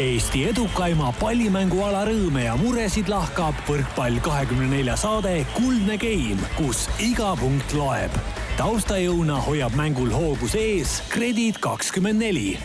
Eesti 0.00 0.46
edukaima 0.48 1.10
pallimänguala 1.20 2.06
rõõme 2.08 2.46
ja 2.46 2.54
muresid 2.56 3.10
lahkab 3.12 3.58
võrkpall 3.68 4.14
kahekümne 4.24 4.70
nelja 4.70 4.94
saade 4.96 5.42
Kuldne 5.52 5.98
Game, 6.00 6.40
kus 6.56 6.86
iga 6.96 7.34
punkt 7.36 7.74
loeb. 7.76 8.14
taustajõuna 8.56 9.36
hoiab 9.44 9.76
mängul 9.76 10.08
hoogus 10.08 10.54
ees 10.56 11.02
Kredit 11.12 11.60
kakskümmend 11.60 12.24
neli. 12.24 12.56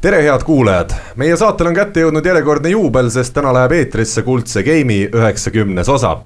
Tere, 0.00 0.20
head 0.28 0.44
kuulajad, 0.44 0.92
meie 1.16 1.36
saatel 1.40 1.70
on 1.72 1.78
kätte 1.78 2.04
jõudnud 2.04 2.28
järjekordne 2.28 2.74
juubel, 2.74 3.08
sest 3.10 3.32
täna 3.32 3.54
läheb 3.56 3.72
eetrisse 3.72 4.22
Kuldse 4.22 4.60
Game'i 4.62 5.08
üheksakümnes 5.08 5.88
osa 5.88 6.18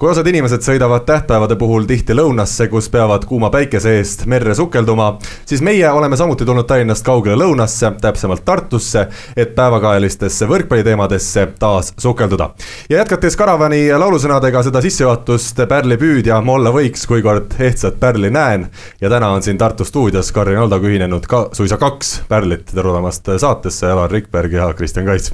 kui 0.00 0.08
osad 0.08 0.24
inimesed 0.30 0.64
sõidavad 0.64 1.02
tähtpäevade 1.04 1.58
puhul 1.60 1.84
tihti 1.84 2.14
lõunasse, 2.16 2.70
kus 2.72 2.86
peavad 2.88 3.26
kuuma 3.28 3.50
päikese 3.52 3.98
eest 3.98 4.22
merre 4.32 4.54
sukelduma, 4.56 5.10
siis 5.44 5.60
meie 5.60 5.90
oleme 5.92 6.16
samuti 6.16 6.46
tulnud 6.48 6.64
Tallinnast 6.64 7.04
kaugele 7.04 7.36
lõunasse, 7.42 7.90
täpsemalt 8.00 8.40
Tartusse, 8.44 9.02
et 9.36 9.52
päevakajalistesse 9.54 10.48
võrkpalliteemadesse 10.48 11.46
taas 11.60 11.92
sukelduda. 11.98 12.48
ja 12.88 13.02
jätkates 13.02 13.36
Karavani 13.36 13.82
laulusõnadega 13.92 14.62
seda 14.64 14.80
sissejuhatust 14.80 15.60
Pärli 15.68 16.00
püüdja 16.00 16.40
ma 16.40 16.56
olla 16.56 16.72
võiks, 16.72 17.04
kuivõrd 17.04 17.60
ehtsat 17.60 18.00
Pärli 18.00 18.30
näen. 18.30 18.70
ja 19.00 19.10
täna 19.10 19.28
on 19.36 19.42
siin 19.42 19.58
Tartu 19.58 19.84
stuudios 19.84 20.32
Karin 20.32 20.58
Aldoga 20.64 20.88
ühinenud 20.88 21.28
ka 21.28 21.48
suisa 21.52 21.76
kaks 21.76 22.22
Pärlit, 22.28 22.72
tere 22.72 22.88
tulemast 22.88 23.28
saatesse, 23.36 23.86
Alar 23.90 24.10
Rikberg 24.10 24.52
ja 24.52 24.72
Kristjan 24.72 25.04
Kaits 25.06 25.32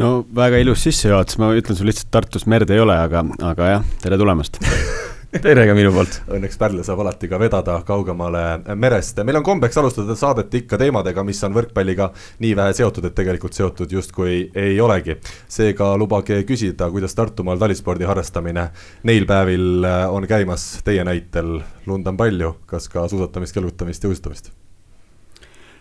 no 0.00 0.26
väga 0.34 0.60
ilus 0.62 0.84
sissejuhatus, 0.86 1.38
ma 1.40 1.52
ütlen 1.56 1.78
sulle 1.78 1.92
lihtsalt 1.92 2.12
Tartus 2.12 2.46
merd 2.50 2.70
ei 2.70 2.80
ole, 2.82 2.96
aga, 2.96 3.24
aga 3.52 3.70
jah, 3.76 3.92
tere 4.02 4.18
tulemast 4.20 4.60
tere 5.42 5.66
ka 5.68 5.74
minu 5.76 5.90
poolt. 5.92 6.20
Õnneks 6.32 6.58
Pärl 6.60 6.80
saab 6.86 7.00
alati 7.02 7.28
ka 7.28 7.38
vedada 7.40 7.76
kaugemale 7.86 8.42
merest. 8.78 9.18
meil 9.26 9.40
on 9.40 9.44
kombeks 9.44 9.76
alustada 9.80 10.16
saadet 10.16 10.54
ikka 10.60 10.78
teemadega, 10.80 11.24
mis 11.26 11.42
on 11.44 11.56
võrkpalliga 11.56 12.10
nii 12.40 12.52
vähe 12.56 12.76
seotud, 12.78 13.08
et 13.08 13.16
tegelikult 13.16 13.56
seotud 13.56 13.92
justkui 13.92 14.50
ei 14.54 14.80
olegi. 14.80 15.18
seega 15.48 15.92
lubage 15.96 16.42
küsida, 16.48 16.90
kuidas 16.90 17.14
Tartumaal 17.14 17.60
talispordi 17.60 18.08
harrastamine 18.08 18.70
neil 19.04 19.26
päevil 19.26 19.84
on 20.10 20.28
käimas 20.28 20.78
teie 20.84 21.04
näitel. 21.04 21.60
lund 21.86 22.06
on 22.06 22.16
palju, 22.16 22.56
kas 22.66 22.88
ka 22.88 23.08
suusatamist, 23.08 23.54
kelgutamist 23.54 24.04
ja 24.04 24.12
uisutamist? 24.12 24.54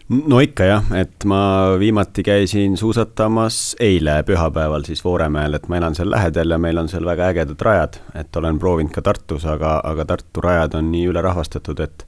No 0.10 0.40
ikka 0.44 0.68
jah, 0.68 0.90
et 0.98 1.26
ma 1.26 1.40
viimati 1.82 2.24
käisin 2.26 2.78
suusatamas 2.78 3.76
eile 3.82 4.20
pühapäeval 4.28 4.86
siis 4.86 5.04
Vooremäel, 5.04 5.58
et 5.58 5.68
ma 5.68 5.80
elan 5.80 5.96
seal 5.98 6.12
lähedal 6.12 6.54
ja 6.54 6.60
meil 6.62 6.78
on 6.78 6.90
seal 6.92 7.06
väga 7.06 7.32
ägedad 7.34 7.62
rajad, 7.62 8.00
et 8.14 8.36
olen 8.36 8.60
proovinud 8.62 8.94
ka 8.94 9.02
Tartus, 9.06 9.48
aga, 9.50 9.80
aga 9.84 10.06
Tartu 10.06 10.44
rajad 10.46 10.78
on 10.78 10.92
nii 10.94 11.08
ülerahvastatud, 11.14 11.82
et 11.82 12.08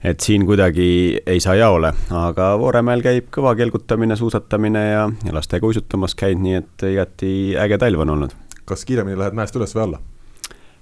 et 0.00 0.24
siin 0.24 0.46
kuidagi 0.48 1.20
ei 1.28 1.40
saa 1.44 1.58
jaole, 1.60 1.92
aga 2.16 2.54
Vooremäel 2.58 3.04
käib 3.04 3.28
kõva 3.34 3.52
kelgutamine, 3.58 4.16
suusatamine 4.16 4.86
ja, 4.86 5.02
ja 5.26 5.34
lastega 5.36 5.68
uisutamas 5.68 6.16
käinud, 6.16 6.46
nii 6.46 6.56
et 6.62 6.86
igati 6.94 7.34
äge 7.60 7.78
talv 7.78 8.00
on 8.06 8.16
olnud. 8.16 8.32
kas 8.64 8.86
kiiremini 8.88 9.18
lähed 9.20 9.36
mäest 9.36 9.60
üles 9.60 9.76
või 9.76 9.84
alla? 9.88 10.00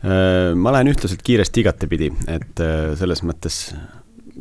Äh, 0.07 0.55
ma 0.55 0.71
lähen 0.71 0.93
ühtlaselt 0.93 1.25
kiiresti 1.27 1.65
igatepidi, 1.65 2.13
et 2.31 2.63
äh, 2.63 2.93
selles 3.01 3.25
mõttes 3.27 3.65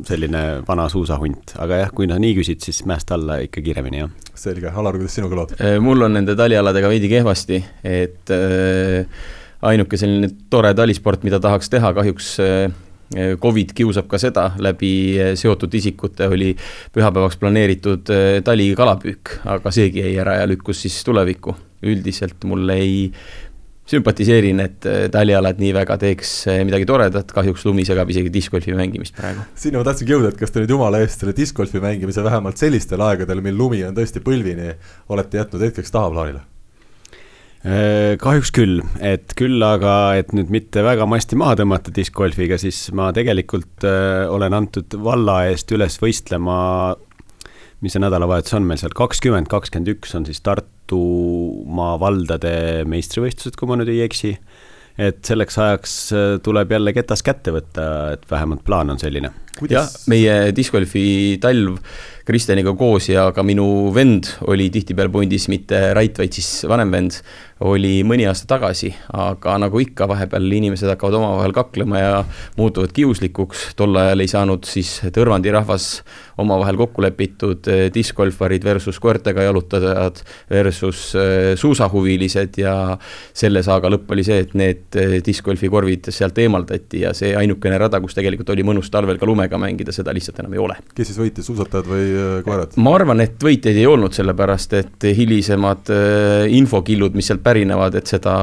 selline 0.06 0.42
vana 0.68 0.86
suusahunt, 0.92 1.56
aga 1.62 1.82
jah, 1.82 1.92
kui 1.94 2.08
sa 2.10 2.18
nii 2.20 2.36
küsid, 2.38 2.62
siis 2.64 2.84
mäest 2.88 3.10
alla 3.14 3.40
ikka 3.44 3.62
kiiremini, 3.64 4.02
jah. 4.04 4.32
selge, 4.38 4.70
Alar, 4.70 4.98
kuidas 4.98 5.18
sinuga 5.18 5.40
lood? 5.40 5.54
Äh, 5.58 5.78
mul 5.82 6.06
on 6.06 6.14
nende 6.18 6.36
talialadega 6.38 6.90
veidi 6.92 7.10
kehvasti, 7.10 7.62
et 7.82 8.34
äh, 8.34 9.22
ainuke 9.68 9.98
selline 10.00 10.30
tore 10.50 10.74
talisport, 10.78 11.24
mida 11.26 11.40
tahaks 11.42 11.72
teha, 11.72 11.92
kahjuks 11.96 12.34
äh, 12.44 12.68
Covid 13.40 13.72
kiusab 13.72 14.08
ka 14.10 14.20
seda, 14.20 14.50
läbi 14.60 14.92
äh, 15.16 15.32
seotud 15.38 15.72
isikute 15.74 16.28
oli 16.28 16.52
pühapäevaks 16.92 17.38
planeeritud 17.40 18.12
äh, 18.12 18.26
talikalapüük, 18.44 19.38
aga 19.48 19.72
seegi 19.72 20.04
jäi 20.04 20.18
ära 20.20 20.42
ja 20.42 20.48
lükkus 20.50 20.84
siis 20.84 21.00
tulevikku. 21.04 21.56
üldiselt 21.82 22.42
mulle 22.44 22.74
ei 22.74 23.12
sümpatiseerin, 23.88 24.60
et 24.64 24.88
äh, 24.88 25.06
talialad 25.12 25.60
nii 25.60 25.72
väga 25.76 25.96
teeks 26.00 26.32
äh, 26.50 26.60
midagi 26.68 26.86
toredat, 26.88 27.32
kahjuks 27.34 27.64
lumi 27.68 27.86
segab 27.88 28.10
isegi 28.12 28.32
discgolfi 28.32 28.76
mängimist 28.76 29.16
praegu. 29.16 29.46
sinna 29.58 29.80
ma 29.80 29.88
tahtsingi 29.88 30.14
jõuda, 30.14 30.34
et 30.34 30.40
kas 30.40 30.52
te 30.52 30.62
nüüd 30.62 30.74
jumala 30.76 31.00
eest 31.04 31.24
selle 31.24 31.34
discgolfi 31.36 31.80
mängimise 31.82 32.24
vähemalt 32.26 32.60
sellistel 32.60 33.02
aegadel, 33.06 33.42
mil 33.44 33.56
lumi 33.56 33.82
on 33.88 33.96
tõesti 33.96 34.22
põlvini, 34.24 34.74
olete 35.08 35.40
jätnud 35.40 35.64
hetkeks 35.68 35.94
tahaplaanile? 35.94 36.44
Äh, 37.68 38.14
kahjuks 38.20 38.52
küll, 38.54 38.84
et 39.02 39.32
küll 39.38 39.64
aga, 39.64 39.96
et 40.20 40.36
nüüd 40.36 40.52
mitte 40.52 40.84
väga 40.84 41.08
masti 41.10 41.40
maha 41.40 41.56
tõmmata 41.58 41.94
discgolfiga, 41.94 42.60
siis 42.60 42.84
ma 42.94 43.08
tegelikult 43.16 43.88
olen 43.88 44.60
antud 44.60 45.00
valla 45.02 45.40
eest 45.48 45.72
üles 45.74 45.96
võistlema 46.02 46.58
mis 47.84 47.94
see 47.94 48.02
nädalavahetus 48.02 48.56
on 48.58 48.66
meil 48.66 48.80
seal, 48.80 48.94
kakskümmend, 48.96 49.50
kakskümmend 49.50 49.92
üks 49.94 50.16
on 50.18 50.26
siis 50.26 50.42
Tartumaa 50.46 51.94
valdade 52.02 52.84
meistrivõistlused, 52.90 53.58
kui 53.58 53.70
ma 53.70 53.78
nüüd 53.78 53.92
ei 53.92 54.02
eksi. 54.06 54.36
et 54.98 55.20
selleks 55.22 55.54
ajaks 55.62 55.92
äh, 56.10 56.28
tuleb 56.42 56.72
jälle 56.74 56.90
ketas 56.90 57.22
kätte 57.22 57.52
võtta, 57.54 57.82
et 58.16 58.24
vähemalt 58.30 58.64
plaan 58.66 58.90
on 58.90 58.98
selline. 58.98 59.30
jah, 59.70 59.86
meie 60.10 60.50
discgolfi 60.54 61.38
talv 61.42 61.78
Kristjaniga 62.26 62.74
koos 62.76 63.06
ja 63.08 63.28
ka 63.32 63.44
minu 63.46 63.92
vend 63.94 64.26
oli 64.50 64.68
tihtipeale 64.74 65.12
pundis, 65.14 65.46
mitte 65.48 65.94
Rait, 65.94 66.18
vaid 66.18 66.34
siis 66.34 66.66
vanem 66.68 66.90
vend, 66.92 67.20
oli 67.60 68.02
mõni 68.06 68.26
aasta 68.28 68.46
tagasi, 68.54 68.92
aga 69.14 69.56
nagu 69.58 69.80
ikka, 69.82 70.06
vahepeal 70.10 70.46
inimesed 70.60 70.90
hakkavad 70.92 71.18
omavahel 71.18 71.54
kaklema 71.56 72.02
ja 72.02 72.12
muutuvad 72.58 72.92
kiuslikuks, 72.94 73.72
tol 73.78 73.98
ajal 73.98 74.22
ei 74.22 74.30
saanud 74.30 74.68
siis 74.68 74.98
Tõrvandi 75.14 75.50
rahvas 75.54 75.88
omavahel 76.38 76.78
kokku 76.78 77.02
lepitud 77.02 77.66
eh, 77.70 77.86
discgolfarid 77.94 78.64
versus 78.64 79.00
koertega 79.02 79.42
jalutajad 79.48 80.22
versus 80.50 81.02
eh, 81.18 81.54
suusahuvilised 81.58 82.60
ja 82.62 82.74
selle 83.36 83.64
saaga 83.66 83.90
lõpp 83.90 84.14
oli 84.14 84.26
see, 84.26 84.38
et 84.44 84.54
need 84.58 84.98
eh, 85.00 85.16
discgolfi 85.24 85.70
korvid 85.72 86.10
sealt 86.14 86.38
eemaldati 86.38 87.02
ja 87.02 87.12
see 87.16 87.34
ainukene 87.38 87.80
rada, 87.82 88.00
kus 88.04 88.14
tegelikult 88.18 88.54
oli 88.54 88.66
mõnus 88.66 88.92
talvel 88.94 89.18
ka 89.18 89.26
lumega 89.26 89.58
mängida, 89.58 89.94
seda 89.94 90.14
lihtsalt 90.14 90.38
enam 90.44 90.54
ei 90.54 90.62
ole. 90.62 90.78
kes 90.94 91.10
siis 91.10 91.18
võitis, 91.18 91.48
suusatajad 91.50 91.90
või 91.90 92.06
koerad? 92.46 92.78
ma 92.78 92.94
arvan, 92.94 93.24
et 93.26 93.42
võitjaid 93.42 93.82
ei 93.82 93.88
olnud, 93.90 94.14
sellepärast 94.14 94.78
et 94.78 95.08
hilisemad 95.18 95.90
infokillud, 96.54 97.18
mis 97.18 97.26
sealt 97.32 97.42
pärinevad, 97.48 97.98
et 97.98 98.12
seda 98.12 98.36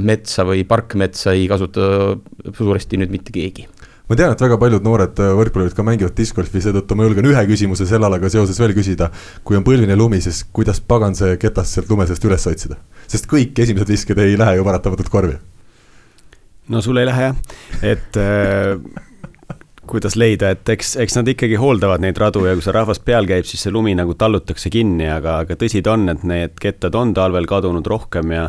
metsa 0.00 0.48
või 0.48 0.64
parkmetsa 0.68 1.36
ei 1.36 1.46
kasuta 1.50 2.16
suuresti 2.56 3.00
nüüd 3.00 3.12
mitte 3.12 3.34
keegi 3.36 3.68
ma 4.06 4.14
tean, 4.18 4.32
et 4.34 4.42
väga 4.42 4.58
paljud 4.60 4.84
noored 4.86 5.18
äh, 5.22 5.32
võrkpallurid 5.34 5.74
ka 5.74 5.84
mängivad 5.86 6.14
discgolfi, 6.18 6.62
seetõttu 6.62 6.98
ma 6.98 7.06
julgen 7.08 7.26
ühe 7.26 7.42
küsimuse 7.48 7.88
selle 7.88 8.06
alaga 8.06 8.30
seoses 8.30 8.58
veel 8.62 8.74
küsida. 8.76 9.10
kui 9.44 9.58
on 9.58 9.66
põlvine 9.66 9.96
lumi, 9.98 10.20
siis 10.22 10.44
kuidas 10.54 10.80
pagan 10.80 11.16
see 11.18 11.34
ketas 11.42 11.74
sealt 11.74 11.90
lume 11.90 12.06
seest 12.06 12.24
üles 12.24 12.46
otsida? 12.46 12.78
sest 13.06 13.26
kõik 13.30 13.58
esimesed 13.58 13.90
visked 13.90 14.18
ei 14.22 14.38
lähe 14.38 14.56
ju 14.58 14.66
paratamatult 14.66 15.10
korvi. 15.10 15.34
no 16.68 16.82
sul 16.82 17.02
ei 17.02 17.10
lähe 17.10 17.30
jah, 17.30 17.42
et 17.82 18.20
äh, 18.22 18.78
kuidas 19.88 20.16
leida, 20.18 20.50
et 20.54 20.68
eks, 20.68 20.94
eks 21.02 21.16
nad 21.18 21.28
ikkagi 21.30 21.58
hooldavad 21.60 22.02
neid 22.04 22.18
radu 22.20 22.44
ja 22.46 22.54
kui 22.56 22.64
see 22.64 22.74
rahvas 22.74 23.00
peal 23.04 23.28
käib, 23.28 23.46
siis 23.48 23.62
see 23.66 23.72
lumi 23.74 23.94
nagu 23.98 24.14
tallutakse 24.18 24.70
kinni, 24.72 25.06
aga, 25.10 25.38
aga 25.44 25.56
tõsi 25.60 25.82
ta 25.84 25.94
on, 25.96 26.08
et 26.12 26.26
need 26.26 26.58
kettad 26.62 26.94
on 26.98 27.14
talvel 27.16 27.48
kadunud 27.48 27.86
rohkem 27.86 28.34
ja 28.34 28.48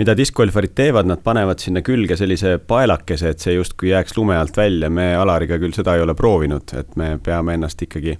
mida 0.00 0.16
diskgolfarid 0.18 0.74
teevad, 0.78 1.08
nad 1.10 1.22
panevad 1.24 1.62
sinna 1.62 1.82
külge 1.86 2.18
sellise 2.18 2.56
paelakese, 2.58 3.34
et 3.34 3.44
see 3.44 3.56
justkui 3.58 3.92
jääks 3.92 4.18
lume 4.18 4.36
alt 4.38 4.56
välja, 4.58 4.90
me 4.90 5.12
Alariga 5.18 5.60
küll 5.60 5.76
seda 5.76 5.96
ei 5.96 6.04
ole 6.04 6.16
proovinud, 6.18 6.74
et 6.78 6.98
me 7.00 7.16
peame 7.22 7.58
ennast 7.58 7.82
ikkagi 7.86 8.18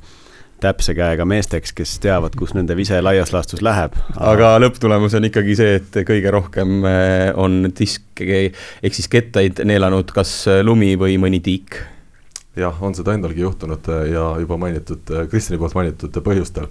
täpse 0.58 0.94
käega 0.98 1.22
meesteks, 1.28 1.70
kes 1.76 1.92
teavad, 2.02 2.34
kus 2.38 2.54
nende 2.56 2.74
vise 2.78 2.98
laias 3.02 3.30
laastus 3.34 3.62
läheb. 3.62 3.94
aga 4.16 4.56
lõpptulemus 4.58 5.14
on 5.14 5.28
ikkagi 5.28 5.54
see, 5.58 5.76
et 5.78 6.00
kõige 6.08 6.32
rohkem 6.34 6.80
eh, 6.88 7.28
on 7.38 7.68
diske 7.70 8.48
ehk 8.48 8.96
siis 8.96 9.06
kettaid 9.12 9.62
neelanud 9.68 10.10
kas 10.14 10.40
lumi 10.66 10.96
või 10.98 11.14
mõni 11.22 11.38
tiik 11.44 11.78
jah, 12.58 12.82
on 12.84 12.96
seda 12.96 13.14
endalgi 13.16 13.44
juhtunud 13.44 13.88
ja 14.10 14.24
juba 14.42 14.58
mainitud, 14.60 15.12
Kristjani 15.30 15.60
poolt 15.60 15.76
mainitud 15.78 16.18
põhjustel. 16.24 16.68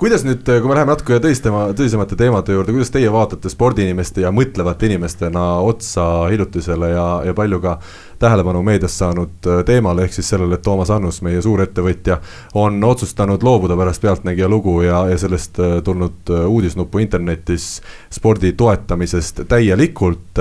Kuidas 0.00 0.24
nüüd, 0.26 0.44
kui 0.44 0.68
me 0.68 0.76
läheme 0.76 0.94
natuke 0.94 1.20
tõsistama, 1.22 1.70
tõsisemate 1.76 2.18
teemade 2.20 2.56
juurde, 2.56 2.74
kuidas 2.76 2.92
teie 2.94 3.10
vaatate 3.12 3.52
spordiinimeste 3.52 4.24
ja 4.24 4.32
mõtlevate 4.34 4.90
inimestena 4.90 5.46
otsa 5.64 6.06
hiljutisele 6.30 6.92
ja, 6.94 7.08
ja 7.26 7.36
palju 7.36 7.60
ka 7.64 7.78
tähelepanu 8.20 8.62
meedias 8.62 8.98
saanud 8.98 9.46
äh, 9.46 9.64
teemale, 9.64 10.04
ehk 10.06 10.14
siis 10.16 10.28
sellele, 10.30 10.54
et 10.54 10.62
Toomas 10.62 10.90
Annus, 10.90 11.20
meie 11.22 11.42
suurettevõtja, 11.42 12.20
on 12.54 12.78
otsustanud 12.84 13.42
loobuda 13.42 13.76
pärast 13.76 14.02
Pealtnägija 14.02 14.48
lugu 14.48 14.80
ja, 14.82 15.02
ja 15.10 15.18
sellest 15.18 15.60
äh, 15.60 15.76
tulnud 15.84 16.32
äh, 16.32 16.46
uudisnuppu 16.48 17.02
internetis 17.04 17.68
spordi 18.12 18.52
toetamisest 18.52 19.44
täielikult. 19.48 20.38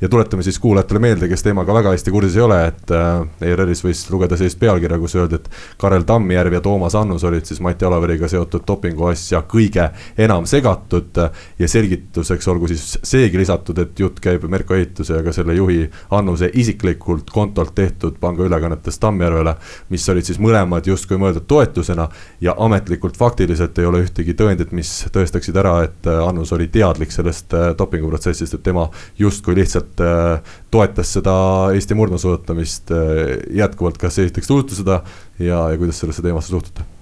ja 0.00 0.08
tuletame 0.08 0.42
siis 0.42 0.58
kuulajatele 0.58 1.00
meelde, 1.00 1.28
kes 1.28 1.42
teemaga 1.42 1.74
väga 1.74 1.90
hästi 1.90 2.10
kursis 2.10 2.36
ei 2.36 2.42
ole, 2.42 2.58
et 2.66 2.92
ERR-is 3.40 3.82
võis 3.84 4.02
lugeda 4.10 4.36
sellist 4.36 4.58
pealkirja, 4.60 4.98
kus 4.98 5.16
öeldi, 5.16 5.40
et 5.40 5.48
Karel 5.78 6.04
Tammjärv 6.06 6.54
ja 6.54 6.60
Toomas 6.60 6.94
Annus 6.94 7.24
olid 7.24 7.48
siis 7.48 7.60
Mati 7.60 7.84
Alaveriga 7.84 8.28
seotud 8.28 8.62
dopingu 8.68 9.00
mänguasja 9.00 9.42
kõige 9.48 9.90
enam 10.18 10.46
segatud. 10.46 11.16
ja 11.58 11.68
selgituseks 11.68 12.48
olgu 12.48 12.68
siis 12.68 12.98
seegi 13.02 13.38
lisatud, 13.38 13.78
et 13.78 13.98
jutt 13.98 14.20
käib 14.20 14.44
Merko 14.48 14.74
ehituse 14.74 15.14
ja 15.14 15.22
ka 15.22 15.32
selle 15.32 15.54
juhi 15.54 15.90
Annuse 16.10 16.50
isiklikult 16.54 17.19
ametlikult 17.20 17.30
kontolt 17.30 17.74
tehtud 17.74 18.18
pangaülekannetest 18.20 19.00
Tammjärvele, 19.00 19.54
mis 19.90 20.08
olid 20.08 20.24
siis 20.24 20.38
mõlemad 20.38 20.86
justkui 20.86 21.18
mõeldud 21.18 21.46
toetusena 21.46 22.08
ja 22.40 22.54
ametlikult 22.58 23.16
faktiliselt 23.16 23.78
ei 23.78 23.86
ole 23.86 24.02
ühtegi 24.04 24.34
tõendit, 24.34 24.72
mis 24.72 25.06
tõestaksid 25.12 25.56
ära, 25.56 25.84
et 25.84 26.06
äh, 26.06 26.20
Annus 26.26 26.52
oli 26.52 26.68
teadlik 26.68 27.12
sellest 27.12 27.52
äh, 27.54 27.74
dopinguprotsessist, 27.78 28.54
et 28.54 28.62
tema 28.62 28.88
justkui 29.18 29.54
lihtsalt 29.54 30.00
toetas 30.70 31.12
seda 31.12 31.34
Eesti 31.74 31.94
murdmaasuusatamist 31.94 32.90
jätkuvalt, 33.54 33.98
kas 33.98 34.18
esiteks 34.18 34.50
seda 34.80 35.02
ja, 35.38 35.68
ja 35.70 35.76
kuidas 35.78 36.00
sellesse 36.00 36.22
teemasse 36.22 36.50
suhtute? 36.50 36.99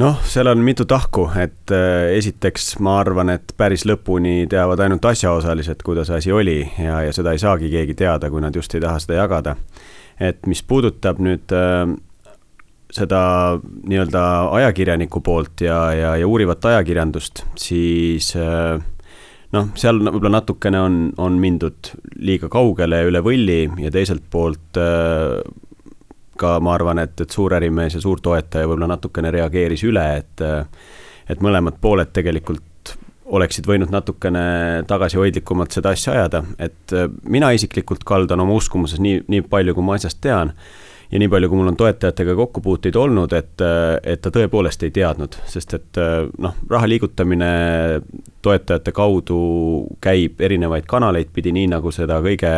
Noh, 0.00 0.18
seal 0.28 0.50
on 0.50 0.62
mitu 0.64 0.84
tahku, 0.88 1.26
et 1.40 1.72
äh, 1.74 2.12
esiteks 2.16 2.76
ma 2.84 2.98
arvan, 3.00 3.32
et 3.36 3.54
päris 3.56 3.86
lõpuni 3.88 4.44
teavad 4.50 4.82
ainult 4.84 5.04
asjaosalised, 5.08 5.82
kuidas 5.86 6.10
asi 6.12 6.32
oli 6.32 6.60
ja, 6.78 7.00
ja 7.06 7.14
seda 7.16 7.32
ei 7.32 7.42
saagi 7.42 7.70
keegi 7.72 7.96
teada, 7.98 8.30
kui 8.30 8.44
nad 8.44 8.56
just 8.56 8.74
ei 8.76 8.84
taha 8.84 9.00
seda 9.02 9.22
jagada. 9.22 9.56
et 10.20 10.46
mis 10.46 10.62
puudutab 10.62 11.20
nüüd 11.20 11.52
äh, 11.52 11.84
seda 12.92 13.20
nii-öelda 13.60 14.20
ajakirjaniku 14.56 15.20
poolt 15.20 15.60
ja, 15.64 15.80
ja, 15.92 16.14
ja 16.16 16.28
uurivat 16.28 16.64
ajakirjandust, 16.64 17.44
siis 17.60 18.30
äh, 18.36 18.76
noh, 19.56 19.70
seal 19.76 20.00
võib-olla 20.04 20.38
natukene 20.38 20.80
on, 20.80 20.98
on 21.16 21.40
mindud 21.40 21.92
liiga 22.16 22.48
kaugele 22.52 23.02
üle 23.08 23.24
võlli 23.24 23.62
ja 23.80 23.92
teiselt 23.92 24.28
poolt 24.30 24.80
ka 26.38 26.56
ma 26.60 26.74
arvan, 26.76 27.00
et, 27.02 27.18
et 27.20 27.30
suur 27.30 27.54
ärimees 27.56 27.98
ja 27.98 28.02
suur 28.02 28.20
toetaja 28.22 28.66
võib-olla 28.66 28.94
natukene 28.94 29.32
reageeris 29.34 29.84
üle, 29.88 30.06
et 30.22 30.46
et 31.26 31.40
mõlemad 31.42 31.80
pooled 31.82 32.12
tegelikult 32.14 32.94
oleksid 33.26 33.66
võinud 33.66 33.90
natukene 33.90 34.42
tagasihoidlikumalt 34.86 35.74
seda 35.74 35.90
asja 35.96 36.12
ajada, 36.14 36.44
et 36.62 36.94
mina 37.26 37.50
isiklikult 37.56 38.04
kaldan 38.06 38.44
oma 38.44 38.54
uskumuses 38.54 39.02
nii, 39.02 39.24
nii 39.26 39.42
palju, 39.50 39.74
kui 39.74 39.86
ma 39.86 39.96
asjast 39.98 40.20
tean 40.22 40.52
ja 41.10 41.18
nii 41.18 41.28
palju, 41.30 41.50
kui 41.50 41.58
mul 41.58 41.70
on 41.72 41.78
toetajatega 41.78 42.34
kokkupuuteid 42.38 42.96
olnud, 42.98 43.34
et, 43.36 43.64
et 44.02 44.22
ta 44.22 44.32
tõepoolest 44.34 44.86
ei 44.86 44.94
teadnud, 44.94 45.38
sest 45.50 45.74
et 45.78 46.00
noh, 46.42 46.56
raha 46.70 46.88
liigutamine 46.90 47.50
toetajate 48.42 48.94
kaudu 48.94 49.40
käib 50.02 50.40
erinevaid 50.42 50.86
kanaleid 50.86 51.30
pidi, 51.34 51.54
nii 51.54 51.70
nagu 51.74 51.90
seda 51.94 52.20
kõige 52.24 52.52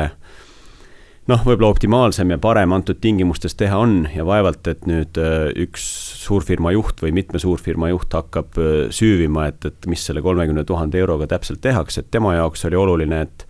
noh, 1.28 1.44
võib-olla 1.44 1.72
optimaalsem 1.75 2.32
ja 2.32 2.38
parem 2.40 2.72
antud 2.76 3.00
tingimustes 3.02 3.56
teha 3.58 3.78
on 3.82 4.00
ja 4.14 4.25
vaevalt, 4.26 4.66
et 4.70 4.86
nüüd 4.88 5.19
äh, 5.20 5.50
üks 5.66 5.84
suurfirma 6.25 6.72
juht 6.76 7.02
või 7.04 7.12
mitme 7.20 7.40
suurfirma 7.42 7.90
juht 7.92 8.14
hakkab 8.16 8.58
äh, 8.60 8.78
süüvima, 8.94 9.48
et, 9.52 9.69
et 9.69 9.88
mis 9.90 10.04
selle 10.08 10.25
kolmekümne 10.25 10.64
tuhande 10.69 11.00
euroga 11.00 11.28
täpselt 11.34 11.62
tehakse, 11.64 12.02
et 12.02 12.12
tema 12.14 12.34
jaoks 12.38 12.64
oli 12.69 12.80
oluline, 12.80 13.26
et 13.28 13.48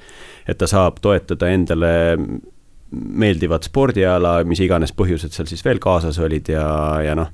et 0.48 0.56
ta 0.56 0.64
saab 0.64 0.96
toetada 1.04 1.50
endale 1.52 1.90
meeldivat 2.88 3.66
spordiala, 3.68 4.38
mis 4.48 4.62
iganes 4.64 4.94
põhjused 4.96 5.34
seal 5.34 5.48
siis 5.50 5.60
veel 5.60 5.76
kaasas 5.76 6.16
olid 6.24 6.48
ja, 6.48 6.64
ja 7.04 7.12
noh, 7.18 7.28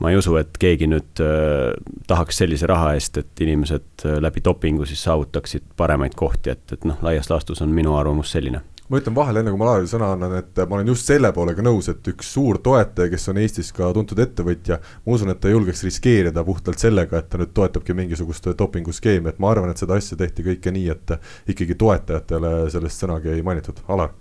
ma 0.00 0.08
ei 0.08 0.16
usu, 0.16 0.38
et 0.40 0.56
keegi 0.60 0.88
nüüd 0.88 1.20
äh, 1.20 1.74
tahaks 2.08 2.40
sellise 2.40 2.68
raha 2.70 2.94
eest, 2.96 3.20
et 3.20 3.44
inimesed 3.44 4.06
äh, 4.08 4.16
läbi 4.24 4.40
dopingu 4.44 4.88
siis 4.88 5.04
saavutaksid 5.04 5.68
paremaid 5.76 6.16
kohti, 6.16 6.56
et, 6.56 6.64
et 6.72 6.88
noh, 6.88 6.96
laias 7.04 7.28
laastus 7.28 7.60
on 7.64 7.76
minu 7.76 7.92
arvamus 8.00 8.32
selline 8.32 8.64
ma 8.88 9.00
ütlen 9.00 9.14
vahele, 9.16 9.42
enne 9.42 9.52
kui 9.52 9.60
ma 9.60 9.68
Laarile 9.70 9.90
sõna 9.90 10.10
annan, 10.14 10.36
et 10.40 10.60
ma 10.68 10.78
olen 10.78 10.90
just 10.92 11.08
selle 11.10 11.32
poolega 11.34 11.64
nõus, 11.64 11.88
et 11.90 12.10
üks 12.12 12.28
suur 12.36 12.60
toetaja, 12.64 13.10
kes 13.12 13.30
on 13.32 13.40
Eestis 13.42 13.72
ka 13.76 13.88
tuntud 13.96 14.20
ettevõtja, 14.22 14.78
ma 15.06 15.16
usun, 15.16 15.32
et 15.32 15.40
ta 15.42 15.52
julgeks 15.52 15.82
riskeerida 15.86 16.44
puhtalt 16.46 16.82
sellega, 16.82 17.18
et 17.18 17.30
ta 17.32 17.40
nüüd 17.40 17.54
toetabki 17.56 17.96
mingisugust 17.96 18.46
dopinguskeemi, 18.58 19.32
et 19.32 19.42
ma 19.42 19.50
arvan, 19.54 19.72
et 19.72 19.82
seda 19.82 19.98
asja 19.98 20.18
tehti 20.20 20.46
kõike 20.46 20.74
nii, 20.76 20.86
et 20.94 21.16
ikkagi 21.54 21.78
toetajatele 21.80 22.54
sellest 22.74 23.02
sõnagi 23.02 23.34
ei 23.34 23.42
mainitud, 23.46 23.82
Alar? 23.92 24.14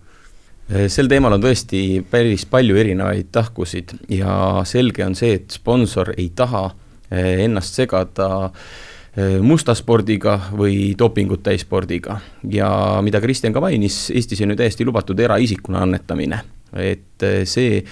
Sel 0.90 1.06
teemal 1.06 1.36
on 1.36 1.44
tõesti 1.44 2.02
päris 2.10 2.48
palju 2.50 2.78
erinevaid 2.82 3.28
tahkusid 3.36 3.92
ja 4.10 4.64
selge 4.66 5.06
on 5.06 5.14
see, 5.14 5.36
et 5.38 5.54
sponsor 5.54 6.10
ei 6.16 6.32
taha 6.34 6.72
eh, 7.12 7.44
ennast 7.46 7.78
segada 7.78 8.50
Äh, 8.50 8.85
musta 9.42 9.72
spordiga 9.76 10.36
või 10.52 10.94
dopingut 11.00 11.44
täisspordiga. 11.44 12.20
ja 12.52 13.00
mida 13.02 13.22
Kristjan 13.22 13.54
ka 13.54 13.62
mainis, 13.64 14.12
Eestis 14.12 14.42
on 14.42 14.52
ju 14.52 14.58
täiesti 14.60 14.86
lubatud 14.86 15.20
eraisikuna 15.20 15.86
annetamine, 15.86 16.42
et 16.76 17.24
äh, 17.24 17.44
see 17.48 17.84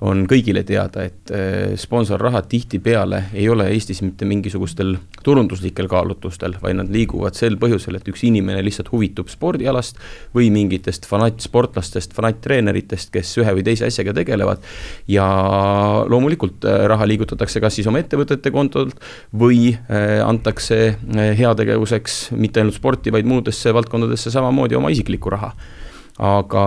on 0.00 0.22
kõigile 0.28 0.62
teada, 0.64 1.04
et 1.04 1.30
äh, 1.34 1.74
sponsorrahad 1.80 2.46
tihtipeale 2.48 3.24
ei 3.36 3.48
ole 3.52 3.66
Eestis 3.74 4.00
mitte 4.00 4.24
mingisugustel 4.28 4.94
turunduslikel 5.24 5.90
kaalutlustel, 5.92 6.54
vaid 6.62 6.78
nad 6.78 6.92
liiguvad 6.92 7.36
sel 7.36 7.58
põhjusel, 7.60 7.98
et 7.98 8.08
üks 8.08 8.22
inimene 8.24 8.62
lihtsalt 8.64 8.88
huvitub 8.94 9.28
spordialast 9.32 10.00
või 10.36 10.48
mingitest 10.54 11.04
fanattsportlastest, 11.10 12.14
fanatttreeneritest, 12.16 13.12
kes 13.12 13.34
ühe 13.42 13.54
või 13.58 13.66
teise 13.66 13.90
asjaga 13.90 14.16
tegelevad. 14.16 14.64
ja 15.08 15.26
loomulikult 16.08 16.64
äh, 16.64 16.86
raha 16.88 17.08
liigutatakse 17.08 17.60
kas 17.60 17.76
siis 17.76 17.90
oma 17.90 18.00
ettevõtete 18.00 18.50
kontolt 18.54 18.96
või 19.36 19.74
äh, 19.74 20.20
antakse 20.24 20.96
heategevuseks 21.36 22.30
mitte 22.32 22.62
ainult 22.62 22.78
sporti, 22.78 23.12
vaid 23.12 23.28
muudesse 23.28 23.74
valdkondadesse 23.74 24.32
samamoodi 24.32 24.80
oma 24.80 24.88
isiklikku 24.94 25.30
raha. 25.30 25.52
aga 26.18 26.64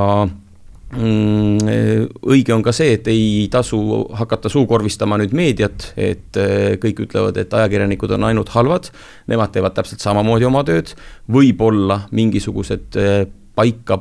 õige 0.93 2.53
on 2.53 2.63
ka 2.65 2.73
see, 2.75 2.97
et 2.97 3.07
ei 3.11 3.47
tasu 3.51 3.79
hakata 4.17 4.51
suukorvistama 4.51 5.17
nüüd 5.21 5.33
meediat, 5.37 5.87
et 5.97 6.37
eh, 6.39 6.75
kõik 6.81 7.05
ütlevad, 7.07 7.37
et 7.41 7.53
ajakirjanikud 7.53 8.13
on 8.17 8.27
ainult 8.29 8.51
halvad, 8.53 8.91
nemad 9.31 9.53
teevad 9.53 9.75
täpselt 9.77 10.03
samamoodi 10.03 10.45
oma 10.49 10.63
tööd, 10.67 10.93
võib-olla 11.33 12.03
mingisugused 12.13 12.99
eh, 13.01 13.23
paika 13.57 13.99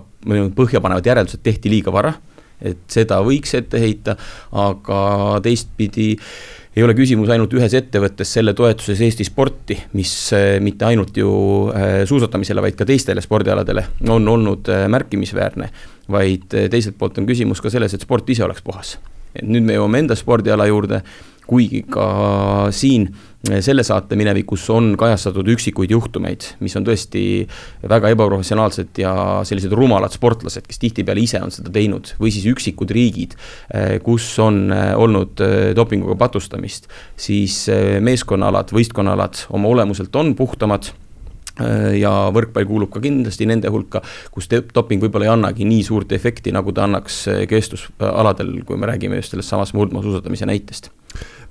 põhjapanevad 0.57 1.07
järeldused 1.07 1.43
tehti 1.45 1.73
liiga 1.73 1.93
vara, 1.95 2.13
et 2.63 2.85
seda 2.93 3.19
võiks 3.25 3.57
ette 3.59 3.81
heita, 3.83 4.17
aga 4.53 4.99
teistpidi 5.45 6.13
ei 6.77 6.83
ole 6.83 6.95
küsimus 6.97 7.29
ainult 7.29 7.53
ühes 7.53 7.75
ettevõttes 7.77 8.31
selle 8.33 8.55
toetuses 8.57 9.01
Eesti 9.05 9.27
sporti, 9.29 9.77
mis 9.99 10.13
eh, 10.37 10.61
mitte 10.61 10.87
ainult 10.89 11.17
ju 11.17 11.33
suusatamisele, 12.09 12.63
vaid 12.65 12.79
ka 12.79 12.89
teistele 12.89 13.25
spordialadele 13.25 13.87
on 14.09 14.29
olnud 14.29 14.71
märkimisväärne 14.89 15.69
vaid 16.11 16.55
eh, 16.55 16.69
teiselt 16.73 16.99
poolt 16.99 17.19
on 17.21 17.29
küsimus 17.29 17.63
ka 17.63 17.71
selles, 17.73 17.95
et 17.95 18.05
sport 18.05 18.31
ise 18.33 18.45
oleks 18.47 18.63
puhas. 18.65 18.97
et 19.33 19.47
nüüd 19.49 19.65
me 19.65 19.79
jõuame 19.79 20.03
enda 20.03 20.17
spordiala 20.19 20.67
juurde, 20.69 21.01
kuigi 21.49 21.83
ka 21.89 22.69
siin 22.75 23.07
eh, 23.09 23.32
selle 23.43 23.83
saate 23.83 24.17
minevikus 24.19 24.69
on 24.71 24.93
kajastatud 24.99 25.49
üksikuid 25.55 25.91
juhtumeid, 25.91 26.45
mis 26.63 26.77
on 26.79 26.87
tõesti 26.87 27.23
väga 27.91 28.13
ebaprofessionaalsed 28.15 29.03
ja 29.03 29.15
sellised 29.47 29.75
rumalad 29.75 30.15
sportlased, 30.15 30.69
kes 30.69 30.79
tihtipeale 30.83 31.25
ise 31.25 31.41
on 31.43 31.51
seda 31.55 31.73
teinud, 31.75 32.15
või 32.23 32.31
siis 32.35 32.47
üksikud 32.53 32.95
riigid, 32.95 33.35
eh, 33.75 33.99
kus 34.05 34.29
on 34.43 34.69
olnud 34.73 35.43
dopinguga 35.75 36.15
patustamist, 36.21 36.87
siis 37.19 37.65
meeskonnaalad, 38.01 38.71
võistkonnaalad 38.75 39.47
oma 39.57 39.75
olemuselt 39.75 40.15
on 40.17 40.37
puhtamad 40.39 40.93
ja 41.99 42.11
võrkpall 42.33 42.65
kuulub 42.65 42.91
ka 42.95 43.03
kindlasti 43.05 43.47
nende 43.49 43.69
hulka, 43.73 44.01
kus 44.33 44.49
doping 44.49 45.03
võib-olla 45.03 45.29
ei 45.29 45.33
annagi 45.35 45.67
nii 45.69 45.83
suurt 45.85 46.13
efekti, 46.17 46.53
nagu 46.55 46.73
ta 46.73 46.87
annaks 46.87 47.27
keestusaladel, 47.51 48.55
kui 48.65 48.81
me 48.81 48.89
räägime 48.89 49.21
just 49.21 49.35
sellest 49.35 49.53
samast 49.53 49.77
murdmaasuusatamise 49.77 50.49
näitest 50.49 50.93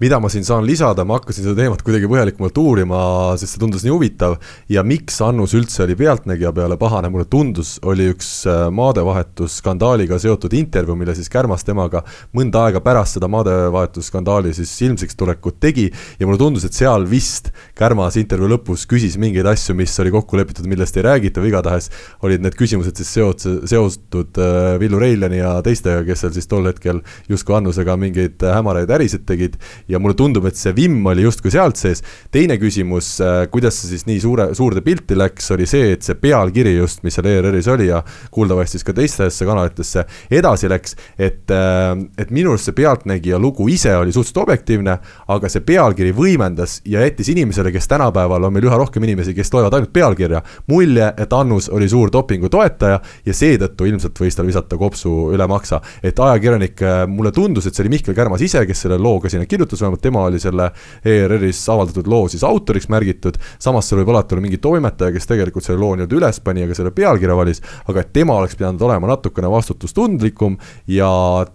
mida 0.01 0.17
ma 0.17 0.29
siin 0.33 0.41
saan 0.41 0.65
lisada, 0.65 1.03
ma 1.05 1.19
hakkasin 1.19 1.45
seda 1.45 1.59
teemat 1.59 1.83
kuidagi 1.85 2.07
põhjalikumalt 2.09 2.55
uurima, 2.57 2.99
sest 3.37 3.53
see 3.53 3.61
tundus 3.61 3.83
nii 3.85 3.91
huvitav. 3.93 4.39
Ja 4.71 4.81
miks 4.81 5.19
Annus 5.21 5.53
üldse 5.53 5.83
oli 5.85 5.93
Pealtnägija 5.99 6.49
peale 6.57 6.77
pahane, 6.81 7.11
mulle 7.13 7.27
tundus, 7.29 7.75
oli 7.85 8.07
üks 8.09 8.31
äh, 8.49 8.63
maadevahetusskandaaliga 8.73 10.17
seotud 10.23 10.55
intervjuu, 10.57 10.95
mille 10.97 11.13
siis 11.17 11.29
Kärmas 11.29 11.67
temaga. 11.67 12.01
Mõnda 12.33 12.63
aega 12.65 12.81
pärast 12.81 13.19
seda 13.19 13.29
maadevahetusskandaali 13.29 14.55
siis 14.57 14.73
ilmsiks 14.87 15.19
tulekut 15.19 15.59
tegi 15.61 15.85
ja 15.91 16.25
mulle 16.25 16.41
tundus, 16.41 16.65
et 16.65 16.77
seal 16.77 17.05
vist 17.11 17.51
Kärmas 17.77 18.17
intervjuu 18.17 18.49
lõpus 18.55 18.87
küsis 18.89 19.19
mingeid 19.21 19.45
asju, 19.53 19.77
mis 19.77 19.93
oli 20.01 20.15
kokku 20.17 20.41
lepitud, 20.41 20.65
millest 20.71 20.97
ei 20.97 21.05
räägita 21.05 21.45
või 21.45 21.53
igatahes 21.53 21.91
olid 22.25 22.41
need 22.41 22.57
küsimused 22.57 22.97
siis 22.97 23.13
seot-, 23.19 23.47
seotud 23.69 24.41
äh, 24.41 24.73
Villu 24.81 24.97
Reiljani 25.01 25.43
ja 25.43 25.53
teistega, 25.61 26.01
kes 26.09 26.25
seal 26.25 26.33
siis 26.33 26.49
tol 26.49 26.65
hetkel 26.71 27.05
justkui 27.29 27.59
Annusega 27.59 27.99
mingeid 28.01 28.41
äh, 28.41 28.57
hämaraid 28.57 28.97
ärisid 28.97 29.29
tegid 29.29 29.61
ja 29.91 29.99
mulle 29.99 30.15
tundub, 30.17 30.45
et 30.47 30.57
see 30.57 30.73
vimm 30.75 31.05
oli 31.11 31.25
justkui 31.25 31.51
sealt 31.51 31.79
sees. 31.79 32.01
teine 32.31 32.57
küsimus, 32.61 33.13
äh, 33.23 33.43
kuidas 33.51 33.81
see 33.81 33.91
siis 33.91 34.05
nii 34.07 34.19
suure, 34.23 34.47
suurde 34.55 34.83
pilti 34.85 35.17
läks, 35.17 35.51
oli 35.55 35.67
see, 35.69 35.91
et 35.95 36.05
see 36.05 36.15
pealkiri 36.19 36.75
just, 36.77 37.03
mis 37.03 37.17
seal 37.17 37.27
ERR-is 37.27 37.67
oli 37.71 37.89
ja 37.89 38.01
kuuldavasti 38.31 38.79
siis 38.79 38.87
ka 38.87 38.95
teistesse 38.95 39.47
kanalitesse 39.47 40.05
edasi 40.31 40.69
läks, 40.71 40.95
et, 41.19 41.51
äh, 41.51 41.91
et 42.17 42.31
minu 42.31 42.53
arust 42.55 42.69
see 42.69 42.77
Pealtnägija 42.77 43.39
lugu 43.41 43.67
ise 43.71 43.93
oli 43.97 44.13
suhteliselt 44.15 44.41
objektiivne, 44.45 44.97
aga 45.35 45.51
see 45.51 45.63
pealkiri 45.65 46.13
võimendas 46.15 46.79
ja 46.87 47.03
jättis 47.03 47.31
inimesele, 47.33 47.73
kes 47.73 47.89
tänapäeval 47.91 48.47
on 48.47 48.55
meil 48.55 48.69
üha 48.69 48.79
rohkem 48.79 49.03
inimesi, 49.05 49.35
kes 49.35 49.51
loevad 49.53 49.75
ainult 49.75 49.93
pealkirja, 49.93 50.41
mulje, 50.71 51.11
et 51.17 51.33
Annus 51.35 51.69
oli 51.73 51.89
suur 51.89 52.11
dopingu 52.13 52.49
toetaja 52.51 52.99
ja 53.25 53.33
seetõttu 53.35 53.87
ilmselt 53.89 54.19
võis 54.19 54.37
tal 54.37 54.47
visata 54.47 54.77
kopsu 54.79 55.31
üle 55.35 55.47
maksa. 55.47 55.81
et 56.03 56.19
ajakirjanik, 56.19 56.81
äh, 56.81 57.07
mulle 57.07 57.31
tundus, 57.31 57.67
et 57.67 57.75
see 57.75 57.83
oli 57.83 57.95
Mihkel 57.97 58.15
Kärmas 58.15 58.41
ise, 58.41 58.63
kes 58.65 58.85
selle 58.85 58.97
looga 59.01 59.29
sinna 59.29 59.41
selline 59.41 59.49
kirjutus, 59.71 59.81
vähemalt 59.81 60.01
tema 60.01 60.23
oli 60.23 60.39
selle 60.39 60.71
ERR-is 61.05 61.69
avaldatud 61.69 62.07
loo 62.07 62.27
siis 62.27 62.43
autoriks 62.43 62.89
märgitud, 62.89 63.37
samas 63.59 63.89
seal 63.89 64.01
võib 64.01 64.11
alati 64.13 64.35
olla 64.35 64.43
mingi 64.43 64.57
toimetaja, 64.57 65.11
kes 65.11 65.27
tegelikult 65.27 65.65
selle 65.65 65.79
loo 65.79 65.95
nii-öelda 65.95 66.17
üles 66.17 66.39
pani 66.43 66.61
ja 66.61 66.67
ka 66.67 66.75
selle 66.75 66.91
pealkirja 66.91 67.35
valis, 67.35 67.61
aga 67.87 68.01
et 68.01 68.13
tema 68.13 68.35
oleks 68.39 68.55
pidanud 68.59 68.81
olema 68.81 69.11
natukene 69.11 69.49
vastutustundlikum 69.51 70.57
ja 70.87 71.09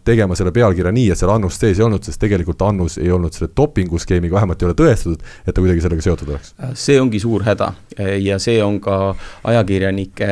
tegema 0.05 0.37
selle 0.37 0.53
pealkirja 0.53 0.93
nii, 0.93 1.11
et 1.13 1.21
seal 1.21 1.33
Annust 1.35 1.61
sees 1.61 1.81
ei 1.81 1.87
olnud, 1.87 2.05
sest 2.07 2.21
tegelikult 2.21 2.63
Annus 2.63 2.99
ei 2.99 3.11
olnud 3.13 3.35
selle 3.37 3.53
dopinguskeemiga, 3.57 4.39
vähemalt 4.39 4.63
ei 4.63 4.71
ole 4.71 4.79
tõestatud, 4.79 5.27
et 5.45 5.53
ta 5.53 5.61
kuidagi 5.65 5.85
sellega 5.85 6.07
seotud 6.07 6.33
oleks. 6.33 6.55
see 6.75 7.01
ongi 7.01 7.21
suur 7.21 7.45
häda 7.47 7.73
ja 8.23 8.39
see 8.43 8.63
on 8.65 8.81
ka 8.81 9.15
ajakirjanike 9.45 10.31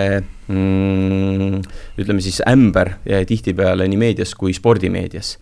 mm, 0.48 1.60
ütleme 2.00 2.24
siis 2.24 2.40
ämber 2.48 2.96
tihtipeale 3.28 3.88
nii 3.88 4.00
meedias 4.00 4.34
kui 4.38 4.54
spordimeedias 4.56 5.36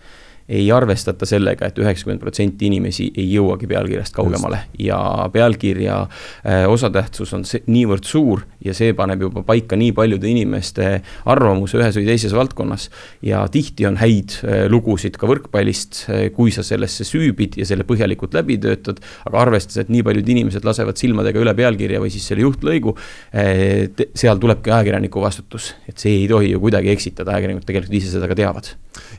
ei 0.52 0.68
arvestata 0.74 1.26
sellega 1.28 1.66
et, 1.66 1.76
et 1.76 1.82
üheksakümmend 1.82 2.20
protsenti 2.22 2.68
inimesi 2.68 3.08
ei 3.16 3.28
jõuagi 3.32 3.68
pealkirjast 3.70 4.14
kaugemale 4.16 4.62
Just. 4.62 4.80
ja 4.86 4.98
pealkirja 5.32 5.98
äh, 6.02 6.66
osatähtsus 6.70 7.32
on 7.36 7.46
see, 7.48 7.62
niivõrd 7.72 8.06
suur 8.08 8.44
ja 8.64 8.74
see 8.76 8.92
paneb 8.96 9.24
juba 9.26 9.44
paika 9.46 9.78
nii 9.78 9.92
paljude 9.96 10.28
inimeste 10.30 10.90
arvamuse 11.32 11.78
ühes 11.80 11.96
või 11.98 12.06
teises 12.10 12.34
valdkonnas. 12.36 12.88
ja 13.24 13.42
tihti 13.52 13.86
on 13.88 13.98
häid 14.00 14.36
äh, 14.42 14.64
lugusid 14.72 15.16
ka 15.20 15.30
võrkpallist, 15.30 16.04
äh, 16.08 16.26
kui 16.34 16.52
sa 16.54 16.64
sellesse 16.66 17.06
süübid 17.08 17.58
ja 17.60 17.68
selle 17.68 17.86
põhjalikult 17.88 18.36
läbi 18.36 18.58
töötad, 18.62 19.00
aga 19.26 19.42
arvestades, 19.46 19.82
et 19.84 19.92
nii 19.92 20.04
paljud 20.06 20.28
inimesed 20.34 20.66
lasevad 20.66 21.00
silmadega 21.00 21.40
üle 21.42 21.54
pealkirja 21.56 22.00
või 22.02 22.12
siis 22.12 22.26
selle 22.28 22.44
juhtlõigu, 22.44 22.94
seal 23.32 24.40
tulebki 24.42 24.72
ajakirjaniku 24.72 25.22
vastutus, 25.22 25.72
et 25.88 25.98
see 26.02 26.22
ei 26.22 26.30
tohi 26.30 26.52
ju 26.52 26.60
kuidagi 26.62 26.92
eksitada, 26.92 27.34
ajakirjanikud 27.34 27.68
tegelikult 27.68 27.98
ise 27.98 28.12
seda 28.14 28.28
ka 28.30 28.38
teavad 28.38 28.72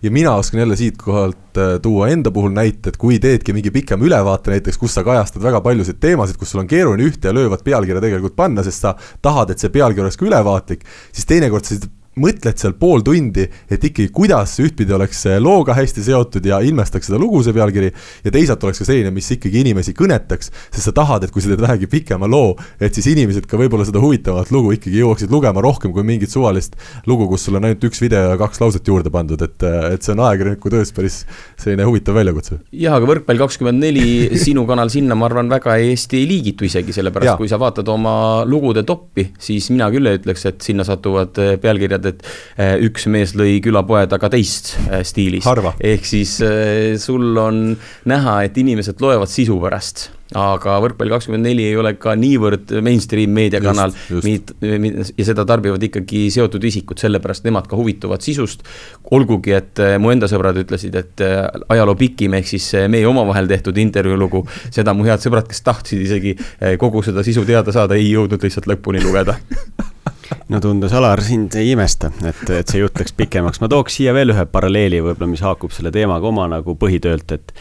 ja 0.04 0.12
mina 0.12 0.36
oskan 0.36 0.60
jälle 0.60 0.76
siitkohalt 0.76 1.23
äh, 1.32 1.74
tuua 1.84 2.10
enda 2.14 2.32
puhul 2.34 2.52
näite, 2.54 2.92
et 2.92 3.00
kui 3.00 3.20
teedki 3.24 3.56
mingi 3.56 3.72
pikema 3.72 4.06
ülevaate 4.06 4.54
näiteks, 4.54 4.80
kus 4.82 4.98
sa 4.98 5.06
kajastad 5.08 5.44
väga 5.44 5.62
paljusid 5.64 6.02
teemasid, 6.04 6.38
kus 6.40 6.54
sul 6.54 6.64
on 6.64 6.70
keeruline 6.70 7.08
ühte 7.08 7.30
ja 7.30 7.36
löövat 7.36 7.64
pealkirja 7.64 8.04
tegelikult 8.04 8.36
panna, 8.36 8.66
sest 8.66 8.86
sa 8.86 8.96
tahad, 9.24 9.54
et 9.54 9.64
see 9.64 9.72
pealkiri 9.74 10.06
oleks 10.06 10.20
ka 10.20 10.28
ülevaatlik, 10.28 10.84
siis 11.12 11.30
teinekord 11.30 11.70
sa 11.70 11.80
mõtled 12.20 12.60
seal 12.60 12.76
pool 12.78 13.02
tundi, 13.06 13.46
et 13.72 13.84
ikkagi, 13.84 14.12
kuidas 14.14 14.56
ühtpidi 14.62 14.94
oleks 14.96 15.24
looga 15.42 15.76
hästi 15.78 16.04
seotud 16.06 16.46
ja 16.46 16.60
ilmestaks 16.66 17.10
seda 17.10 17.20
lugu, 17.22 17.42
see 17.46 17.56
pealkiri, 17.56 17.90
ja 18.26 18.34
teisalt 18.34 18.64
oleks 18.68 18.82
ka 18.84 18.88
selline, 18.88 19.12
mis 19.14 19.30
ikkagi 19.34 19.64
inimesi 19.64 19.96
kõnetaks, 19.98 20.52
sest 20.70 20.90
sa 20.90 20.94
tahad, 20.96 21.26
et 21.26 21.34
kui 21.34 21.44
sa 21.44 21.52
teed 21.52 21.64
vähegi 21.64 21.90
pikema 21.90 22.30
loo, 22.30 22.54
et 22.84 22.94
siis 22.94 23.10
inimesed 23.14 23.48
ka 23.50 23.58
võib-olla 23.60 23.88
seda 23.88 24.02
huvitavat 24.04 24.52
lugu 24.54 24.76
ikkagi 24.78 25.02
jõuaksid 25.02 25.34
lugema 25.34 25.64
rohkem 25.64 25.94
kui 25.96 26.06
mingit 26.06 26.34
suvalist 26.34 26.78
lugu, 27.10 27.28
kus 27.32 27.48
sul 27.48 27.58
on 27.60 27.70
ainult 27.70 27.88
üks 27.90 28.02
video 28.04 28.34
ja 28.34 28.40
kaks 28.42 28.62
lauset 28.62 28.88
juurde 28.88 29.14
pandud, 29.14 29.42
et, 29.42 29.68
et 29.94 30.06
see 30.06 30.14
on 30.14 30.24
ajakirjaniku 30.28 30.74
töös 30.74 30.94
päris 30.94 31.24
selline 31.58 31.88
huvitav 31.88 32.18
väljakutse. 32.18 32.60
jah, 32.78 32.98
aga 33.00 33.10
Võrkpall 33.10 33.42
kakskümmend 33.42 33.82
neli, 33.82 34.06
sinu 34.46 34.68
kanal 34.70 34.92
sinna, 34.94 35.18
ma 35.18 35.28
arvan, 35.30 35.50
väga 35.52 35.78
hästi 35.80 36.22
ei 36.22 36.30
liigitu 36.30 36.70
isegi, 36.70 36.94
sellepärast 36.96 37.34
ja. 37.34 37.38
kui 37.40 37.50
sa 37.50 37.60
vaatad 37.62 37.90
oma 37.94 38.16
lugude 38.46 38.86
toppi, 38.88 39.32
siis 39.42 39.72
mina 39.74 39.90
küll 39.94 40.10
ei 40.10 40.22
ütleks, 40.22 40.46
et 40.50 40.62
sinna 40.66 40.86
satuvad 40.88 41.42
pealkirjad 41.64 42.03
tead, 42.04 42.14
et 42.14 42.26
eh, 42.58 42.76
üks 42.88 43.08
mees 43.12 43.36
lõi 43.40 43.60
külapoe 43.64 44.06
taga 44.12 44.32
teist 44.34 44.76
eh, 44.90 45.04
stiilis. 45.08 45.48
ehk 45.80 46.08
siis 46.08 46.40
eh, 46.46 46.96
sul 47.02 47.38
on 47.40 47.64
näha, 48.10 48.42
et 48.48 48.58
inimesed 48.58 49.02
loevad 49.04 49.32
sisu 49.32 49.60
pärast 49.64 50.10
aga 50.38 50.78
Võrkpall 50.84 51.14
kakskümmend 51.14 51.46
neli 51.48 51.68
ei 51.70 51.78
ole 51.80 51.94
ka 52.02 52.16
niivõrd 52.20 52.74
mainstream 52.86 53.34
meediakanal, 53.38 53.94
ja 54.24 55.28
seda 55.28 55.46
tarbivad 55.50 55.84
ikkagi 55.90 56.26
seotud 56.34 56.64
isikud, 56.70 57.00
sellepärast 57.02 57.48
nemad 57.48 57.70
ka 57.70 57.80
huvituvad 57.80 58.26
sisust. 58.26 58.66
olgugi, 59.14 59.54
et 59.54 59.82
mu 60.02 60.12
enda 60.14 60.30
sõbrad 60.32 60.58
ütlesid, 60.64 60.96
et 60.98 61.24
ajaloo 61.70 61.96
pikim 62.00 62.34
ehk 62.40 62.50
siis 62.50 62.72
meie 62.90 63.08
omavahel 63.08 63.48
tehtud 63.52 63.78
intervjuu 63.78 64.18
lugu, 64.18 64.46
seda 64.74 64.96
mu 64.98 65.06
head 65.08 65.22
sõbrad, 65.22 65.48
kes 65.50 65.62
tahtsid 65.62 66.02
isegi 66.02 66.38
kogu 66.82 67.04
seda 67.06 67.24
sisu 67.26 67.46
teada 67.46 67.76
saada, 67.76 68.00
ei 68.00 68.10
jõudnud 68.12 68.42
lihtsalt 68.44 68.70
lõpuni 68.72 69.04
lugeda 69.04 69.38
no 70.52 70.60
tundus, 70.60 70.94
Alar, 70.94 71.22
sind 71.24 71.56
ei 71.60 71.72
imesta, 71.74 72.12
et, 72.26 72.44
et 72.50 72.70
see 72.70 72.82
jutt 72.82 73.00
läks 73.00 73.16
pikemaks. 73.18 73.62
ma 73.62 73.70
tooks 73.72 74.00
siia 74.00 74.14
veel 74.16 74.34
ühe 74.34 74.46
paralleeli 74.50 75.02
võib-olla, 75.04 75.30
mis 75.32 75.44
haakub 75.46 75.74
selle 75.76 75.92
teemaga 75.94 76.30
oma 76.30 76.48
nagu 76.52 76.78
põhitöölt, 76.80 77.36
et 77.38 77.54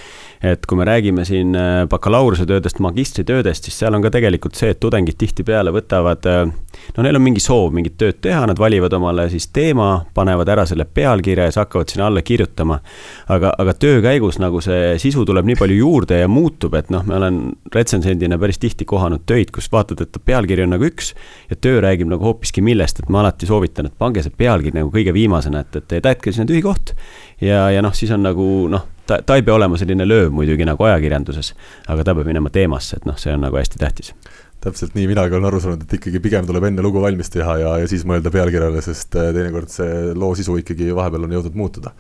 et 0.43 0.67
kui 0.67 0.79
me 0.79 0.85
räägime 0.85 1.25
siin 1.25 1.55
äh, 1.55 1.89
bakalaureusetöödest, 1.89 2.79
magistritöödest, 2.83 3.65
siis 3.65 3.79
seal 3.79 3.95
on 3.95 4.03
ka 4.03 4.11
tegelikult 4.11 4.59
see, 4.59 4.73
et 4.75 4.81
tudengid 4.83 5.15
tihtipeale 5.19 5.71
võtavad, 5.75 6.27
äh, 6.27 6.51
no 6.97 7.05
neil 7.07 7.19
on 7.19 7.23
mingi 7.23 7.43
soov 7.43 7.71
mingit 7.75 7.95
tööd 8.01 8.19
teha, 8.25 8.41
nad 8.51 8.59
valivad 8.59 8.93
omale 8.99 9.29
siis 9.31 9.47
teema, 9.55 9.91
panevad 10.15 10.51
ära 10.51 10.65
selle 10.67 10.85
pealkirja 10.85 11.47
ja 11.47 11.53
siis 11.53 11.61
hakkavad 11.63 11.93
sinna 11.93 12.09
alla 12.11 12.25
kirjutama. 12.27 12.81
aga, 13.29 13.53
aga 13.59 13.75
töö 13.75 14.01
käigus 14.03 14.41
nagu 14.43 14.61
see 14.61 14.97
sisu 14.99 15.25
tuleb 15.29 15.47
nii 15.47 15.59
palju 15.61 15.77
juurde 15.79 16.19
ja 16.19 16.29
muutub, 16.29 16.75
et 16.75 16.91
noh, 16.91 17.05
ma 17.07 17.21
olen 17.21 17.43
retsensendina 17.75 18.39
päris 18.39 18.59
tihti 18.59 18.85
kohanud 18.89 19.23
töid, 19.27 19.53
kus 19.55 19.71
vaatad, 19.73 20.03
et 20.03 20.19
pealkiri 20.25 20.67
on 20.67 20.75
nagu 20.75 20.89
üks 20.91 21.13
ja 21.51 21.57
töö 21.57 21.81
räägib 21.85 22.11
nagu 22.11 22.25
hoopiski 22.27 22.65
millest, 22.65 22.99
et 22.99 23.13
ma 23.13 23.23
alati 23.23 23.47
soovitan, 23.47 23.87
et 23.87 23.99
pange 23.99 24.25
see 24.25 24.35
pealkiri 24.37 24.81
nagu 24.81 24.91
kõige 24.91 25.15
viimasena, 25.15 25.63
et, 25.63 25.79
et 25.93 26.03
jätke 26.03 26.35
sinna 26.35 26.51
tühi 26.51 26.65
koht 26.65 26.97
ja, 27.41 27.69
ja 27.71 27.83
noh, 27.85 27.95
siis 27.95 28.11
on 28.11 28.27
nagu 28.27 28.49
noh, 28.73 28.91
ta, 29.13 29.21
ta 29.27 29.37
ei 29.37 29.45
pea 29.47 29.59
olema 29.59 29.81
selline 29.81 30.09
lööv 30.09 30.33
muidugi 30.35 30.67
nagu 30.69 30.89
ajakirjanduses, 30.89 31.53
aga 31.93 32.09
ta 32.09 32.17
peab 32.17 32.33
minema 32.33 32.53
teemasse, 32.53 32.99
et 32.99 33.09
noh, 33.09 33.19
see 33.21 33.35
on 33.37 33.45
nagu 33.47 33.61
hästi 33.61 33.83
tähtis 33.83 34.15
täpselt 34.63 34.95
nii 34.95 35.09
minagi 35.11 35.35
olen 35.35 35.49
aru 35.49 35.61
saanud, 35.63 35.81
et 35.83 35.95
ikkagi 35.99 36.21
pigem 36.23 36.47
tuleb 36.47 36.69
enne 36.69 36.85
lugu 36.85 37.01
valmis 37.03 37.33
teha 37.35 37.57
ja, 37.59 37.73
ja 37.83 37.89
siis 37.91 38.05
mõelda 38.09 38.31
pealkirjale, 38.31 38.83
sest 38.85 39.17
äh, 39.19 39.33
teinekord 39.35 39.73
see 39.73 40.13
loo 40.19 40.37
sisu 40.39 40.55
ikkagi 40.61 40.93
vahepeal 40.95 41.27
on 41.27 41.35
jõudnud 41.35 41.57
muutuda. 41.59 41.95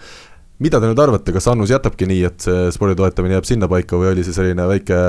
mida 0.62 0.78
te 0.78 0.87
nüüd 0.87 1.00
arvate, 1.02 1.33
kas 1.35 1.49
Annus 1.50 1.73
jätabki 1.75 2.07
nii, 2.07 2.21
et 2.28 2.45
see 2.45 2.69
spordi 2.75 2.95
toetamine 2.99 3.35
jääb 3.35 3.49
sinnapaika 3.49 3.99
või 3.99 4.12
oli 4.12 4.23
see 4.23 4.37
selline 4.37 4.69
väike, 4.71 5.00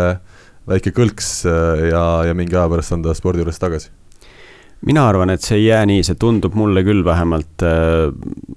väike 0.72 0.95
kõlks 0.98 1.33
äh, 1.45 1.89
ja, 1.91 2.05
ja 2.29 2.33
mingi 2.38 2.57
aja 2.57 2.65
pärast 2.74 2.98
on 2.98 3.05
ta 3.05 3.13
spordi 3.17 3.43
juures 3.43 3.62
tagasi? 3.62 3.93
Mina 4.86 5.06
arvan, 5.08 5.32
et 5.34 5.44
see 5.44 5.60
ei 5.62 5.66
jää 5.68 5.84
nii, 5.88 6.04
see 6.06 6.18
tundub 6.20 6.56
mulle 6.58 6.84
küll 6.86 7.04
vähemalt, 7.06 7.63
äh, 7.63 8.10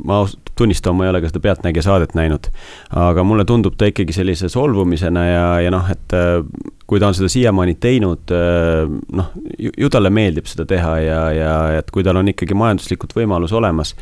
ma 0.05 0.23
tunnistan, 0.59 0.97
ma 0.97 1.07
ei 1.07 1.11
ole 1.13 1.21
ka 1.23 1.31
seda 1.31 1.43
Pealtnägija 1.45 1.85
saadet 1.85 2.15
näinud, 2.19 2.49
aga 2.97 3.25
mulle 3.27 3.45
tundub 3.49 3.77
ta 3.79 3.89
ikkagi 3.91 4.15
sellise 4.17 4.49
solvumisena 4.53 5.27
ja, 5.27 5.45
ja 5.67 5.73
noh, 5.75 5.87
et 5.93 6.17
äh, 6.17 6.41
kui 6.87 7.03
ta 7.03 7.11
on 7.11 7.19
seda 7.19 7.31
siiamaani 7.31 7.77
teinud, 7.83 8.33
äh, 8.35 8.97
noh, 9.21 9.31
ju 9.69 9.93
talle 9.93 10.11
meeldib 10.15 10.51
seda 10.51 10.67
teha 10.69 10.97
ja, 11.05 11.21
ja 11.37 11.55
et 11.79 11.93
kui 11.95 12.07
tal 12.07 12.19
on 12.23 12.33
ikkagi 12.33 12.59
majanduslikud 12.59 13.15
võimalus 13.17 13.55
olemas, 13.57 13.95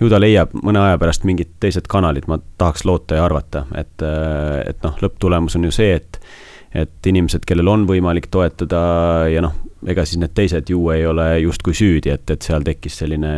ju 0.00 0.12
ta 0.12 0.20
leiab 0.22 0.54
mõne 0.62 0.84
aja 0.84 1.00
pärast 1.02 1.26
mingid 1.28 1.56
teised 1.62 1.90
kanalid, 1.90 2.28
ma 2.30 2.38
tahaks 2.60 2.86
loota 2.88 3.18
ja 3.18 3.26
arvata, 3.26 3.66
et, 3.78 4.06
et 4.66 4.86
noh, 4.86 4.96
lõpptulemus 5.02 5.58
on 5.58 5.70
ju 5.70 5.74
see, 5.74 5.98
et 5.98 6.22
et 6.72 7.04
inimesed, 7.04 7.42
kellel 7.44 7.68
on 7.68 7.82
võimalik 7.84 8.30
toetada 8.32 8.78
ja 9.28 9.42
noh, 9.44 9.52
ega 9.88 10.04
siis 10.06 10.20
need 10.22 10.34
teised 10.36 10.70
ju 10.70 10.84
ei 10.94 11.06
ole 11.06 11.26
justkui 11.42 11.74
süüdi, 11.74 12.12
et, 12.14 12.30
et 12.30 12.42
seal 12.42 12.64
tekkis 12.66 13.00
selline 13.02 13.34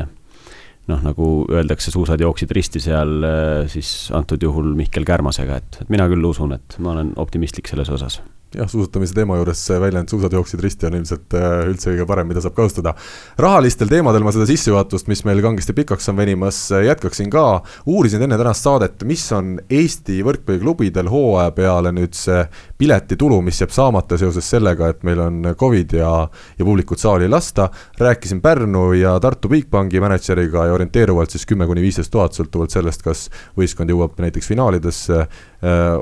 noh, 0.90 1.00
nagu 1.00 1.28
öeldakse, 1.48 1.92
suusad 1.94 2.20
jooksid 2.20 2.52
risti 2.52 2.82
seal 2.84 3.24
siis 3.72 4.10
antud 4.12 4.42
juhul 4.42 4.74
Mihkel 4.76 5.06
Kärmasega, 5.08 5.56
et, 5.62 5.82
et 5.84 5.92
mina 5.92 6.08
küll 6.12 6.28
usun, 6.28 6.52
et 6.58 6.78
ma 6.84 6.92
olen 6.92 7.14
optimistlik 7.22 7.70
selles 7.70 7.88
osas 7.94 8.20
jah, 8.58 8.68
suusatamise 8.70 9.14
teema 9.16 9.36
juures 9.38 9.62
väljend 9.80 10.10
suusad 10.12 10.32
jooksid 10.32 10.62
risti 10.64 10.88
on 10.88 10.96
ilmselt 10.98 11.36
äh, 11.38 11.56
üldse 11.68 11.90
kõige 11.90 12.06
parem, 12.08 12.28
mida 12.30 12.42
saab 12.44 12.56
kasutada. 12.56 12.94
rahalistel 13.40 13.90
teemadel 13.90 14.24
ma 14.24 14.32
seda 14.34 14.46
sissejuhatust, 14.48 15.08
mis 15.10 15.24
meil 15.26 15.42
kangesti 15.44 15.74
pikaks 15.76 16.08
on 16.12 16.18
venimas, 16.20 16.60
äh, 16.72 16.86
jätkaksin 16.88 17.30
ka. 17.32 17.62
uurisin 17.86 18.22
enne 18.22 18.38
tänast 18.40 18.66
saadet, 18.66 19.04
mis 19.04 19.24
on 19.32 19.58
Eesti 19.70 20.20
võrkpalliklubidel 20.26 21.10
hooaja 21.10 21.54
peale 21.56 21.92
nüüd 21.94 22.14
see 22.18 22.44
piletitulu, 22.78 23.40
mis 23.44 23.60
jääb 23.60 23.74
saamata 23.74 24.18
seoses 24.20 24.48
sellega, 24.50 24.88
et 24.92 25.02
meil 25.06 25.20
on 25.24 25.54
Covid 25.58 25.96
ja, 25.98 26.12
ja 26.58 26.64
publikut 26.64 27.02
saali 27.02 27.28
ei 27.28 27.32
lasta. 27.32 27.70
rääkisin 27.98 28.40
Pärnu 28.40 28.92
ja 28.92 29.18
Tartu 29.20 29.48
Bigbanki 29.48 30.00
mänedžeriga 30.00 30.66
ja 30.68 30.74
orienteeruvalt 30.74 31.30
siis 31.30 31.46
kümme 31.46 31.66
kuni 31.66 31.82
viisteist 31.82 32.12
tuhat, 32.12 32.34
sõltuvalt 32.36 32.74
sellest, 32.74 33.02
kas 33.02 33.28
võistkond 33.58 33.90
jõuab 33.90 34.18
näiteks 34.20 34.48
finaalidesse, 34.48 35.26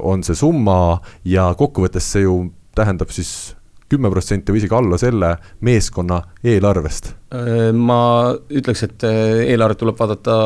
on 0.02 0.24
see 0.26 0.34
summa 0.38 0.98
ja 1.24 1.52
kokkuvõttes 1.58 2.12
see 2.14 2.24
ju 2.24 2.36
tähendab 2.74 3.12
siis 3.14 3.52
kümme 3.92 4.10
protsenti 4.12 4.52
või 4.52 4.62
isegi 4.62 4.76
alla 4.76 4.98
selle 5.00 5.32
meeskonna 5.64 6.22
eelarvest? 6.54 7.12
Äh, 7.34 7.70
ma 7.76 8.32
ütleks, 8.50 8.86
et 8.86 9.06
äh, 9.08 9.46
eelarvet 9.52 9.80
tuleb 9.82 9.98
vaadata 9.98 10.38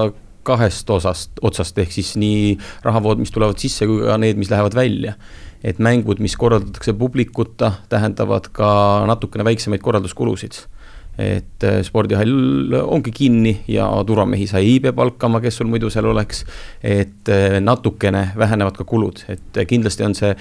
kahest 0.47 0.91
osast, 0.95 1.41
otsast, 1.43 1.79
ehk 1.83 1.95
siis 1.95 2.13
nii 2.21 2.55
rahavood, 2.87 3.19
mis 3.19 3.33
tulevad 3.35 3.59
sisse, 3.59 3.87
kui 3.89 4.05
ka 4.07 4.19
need, 4.23 4.39
mis 4.39 4.51
lähevad 4.53 4.79
välja. 4.79 5.17
et 5.67 5.79
mängud, 5.83 6.21
mis 6.23 6.37
korraldatakse 6.39 6.93
publikuta, 6.95 7.73
tähendavad 7.91 8.45
ka 8.55 8.69
natukene 9.09 9.43
väiksemaid 9.49 9.83
korralduskulusid 9.83 10.61
et 11.19 11.65
äh, 11.65 11.81
spordihall 11.85 12.75
ongi 12.83 13.13
kinni 13.15 13.53
ja 13.73 13.89
turvamehi 14.07 14.47
sa 14.49 14.61
ei 14.61 14.77
pea 14.85 14.93
palkama, 14.97 15.41
kes 15.41 15.61
sul 15.61 15.71
muidu 15.71 15.89
seal 15.93 16.09
oleks. 16.11 16.45
et 16.83 17.29
äh, 17.29 17.57
natukene 17.61 18.33
vähenevad 18.37 18.77
ka 18.77 18.85
kulud, 18.85 19.23
et 19.29 19.61
kindlasti 19.69 20.05
on 20.05 20.15
see 20.15 20.35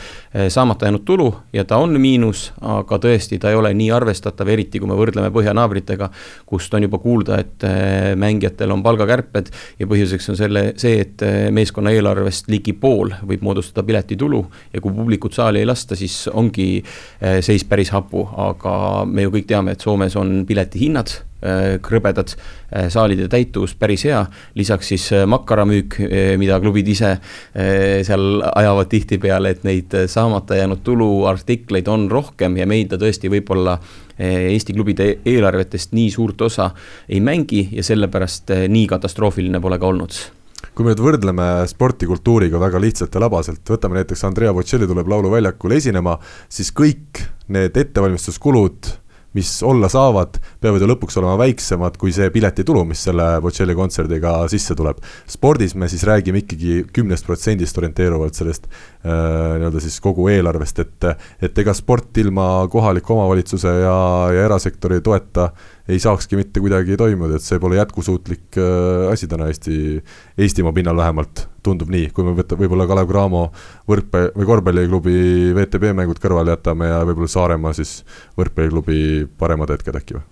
saamata 0.50 0.86
jäänud 0.86 1.06
tulu 1.06 1.30
ja 1.54 1.64
ta 1.66 1.78
on 1.78 1.96
miinus, 2.02 2.52
aga 2.62 2.98
tõesti, 3.02 3.40
ta 3.40 3.50
ei 3.50 3.56
ole 3.56 3.72
nii 3.74 3.90
arvestatav, 3.96 4.50
eriti 4.52 4.80
kui 4.80 4.90
me 4.90 4.98
võrdleme 5.00 5.32
põhjanaabritega, 5.34 6.10
kust 6.46 6.74
on 6.76 6.84
juba 6.86 7.00
kuulda, 7.00 7.40
et 7.40 7.66
mängijatel 8.20 8.74
on 8.76 8.84
palgakärped 8.84 9.52
ja 9.80 9.88
põhjuseks 9.88 10.30
on 10.34 10.40
selle, 10.40 10.66
see, 10.82 11.00
et 11.06 11.24
meeskonna 11.56 11.94
eelarvest 11.96 12.50
ligi 12.52 12.74
pool 12.74 13.14
võib 13.24 13.46
moodustada 13.48 13.86
piletitulu 13.88 14.44
ja 14.74 14.84
kui 14.84 14.94
publikut 14.96 15.38
saali 15.38 15.64
ei 15.64 15.70
lasta, 15.70 15.96
siis 15.96 16.26
ongi 16.34 16.84
seis 17.46 17.64
päris 17.68 17.94
hapu, 17.96 18.26
aga 18.50 19.06
me 19.08 19.26
ju 19.26 19.34
kõik 19.38 19.50
teame, 19.50 19.76
et 19.76 19.86
Soomes 19.86 20.16
on 20.20 20.36
piletihinnad 20.66 21.10
äh, 21.46 21.80
krõbedad, 21.82 22.34
äh, 22.74 22.90
saalide 22.90 23.28
täituvus 23.30 23.76
päris 23.76 24.06
hea, 24.06 24.26
lisaks 24.56 24.88
siis 24.94 25.08
äh, 25.14 25.26
makkaramüük, 25.28 26.00
mida 26.38 26.60
klubid 26.60 26.88
ise 26.88 27.16
seal 27.56 28.42
ajavad 28.56 28.90
tihtipeale, 28.90 29.52
et 29.56 29.64
neid 29.64 29.94
saamata 30.08 30.56
jäänud 30.56 30.84
tuluartikleid 30.84 31.88
on 31.88 32.10
rohkem 32.12 32.58
ja 32.58 32.66
meid 32.68 32.92
ta 32.92 33.00
tõesti 33.02 33.32
võib-olla 33.32 33.78
Eesti 34.16 34.72
klubide 34.72 35.10
eelarvetest 35.28 35.92
nii 35.92 36.08
suurt 36.14 36.40
osa 36.46 36.70
ei 37.10 37.20
mängi 37.20 37.66
ja 37.76 37.84
sellepärast 37.84 38.54
nii 38.72 38.86
katastroofiline 38.88 39.60
pole 39.60 39.80
ka 39.80 39.90
olnud. 39.90 40.16
Kui 40.72 40.86
me 40.88 40.94
nüüd 40.94 41.04
võrdleme 41.04 41.48
sporti 41.68 42.08
kultuuriga 42.08 42.60
väga 42.60 42.80
lihtsalt 42.80 43.12
ja 43.12 43.26
labaselt, 43.26 43.64
võtame 43.68 44.00
näiteks 44.00 44.24
Andrea 44.24 44.54
Bocelli 44.56 44.88
tuleb 44.88 45.12
Lauluväljakule 45.12 45.82
esinema, 45.82 46.16
siis 46.48 46.72
kõik 46.76 47.26
need 47.52 47.76
ettevalmistuskulud 47.76 48.96
mis 49.36 49.52
olla 49.68 49.90
saavad, 49.92 50.40
peavad 50.64 50.84
ju 50.84 50.90
lõpuks 50.90 51.20
olema 51.20 51.36
väiksemad 51.44 51.98
kui 52.00 52.14
see 52.16 52.30
piletitulu, 52.34 52.86
mis 52.88 53.04
selle 53.08 53.28
Bocelli 53.44 53.76
kontserdiga 53.78 54.38
sisse 54.52 54.76
tuleb. 54.78 55.02
spordis 55.28 55.76
me 55.76 55.90
siis 55.92 56.06
räägime 56.08 56.44
ikkagi 56.44 56.86
kümnest 56.96 57.28
protsendist 57.28 57.78
orienteeruvalt 57.78 58.38
sellest 58.38 58.68
äh, 58.68 59.12
nii-öelda 59.60 59.84
siis 59.84 60.00
kogu 60.04 60.30
eelarvest, 60.32 60.80
et 60.80 61.10
et 61.42 61.58
ega 61.64 61.74
sport 61.76 62.18
ilma 62.18 62.68
kohaliku 62.72 63.16
omavalitsuse 63.18 63.76
ja, 63.84 63.98
ja 64.34 64.46
erasektori 64.48 65.02
toeta 65.04 65.52
ei 65.90 66.00
saakski 66.02 66.40
mitte 66.40 66.62
kuidagi 66.64 66.98
toimuda, 66.98 67.38
et 67.38 67.46
see 67.46 67.60
pole 67.62 67.78
jätkusuutlik 67.78 68.58
äh, 68.58 69.12
asi 69.12 69.30
täna 69.30 69.50
Eesti, 69.52 70.02
Eestimaa 70.38 70.74
pinnal 70.74 70.98
vähemalt, 70.98 71.46
tundub 71.66 71.92
nii, 71.94 72.10
kui 72.16 72.26
me 72.26 72.36
võta, 72.38 72.58
võib-olla 72.60 72.88
Kalev 72.90 73.10
Cramo 73.10 73.48
võrkpalli 73.90 74.34
või 74.36 74.50
korvpalliklubi 74.52 75.18
VTB 75.58 75.94
mängud 75.98 76.22
kõrvale 76.22 76.56
jätame 76.56 76.90
ja 76.90 77.04
võib-olla 77.06 77.30
Saaremaa 77.32 77.76
siis 77.78 78.00
võrkpalliklubi 78.40 79.28
paremad 79.38 79.74
hetked 79.76 80.02
äkki 80.02 80.18
või? 80.18 80.26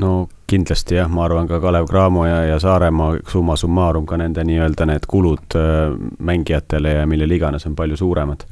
no 0.00 0.10
kindlasti 0.50 0.98
jah, 0.98 1.08
ma 1.08 1.24
arvan 1.24 1.48
ka 1.48 1.60
Kalev 1.62 1.86
Cramo 1.88 2.26
ja, 2.26 2.42
ja 2.48 2.58
Saaremaa 2.60 3.14
summa 3.30 3.56
summarum 3.56 4.04
ka 4.06 4.18
nende 4.20 4.44
nii-öelda 4.44 4.88
need 4.90 5.06
kulud 5.08 5.56
äh, 5.56 5.94
mängijatele 6.18 6.98
ja 6.98 7.06
millele 7.08 7.38
iganes 7.38 7.64
on 7.70 7.76
palju 7.78 7.96
suuremad. 7.96 8.44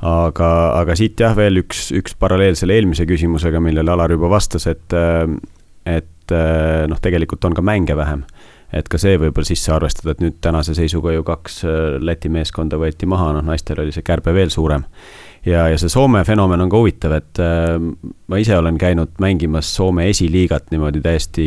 aga, 0.00 0.50
aga 0.80 0.96
siit 0.96 1.20
jah, 1.20 1.36
veel 1.36 1.60
üks, 1.64 1.90
üks 1.96 2.16
paralleel 2.18 2.56
selle 2.56 2.78
eelmise 2.78 3.04
küsimusega, 3.08 3.60
millele 3.60 3.92
Alar 3.92 4.14
juba 4.16 4.30
vastas, 4.32 4.68
et 4.70 4.96
äh, 4.96 5.26
et 5.86 6.34
äh, 6.34 6.84
noh, 6.90 7.00
tegelikult 7.02 7.44
on 7.48 7.54
ka 7.54 7.62
mänge 7.62 7.96
vähem. 7.96 8.24
et 8.74 8.88
ka 8.90 8.98
see 8.98 9.14
võib-olla 9.14 9.46
sisse 9.46 9.70
arvestada, 9.72 10.12
et 10.12 10.20
nüüd 10.20 10.40
tänase 10.42 10.74
seisuga 10.74 11.12
ju 11.14 11.22
kaks 11.24 11.62
äh, 11.64 11.76
Läti 12.02 12.28
meeskonda 12.28 12.80
võeti 12.80 13.06
maha, 13.06 13.30
noh 13.36 13.46
naistel 13.46 13.80
oli 13.80 13.94
see 13.94 14.04
kärbe 14.04 14.34
veel 14.34 14.50
suurem 14.50 14.84
ja, 15.46 15.66
ja 15.70 15.78
see 15.80 15.90
Soome 15.92 16.22
fenomen 16.26 16.62
on 16.64 16.70
ka 16.72 16.80
huvitav, 16.80 17.14
et 17.16 17.40
äh, 17.42 17.76
ma 17.78 18.40
ise 18.40 18.56
olen 18.58 18.78
käinud 18.80 19.14
mängimas 19.22 19.68
Soome 19.76 20.08
esiliigat 20.10 20.72
niimoodi 20.72 21.02
täiesti 21.04 21.46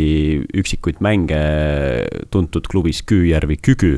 üksikuid 0.61 1.01
mänge 1.03 1.39
tuntud 2.31 2.69
klubis 2.71 3.03
Küüjärvi 3.09 3.59
Kükü. 3.61 3.97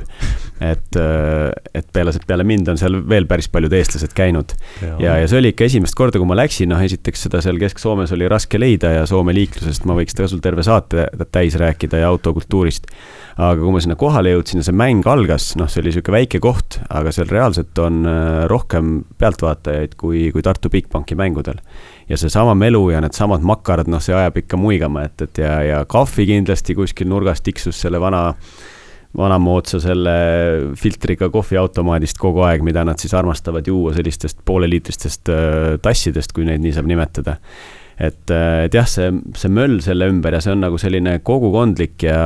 et 0.62 0.98
äh,, 0.98 1.50
et 1.74 1.88
peale, 1.94 2.14
peale 2.28 2.46
mind 2.46 2.70
on 2.70 2.78
seal 2.78 3.00
veel 3.10 3.26
päris 3.30 3.50
paljud 3.50 3.74
eestlased 3.74 4.14
käinud. 4.18 4.54
ja, 4.82 5.18
ja 5.22 5.28
see 5.28 5.40
oli 5.42 5.54
ikka 5.54 5.70
esimest 5.70 5.98
korda, 5.98 6.22
kui 6.22 6.30
ma 6.30 6.38
läksin, 6.38 6.70
noh 6.74 6.82
esiteks 6.82 7.28
seda 7.28 7.42
seal 7.42 7.62
Kesk-Soomes 7.62 8.14
oli 8.18 8.30
raske 8.32 8.62
leida 8.62 8.96
ja 8.98 9.08
Soome 9.10 9.36
liiklusest 9.38 9.86
ma 9.90 9.98
võiks 9.98 10.18
sul 10.22 10.42
terve 10.44 10.66
saate 10.66 11.08
täis 11.32 11.58
rääkida 11.60 12.04
ja 12.04 12.12
autokultuurist 12.14 12.90
aga 13.38 13.60
kui 13.62 13.74
ma 13.74 13.82
sinna 13.84 13.98
kohale 14.00 14.34
jõudsin 14.34 14.62
ja 14.62 14.66
see 14.68 14.76
mäng 14.76 15.08
algas, 15.10 15.52
noh, 15.60 15.70
see 15.72 15.82
oli 15.82 15.92
niisugune 15.92 16.18
väike 16.18 16.42
koht, 16.44 16.80
aga 16.90 17.14
seal 17.16 17.30
reaalselt 17.32 17.78
on 17.84 18.02
äh, 18.10 18.44
rohkem 18.52 18.94
pealtvaatajaid 19.22 19.96
kui, 20.00 20.28
kui 20.36 20.44
Tartu 20.46 20.72
Bigbanki 20.74 21.16
mängudel. 21.20 21.62
ja 22.10 22.18
seesama 22.20 22.56
melu 22.58 22.90
ja 22.92 23.00
needsamad 23.02 23.44
makarad, 23.48 23.88
noh, 23.92 24.02
see 24.04 24.16
ajab 24.16 24.42
ikka 24.44 24.60
muigama, 24.60 25.06
et, 25.08 25.22
et 25.22 25.44
ja, 25.44 25.56
ja 25.64 25.82
kahvi 25.86 26.28
kindlasti 26.28 26.76
kuskil 26.76 27.08
nurgas 27.08 27.42
tiksus 27.42 27.80
selle 27.82 28.02
vana 28.02 28.32
vanamoodsa 29.18 29.82
selle 29.84 30.12
filtriga 30.80 31.28
kohviautomaadist 31.32 32.20
kogu 32.20 32.46
aeg, 32.48 32.62
mida 32.64 32.86
nad 32.88 33.00
siis 33.02 33.12
armastavad 33.18 33.68
juua 33.68 33.92
sellistest 33.96 34.40
pooleliitristest 34.48 35.32
äh, 35.32 35.78
tassidest, 35.84 36.32
kui 36.36 36.48
neid 36.48 36.64
nii 36.64 36.76
saab 36.76 36.88
nimetada 36.88 37.36
et, 38.02 38.32
äh, 38.34 38.66
et 38.66 38.76
jah, 38.76 38.88
see, 38.90 39.10
see 39.38 39.52
möll 39.54 39.80
selle 39.86 40.08
ümber 40.12 40.36
ja 40.36 40.42
see 40.44 40.54
on 40.56 40.64
nagu 40.66 40.80
selline 40.82 41.18
kogukondlik 41.26 42.08
ja, 42.08 42.22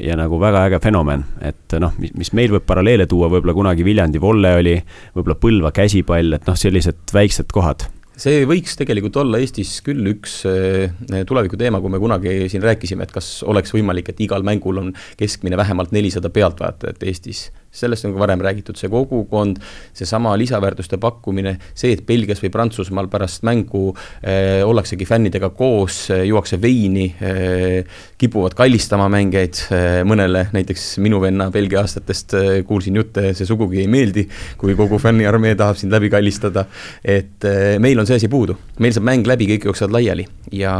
ja 0.00 0.18
nagu 0.18 0.40
väga 0.42 0.66
äge 0.70 0.82
fenomen, 0.84 1.26
et 1.44 1.76
noh, 1.82 1.94
mis, 2.00 2.14
mis 2.18 2.32
meil 2.36 2.54
võib 2.54 2.66
paralleele 2.68 3.08
tuua, 3.10 3.30
võib-olla 3.32 3.56
kunagi 3.56 3.86
Viljandi 3.86 4.22
volle 4.22 4.54
oli, 4.60 4.76
võib-olla 5.16 5.40
Põlva 5.42 5.72
käsipall, 5.74 6.38
et 6.38 6.48
noh, 6.48 6.56
sellised 6.58 7.12
väiksed 7.14 7.52
kohad. 7.52 7.88
See 8.22 8.44
võiks 8.46 8.76
tegelikult 8.78 9.16
olla 9.22 9.40
Eestis 9.40 9.78
küll 9.84 10.04
üks 10.12 10.42
äh, 10.48 10.92
tuleviku 11.28 11.58
teema, 11.60 11.80
kui 11.82 11.92
me 11.92 12.00
kunagi 12.00 12.46
siin 12.52 12.64
rääkisime, 12.64 13.08
et 13.08 13.14
kas 13.14 13.40
oleks 13.48 13.72
võimalik, 13.74 14.12
et 14.12 14.20
igal 14.22 14.44
mängul 14.46 14.80
on 14.82 14.92
keskmine 15.20 15.58
vähemalt 15.60 15.94
nelisada 15.96 16.30
pealtvaatajat 16.32 17.08
Eestis 17.08 17.48
sellest 17.72 18.04
on 18.04 18.12
ka 18.14 18.20
varem 18.20 18.42
räägitud, 18.44 18.76
see 18.76 18.90
kogukond, 18.92 19.60
seesama 19.96 20.34
lisaväärtuste 20.36 20.98
pakkumine, 21.00 21.56
see, 21.74 21.94
et 21.96 22.04
Belgias 22.06 22.42
või 22.42 22.52
Prantsusmaal 22.52 23.08
pärast 23.12 23.46
mängu 23.48 23.90
äh, 23.94 24.60
ollaksegi 24.66 25.06
fännidega 25.08 25.50
koos 25.56 26.04
äh,, 26.12 26.26
juuakse 26.28 26.60
veini 26.62 27.08
äh,, 27.16 27.96
kipuvad 28.20 28.56
kallistama 28.58 29.08
mängijaid 29.12 29.62
äh,, 29.72 30.02
mõnele 30.08 30.46
näiteks 30.52 30.98
minu 31.02 31.20
venna 31.22 31.48
Belgia 31.54 31.80
aastatest 31.80 32.36
äh, 32.36 32.50
kuulsin 32.68 33.00
jutte, 33.00 33.32
see 33.36 33.48
sugugi 33.48 33.80
ei 33.82 33.88
meeldi, 33.90 34.26
kui 34.60 34.76
kogu 34.78 35.00
fänniarmee 35.02 35.54
tahab 35.58 35.80
sind 35.80 35.94
läbi 35.96 36.12
kallistada, 36.12 36.66
et 37.04 37.48
äh, 37.48 37.78
meil 37.82 38.00
on 38.00 38.08
see 38.08 38.20
asi 38.20 38.28
puudu. 38.32 38.58
meil 38.82 38.92
saab 38.92 39.08
mäng 39.08 39.26
läbi, 39.28 39.48
kõik 39.54 39.70
jooksevad 39.70 39.96
laiali 39.96 40.26
ja 40.52 40.76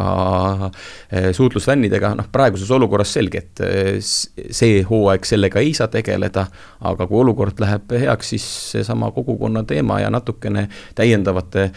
äh, 0.68 1.30
suutlus 1.32 1.66
fännidega, 1.68 2.12
noh 2.18 2.28
praeguses 2.32 2.70
olukorras 2.74 3.12
selge, 3.16 3.42
et 3.42 3.64
äh, 3.64 3.98
see 4.02 4.82
hooaeg 4.88 5.26
sellega 5.28 5.62
ei 5.62 5.72
saa 5.76 5.88
tegeleda, 5.92 6.46
aga 6.82 7.06
kui 7.06 7.22
olukord 7.22 7.60
läheb 7.62 7.94
heaks, 8.04 8.34
siis 8.34 8.48
seesama 8.72 9.10
kogukonna 9.14 9.64
teema 9.68 10.00
ja 10.02 10.10
natukene 10.10 10.68
täiendavate 10.98 11.70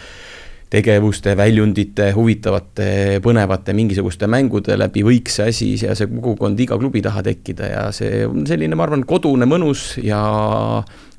tegevuste, 0.76 1.36
väljundite, 1.38 2.10
huvitavate, 2.16 2.88
põnevate 3.24 3.74
mingisuguste 3.78 4.28
mängude 4.32 4.76
läbi 4.80 5.04
võiks 5.06 5.38
see 5.38 5.52
asi 5.52 5.68
ja 5.78 5.94
see 5.98 6.10
kogukond 6.10 6.60
iga 6.60 6.78
klubi 6.82 7.04
taha 7.06 7.22
tekkida 7.26 7.70
ja 7.70 7.84
see 7.96 8.24
on 8.26 8.48
selline, 8.50 8.76
ma 8.78 8.88
arvan, 8.88 9.06
kodune, 9.08 9.48
mõnus 9.50 9.94
ja 10.02 10.20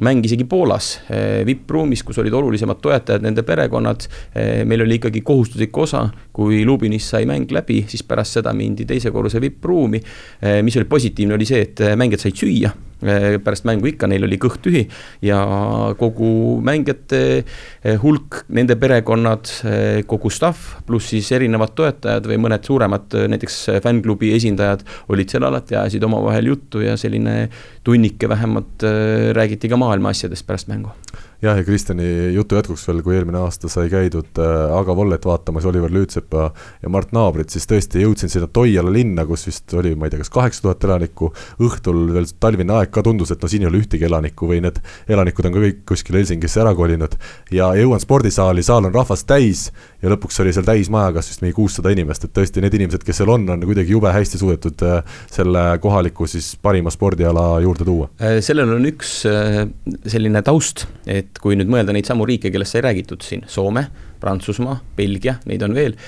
mäng 0.05 0.27
isegi 0.27 0.45
Poolas, 0.51 0.91
eh, 1.09 1.45
vippruumis, 1.47 2.03
kus 2.05 2.19
olid 2.21 2.35
olulisemad 2.37 2.83
toetajad, 2.83 3.25
nende 3.25 3.47
perekonnad. 3.47 4.09
Eh, 4.35 4.65
meil 4.69 4.83
oli 4.85 4.99
ikkagi 4.99 5.23
kohustuslik 5.25 5.79
osa, 5.79 6.05
kui 6.37 6.65
Lubinis 6.67 7.09
sai 7.15 7.25
mäng 7.29 7.51
läbi, 7.55 7.85
siis 7.89 8.03
pärast 8.05 8.41
seda 8.41 8.53
mindi 8.53 8.85
teise 8.85 9.15
korruse 9.15 9.41
vippruumi. 9.41 10.03
Eh, 10.43 10.61
mis 10.67 10.77
oli 10.77 10.91
positiivne, 10.91 11.39
oli 11.39 11.49
see, 11.49 11.63
et 11.71 11.87
mängijad 11.97 12.27
said 12.27 12.37
süüa 12.37 12.75
pärast 13.01 13.67
mängu 13.69 13.91
ikka, 13.91 14.09
neil 14.09 14.25
oli 14.25 14.39
kõht 14.41 14.63
tühi 14.65 14.85
ja 15.25 15.41
kogu 16.01 16.59
mängijate 16.65 17.21
hulk, 18.03 18.43
nende 18.57 18.77
perekonnad, 18.81 19.51
kogu 20.09 20.33
staff, 20.33 20.79
pluss 20.89 21.13
siis 21.13 21.29
erinevad 21.37 21.75
toetajad 21.77 22.29
või 22.31 22.41
mõned 22.47 22.65
suuremad, 22.67 23.19
näiteks 23.33 23.59
fännklubi 23.85 24.33
esindajad 24.37 24.87
olid 25.13 25.33
seal 25.33 25.49
alati, 25.49 25.77
ajasid 25.77 26.09
omavahel 26.09 26.53
juttu 26.55 26.85
ja 26.85 26.97
selline 27.01 27.51
tunnike 27.87 28.29
vähemalt 28.33 28.87
räägiti 29.37 29.71
ka 29.71 29.81
maailma 29.81 30.15
asjadest 30.17 30.47
pärast 30.49 30.73
mängu 30.73 30.95
jah, 31.43 31.57
ja 31.57 31.65
Kristjani 31.65 32.07
jutu 32.35 32.57
jätkuks 32.57 32.87
veel, 32.89 33.03
kui 33.05 33.17
eelmine 33.17 33.39
aasta 33.43 33.69
sai 33.73 33.91
käidud 33.93 34.41
äh, 34.41 34.77
Aga 34.77 34.97
Vollet 34.97 35.25
vaatamas 35.27 35.67
Oliver 35.69 35.93
Lüütsepa 35.93 36.49
ja 36.83 36.93
Mart 36.93 37.13
Naabrit, 37.17 37.53
siis 37.53 37.69
tõesti 37.69 38.03
jõudsin 38.05 38.33
sinna 38.33 38.49
Toiala 38.49 38.93
linna, 38.93 39.27
kus 39.29 39.47
vist 39.49 39.75
oli, 39.77 39.95
ma 39.95 40.09
ei 40.09 40.15
tea, 40.15 40.23
kas 40.25 40.33
kaheksa 40.33 40.65
tuhat 40.65 40.87
elanikku, 40.89 41.33
õhtul 41.67 42.03
veel 42.15 42.29
talvine 42.41 42.79
aeg 42.79 42.93
ka 42.95 43.05
tundus, 43.07 43.33
et 43.35 43.43
no 43.43 43.51
siin 43.53 43.67
ei 43.67 43.71
ole 43.71 43.83
ühtegi 43.83 44.09
elanikku 44.09 44.49
või 44.51 44.63
need 44.65 44.81
elanikud 45.09 45.51
on 45.51 45.57
ka 45.57 45.65
kõik 45.67 45.83
kuskile 45.93 46.23
Helsingisse 46.23 46.63
ära 46.65 46.75
kolinud. 46.77 47.19
ja 47.53 47.73
jõuan 47.77 48.01
spordisaali, 48.01 48.65
saal 48.67 48.89
on 48.89 48.95
rahvast 48.95 49.29
täis 49.29 49.69
ja 50.07 50.13
lõpuks 50.13 50.39
oli 50.45 50.55
seal 50.55 50.67
täismaja 50.67 51.11
kas 51.17 51.31
vist 51.33 51.43
mingi 51.43 51.57
kuussada 51.57 51.91
inimest, 51.95 52.29
et 52.29 52.35
tõesti 52.37 52.63
need 52.63 52.79
inimesed, 52.79 53.03
kes 53.07 53.21
seal 53.21 53.33
on, 53.35 53.49
on 53.51 53.67
kuidagi 53.67 53.95
jube 53.97 54.13
hästi 54.15 54.41
suudetud 54.41 54.87
äh, 54.87 55.19
selle 55.35 55.67
kohaliku 55.83 56.29
siis 56.31 56.53
parima 56.63 56.93
spordiala 56.95 57.49
juurde 57.65 57.89
tuua. 57.89 58.09
Äh, 58.23 58.39
sellel 58.47 58.77
on 58.77 58.87
üks 58.93 59.19
selline 59.27 60.43
taust, 60.47 60.87
et 61.11 61.43
kui 61.43 61.59
nüüd 61.59 61.71
mõelda 61.73 61.95
neid 61.97 62.09
samu 62.09 62.29
riike, 62.29 62.53
kellest 62.55 62.77
sai 62.77 62.87
räägitud 62.87 63.27
siin, 63.27 63.45
Soome, 63.51 63.89
Prantsusmaa, 64.23 64.79
Belgia, 64.97 65.37
neid 65.51 65.67
on 65.67 65.77
veel, 65.77 65.99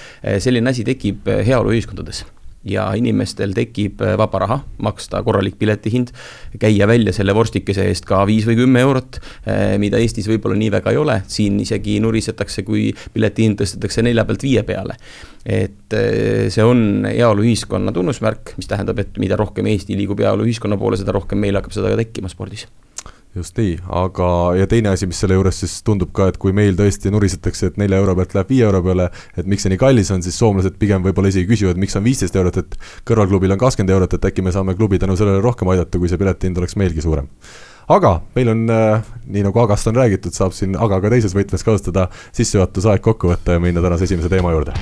selline 0.40 0.70
asi 0.72 0.86
tekib 0.86 1.28
heaoluühiskondades 1.28 2.24
ja 2.66 2.88
inimestel 2.98 3.52
tekib 3.56 4.02
äh, 4.02 4.16
vaba 4.18 4.40
raha, 4.42 4.58
maksta 4.82 5.20
korralik 5.26 5.58
piletihind, 5.58 6.10
käia 6.58 6.88
välja 6.90 7.12
selle 7.14 7.34
vorstikese 7.36 7.86
eest 7.90 8.08
ka 8.08 8.24
viis 8.28 8.46
või 8.48 8.58
kümme 8.58 8.82
eurot, 8.86 9.20
äh, 9.46 9.76
mida 9.78 10.00
Eestis 10.02 10.28
võib-olla 10.30 10.58
nii 10.58 10.72
väga 10.74 10.94
ei 10.94 11.00
ole, 11.00 11.20
siin 11.30 11.60
isegi 11.62 11.98
nurisetakse, 12.02 12.64
kui 12.66 12.88
piletihind 13.14 13.60
tõstetakse 13.62 14.02
nelja 14.06 14.26
pealt 14.28 14.46
viie 14.46 14.64
peale. 14.66 14.98
et 15.46 15.94
äh, 15.94 16.48
see 16.52 16.64
on 16.64 17.06
heaoluühiskonna 17.08 17.94
tunnusmärk, 17.94 18.56
mis 18.58 18.68
tähendab, 18.68 18.98
et 18.98 19.22
mida 19.22 19.38
rohkem 19.38 19.66
Eesti 19.70 19.96
liigub 19.96 20.20
heaoluühiskonna 20.20 20.76
poole, 20.76 20.98
seda 21.00 21.14
rohkem 21.16 21.38
meil 21.38 21.56
hakkab 21.56 21.72
seda 21.72 21.94
ka 21.94 22.02
tekkima 22.02 22.28
spordis 22.28 22.66
just 23.38 23.58
nii, 23.58 23.76
aga, 24.00 24.28
ja 24.58 24.66
teine 24.70 24.92
asi, 24.92 25.08
mis 25.10 25.20
selle 25.22 25.38
juures 25.38 25.62
siis 25.62 25.78
tundub 25.86 26.10
ka, 26.16 26.28
et 26.32 26.38
kui 26.40 26.54
meil 26.56 26.76
tõesti 26.78 27.12
nurisetakse, 27.14 27.72
et 27.72 27.80
nelja 27.80 28.00
euro 28.02 28.16
pealt 28.18 28.34
läheb 28.36 28.52
viie 28.52 28.66
euro 28.66 28.82
peale, 28.84 29.08
et 29.38 29.48
miks 29.48 29.66
see 29.66 29.72
nii 29.72 29.80
kallis 29.80 30.12
on, 30.14 30.24
siis 30.24 30.38
soomlased 30.40 30.78
pigem 30.80 31.04
võib-olla 31.06 31.32
isegi 31.32 31.48
küsivad, 31.50 31.80
miks 31.80 31.96
on 31.98 32.06
viisteist 32.06 32.36
eurot, 32.38 32.60
et 32.62 32.78
kõrvalklubil 33.08 33.54
on 33.56 33.62
kakskümmend 33.62 33.94
eurot, 33.96 34.18
et 34.18 34.28
äkki 34.30 34.44
me 34.44 34.54
saame 34.54 34.76
klubi 34.78 35.00
tänu 35.00 35.16
sellele 35.18 35.42
rohkem 35.44 35.70
aidata, 35.72 36.00
kui 36.00 36.10
see 36.10 36.20
piletihind 36.20 36.60
oleks 36.62 36.78
meilgi 36.80 37.04
suurem. 37.04 37.30
Aga 37.88 38.18
meil 38.34 38.50
on 38.52 38.66
äh,, 38.68 39.06
nii 39.32 39.46
nagu 39.46 39.62
Agast 39.62 39.88
on 39.88 39.96
räägitud, 39.96 40.34
saab 40.36 40.52
siin 40.52 40.76
Aga 40.76 40.98
ka 41.00 41.14
teises 41.14 41.32
võtmes 41.32 41.64
kasutada 41.64 42.10
sissejuhatusaeg 42.36 43.00
kokku 43.00 43.32
võtta 43.32 43.56
ja 43.56 43.64
minna 43.64 43.80
tänase 43.84 44.04
esimese 44.10 44.28
teema 44.28 44.52
juurde 44.52 44.76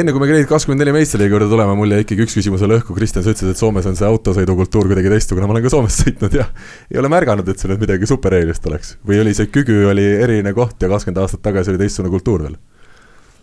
enne 0.00 0.12
kui 0.12 0.20
me 0.22 0.28
Grade 0.28 0.46
kakskümmend 0.50 0.82
neli 0.82 0.92
meistriliiga 0.96 1.36
juurde 1.36 1.48
tuleme, 1.50 1.74
mul 1.78 1.94
jäi 1.94 2.04
ikkagi 2.04 2.24
üks 2.26 2.36
küsimus 2.38 2.62
veel 2.64 2.76
õhku, 2.78 2.94
Kristjan, 2.96 3.24
sa 3.24 3.32
ütlesid, 3.32 3.52
et 3.54 3.60
Soomes 3.60 3.86
on 3.88 3.98
see 3.98 4.08
autosõidukultuur 4.08 4.90
kuidagi 4.90 5.12
teistsugune, 5.12 5.48
ma 5.48 5.56
olen 5.56 5.64
ka 5.64 5.72
Soomes 5.72 5.98
sõitnud 6.02 6.36
ja 6.36 6.46
ei 6.92 7.00
ole 7.00 7.10
märganud, 7.12 7.48
et 7.48 7.62
see 7.62 7.70
nüüd 7.70 7.84
midagi 7.84 8.08
supererilist 8.10 8.66
oleks. 8.70 8.96
või 9.06 9.20
oli 9.22 9.34
see 9.36 9.50
Kügü 9.52 9.84
oli 9.90 10.06
eriline 10.24 10.52
koht 10.56 10.82
ja 10.82 10.90
kakskümmend 10.92 11.22
aastat 11.22 11.44
tagasi 11.46 11.72
oli 11.72 11.84
teistsugune 11.84 12.12
kultuur 12.16 12.48
veel? 12.48 12.58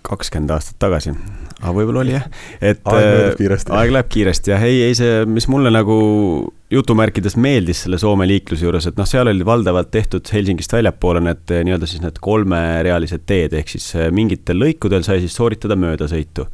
Kakskümmend 0.03 0.51
aastat 0.51 0.77
tagasi, 0.83 1.13
aga 1.61 1.73
võib-olla 1.75 2.01
oli 2.03 2.15
jah, 2.15 2.25
et 2.59 2.81
aeg 2.91 3.05
läheb 3.07 3.37
kiiresti. 3.39 3.73
aeg 3.77 3.93
läheb 3.95 4.09
kiiresti 4.11 4.53
jah, 4.53 4.65
ei, 4.67 4.81
ei 4.89 4.97
see, 4.97 5.21
mis 5.29 5.47
mulle 5.51 5.71
nagu 5.73 5.97
jutumärkides 6.73 7.37
meeldis 7.39 7.85
selle 7.85 7.99
Soome 8.01 8.27
liikluse 8.27 8.67
juures, 8.67 8.87
et 8.89 8.99
noh, 8.99 9.07
seal 9.09 9.29
oli 9.31 9.45
valdavalt 9.47 9.91
tehtud 9.93 10.27
Helsingist 10.33 10.73
väljapoole 10.75 11.21
need 11.23 11.53
nii-öelda 11.53 11.89
siis 11.89 12.03
need 12.03 12.19
kolmerealised 12.23 13.23
teed, 13.29 13.55
ehk 13.59 13.75
siis 13.75 13.93
eh, 13.95 14.09
mingitel 14.15 14.59
lõikudel 14.59 15.05
sai 15.07 15.21
siis 15.23 15.37
sooritada 15.39 15.79
möödasõitu. 15.79 16.49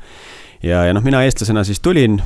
Ja, 0.60 0.82
ja 0.84 0.92
noh, 0.92 1.04
mina 1.06 1.22
eestlasena 1.24 1.62
siis 1.64 1.80
tulin, 1.80 2.18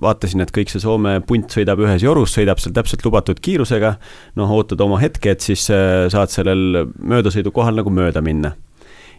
vaatasin, 0.00 0.40
et 0.40 0.52
kõik 0.56 0.72
see 0.72 0.80
Soome 0.80 1.18
punt 1.28 1.52
sõidab 1.52 1.82
ühes 1.84 2.00
jorus, 2.00 2.32
sõidab 2.32 2.62
seal 2.62 2.72
täpselt 2.72 3.04
lubatud 3.04 3.42
kiirusega. 3.44 3.98
noh, 4.40 4.54
ootad 4.56 4.80
oma 4.80 4.96
hetke, 5.02 5.36
et 5.36 5.44
siis 5.44 5.66
saad 5.68 6.32
sellel 6.32 6.86
möödasõidukohal 6.96 7.76
nagu 7.76 7.92
mööda 7.92 8.24
minna 8.24 8.54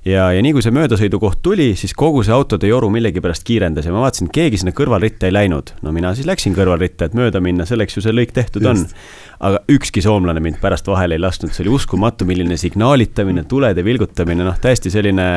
ja, 0.05 0.27
ja 0.35 0.41
nii 0.43 0.53
kui 0.55 0.63
see 0.65 0.73
möödasõidukoht 0.75 1.41
tuli, 1.45 1.71
siis 1.79 1.95
kogu 1.97 2.23
see 2.25 2.35
autode 2.35 2.67
joru 2.69 2.89
millegipärast 2.93 3.45
kiirendas 3.47 3.87
ja 3.87 3.93
ma 3.95 4.03
vaatasin, 4.03 4.29
et 4.29 4.35
keegi 4.37 4.61
sinna 4.61 4.75
kõrvalritta 4.75 5.29
ei 5.29 5.35
läinud. 5.35 5.73
no 5.81 5.95
mina 5.95 6.13
siis 6.17 6.27
läksin 6.29 6.55
kõrvalritta, 6.57 7.07
et 7.07 7.17
mööda 7.17 7.41
minna, 7.43 7.67
selleks 7.69 7.97
ju 7.97 8.05
see 8.05 8.15
lõik 8.15 8.35
tehtud 8.35 8.65
Just. 8.67 8.91
on. 8.91 9.07
aga 9.49 9.63
ükski 9.71 10.03
soomlane 10.03 10.43
mind 10.43 10.59
pärast 10.61 10.87
vahele 10.87 11.17
ei 11.17 11.23
lasknud, 11.23 11.53
see 11.55 11.65
oli 11.65 11.75
uskumatu, 11.77 12.27
milline 12.29 12.57
signaalitamine, 12.59 13.47
tulede 13.49 13.85
vilgutamine, 13.85 14.43
noh, 14.47 14.59
täiesti 14.61 14.91
selline 14.93 15.27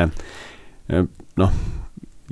noh 1.37 1.59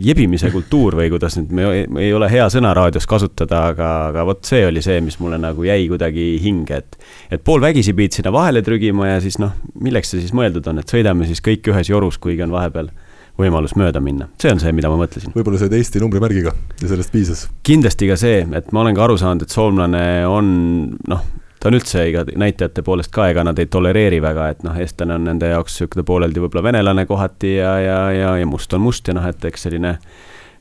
jebimise 0.02 0.50
kultuur 0.52 0.98
või 1.00 1.08
kuidas 1.14 1.38
nüüd, 1.40 1.54
me 1.56 2.04
ei 2.04 2.12
ole 2.14 2.28
hea 2.32 2.46
sõna 2.52 2.74
raadios 2.76 3.08
kasutada, 3.08 3.62
aga, 3.72 3.92
aga 4.10 4.26
vot 4.28 4.44
see 4.48 4.66
oli 4.68 4.84
see, 4.84 5.00
mis 5.04 5.18
mulle 5.22 5.40
nagu 5.42 5.64
jäi 5.64 5.88
kuidagi 5.92 6.34
hinge, 6.44 6.82
et. 6.84 7.00
et 7.32 7.44
poolvägisi 7.46 7.96
pidid 7.96 8.20
sinna 8.20 8.34
vahele 8.36 8.64
trügima 8.66 9.14
ja 9.14 9.22
siis 9.24 9.40
noh, 9.40 9.56
milleks 9.80 10.12
see 10.12 10.24
siis 10.24 10.36
mõeldud 10.36 10.68
on, 10.72 10.82
et 10.84 10.92
sõidame 10.92 11.28
siis 11.30 11.44
kõik 11.46 11.72
ühes 11.72 11.92
jorus, 11.92 12.20
kuigi 12.22 12.44
on 12.44 12.56
vahepeal 12.56 12.92
võimalus 13.40 13.76
mööda 13.80 14.00
minna, 14.04 14.30
see 14.40 14.52
on 14.52 14.62
see, 14.64 14.72
mida 14.76 14.92
ma 14.92 15.00
mõtlesin. 15.00 15.34
võib-olla 15.36 15.60
said 15.60 15.74
Eesti 15.76 16.04
numbrimärgiga 16.04 16.54
ja 16.82 16.92
sellest 16.92 17.12
piisas? 17.16 17.48
kindlasti 17.68 18.12
ka 18.12 18.20
see, 18.20 18.44
et 18.60 18.72
ma 18.76 18.84
olen 18.84 18.96
ka 18.96 19.08
aru 19.08 19.18
saanud, 19.20 19.48
et 19.48 19.56
soomlane 19.56 20.06
on 20.28 20.54
noh, 21.08 21.26
ta 21.60 21.70
on 21.72 21.80
üldse 21.80 22.06
iga 22.10 22.26
näitajate 22.36 22.84
poolest 22.86 23.14
ka, 23.16 23.30
ega 23.32 23.44
nad 23.48 23.60
ei 23.60 23.70
tolereeri 23.72 24.22
väga, 24.22 24.50
et 24.54 24.64
noh, 24.68 24.78
eestlane 24.78 25.18
on 25.18 25.28
nende 25.30 25.50
jaoks 25.50 25.80
niisugune 25.80 26.06
pooleldi 26.08 26.44
võib-olla 26.44 26.70
venelane 26.70 27.06
kohati 27.10 27.56
ja, 27.58 27.76
ja, 27.82 28.00
ja, 28.14 28.38
ja 28.42 28.48
must 28.50 28.74
on 28.74 28.84
must 28.86 29.08
ja 29.08 29.18
noh, 29.18 29.26
et 29.30 29.46
eks 29.52 29.68
selline 29.68 29.98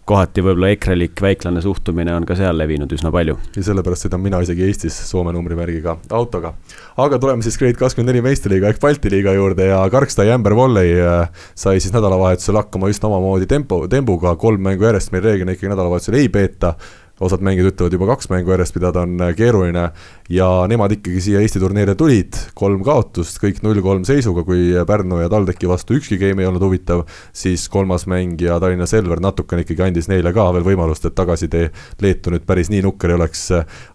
kohati 0.04 0.42
võib-olla 0.44 0.68
ekrelik 0.74 1.20
väiklane 1.24 1.62
suhtumine 1.64 2.12
on 2.12 2.26
ka 2.28 2.37
seal 2.37 2.57
levinud 2.61 2.90
üsna 2.92 3.09
palju. 3.12 3.38
ja 3.57 3.62
sellepärast 3.64 4.04
sõidan 4.04 4.20
mina 4.20 4.40
isegi 4.44 4.66
Eestis 4.66 4.96
Soome 5.09 5.33
numbrimärgiga 5.33 5.96
autoga. 6.12 6.52
aga 7.00 7.18
tuleme 7.18 7.42
siis 7.42 7.57
Grade 7.59 7.80
kakskümmend 7.80 8.12
neli 8.12 8.24
meistriliiga 8.24 8.68
ehk 8.68 8.83
Balti 8.83 9.12
liiga 9.12 9.33
juurde 9.33 9.70
ja 9.70 9.80
Karkstai 9.90 10.28
Ämber 10.35 10.57
Volley 10.57 10.98
äh, 11.00 11.30
sai 11.54 11.80
siis 11.80 11.94
nädalavahetusel 11.96 12.61
hakkama 12.61 12.92
üsna 12.92 13.09
omamoodi 13.09 13.48
tempo, 13.48 13.87
tembuga, 13.88 14.37
kolm 14.37 14.61
mängu 14.68 14.85
järjest 14.85 15.12
meil 15.12 15.24
reeglina 15.24 15.57
ikkagi 15.57 15.72
nädalavahetusel 15.72 16.20
ei 16.20 16.28
peeta 16.28 16.74
osad 17.20 17.44
mängijad 17.46 17.70
ütlevad 17.70 17.94
juba 17.94 18.09
kaks 18.11 18.29
mängu 18.33 18.50
järjest 18.50 18.74
pidada 18.74 19.05
on 19.07 19.20
äh, 19.22 19.35
keeruline 19.38 19.85
ja 20.33 20.48
nemad 20.68 20.96
ikkagi 20.96 21.20
siia 21.22 21.42
Eesti 21.44 21.61
turniire 21.62 21.94
tulid, 21.98 22.35
kolm 22.59 22.83
kaotust, 22.85 23.37
kõik 23.42 23.61
null-kolm 23.62 24.07
seisuga, 24.09 24.42
kui 24.46 24.72
Pärnu 24.88 25.20
ja 25.20 25.29
TalTechi 25.31 25.68
vastu 25.70 25.98
ükski 25.98 26.18
game 26.18 26.42
ei 26.42 26.48
olnud 26.48 26.64
huvitav, 26.64 27.05
siis 27.37 27.68
kolmas 27.72 28.09
mäng 28.11 28.40
ja 28.42 28.57
Tallinna 28.62 28.88
Selver 28.90 29.22
natukene 29.22 29.62
ikkagi 29.62 29.85
andis 29.87 30.09
neile 30.11 30.33
ka 30.35 30.48
veel 30.57 30.66
võimalust, 30.66 31.07
et 31.07 31.14
tagasitee 31.14 31.68
Leetu 32.03 32.33
nüüd 32.35 32.48
päris 32.48 32.72
nii 32.72 32.83
nukker 32.87 33.12
ei 33.12 33.18
oleks. 33.18 33.46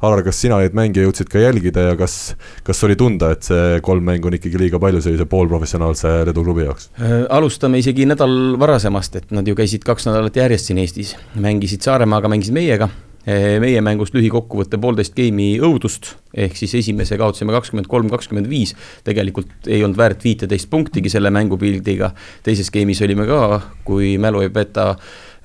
Alar, 0.06 0.24
kas 0.24 0.40
sina 0.46 0.62
neid 0.62 0.78
mänge 0.78 1.04
jõudsid 1.04 1.32
ka 1.32 1.42
jälgida 1.42 1.90
ja 1.90 2.00
kas, 2.00 2.36
kas 2.64 2.84
oli 2.88 2.96
tunda, 3.00 3.34
et 3.36 3.50
see 3.50 3.82
kolm 3.86 4.06
mängu 4.06 4.30
on 4.30 4.38
ikkagi 4.40 4.62
liiga 4.62 4.80
palju 4.82 5.04
sellise 5.04 5.28
poolprofessionaalse 5.30 6.14
Leedu 6.30 6.46
klubi 6.46 6.68
jaoks? 6.70 6.92
Äh, 7.02 7.20
alustame 7.36 7.82
isegi 7.82 8.08
nädal 8.10 8.56
varasemast, 8.62 9.20
et 9.20 9.36
nad 9.36 9.48
ju 9.48 9.58
käisid 9.58 9.84
kaks 9.88 10.08
nädalat 10.08 10.40
järjest 10.40 10.70
siin 10.70 10.82
Eestis, 10.86 11.16
mängisid 11.36 11.84
Saaremaaga, 11.84 12.32
mängisid 12.32 12.56
meiega 12.56 12.92
meie 13.26 13.82
mängust 13.84 14.16
lühikokkuvõte, 14.16 14.80
poolteist 14.82 15.16
geimi 15.18 15.52
õudust, 15.62 16.14
ehk 16.34 16.56
siis 16.58 16.74
esimese 16.80 17.18
kaotasime 17.20 17.54
kakskümmend 17.54 17.90
kolm, 17.92 18.10
kakskümmend 18.10 18.50
viis. 18.50 18.76
tegelikult 19.04 19.68
ei 19.68 19.84
olnud 19.84 19.98
väärt 19.98 20.24
viiteist 20.24 20.70
punktigi 20.70 21.10
selle 21.10 21.32
mängupildiga, 21.34 22.14
teises 22.44 22.72
geimis 22.72 23.02
olime 23.02 23.28
ka, 23.28 23.62
kui 23.84 24.18
mälu 24.18 24.42
ei 24.46 24.50
peta 24.50 24.94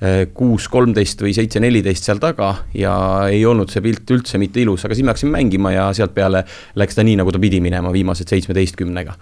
eh, 0.01 0.27
kuus, 0.33 0.69
kolmteist 0.71 1.21
või 1.21 1.33
seitse, 1.35 1.59
neliteist 1.59 2.07
seal 2.07 2.21
taga 2.23 2.53
ja 2.73 2.95
ei 3.29 3.43
olnud 3.45 3.69
see 3.73 3.83
pilt 3.83 4.15
üldse 4.15 4.39
mitte 4.41 4.63
ilus, 4.63 4.85
aga 4.85 4.95
siis 4.95 5.05
me 5.05 5.13
hakkasime 5.13 5.35
mängima 5.35 5.75
ja 5.75 5.89
sealt 5.93 6.15
peale 6.15 6.45
läks 6.75 6.95
ta 6.95 7.03
nii, 7.03 7.19
nagu 7.21 7.35
ta 7.35 7.43
pidi 7.43 7.59
minema, 7.61 7.91
viimased 7.93 8.31
seitsmeteistkümnega 8.31 9.19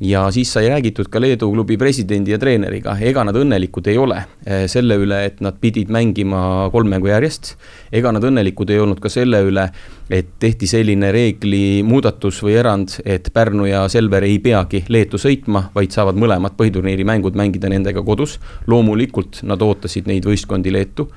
ja 0.00 0.30
siis 0.30 0.52
sai 0.52 0.68
räägitud 0.68 1.08
ka 1.10 1.20
Leedu 1.20 1.50
klubi 1.52 1.76
presidendi 1.76 2.32
ja 2.34 2.38
treeneriga, 2.38 2.96
ega 3.00 3.24
nad 3.24 3.36
õnnelikud 3.38 3.86
ei 3.92 3.98
ole 3.98 4.18
eh, 4.46 4.64
selle 4.70 4.96
üle, 5.00 5.20
et 5.28 5.40
nad 5.44 5.58
pidid 5.60 5.92
mängima 5.94 6.70
kolm 6.72 6.90
mängu 6.90 7.10
järjest. 7.10 7.54
ega 7.92 8.12
nad 8.12 8.24
õnnelikud 8.24 8.70
ei 8.70 8.80
olnud 8.82 9.00
ka 9.00 9.08
selle 9.12 9.40
üle, 9.46 9.68
et 10.10 10.34
tehti 10.40 10.66
selline 10.66 11.12
reegli 11.14 11.82
muudatus 11.86 12.42
või 12.42 12.58
erand, 12.58 12.98
et 13.04 13.30
Pärnu 13.32 13.68
ja 13.70 13.86
Selver 13.88 14.26
ei 14.26 14.38
peagi 14.38 14.84
Leetu 14.88 15.20
sõitma, 15.20 15.68
vaid 15.74 15.94
saavad 15.94 16.18
mõlemad 16.18 16.58
põhiturniiri 16.58 17.06
mängud 17.06 17.38
mängida 17.38 17.70
nendega 17.70 18.02
kodus. 18.02 18.38
loomulikult 18.66 19.42
nad 19.42 19.62
ootasid 19.62 20.06
neid 20.10 20.26
võistkondi 20.26 20.72
Leetu 20.72 21.08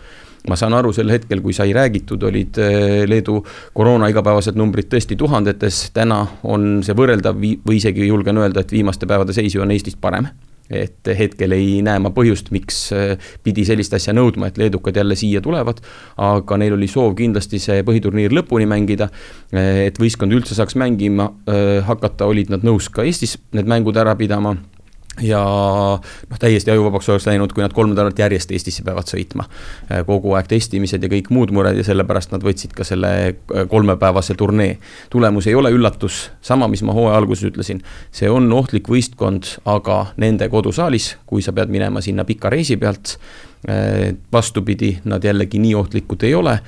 ma 0.47 0.55
saan 0.59 0.75
aru, 0.77 0.93
sel 0.95 1.11
hetkel, 1.11 1.41
kui 1.43 1.55
sai 1.55 1.73
räägitud, 1.75 2.23
olid 2.29 2.59
eh, 2.63 3.05
Leedu 3.09 3.39
koroona 3.75 4.09
igapäevased 4.11 4.57
numbrid 4.59 4.89
tõesti 4.91 5.17
tuhandetes, 5.19 5.87
täna 5.95 6.23
on 6.47 6.81
see 6.85 6.95
võrreldav 6.97 7.37
või 7.37 7.79
isegi 7.79 8.07
julgen 8.07 8.39
öelda, 8.41 8.63
et 8.63 8.75
viimaste 8.75 9.09
päevade 9.09 9.35
seis 9.35 9.55
ju 9.55 9.65
on 9.65 9.73
Eestist 9.75 10.01
parem 10.01 10.29
et 10.67 11.07
hetkel 11.15 11.53
ei 11.55 11.77
näe 11.79 11.99
ma 12.03 12.09
põhjust, 12.11 12.49
miks 12.51 12.79
eh, 12.91 13.29
pidi 13.43 13.63
sellist 13.63 13.93
asja 13.95 14.11
nõudma, 14.15 14.49
et 14.49 14.57
leedukad 14.59 14.97
jälle 14.99 15.15
siia 15.15 15.39
tulevad. 15.41 15.79
aga 16.17 16.57
neil 16.59 16.75
oli 16.75 16.89
soov 16.91 17.15
kindlasti 17.15 17.59
see 17.63 17.85
põhiturniir 17.87 18.35
lõpuni 18.35 18.67
mängida. 18.67 19.07
Eh, 19.53 19.85
et 19.87 19.99
võistkond 19.99 20.35
üldse 20.35 20.57
saaks 20.57 20.75
mängima 20.75 21.29
hakata, 21.87 22.27
olid 22.27 22.51
nad 22.51 22.67
nõus 22.67 22.91
ka 22.91 23.07
Eestis 23.07 23.37
need 23.55 23.67
mängud 23.67 23.95
ära 23.95 24.15
pidama 24.19 24.57
ja 25.21 25.41
noh, 26.29 26.39
täiesti 26.39 26.71
ajuvabaks 26.71 27.09
oleks 27.09 27.27
läinud, 27.27 27.53
kui 27.53 27.63
nad 27.63 27.73
kolm 27.73 27.91
nädalat 27.93 28.19
järjest 28.19 28.51
Eestisse 28.53 28.83
peavad 28.85 29.09
sõitma. 29.09 29.47
Äh, 29.91 30.03
kogu 30.07 30.33
aeg 30.37 30.49
testimised 30.51 31.03
ja 31.03 31.09
kõik 31.11 31.31
muud 31.33 31.53
mured 31.55 31.77
ja 31.77 31.85
sellepärast 31.87 32.33
nad 32.35 32.45
võtsid 32.45 32.75
ka 32.77 32.85
selle 32.87 33.11
äh, 33.27 33.65
kolmepäevase 33.69 34.37
turnee. 34.37 34.77
tulemus 35.09 35.47
ei 35.47 35.55
ole 35.55 35.71
üllatus, 35.73 36.27
sama, 36.41 36.67
mis 36.67 36.83
ma 36.85 36.93
hooaja 36.93 37.17
alguses 37.17 37.49
ütlesin. 37.51 37.81
see 38.11 38.29
on 38.29 38.51
ohtlik 38.53 38.89
võistkond, 38.89 39.57
aga 39.65 40.13
nende 40.17 40.49
kodusaalis, 40.49 41.15
kui 41.25 41.41
sa 41.41 41.53
pead 41.53 41.73
minema 41.73 42.01
sinna 42.01 42.25
pika 42.25 42.49
reisi 42.49 42.77
pealt. 42.77 43.17
Äh, 43.67 44.13
vastupidi, 44.33 44.99
nad 45.05 45.23
jällegi 45.23 45.59
nii 45.59 45.73
ohtlikud 45.75 46.23
ei 46.23 46.35
ole 46.37 46.59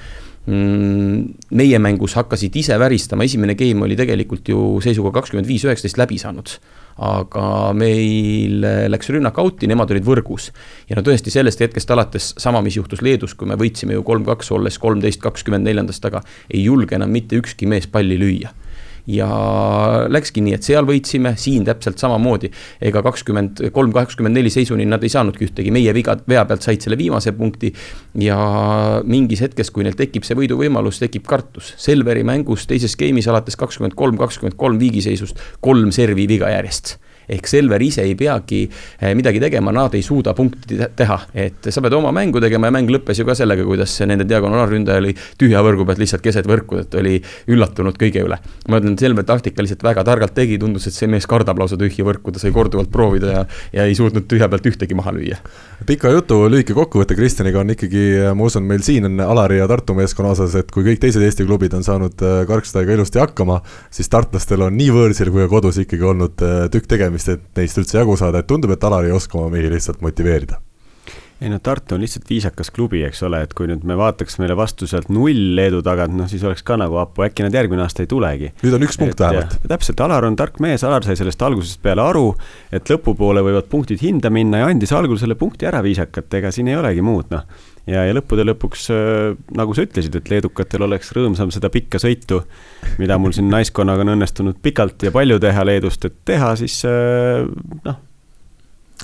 mm, 0.49 1.35
meie 1.53 1.79
mängus 1.79 2.15
hakkasid 2.17 2.55
ise 2.55 2.79
väristama, 2.79 3.23
esimene 3.23 3.53
game 3.55 3.85
oli 3.85 3.95
tegelikult 3.95 4.49
ju 4.49 4.79
seisuga 4.81 5.13
kakskümmend 5.19 5.47
viis, 5.47 5.63
üheksateist 5.69 6.01
läbi 6.01 6.17
saanud 6.17 6.57
aga 6.99 7.71
meil 7.77 8.65
läks 8.91 9.11
rünnak 9.13 9.37
out'i, 9.39 9.67
nemad 9.71 9.91
olid 9.93 10.05
võrgus. 10.05 10.49
ja 10.89 10.97
no 10.97 11.03
tõesti 11.05 11.31
sellest 11.33 11.61
hetkest 11.63 11.91
alates 11.91 12.33
sama, 12.37 12.61
mis 12.61 12.75
juhtus 12.75 13.01
Leedus, 13.05 13.35
kui 13.35 13.47
me 13.47 13.55
võitsime 13.59 13.95
ju 13.95 14.03
kolm-kaks, 14.03 14.51
olles 14.51 14.77
kolmteist, 14.79 15.21
kakskümmend 15.23 15.67
neljandast 15.67 16.03
taga, 16.03 16.23
ei 16.49 16.63
julge 16.63 16.95
enam 16.99 17.11
mitte 17.11 17.39
ükski 17.39 17.69
mees 17.69 17.87
palli 17.87 18.19
lüüa 18.19 18.51
ja 19.09 19.29
läkski 20.11 20.43
nii, 20.45 20.55
et 20.57 20.65
seal 20.65 20.87
võitsime, 20.87 21.33
siin 21.39 21.65
täpselt 21.67 22.01
samamoodi. 22.01 22.51
ega 22.81 23.01
kakskümmend 23.05 23.63
kolm, 23.73 23.93
kakskümmend 23.95 24.37
neli 24.37 24.51
seisuni 24.53 24.85
nad 24.85 25.03
ei 25.03 25.11
saanudki 25.13 25.49
ühtegi, 25.49 25.73
meie 25.73 25.93
viga, 25.95 26.17
vea 26.29 26.45
pealt 26.45 26.65
said 26.65 26.85
selle 26.85 26.97
viimase 26.99 27.33
punkti. 27.37 27.73
ja 28.19 28.39
mingis 29.03 29.41
hetkes, 29.45 29.71
kui 29.71 29.83
neil 29.87 29.97
tekib 29.97 30.27
see 30.27 30.37
võiduvõimalus, 30.37 31.01
tekib 31.01 31.27
kartus. 31.27 31.73
Selveri 31.81 32.23
mängus 32.23 32.67
teises 32.69 32.97
game'is 32.99 33.29
alates 33.31 33.57
kakskümmend 33.59 33.97
kolm, 33.97 34.17
kakskümmend 34.17 34.57
kolm 34.59 34.79
viigiseisust 34.79 35.39
kolm 35.61 35.93
servi 35.95 36.27
viga 36.29 36.51
järjest 36.53 36.97
ehk 37.29 37.47
Selver 37.49 37.81
ise 37.83 38.03
ei 38.05 38.15
peagi 38.17 38.63
eh, 38.65 39.13
midagi 39.17 39.41
tegema, 39.41 39.71
nad 39.75 39.93
ei 39.97 40.03
suuda 40.05 40.33
punkti 40.37 40.77
teha, 40.97 41.17
et 41.33 41.69
sa 41.69 41.83
pead 41.83 41.95
oma 41.97 42.11
mängu 42.15 42.41
tegema 42.41 42.69
ja 42.69 42.75
mäng 42.75 42.89
lõppes 42.91 43.21
ju 43.21 43.27
ka 43.27 43.35
sellega, 43.37 43.65
kuidas 43.67 43.93
nende 44.09 44.25
diagonaalründaja 44.29 45.01
oli 45.03 45.13
tühja 45.39 45.61
võrgu 45.65 45.85
pealt 45.87 46.01
lihtsalt 46.01 46.23
keset 46.25 46.49
võrku, 46.49 46.79
et 46.81 46.95
oli 46.99 47.17
üllatunud 47.51 47.97
kõige 47.99 48.23
üle. 48.25 48.39
ma 48.69 48.81
ütlen, 48.81 48.97
Selver 48.99 49.25
taktikaliselt 49.27 49.83
väga 49.85 50.03
targalt 50.07 50.33
tegi, 50.35 50.57
tundus, 50.61 50.87
et 50.89 50.95
see 50.97 51.09
mees 51.11 51.27
kardab 51.29 51.59
lausa 51.61 51.77
tühja 51.79 52.05
võrku, 52.07 52.33
ta 52.33 52.41
sai 52.41 52.53
korduvalt 52.55 52.91
proovida 52.91 53.33
ja, 53.33 53.45
ja 53.73 53.85
ei 53.85 53.95
suutnud 53.97 54.27
tühja 54.29 54.49
pealt 54.49 54.65
ühtegi 54.69 54.97
maha 54.97 55.13
lüüa. 55.15 55.39
pika 55.87 56.11
jutu 56.13 56.41
lühike 56.49 56.75
kokkuvõte 56.77 57.15
Kristjaniga 57.17 57.61
on 57.61 57.75
ikkagi, 57.75 58.05
ma 58.35 58.49
usun, 58.49 58.65
meil 58.67 58.83
siin 58.85 59.07
on 59.07 59.21
Alari 59.23 59.61
ja 59.61 59.67
Tartu 59.69 59.95
meeskonna 59.97 60.33
osas, 60.35 60.55
et 60.59 60.71
kui 60.73 60.85
kõik 60.87 61.01
teised 61.01 61.23
Eesti 61.23 61.45
klubid 61.47 61.73
on 61.77 61.85
saanud 61.85 62.25
äh, 62.25 62.41
Karkstadiga 62.49 62.97
ilusti 62.97 63.21
hakkama, 63.21 63.61
siis 63.93 64.09
tartlastel 64.11 64.65
on 64.65 64.75
nii 64.77 64.91
võõrsil 64.95 65.31
kui 65.31 65.45
ka 65.45 65.51
kodus 65.51 65.79
ikkagi 65.83 66.05
olnud 66.11 66.47
tükk 66.73 66.89
tegemist 66.89 67.18
tegemist, 67.25 67.51
et 67.53 67.61
neist 67.61 67.77
üldse 67.77 67.99
jagu 67.99 68.17
saada, 68.17 68.39
et 68.39 68.47
tundub, 68.47 68.71
et 68.73 68.83
Alar 68.83 69.05
ei 69.05 69.15
oska 69.15 69.39
oma 69.39 69.51
mehi 69.53 69.69
lihtsalt 69.69 70.01
motiveerida 70.01 70.61
ei 71.39 71.47
no 71.47 71.55
Tartu 71.63 71.95
on 71.95 72.01
lihtsalt 72.03 72.25
viisakas 72.27 72.67
klubi, 72.75 72.99
eks 73.07 73.21
ole, 73.23 73.37
et 73.45 73.53
kui 73.55 73.63
nüüd 73.69 73.85
me 73.87 73.95
vaataks 73.95 74.35
meile 74.41 74.57
vastu 74.59 74.83
sealt 74.91 75.07
null 75.07 75.53
Leedu 75.55 75.79
tagant, 75.79 76.11
noh 76.11 76.27
siis 76.27 76.43
oleks 76.43 76.65
ka 76.67 76.75
nagu 76.75 76.97
hapu, 76.99 77.23
äkki 77.23 77.45
nad 77.45 77.55
järgmine 77.55 77.79
aasta 77.85 78.03
ei 78.03 78.09
tulegi. 78.11 78.49
nüüd 78.59 78.75
on 78.75 78.83
üks 78.83 78.99
punkt 78.99 79.23
vähemalt. 79.23 79.55
täpselt, 79.71 80.03
Alar 80.03 80.27
on 80.27 80.35
tark 80.35 80.59
mees, 80.59 80.83
Alar 80.83 81.07
sai 81.07 81.15
sellest 81.15 81.39
algusest 81.47 81.79
peale 81.79 82.03
aru, 82.03 82.33
et 82.75 82.91
lõpupoole 82.91 83.39
võivad 83.45 83.71
punktid 83.71 84.03
hinda 84.03 84.27
minna 84.27 84.65
ja 84.65 84.67
andis 84.67 84.91
algul 84.91 85.15
selle 85.21 85.39
punkti 85.39 85.69
ära 85.71 85.79
viisakalt, 85.85 86.27
ega 86.41 86.51
siin 86.51 86.73
ei 86.73 86.75
olegi 86.75 87.07
muud, 87.07 87.31
noh. 87.31 87.47
Ja, 87.89 88.05
ja 88.07 88.17
lõppude 88.17 88.45
lõpuks, 88.47 88.89
äh, 88.93 89.37
nagu 89.57 89.75
sa 89.75 89.85
ütlesid, 89.87 90.15
et 90.19 90.29
leedukatel 90.31 90.85
oleks 90.87 91.13
rõõmsam 91.15 91.53
seda 91.53 91.71
pikka 91.73 92.01
sõitu, 92.01 92.43
mida 93.01 93.17
mul 93.21 93.35
siin 93.35 93.49
naiskonnaga 93.51 94.05
on 94.05 94.15
õnnestunud 94.17 94.61
pikalt 94.63 95.07
ja 95.07 95.13
palju 95.15 95.39
teha 95.41 95.65
Leedust, 95.67 96.05
et 96.05 96.21
teha 96.29 96.53
siis 96.59 96.81
äh, 96.87 97.47
noh 97.87 98.05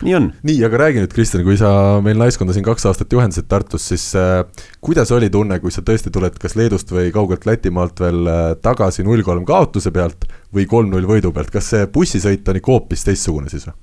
nii 0.04 0.16
on. 0.16 0.26
nii, 0.44 0.58
aga 0.68 0.80
räägi 0.80 1.04
nüüd, 1.04 1.14
Kristjan, 1.16 1.44
kui 1.48 1.56
sa 1.60 1.70
meil 2.04 2.18
naiskonda 2.20 2.56
siin 2.56 2.66
kaks 2.66 2.88
aastat 2.90 3.14
juhendasid 3.16 3.48
Tartus, 3.52 3.86
siis 3.94 4.10
äh, 4.20 4.42
kuidas 4.84 5.12
oli 5.16 5.30
tunne, 5.32 5.60
kui 5.64 5.72
sa 5.72 5.84
tõesti 5.86 6.12
tuled 6.14 6.36
kas 6.42 6.58
Leedust 6.60 6.92
või 6.92 7.14
kaugelt 7.16 7.48
Lätimaalt 7.48 8.04
veel 8.04 8.28
äh, 8.28 8.44
tagasi 8.64 9.06
null 9.08 9.24
kolm 9.24 9.46
kaotuse 9.48 9.94
pealt 9.96 10.28
või 10.56 10.68
kolm-null 10.68 11.08
võidu 11.08 11.32
pealt, 11.36 11.54
kas 11.54 11.72
see 11.72 11.88
bussisõit 11.88 12.48
on 12.52 12.60
ikka 12.60 12.76
hoopis 12.76 13.08
teistsugune 13.08 13.52
siis 13.52 13.70
või? 13.70 13.80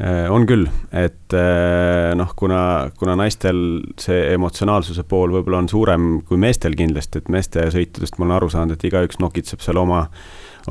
Äh, 0.00 0.30
on 0.32 0.46
küll, 0.48 0.64
et 0.96 1.34
äh, 1.36 2.14
noh, 2.16 2.30
kuna, 2.38 2.88
kuna 2.96 3.18
naistel 3.20 3.58
see 4.00 4.30
emotsionaalsuse 4.32 5.02
pool 5.04 5.34
võib-olla 5.34 5.58
on 5.60 5.68
suurem 5.68 6.06
kui 6.24 6.40
meestel 6.40 6.72
kindlasti, 6.78 7.20
et 7.20 7.28
meeste 7.28 7.66
sõitudest 7.74 8.16
ma 8.16 8.24
olen 8.24 8.36
aru 8.38 8.48
saanud, 8.54 8.78
et 8.78 8.86
igaüks 8.88 9.20
nokitseb 9.20 9.60
seal 9.60 9.82
oma 9.82 10.06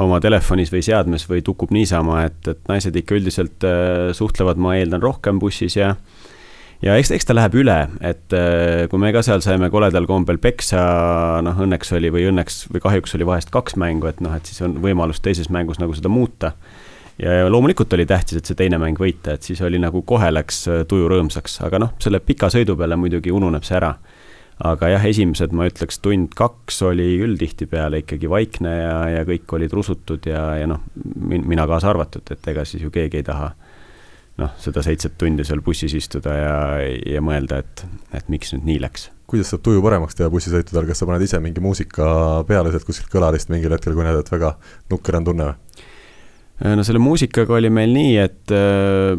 oma 0.02 0.18
telefonis 0.22 0.72
või 0.74 0.82
seadmes 0.86 1.28
või 1.30 1.44
tukub 1.46 1.70
niisama, 1.74 2.24
et, 2.26 2.42
et 2.50 2.65
naised 2.72 2.98
ikka 2.98 3.20
üldiselt 3.20 3.70
äh, 3.70 4.10
suhtlevad, 4.18 4.58
ma 4.62 4.80
eeldan, 4.80 5.04
rohkem 5.06 5.38
bussis 5.42 5.78
ja 5.78 5.94
ja 6.82 6.98
eks, 6.98 7.13
eks 7.13 7.30
ta 7.30 7.38
läheb 7.38 7.60
üle, 7.60 7.78
et 8.02 8.34
kui 8.89 9.02
me 9.02 9.13
ka 9.13 9.22
seal 9.26 9.44
saime 9.46 9.68
koledal 9.70 10.10
kombel 10.10 10.39
peksa, 10.42 10.82
noh 11.46 11.65
õnneks 11.68 11.92
oli 11.98 12.10
või 12.15 12.30
õnneks 12.32 12.63
või 12.72 12.82
kahjuks 12.82 13.18
oli 13.20 13.28
vahest 13.30 13.54
kaks 13.54 13.76
mängu, 13.78 14.10
et 14.10 14.24
noh, 14.26 14.34
et 14.34 14.48
siis 14.48 14.63
on 14.65 14.80
võimalus 14.82 15.20
teises 15.22 15.52
mängus 15.54 15.82
nagu 15.84 15.94
seda 15.98 16.10
muuta. 16.10 16.56
Ja 17.20 17.50
loomulikult 17.52 17.94
oli 17.98 18.06
tähtis, 18.10 18.40
et 18.40 18.50
see 18.50 18.58
teine 18.60 18.80
mäng 18.82 19.00
võita, 19.00 19.36
et 19.36 19.44
siis 19.48 19.62
oli 19.66 19.82
nagu 19.82 20.02
kohe 20.08 20.32
läks 20.32 20.64
äh, 20.68 20.86
tuju 20.88 21.10
rõõmsaks, 21.12 21.60
aga 21.68 21.84
noh, 21.86 21.94
selle 22.00 22.22
pika 22.24 22.52
sõidu 22.54 22.78
peale 22.80 23.00
muidugi 23.00 23.34
ununeb 23.36 23.68
see 23.68 23.78
ära 23.80 23.94
aga 24.60 24.90
jah, 24.92 25.06
esimesed 25.08 25.54
ma 25.56 25.70
ütleks 25.70 26.02
tund-kaks 26.04 26.82
oli 26.90 27.14
küll 27.22 27.38
tihtipeale 27.40 28.02
ikkagi 28.04 28.30
vaikne 28.32 28.74
ja, 28.76 28.96
ja 29.14 29.22
kõik 29.28 29.54
olid 29.56 29.76
rusutud 29.76 30.28
ja, 30.28 30.44
ja 30.60 30.68
noh, 30.68 30.84
mina 31.24 31.68
kaasa 31.70 31.94
arvatud, 31.94 32.28
et 32.34 32.50
ega 32.52 32.66
siis 32.68 32.84
ju 32.84 32.92
keegi 32.92 33.22
ei 33.22 33.28
taha 33.28 33.54
noh, 34.40 34.52
seda 34.60 34.84
seitset 34.84 35.16
tundi 35.20 35.46
seal 35.48 35.64
bussis 35.64 35.96
istuda 35.96 36.36
ja, 36.36 36.58
ja 37.08 37.24
mõelda, 37.24 37.62
et, 37.64 37.86
et 38.20 38.28
miks 38.32 38.52
nüüd 38.56 38.68
nii 38.68 38.84
läks. 38.84 39.10
kuidas 39.30 39.52
saab 39.54 39.64
tuju 39.64 39.82
paremaks 39.86 40.18
teha 40.20 40.30
bussisõitudel, 40.34 40.88
kas 40.90 41.00
sa 41.00 41.08
paned 41.08 41.24
ise 41.24 41.40
mingi 41.44 41.64
muusika 41.64 42.44
peale 42.50 42.74
sealt 42.74 42.88
kuskilt 42.88 43.12
kõlarist 43.14 43.52
mingil 43.54 43.76
hetkel, 43.76 43.96
kui 43.96 44.08
näed, 44.08 44.20
et 44.20 44.32
väga 44.32 44.56
nukker 44.92 45.20
on 45.20 45.32
tunne 45.32 45.50
või? 45.52 45.69
No 46.63 46.84
selle 46.84 47.00
muusikaga 47.00 47.56
oli 47.60 47.69
meil 47.72 47.93
nii, 47.95 48.15
et 48.19 48.54
äh, 48.56 49.13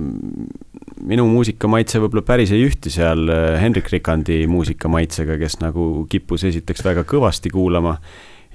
minu 1.08 1.26
muusikamaitse 1.30 2.00
võib-olla 2.02 2.24
päris 2.26 2.52
ei 2.54 2.66
ühti 2.66 2.92
seal 2.92 3.30
äh, 3.32 3.54
Hendrik 3.62 3.88
Rikandi 3.92 4.42
muusikamaitsega, 4.50 5.38
kes 5.40 5.60
nagu 5.62 6.04
kippus 6.10 6.44
esiteks 6.50 6.84
väga 6.84 7.06
kõvasti 7.08 7.52
kuulama 7.54 7.96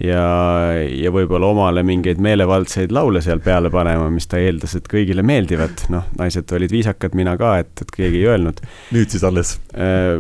ja, 0.04 0.26
ja 0.90 1.12
võib-olla 1.14 1.50
omale 1.54 1.84
mingeid 1.88 2.20
meelevaldseid 2.24 2.94
laule 2.96 3.22
seal 3.24 3.40
peale 3.44 3.72
panema, 3.74 4.10
mis 4.14 4.28
ta 4.32 4.40
eeldas, 4.42 4.76
et 4.78 4.90
kõigile 4.92 5.24
meeldivad, 5.26 5.86
noh, 5.94 6.10
naised 6.20 6.52
olid 6.58 6.74
viisakad, 6.74 7.16
mina 7.18 7.36
ka, 7.40 7.56
et, 7.64 7.72
et 7.86 7.96
keegi 7.96 8.24
ei 8.24 8.30
öelnud. 8.34 8.60
nüüd 8.96 9.14
siis 9.14 9.24
alles? 9.28 9.56
Äh, 9.74 10.20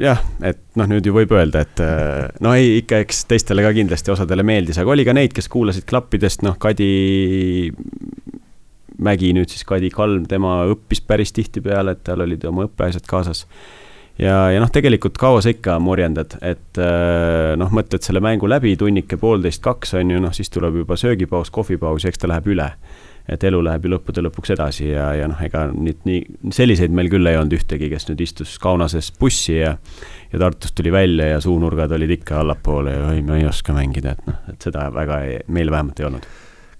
jah, 0.00 0.22
et 0.46 0.62
noh, 0.80 0.88
nüüd 0.90 1.06
ju 1.06 1.14
võib 1.16 1.34
öelda, 1.36 1.64
et 1.66 1.84
äh, 1.84 2.30
no 2.44 2.54
ei, 2.56 2.78
ikka 2.80 3.02
eks 3.04 3.26
teistele 3.30 3.66
ka 3.66 3.74
kindlasti 3.76 4.14
osadele 4.14 4.46
meeldis, 4.46 4.80
aga 4.80 4.96
oli 4.96 5.06
ka 5.08 5.16
neid, 5.16 5.36
kes 5.36 5.50
kuulasid 5.52 5.88
klappidest, 5.90 6.46
noh, 6.46 6.58
Kadi 6.60 6.90
Mägi 9.00 9.30
nüüd 9.32 9.48
siis 9.48 9.64
Kadi 9.64 9.88
Kalm, 9.94 10.26
tema 10.28 10.58
õppis 10.68 11.00
päris 11.00 11.30
tihtipeale, 11.32 11.94
et 11.96 12.02
tal 12.04 12.20
olid 12.20 12.42
oma 12.44 12.66
õppeasjad 12.66 13.06
kaasas. 13.08 13.46
Ja, 14.18 14.36
ja 14.52 14.62
noh, 14.62 14.70
tegelikult 14.72 15.18
kaua 15.20 15.42
sa 15.44 15.52
ikka 15.52 15.78
morjendad, 15.82 16.38
et 16.42 16.80
äh, 16.80 17.52
noh, 17.60 17.70
mõtled 17.74 18.04
selle 18.04 18.22
mängu 18.24 18.48
läbi, 18.50 18.74
tunnike, 18.80 19.20
poolteist, 19.20 19.62
kaks 19.64 19.94
on 20.00 20.10
ju, 20.14 20.22
noh, 20.22 20.34
siis 20.36 20.50
tuleb 20.52 20.82
juba 20.82 20.98
söögipaus, 21.00 21.52
kohvipaus 21.54 22.04
ja 22.04 22.12
eks 22.12 22.24
ta 22.24 22.30
läheb 22.30 22.50
üle. 22.54 22.72
et 23.30 23.44
elu 23.46 23.60
läheb 23.62 23.84
ju 23.84 23.90
lõppude 23.92 24.22
lõpuks 24.24 24.50
edasi 24.56 24.88
ja, 24.88 25.12
ja 25.14 25.28
noh, 25.30 25.38
ega 25.44 25.68
nüüd 25.70 26.00
nii, 26.08 26.22
selliseid 26.56 26.90
meil 26.90 27.10
küll 27.12 27.28
ei 27.30 27.36
olnud 27.38 27.52
ühtegi, 27.54 27.90
kes 27.92 28.08
nüüd 28.08 28.24
istus 28.24 28.56
Kaunases 28.58 29.12
bussi 29.20 29.60
ja 29.60 29.76
ja 30.32 30.38
Tartust 30.38 30.74
tuli 30.74 30.90
välja 30.92 31.28
ja 31.28 31.40
suunurgad 31.40 31.92
olid 31.94 32.10
ikka 32.16 32.40
allapoole 32.40 32.94
ja 32.96 33.06
oi, 33.12 33.22
ma 33.22 33.38
ei 33.38 33.46
oska 33.46 33.74
mängida, 33.76 34.16
et 34.16 34.26
noh, 34.26 34.40
et 34.50 34.66
seda 34.66 34.88
väga 34.94 35.20
ei, 35.28 35.38
meil 35.46 35.70
vähemalt 35.70 36.00
ei 36.00 36.08
olnud 36.10 36.26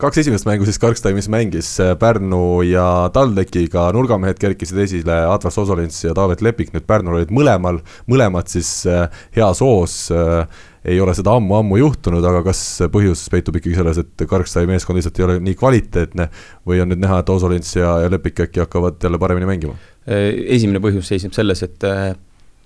kaks 0.00 0.20
esimest 0.22 0.46
mängu 0.48 0.64
siis 0.64 0.78
Karkstaimis 0.80 1.28
mängis 1.32 1.68
äh, 1.80 1.92
Pärnu 1.98 2.62
ja 2.64 3.10
TalTechiga, 3.12 3.90
nurgamehed 3.92 4.38
kerkisid 4.40 4.78
esile, 4.80 5.18
Atlas 5.28 5.58
Osolins 5.60 5.98
ja 6.04 6.14
Taavet 6.16 6.40
Lepik, 6.44 6.72
nüüd 6.74 6.86
Pärnul 6.88 7.18
olid 7.18 7.32
mõlemal, 7.34 7.82
mõlemad 8.10 8.48
siis 8.52 8.70
äh, 8.88 9.22
heas 9.36 9.60
hoos. 9.64 9.96
Äh, 10.14 10.66
ei 10.88 10.96
ole 11.04 11.12
seda 11.12 11.34
ammu-ammu 11.36 11.76
juhtunud, 11.76 12.24
aga 12.24 12.40
kas 12.46 12.62
põhjus 12.88 13.26
peitub 13.28 13.58
ikkagi 13.60 13.76
selles, 13.76 14.00
et 14.00 14.24
Karkstai 14.28 14.64
meeskond 14.70 14.96
lihtsalt 14.96 15.20
ei 15.20 15.26
ole 15.26 15.38
nii 15.44 15.58
kvaliteetne 15.60 16.30
või 16.64 16.80
on 16.80 16.88
nüüd 16.94 17.04
näha, 17.04 17.20
et 17.20 17.32
Osolins 17.36 17.76
ja, 17.76 17.98
ja 18.06 18.08
Lepik 18.08 18.46
äkki 18.46 18.64
hakkavad 18.64 19.04
jälle 19.04 19.20
paremini 19.20 19.50
mängima? 19.52 19.76
esimene 20.08 20.80
põhjus 20.80 21.12
seisneb 21.12 21.36
selles, 21.36 21.60
et 21.68 21.84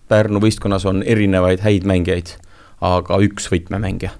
Pärnu 0.08 0.38
võistkonnas 0.46 0.86
on 0.86 1.02
erinevaid 1.02 1.66
häid 1.66 1.90
mängijaid, 1.90 2.36
aga 2.78 3.18
üks 3.26 3.50
võtmemängija 3.50 4.14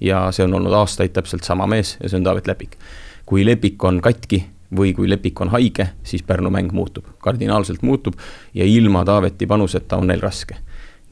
ja 0.00 0.26
see 0.32 0.44
on 0.44 0.54
olnud 0.54 0.72
aastaid 0.72 1.14
täpselt 1.16 1.44
sama 1.44 1.66
mees 1.66 1.96
ja 2.02 2.08
see 2.08 2.18
on 2.18 2.24
Taavet 2.24 2.46
Lepik. 2.46 2.78
kui 3.26 3.46
Lepik 3.46 3.84
on 3.84 4.00
katki 4.00 4.44
või 4.76 4.94
kui 4.94 5.08
Lepik 5.08 5.40
on 5.40 5.48
haige, 5.48 5.88
siis 6.02 6.22
Pärnu 6.22 6.50
mäng 6.50 6.72
muutub, 6.72 7.04
kardinaalselt 7.22 7.82
muutub 7.82 8.14
ja 8.54 8.64
ilma 8.64 9.04
Taaveti 9.04 9.46
panuseta 9.46 9.96
on 9.96 10.06
neil 10.06 10.20
raske. 10.20 10.56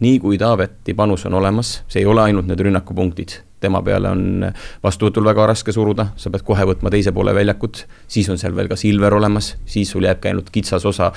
nii 0.00 0.18
kui 0.18 0.38
Taaveti 0.38 0.94
panus 0.94 1.26
on 1.26 1.34
olemas, 1.34 1.82
see 1.88 2.02
ei 2.02 2.06
ole 2.06 2.22
ainult 2.22 2.46
need 2.46 2.60
rünnakupunktid, 2.60 3.40
tema 3.64 3.80
peale 3.84 4.12
on 4.12 4.44
vastuvõtul 4.84 5.24
väga 5.26 5.48
raske 5.50 5.72
suruda, 5.74 6.10
sa 6.20 6.32
pead 6.32 6.44
kohe 6.46 6.66
võtma 6.68 6.92
teise 6.92 7.12
poole 7.16 7.34
väljakut, 7.36 7.84
siis 8.10 8.28
on 8.32 8.40
seal 8.40 8.54
veel 8.56 8.68
ka 8.70 8.78
Silver 8.78 9.16
olemas, 9.16 9.54
siis 9.66 9.90
sul 9.94 10.06
jääbki 10.06 10.30
ainult 10.30 10.50
kitsas 10.54 10.84
osa, 10.88 11.10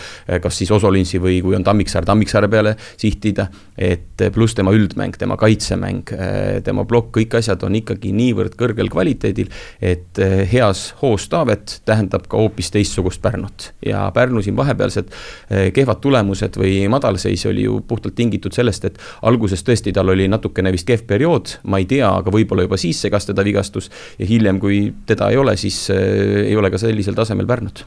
kas 0.44 0.60
siis 0.62 0.72
Osolinsi 0.72 1.22
või 1.24 1.40
kui 1.44 1.58
on 1.58 1.66
Tammiksaar, 1.68 2.08
Tammiksaare 2.08 2.50
peale 2.52 2.76
sihtida, 2.98 3.48
et 3.78 4.26
pluss 4.34 4.56
tema 4.58 4.74
üldmäng, 4.76 5.18
tema 5.20 5.38
kaitsemäng, 5.40 6.14
tema 6.66 6.86
plokk, 6.88 7.14
kõik 7.20 7.38
asjad 7.40 7.64
on 7.68 7.78
ikkagi 7.80 8.14
niivõrd 8.16 8.56
kõrgel 8.60 8.92
kvaliteedil, 8.94 9.52
et 9.82 10.22
heas 10.52 10.92
hoos 11.02 11.28
Taavet 11.32 11.80
tähendab 11.86 12.28
ka 12.30 12.40
hoopis 12.40 12.72
teistsugust 12.74 13.22
Pärnut. 13.22 13.72
ja 13.86 14.08
Pärnu 14.14 14.42
siin 14.42 14.56
vahepealsed 14.58 15.12
kehvad 15.74 16.02
tulemused 16.02 16.58
või 16.60 16.88
madalseis 16.92 17.46
oli 17.50 17.66
ju 17.68 17.82
puhtalt 17.88 18.16
tingitud 18.16 18.56
sellest, 18.56 18.86
et 18.86 19.00
alguses 19.28 19.64
tõesti 19.64 19.94
tal 19.94 20.10
oli 20.14 20.28
natukene 20.32 20.72
vist 20.74 20.88
kehv 20.88 21.06
periood, 21.10 21.58
ma 21.68 21.82
ei 21.82 21.88
tea, 21.90 22.10
aga 22.10 22.34
võib-olla 22.38 22.68
juba 22.68 22.80
siis 22.82 23.02
segas 23.04 23.28
teda 23.30 23.46
vigastus 23.46 23.92
ja 24.20 24.30
hiljem, 24.30 24.62
kui 24.64 24.82
teda 25.10 25.32
ei 25.34 25.40
ole, 25.42 25.58
siis 25.60 25.88
äh, 25.94 26.48
ei 26.48 26.56
ole 26.58 26.72
ka 26.74 26.82
sellisel 26.82 27.18
tasemel 27.18 27.50
Pärnut. 27.50 27.86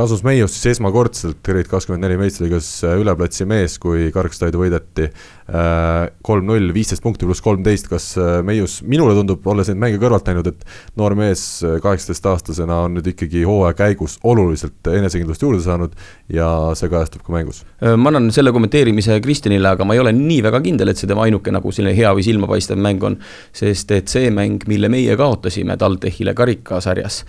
Rasmus 0.00 0.22
Meius 0.24 0.54
siis 0.54 0.78
esmakordselt 0.78 1.42
Grade24 1.44 2.16
meistriliigas 2.16 2.68
äh, 2.88 2.94
üle 3.02 3.12
platsi 3.18 3.44
mees, 3.48 3.74
kui 3.82 4.06
Karkstaidu 4.14 4.62
võideti 4.62 5.04
äh, 5.04 6.06
kolm-null, 6.24 6.70
viisteist 6.72 7.02
punkti 7.04 7.26
pluss 7.28 7.44
kolmteist, 7.44 7.90
kas 7.90 8.06
äh, 8.16 8.38
Meius, 8.46 8.78
minule 8.80 9.12
tundub, 9.18 9.44
olles 9.52 9.68
neid 9.68 9.82
mänge 9.82 9.98
kõrvalt 10.00 10.30
näinud, 10.30 10.48
et 10.48 10.64
noor 10.96 11.12
mees 11.18 11.42
kaheksateistaastasena 11.84 12.78
on 12.86 12.96
nüüd 12.96 13.10
ikkagi 13.12 13.42
hooaja 13.44 13.76
käigus 13.76 14.16
oluliselt 14.24 14.88
enesekindlust 14.88 15.44
juurde 15.44 15.60
saanud 15.66 15.98
ja 16.32 16.48
see 16.78 16.88
kajastub 16.92 17.26
ka 17.26 17.34
mängus. 17.34 17.60
ma 17.82 18.08
annan 18.08 18.30
selle 18.32 18.54
kommenteerimise 18.56 19.18
Kristjanile, 19.20 19.74
aga 19.74 19.84
ma 19.84 19.98
ei 19.98 20.00
ole 20.00 20.14
nii 20.16 20.40
väga 20.48 20.62
kindel, 20.64 20.94
et 20.94 21.02
see 21.02 21.10
tema 21.10 21.26
ainuke 21.26 21.52
nagu 21.52 21.74
selline 21.74 21.92
hea 21.98 22.14
või 22.16 22.24
silmapaistev 22.24 22.80
mäng 22.80 23.04
on, 23.04 23.18
sest 23.52 23.92
et 23.98 24.08
see 24.08 24.32
mäng, 24.32 24.64
mille 24.70 24.88
meie 24.92 25.18
kaotasime 25.20 25.76
TalTechile 25.80 26.32
karikasarjas, 26.38 27.20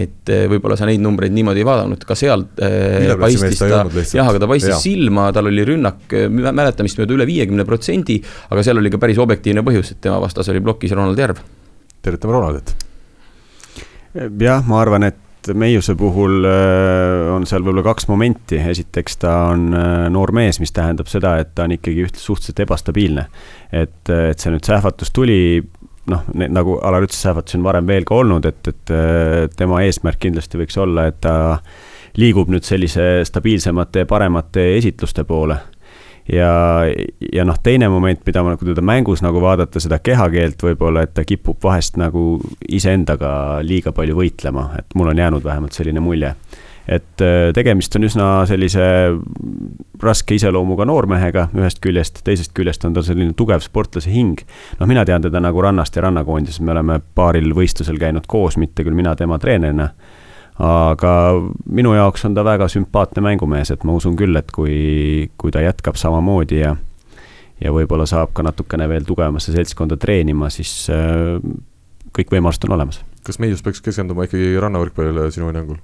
et 0.00 0.34
võib-olla 0.50 0.80
sa 0.80 0.90
neid 0.90 1.04
numbreid 1.04 1.34
niimoodi 1.36 1.62
ei 1.62 1.70
vaadanud, 1.70 2.02
ka 2.16 2.22
seal 2.24 2.46
äh, 2.64 3.12
paistis 3.20 3.60
ta, 3.60 3.84
jah, 4.16 4.30
aga 4.30 4.40
ta 4.40 4.48
paistis 4.50 4.72
ja. 4.72 4.80
silma, 4.80 5.28
tal 5.36 5.50
oli 5.50 5.66
rünnak 5.68 6.16
äh, 6.16 6.30
mäletamist 6.32 6.98
mööda 7.00 7.16
üle 7.18 7.28
viiekümne 7.28 7.66
protsendi, 7.68 8.18
aga 8.50 8.64
seal 8.66 8.80
oli 8.80 8.92
ka 8.92 9.00
päris 9.02 9.20
objektiivne 9.22 9.64
põhjus, 9.66 9.92
et 9.92 10.02
tema 10.06 10.18
vastas 10.22 10.48
oli 10.52 10.64
plokis 10.64 10.96
Ronald 10.96 11.20
Järv. 11.20 11.44
tervitame 12.02 12.36
Ronaldit. 12.36 12.74
jah, 14.16 14.66
ma 14.66 14.82
arvan, 14.82 15.10
et 15.10 15.22
Meiuse 15.46 15.94
puhul 15.94 16.42
äh, 16.48 17.28
on 17.30 17.44
seal 17.46 17.62
võib-olla 17.62 17.84
kaks 17.86 18.08
momenti, 18.10 18.58
esiteks 18.58 19.20
ta 19.22 19.34
on 19.52 19.68
noor 20.10 20.32
mees, 20.34 20.58
mis 20.58 20.74
tähendab 20.74 21.06
seda, 21.06 21.36
et 21.38 21.52
ta 21.54 21.68
on 21.68 21.76
ikkagi 21.76 22.02
üht 22.08 22.18
suhteliselt 22.18 22.64
ebastabiilne. 22.64 23.28
et, 23.70 24.00
et 24.10 24.42
see 24.42 24.50
nüüd 24.50 24.66
sähvatus 24.66 25.14
tuli, 25.14 25.60
noh, 26.10 26.24
nagu 26.34 26.80
Alar 26.82 27.06
ütles, 27.06 27.20
sähvatusi 27.22 27.60
on 27.60 27.68
varem 27.68 27.86
veel 27.86 28.08
ka 28.08 28.18
olnud, 28.18 28.48
et, 28.48 28.72
et 28.72 28.94
tema 29.54 29.84
eesmärk 29.86 30.18
kindlasti 30.26 30.58
võiks 30.58 30.82
olla, 30.82 31.06
et 31.12 31.22
ta 31.22 31.36
liigub 32.16 32.50
nüüd 32.52 32.64
sellise 32.66 33.24
stabiilsemate 33.28 34.04
ja 34.04 34.08
paremate 34.08 34.68
esitluste 34.76 35.24
poole. 35.24 35.56
ja, 36.32 36.50
ja 37.32 37.44
noh, 37.46 37.58
teine 37.62 37.88
moment, 37.88 38.22
mida 38.26 38.42
ma, 38.42 38.56
kui 38.58 38.66
teda 38.66 38.82
mängus 38.82 39.22
nagu 39.22 39.40
vaadata, 39.42 39.80
seda 39.82 40.00
kehakeelt 40.02 40.62
võib-olla, 40.62 41.04
et 41.06 41.14
ta 41.14 41.24
kipub 41.24 41.60
vahest 41.62 42.00
nagu 42.00 42.40
iseendaga 42.68 43.60
liiga 43.62 43.92
palju 43.94 44.16
võitlema, 44.18 44.72
et 44.80 44.96
mul 44.98 45.12
on 45.12 45.22
jäänud 45.22 45.44
vähemalt 45.44 45.76
selline 45.78 46.02
mulje 46.02 46.34
et 46.86 47.22
äh, 47.22 47.50
tegemist 47.54 47.94
on 47.98 48.06
üsna 48.06 48.26
sellise 48.46 48.82
raske 50.02 50.36
iseloomuga 50.38 50.86
noormehega 50.86 51.48
ühest 51.58 51.80
küljest, 51.82 52.20
teisest 52.26 52.54
küljest 52.56 52.84
on 52.86 52.94
ta 52.94 53.02
selline 53.06 53.34
tugev 53.38 53.64
sportlase 53.64 54.12
hing. 54.12 54.42
noh, 54.78 54.86
mina 54.86 55.04
tean 55.04 55.24
teda 55.24 55.42
nagu 55.42 55.62
rannast 55.62 55.96
ja 55.96 56.06
rannakoondises, 56.06 56.62
me 56.62 56.74
oleme 56.76 57.00
paaril 57.18 57.50
võistlusel 57.56 57.98
käinud 57.98 58.28
koos, 58.30 58.56
mitte 58.56 58.86
küll 58.86 58.94
mina 58.94 59.16
tema 59.18 59.38
treenerina 59.42 59.90
aga 60.62 61.12
minu 61.68 61.94
jaoks 61.96 62.24
on 62.28 62.34
ta 62.36 62.44
väga 62.46 62.68
sümpaatne 62.72 63.24
mängumees, 63.24 63.70
et 63.74 63.84
ma 63.84 63.96
usun 63.96 64.16
küll, 64.16 64.36
et 64.38 64.52
kui, 64.54 65.30
kui 65.36 65.52
ta 65.52 65.64
jätkab 65.64 65.98
samamoodi 66.00 66.60
ja 66.62 66.76
ja 67.62 67.72
võib-olla 67.72 68.04
saab 68.08 68.34
ka 68.36 68.44
natukene 68.44 68.88
veel 68.88 69.06
tugevamasse 69.08 69.54
seltskonda 69.54 69.96
treenima, 70.00 70.50
siis 70.52 70.90
äh, 70.92 71.38
kõik 72.16 72.32
võimalused 72.32 72.66
on 72.68 72.76
olemas. 72.76 73.00
kas 73.24 73.40
Meius 73.42 73.64
peaks 73.64 73.80
keskenduma 73.84 74.26
ikkagi 74.28 74.56
rannavõrkpallile 74.60 75.30
sinu 75.34 75.48
hinnangul? 75.50 75.80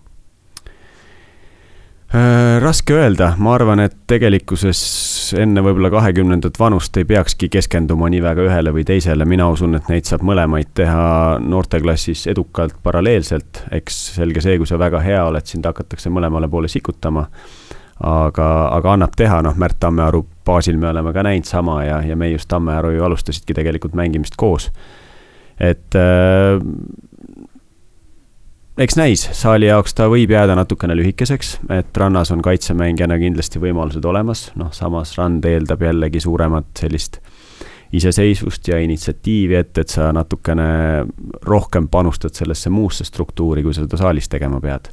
Äh, 2.13 2.61
raske 2.61 2.93
öelda, 2.93 3.31
ma 3.41 3.55
arvan, 3.57 3.81
et 3.81 3.95
tegelikkuses 4.11 4.81
enne 5.41 5.63
võib-olla 5.65 5.89
kahekümnendat 5.95 6.59
vanust 6.61 6.97
ei 7.01 7.07
peakski 7.09 7.49
keskenduma 7.49 8.11
nii 8.13 8.19
väga 8.21 8.45
ühele 8.51 8.75
või 8.77 8.83
teisele, 8.85 9.25
mina 9.25 9.47
usun, 9.49 9.79
et 9.79 9.89
neid 9.89 10.05
saab 10.05 10.21
mõlemaid 10.29 10.75
teha 10.77 11.07
noorteklassis 11.41 12.27
edukalt 12.29 12.75
paralleelselt, 12.85 13.63
eks 13.73 14.03
selge 14.19 14.43
see, 14.45 14.59
kui 14.61 14.69
sa 14.69 14.77
väga 14.77 15.01
hea 15.01 15.23
oled, 15.25 15.49
sind 15.49 15.65
hakatakse 15.65 16.13
mõlemale 16.13 16.51
poole 16.53 16.69
sikutama. 16.69 17.25
aga, 18.03 18.49
aga 18.77 18.93
annab 18.93 19.17
teha, 19.17 19.41
noh, 19.47 19.57
Märt 19.57 19.79
Tammearu 19.81 20.27
baasil 20.45 20.77
me 20.77 20.91
oleme 20.91 21.15
ka 21.17 21.23
näinud 21.23 21.49
sama 21.49 21.85
ja, 21.85 22.03
ja 22.05 22.17
Meius 22.17 22.45
Tammearu 22.47 22.91
ju 22.91 23.05
alustasidki 23.05 23.55
tegelikult 23.55 23.95
mängimist 23.95 24.37
koos. 24.37 24.69
et 25.61 25.97
äh, 25.97 26.61
eks 28.79 28.97
näis, 28.97 29.29
saali 29.37 29.69
jaoks 29.69 29.95
ta 29.95 30.09
võib 30.11 30.33
jääda 30.33 30.57
natukene 30.57 30.97
lühikeseks, 30.97 31.57
et 31.77 31.97
rannas 31.97 32.33
on 32.33 32.43
kaitsemängijana 32.45 33.19
kindlasti 33.21 33.61
võimalused 33.63 34.05
olemas, 34.09 34.49
noh, 34.57 34.73
samas 34.73 35.17
rand 35.19 35.45
eeldab 35.49 35.83
jällegi 35.83 36.23
suuremat 36.25 36.73
sellist 36.85 37.21
iseseisvust 37.93 38.69
ja 38.69 38.79
initsiatiivi, 38.81 39.59
et, 39.59 39.77
et 39.79 39.93
sa 39.93 40.09
natukene 40.17 41.05
rohkem 41.45 41.91
panustad 41.93 42.33
sellesse 42.35 42.73
muusse 42.73 43.05
struktuuri, 43.05 43.63
kui 43.63 43.75
sa 43.77 43.85
seda 43.85 44.01
saalis 44.01 44.33
tegema 44.33 44.61
pead 44.65 44.89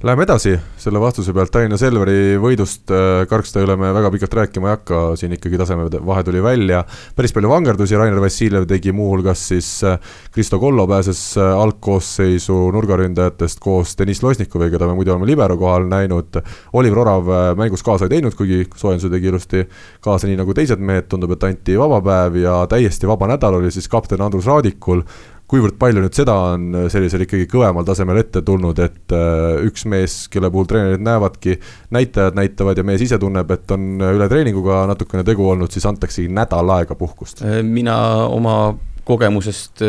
Läheme 0.00 0.24
edasi, 0.24 0.54
selle 0.80 0.96
vastuse 0.96 1.34
pealt 1.36 1.50
Tallinna 1.52 1.76
Selveri 1.76 2.38
võidust 2.40 2.88
äh, 2.88 3.26
Karksta 3.28 3.60
üle 3.60 3.74
me 3.76 3.90
väga 3.92 4.08
pikalt 4.14 4.32
rääkima 4.38 4.70
ei 4.70 4.72
hakka, 4.72 5.00
siin 5.20 5.34
ikkagi 5.36 5.58
tasemevahe 5.60 6.22
tuli 6.24 6.40
välja. 6.40 6.78
päris 7.16 7.34
palju 7.36 7.50
vangerdusi, 7.50 7.98
Rainer 8.00 8.22
Vassiljev 8.24 8.64
tegi 8.70 8.94
muuhulgas 8.96 9.42
siis, 9.50 9.68
äh, 9.84 9.98
Kristo 10.32 10.56
Kollo 10.58 10.86
pääses 10.88 11.20
äh, 11.36 11.52
algkoosseisu 11.52 12.56
nurgaründajatest 12.72 13.60
koos 13.60 13.92
Deniss 13.98 14.24
Losnikoviga, 14.24 14.70
keda 14.72 14.88
me 14.88 14.94
muidu 14.96 15.12
oleme 15.12 15.28
libero 15.28 15.58
kohal 15.60 15.84
näinud. 15.92 16.38
Oliver 16.72 17.02
Orav 17.02 17.28
mängus 17.60 17.84
kaasa 17.84 18.08
ei 18.08 18.14
teinud, 18.14 18.38
kuigi 18.38 18.62
soojenduse 18.72 19.10
tegi 19.12 19.28
ilusti 19.28 19.66
kaasa, 20.00 20.30
nii 20.30 20.40
nagu 20.40 20.56
teised 20.56 20.80
mehed, 20.80 21.10
tundub, 21.12 21.36
et 21.36 21.44
anti 21.44 21.76
vaba 21.76 22.00
päev 22.08 22.40
ja 22.40 22.56
täiesti 22.72 23.10
vaba 23.10 23.28
nädal 23.34 23.60
oli 23.60 23.68
siis 23.76 23.92
kapten 23.92 24.24
Andrus 24.24 24.48
Raadikul 24.48 25.04
kuivõrd 25.50 25.78
palju 25.80 26.02
nüüd 26.04 26.16
seda 26.16 26.34
on 26.52 26.68
äh, 26.76 26.86
sellisel 26.92 27.24
ikkagi 27.24 27.48
kõvemal 27.50 27.86
tasemel 27.86 28.20
ette 28.22 28.42
tulnud, 28.46 28.78
et 28.82 29.14
äh, 29.16 29.62
üks 29.66 29.86
mees, 29.90 30.22
kelle 30.32 30.50
puhul 30.52 30.68
treenerid 30.70 31.02
näevadki, 31.04 31.56
näitajad 31.94 32.38
näitavad 32.38 32.78
ja 32.78 32.86
mees 32.86 33.02
ise 33.06 33.18
tunneb, 33.20 33.50
et 33.54 33.74
on 33.74 33.88
äh, 33.98 34.14
üle 34.18 34.28
treeninguga 34.30 34.84
natukene 34.90 35.24
tegu 35.26 35.48
olnud, 35.50 35.72
siis 35.74 35.88
antaksegi 35.90 36.30
nädal 36.34 36.70
aega 36.76 36.96
puhkust? 36.98 37.42
mina 37.66 37.96
oma 38.30 38.76
kogemusest 39.10 39.80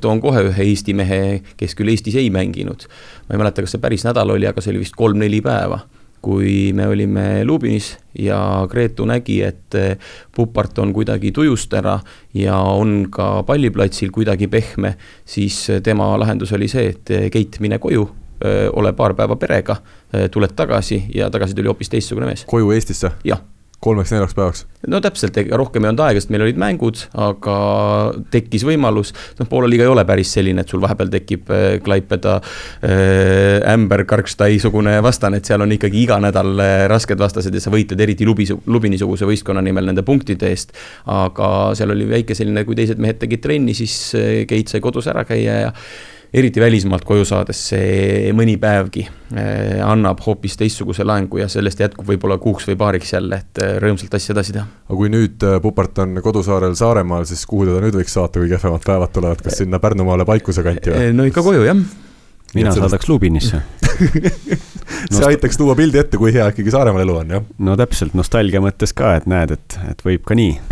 toon 0.00 0.20
kohe 0.22 0.42
ühe 0.50 0.66
Eesti 0.68 0.94
mehe, 0.94 1.18
kes 1.58 1.74
küll 1.74 1.90
Eestis 1.90 2.14
ei 2.20 2.28
mänginud. 2.30 2.84
ma 3.26 3.34
ei 3.34 3.40
mäleta, 3.40 3.64
kas 3.64 3.74
see 3.74 3.82
päris 3.82 4.04
nädal 4.06 4.30
oli, 4.36 4.46
aga 4.46 4.62
see 4.62 4.74
oli 4.74 4.84
vist 4.84 4.94
kolm-neli 4.98 5.40
päeva 5.42 5.80
kui 6.22 6.72
me 6.72 6.86
olime 6.86 7.44
Lubinis 7.44 7.96
ja 8.18 8.38
Gretu 8.70 9.04
nägi, 9.08 9.40
et 9.42 9.74
eh, 9.74 9.98
Pupart 10.34 10.78
on 10.78 10.92
kuidagi 10.94 11.32
tujust 11.34 11.74
ära 11.74 11.98
ja 12.34 12.56
on 12.56 13.08
ka 13.12 13.42
palliplatsil 13.48 14.12
kuidagi 14.14 14.48
pehme, 14.52 14.94
siis 15.24 15.64
tema 15.82 16.12
lahendus 16.20 16.52
oli 16.56 16.70
see, 16.70 16.92
et 16.94 17.10
eh, 17.10 17.30
Keit, 17.32 17.58
mine 17.60 17.80
koju, 17.82 18.06
eh, 18.44 18.68
ole 18.72 18.94
paar 18.96 19.16
päeva 19.18 19.36
perega, 19.36 19.80
tuled 20.30 20.52
tagasi 20.56 21.06
ja 21.14 21.30
tagasi 21.32 21.56
tuli 21.56 21.70
hoopis 21.72 21.88
teistsugune 21.88 22.28
mees. 22.28 22.44
koju 22.46 22.70
Eestisse? 22.76 23.16
jah 23.24 23.40
kolmeks-neljaks 23.82 24.36
päevaks? 24.36 24.64
no 24.90 24.98
täpselt, 25.02 25.36
ega 25.38 25.58
rohkem 25.58 25.84
ei 25.84 25.92
olnud 25.92 26.02
aega, 26.04 26.20
sest 26.22 26.32
meil 26.34 26.44
olid 26.46 26.58
mängud, 26.58 27.04
aga 27.18 27.56
tekkis 28.34 28.64
võimalus, 28.66 29.12
noh, 29.38 29.48
Poola 29.50 29.68
liiga 29.70 29.86
ei 29.86 29.92
ole 29.92 30.04
päris 30.08 30.32
selline, 30.34 30.64
et 30.64 30.72
sul 30.72 30.82
vahepeal 30.82 31.10
tekib 31.12 31.50
äh, 31.54 31.66
Klaipeda 31.84 32.38
äh,, 32.40 33.72
Ämber, 33.72 34.04
Karkstai-sugune 34.08 34.96
vastane, 35.04 35.38
et 35.38 35.50
seal 35.50 35.62
on 35.62 35.74
ikkagi 35.74 36.02
iga 36.02 36.18
nädal 36.22 36.54
äh, 36.62 36.76
rasked 36.90 37.20
vastased 37.22 37.54
ja 37.54 37.62
sa 37.62 37.74
võitled 37.74 38.02
eriti 38.02 38.26
Lubi, 38.28 38.48
Lubini-suguse 38.66 39.28
võistkonna 39.28 39.62
nimel 39.64 39.90
nende 39.90 40.06
punktide 40.06 40.50
eest. 40.50 40.74
aga 41.10 41.52
seal 41.78 41.94
oli 41.94 42.08
väike 42.10 42.38
selline, 42.38 42.66
kui 42.66 42.78
teised 42.78 43.02
mehed 43.02 43.20
tegid 43.22 43.42
trenni, 43.44 43.74
siis 43.78 43.94
Keit 44.48 44.70
sai 44.70 44.82
kodus 44.82 45.06
ära 45.10 45.26
käia 45.28 45.60
ja 45.66 45.70
eriti 46.34 46.60
välismaalt 46.60 47.04
koju 47.04 47.24
saades 47.28 47.58
see 47.72 48.30
mõni 48.36 48.54
päevgi 48.60 49.04
eh, 49.04 49.80
annab 49.84 50.22
hoopis 50.24 50.56
teistsuguse 50.60 51.04
laengu 51.04 51.42
ja 51.42 51.48
sellest 51.52 51.82
jätkub 51.84 52.08
võib-olla 52.08 52.38
kuuks 52.40 52.68
või 52.70 52.78
paariks 52.80 53.12
jälle, 53.12 53.42
et 53.44 53.60
eh, 53.60 53.74
rõõmsalt 53.82 54.16
asja 54.16 54.32
edasi 54.36 54.56
teha. 54.56 54.64
aga 54.88 54.98
kui 54.98 55.12
nüüd 55.12 55.44
eh, 55.48 55.58
Pupart 55.62 56.02
on 56.06 56.16
kodusaarel 56.24 56.76
Saaremaal, 56.78 57.28
siis 57.28 57.44
kuhu 57.48 57.68
teda 57.68 57.84
nüüd 57.84 58.00
võiks 58.00 58.16
saata, 58.16 58.40
kui 58.40 58.48
kehvemad 58.52 58.86
päevad 58.86 59.12
tulevad, 59.12 59.44
kas 59.44 59.60
sinna 59.60 59.82
Pärnumaale 59.82 60.28
Paikuse 60.28 60.64
kanti 60.64 60.94
või? 60.94 61.12
no 61.16 61.28
ikka 61.28 61.44
koju, 61.44 61.66
jah 61.68 61.84
mina 62.56 62.72
saadaks 62.76 63.08
Lubinisse 63.08 63.62
see 65.12 65.24
aitaks 65.28 65.60
tuua 65.60 65.76
pildi 65.76 66.00
ette, 66.00 66.20
kui 66.20 66.32
hea 66.32 66.48
ikkagi 66.52 66.72
Saaremaal 66.72 67.04
elu 67.04 67.22
on, 67.24 67.36
jah? 67.36 67.48
no 67.68 67.76
täpselt, 67.80 68.16
nostalgia 68.16 68.64
mõttes 68.64 68.96
ka, 68.96 69.18
et 69.20 69.28
näed, 69.28 69.58
et, 69.58 69.82
et 69.92 70.06
võib 70.08 70.24
ka 70.28 70.38
nii 70.38 70.71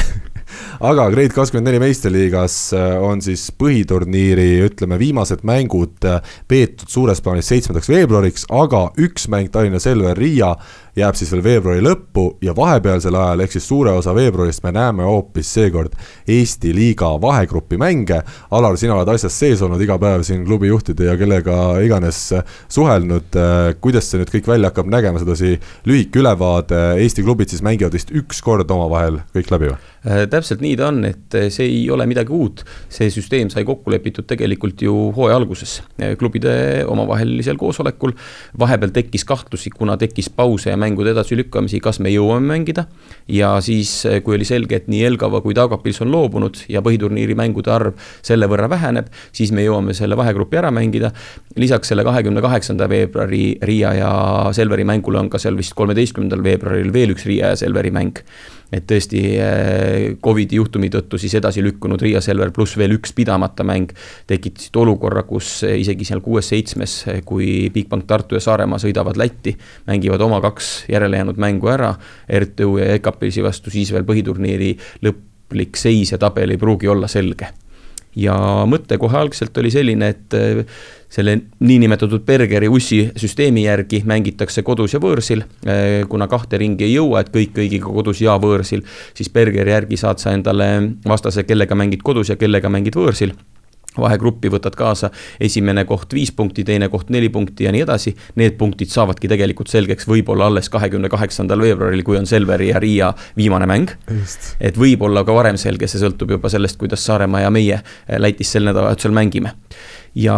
aga 0.80 1.08
Grade 1.12 1.34
kakskümmend 1.36 1.68
neli 1.70 1.80
meistriliigas 1.82 2.58
äh, 2.76 2.96
on 3.02 3.22
siis 3.24 3.48
põhiturniiri, 3.60 4.48
ütleme, 4.66 4.98
viimased 5.00 5.44
mängud 5.46 6.06
äh, 6.08 6.20
peetud 6.48 6.90
suures 6.90 7.22
plaanis 7.24 7.50
seitsmendaks 7.52 7.90
veebruariks, 7.92 8.46
aga 8.50 8.88
üks 9.00 9.28
mäng 9.32 9.52
Tallinna 9.52 9.82
Selver 9.82 10.18
Riia 10.18 10.54
jääb 10.96 11.18
siis 11.18 11.33
veel 11.35 11.44
veebruari 11.44 11.83
lõppu 11.85 12.24
ja 12.44 12.55
vahepealsel 12.57 13.14
ajal, 13.14 13.44
ehk 13.44 13.55
siis 13.55 13.68
suure 13.68 13.92
osa 13.96 14.14
veebruarist 14.16 14.64
me 14.64 14.72
näeme 14.74 15.07
hoopis 15.07 15.53
seekord 15.55 15.94
Eesti 16.31 16.74
liiga 16.74 17.12
vahegrupi 17.20 17.79
mänge. 17.81 18.20
Alar, 18.50 18.76
sina 18.81 18.96
oled 18.96 19.12
asjas 19.14 19.38
sees 19.38 19.62
olnud 19.62 19.81
iga 19.83 19.98
päev 20.00 20.24
siin 20.26 20.44
klubi 20.46 20.70
juhtide 20.70 21.11
ja 21.11 21.16
kellega 21.20 21.57
iganes 21.85 22.22
suhelnud. 22.68 23.38
kuidas 23.81 24.11
see 24.11 24.20
nüüd 24.20 24.33
kõik 24.33 24.50
välja 24.50 24.70
hakkab 24.70 24.90
nägema, 24.90 25.22
sedasi 25.22 25.57
lühike 25.87 26.22
ülevaade, 26.22 26.81
Eesti 27.00 27.24
klubid 27.26 27.53
siis 27.53 27.62
mängivad 27.62 27.94
vist 27.94 28.11
üks 28.14 28.42
kord 28.44 28.70
omavahel 28.70 29.22
kõik 29.35 29.50
läbi 29.55 29.72
või? 29.72 29.79
Äh, 30.00 30.24
täpselt 30.33 30.62
nii 30.64 30.79
ta 30.81 30.87
on, 30.88 31.03
et 31.05 31.35
see 31.53 31.66
ei 31.66 31.81
ole 31.92 32.07
midagi 32.09 32.33
uut. 32.33 32.64
see 32.88 33.11
süsteem 33.12 33.50
sai 33.53 33.66
kokku 33.68 33.92
lepitud 33.92 34.24
tegelikult 34.29 34.81
ju 34.81 34.94
hooaja 35.16 35.37
alguses 35.37 35.81
klubide 36.18 36.87
omavahelisel 36.88 37.59
koosolekul. 37.61 38.14
vahepeal 38.59 38.94
tekkis 38.96 39.24
kahtlusi, 39.29 39.70
kuna 39.70 39.98
tekkis 40.00 40.31
pause 40.33 40.70
ja 40.70 40.79
mängude 40.80 41.12
edasilükkamisi, 41.14 41.80
kas 41.84 42.00
me 42.00 42.12
jõuame 42.12 42.48
mängida. 42.50 42.86
ja 43.28 43.52
siis, 43.60 44.06
kui 44.24 44.37
oli 44.37 44.44
selge, 44.44 44.76
et 44.76 44.88
nii 44.90 45.04
Elgava 45.06 45.40
kui 45.44 45.54
Taugapils 45.54 46.00
on 46.02 46.10
loobunud 46.10 46.64
ja 46.68 46.83
põhiturniiri 46.83 47.37
mängude 47.38 47.70
arv 47.70 47.98
selle 48.22 48.48
võrra 48.50 48.68
väheneb, 48.70 49.10
siis 49.33 49.52
me 49.52 49.64
jõuame 49.64 49.94
selle 49.94 50.16
vahegrupi 50.16 50.56
ära 50.56 50.70
mängida. 50.74 51.12
lisaks 51.56 51.88
selle 51.88 52.04
kahekümne 52.04 52.40
kaheksanda 52.40 52.88
veebruari 52.88 53.58
Riia 53.62 53.94
ja 53.94 54.12
Selveri 54.52 54.85
mängule 54.85 55.18
on 55.18 55.31
ka 55.31 55.38
seal 55.38 55.56
vist 55.56 55.74
kolmeteistkümnendal 55.74 56.42
veebruaril 56.44 56.92
veel 56.92 57.14
üks 57.14 57.26
Riia 57.26 57.52
ja 57.54 57.56
Selveri 57.56 57.90
mäng 57.90 58.24
et 58.73 58.87
tõesti 58.88 59.21
äh, 59.42 60.16
Covidi 60.23 60.58
juhtumi 60.60 60.90
tõttu 60.92 61.18
siis 61.21 61.35
edasi 61.38 61.62
lükkunud 61.64 62.02
Riia 62.02 62.23
Selver 62.25 62.52
pluss 62.54 62.79
veel 62.79 62.94
üks 62.96 63.14
pidamata 63.16 63.66
mäng 63.66 63.94
tekitasid 64.31 64.77
olukorra, 64.81 65.25
kus 65.29 65.60
isegi 65.68 66.06
seal 66.08 66.23
kuues-seitsmes, 66.25 66.98
kui 67.29 67.71
Bigbank 67.75 68.06
Tartu 68.10 68.38
ja 68.38 68.44
Saaremaa 68.44 68.81
sõidavad 68.83 69.18
Lätti, 69.21 69.56
mängivad 69.90 70.23
oma 70.27 70.40
kaks 70.44 70.71
järelejäänud 70.92 71.40
mängu 71.40 71.73
ära, 71.73 71.94
RTÜ 72.44 72.71
ja 72.81 72.92
EKAPilsi 72.98 73.44
vastu, 73.44 73.73
siis 73.75 73.92
veel 73.94 74.06
põhiturniiri 74.08 74.77
lõplik 75.06 75.81
seis 75.81 76.14
ja 76.14 76.21
tabel 76.21 76.54
ei 76.54 76.60
pruugi 76.60 76.90
olla 76.90 77.10
selge 77.10 77.50
ja 78.17 78.35
mõte 78.67 78.98
kohe 78.98 79.19
algselt 79.19 79.56
oli 79.58 79.71
selline, 79.71 80.08
et 80.15 80.35
äh, 80.35 80.65
selle 81.11 81.37
niinimetatud 81.61 82.25
Bergeri 82.27 82.69
ussi 82.71 83.02
süsteemi 83.19 83.65
järgi 83.67 84.02
mängitakse 84.06 84.65
kodus 84.67 84.94
ja 84.94 85.02
võõrsil. 85.02 85.44
Äh, 85.67 86.02
kuna 86.11 86.29
kahte 86.31 86.58
ringi 86.61 86.88
ei 86.88 86.96
jõua, 86.96 87.23
et 87.23 87.33
kõik 87.35 87.54
kõigiga 87.58 87.92
kodus 87.92 88.23
ja 88.25 88.37
võõrsil, 88.40 88.85
siis 89.15 89.31
Bergeri 89.33 89.75
järgi 89.77 90.00
saad 90.00 90.23
sa 90.23 90.35
endale 90.37 90.71
vastase, 91.06 91.46
kellega 91.48 91.79
mängid 91.79 92.04
kodus 92.06 92.33
ja 92.33 92.38
kellega 92.40 92.73
mängid 92.73 92.98
võõrsil 92.98 93.35
vahegruppi 93.98 94.50
võtad 94.52 94.76
kaasa, 94.78 95.10
esimene 95.42 95.84
koht 95.88 96.14
viis 96.14 96.32
punkti, 96.32 96.64
teine 96.64 96.88
koht 96.92 97.10
neli 97.10 97.28
punkti 97.32 97.66
ja 97.66 97.72
nii 97.74 97.84
edasi. 97.86 98.14
Need 98.40 98.56
punktid 98.60 98.92
saavadki 98.92 99.30
tegelikult 99.30 99.72
selgeks 99.72 100.08
võib-olla 100.10 100.50
alles 100.50 100.70
kahekümne 100.70 101.10
kaheksandal 101.10 101.62
veebruaril, 101.64 102.04
kui 102.06 102.18
on 102.20 102.28
Selveri 102.30 102.70
ja 102.70 102.82
Riia 102.82 103.12
viimane 103.36 103.66
mäng. 103.66 103.96
et 104.60 104.78
võib-olla 104.78 105.24
ka 105.24 105.34
varem 105.34 105.56
selge, 105.56 105.88
see 105.88 106.00
sõltub 106.00 106.30
juba 106.36 106.48
sellest, 106.48 106.78
kuidas 106.78 107.04
Saaremaa 107.06 107.40
ja 107.46 107.50
meie 107.50 107.80
Lätis 108.18 108.52
sel 108.52 108.68
nädalavahetusel 108.68 109.14
mängime 109.14 109.54
ja 110.15 110.37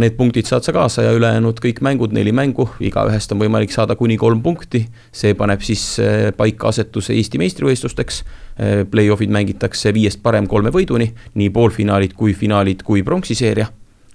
need 0.00 0.16
punktid 0.18 0.48
saad 0.48 0.66
sa 0.66 0.72
kaasa 0.74 1.04
ja 1.06 1.12
ülejäänud 1.16 1.60
kõik 1.62 1.80
mängud, 1.84 2.12
neli 2.12 2.32
mängu, 2.32 2.66
igaühest 2.84 3.32
on 3.32 3.40
võimalik 3.40 3.72
saada 3.72 3.96
kuni 3.96 4.16
kolm 4.20 4.42
punkti. 4.42 4.84
see 5.12 5.34
paneb 5.34 5.62
siis 5.64 5.98
eh, 5.98 6.32
paika 6.36 6.68
asetuse 6.68 7.14
Eesti 7.14 7.38
meistrivõistlusteks. 7.40 8.22
Eh, 8.58 8.84
Play-off'id 8.90 9.32
mängitakse 9.32 9.94
viiest 9.94 10.22
parem 10.22 10.46
kolme 10.46 10.70
võiduni, 10.70 11.12
nii 11.34 11.50
poolfinaalid 11.50 12.12
kui 12.12 12.34
finaalid 12.34 12.82
kui 12.82 13.02
pronksiseeria. 13.02 13.66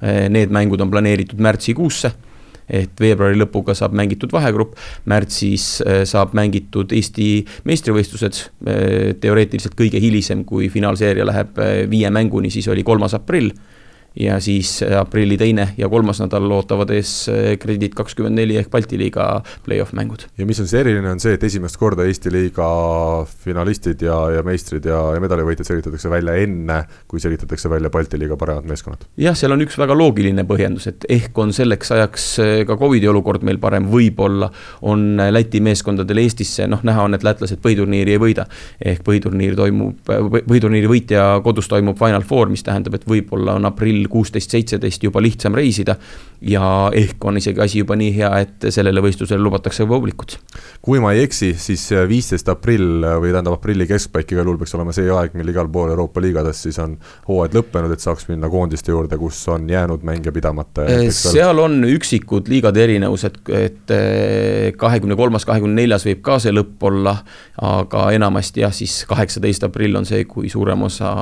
Eh, 0.01 0.29
need 0.29 0.49
mängud 0.53 0.81
on 0.81 0.91
planeeritud 0.91 1.39
märtsikuusse 1.39 2.11
et 2.69 3.01
veebruari 3.01 3.33
lõpuga 3.33 3.73
saab 3.73 3.95
mängitud 3.97 4.29
vahegrupp, 4.29 4.75
märtsis 5.09 5.79
saab 6.05 6.35
mängitud 6.37 6.91
Eesti 6.93 7.41
meistrivõistlused, 7.65 8.43
teoreetiliselt 9.23 9.73
kõige 9.73 9.97
hilisem, 9.97 10.43
kui 10.45 10.69
finaalseeria 10.69 11.25
läheb 11.25 11.57
viie 11.89 12.11
mänguni, 12.13 12.51
siis 12.53 12.67
oli 12.69 12.83
kolmas 12.85 13.17
aprill 13.17 13.49
ja 14.19 14.39
siis 14.43 14.83
äh, 14.83 14.99
aprilli 14.99 15.37
teine 15.37 15.69
ja 15.77 15.89
kolmas 15.89 16.19
nädal 16.19 16.51
ootavad 16.51 16.91
ees 16.91 17.11
äh, 17.31 17.53
Kredit 17.59 17.95
kakskümmend 17.95 18.35
neli 18.35 18.57
ehk 18.59 18.69
Balti 18.71 18.99
liiga 18.99 19.27
play-off 19.65 19.93
mängud. 19.95 20.25
ja 20.37 20.45
mis 20.45 20.59
on 20.59 20.67
siis 20.67 20.81
eriline, 20.81 21.11
on 21.11 21.21
see, 21.23 21.37
et 21.37 21.43
esimest 21.47 21.79
korda 21.79 22.03
Eesti 22.07 22.31
liiga 22.33 22.67
finalistid 23.45 24.03
ja, 24.03 24.17
ja 24.35 24.43
meistrid 24.43 24.85
ja, 24.89 24.99
ja 25.15 25.23
medalivõitjad 25.23 25.69
selgitatakse 25.71 26.11
välja 26.11 26.35
enne, 26.43 26.81
kui 27.07 27.23
selgitatakse 27.23 27.71
välja 27.71 27.91
Balti 27.93 28.19
liiga 28.19 28.37
paremad 28.39 28.67
meeskonnad. 28.67 29.07
jah, 29.19 29.37
seal 29.39 29.55
on 29.55 29.63
üks 29.63 29.79
väga 29.79 29.95
loogiline 29.95 30.43
põhjendus, 30.49 30.89
et 30.91 31.07
ehk 31.09 31.39
on 31.39 31.55
selleks 31.55 31.95
ajaks 31.95 32.27
äh, 32.43 32.53
ka 32.67 32.77
Covidi 32.81 33.07
olukord 33.07 33.47
meil 33.47 33.61
parem, 33.61 33.87
võib-olla 33.91 34.51
on 34.81 35.07
Läti 35.29 35.63
meeskondadel 35.63 36.23
Eestisse, 36.25 36.67
noh, 36.67 36.83
näha 36.83 37.07
on, 37.07 37.15
et 37.15 37.23
lätlased 37.23 37.63
põhiturniiri 37.63 38.17
ei 38.17 38.21
võida. 38.21 38.45
ehk 38.83 39.03
põhiturniir 39.07 39.55
toimub, 39.55 40.03
põhiturniiri 40.03 40.91
võitja 40.91 41.25
kodus 41.43 41.71
toimub 41.71 41.97
Final 41.99 42.27
Four, 42.27 42.51
mis 42.51 42.63
tähendab, 42.65 42.99
et 42.99 43.07
võib-olla 43.07 43.55
on 43.55 43.67
aprill 43.69 44.08
kuusteist, 44.09 44.51
seitseteist 44.51 45.03
juba 45.03 45.21
lihtsam 45.21 45.55
reisida. 45.55 45.95
ja 46.41 46.89
ehk 46.95 47.25
on 47.27 47.35
isegi 47.37 47.59
asi 47.59 47.81
juba 47.81 47.97
nii 47.99 48.13
hea, 48.15 48.29
et 48.39 48.69
sellele 48.71 49.01
võistlusele 49.03 49.43
lubatakse 49.43 49.85
publikut. 49.85 50.37
kui 50.81 50.99
ma 50.99 51.11
ei 51.13 51.23
eksi, 51.27 51.53
siis 51.57 51.89
viisteist 52.07 52.49
aprill 52.49 53.03
või 53.19 53.33
tähendab 53.33 53.57
aprilli 53.57 53.87
keskpaik 53.87 54.31
igal 54.31 54.47
juhul 54.47 54.61
peaks 54.61 54.75
olema 54.77 54.95
see 54.95 55.09
aeg, 55.11 55.35
mil 55.35 55.51
igal 55.51 55.67
pool 55.71 55.91
Euroopa 55.91 56.21
liigades 56.23 56.63
siis 56.63 56.79
on 56.79 56.95
hooaeg 57.27 57.55
lõppenud, 57.57 57.93
et 57.93 58.03
saaks 58.03 58.27
minna 58.29 58.49
koondiste 58.51 58.93
juurde, 58.93 59.17
kus 59.19 59.41
on 59.51 59.67
jäänud 59.69 60.03
mänge 60.07 60.31
pidamata. 60.31 60.85
seal 61.15 61.59
on 61.59 61.83
üksikud 61.87 62.49
liigade 62.51 62.83
erinevused, 62.83 63.39
et 63.55 63.93
eh, 63.93 64.71
kahekümne 64.77 65.17
kolmas, 65.19 65.45
kahekümne 65.47 65.81
neljas 65.81 66.05
võib 66.07 66.21
ka 66.25 66.39
see 66.41 66.53
lõpp 66.55 66.87
olla, 66.89 67.15
aga 67.65 68.05
enamasti 68.15 68.63
jah, 68.63 68.73
siis 68.75 69.03
kaheksateist 69.09 69.67
aprill 69.67 69.99
on 69.99 70.07
see, 70.09 70.25
kui 70.29 70.49
suurem 70.49 70.87
osa 70.87 71.13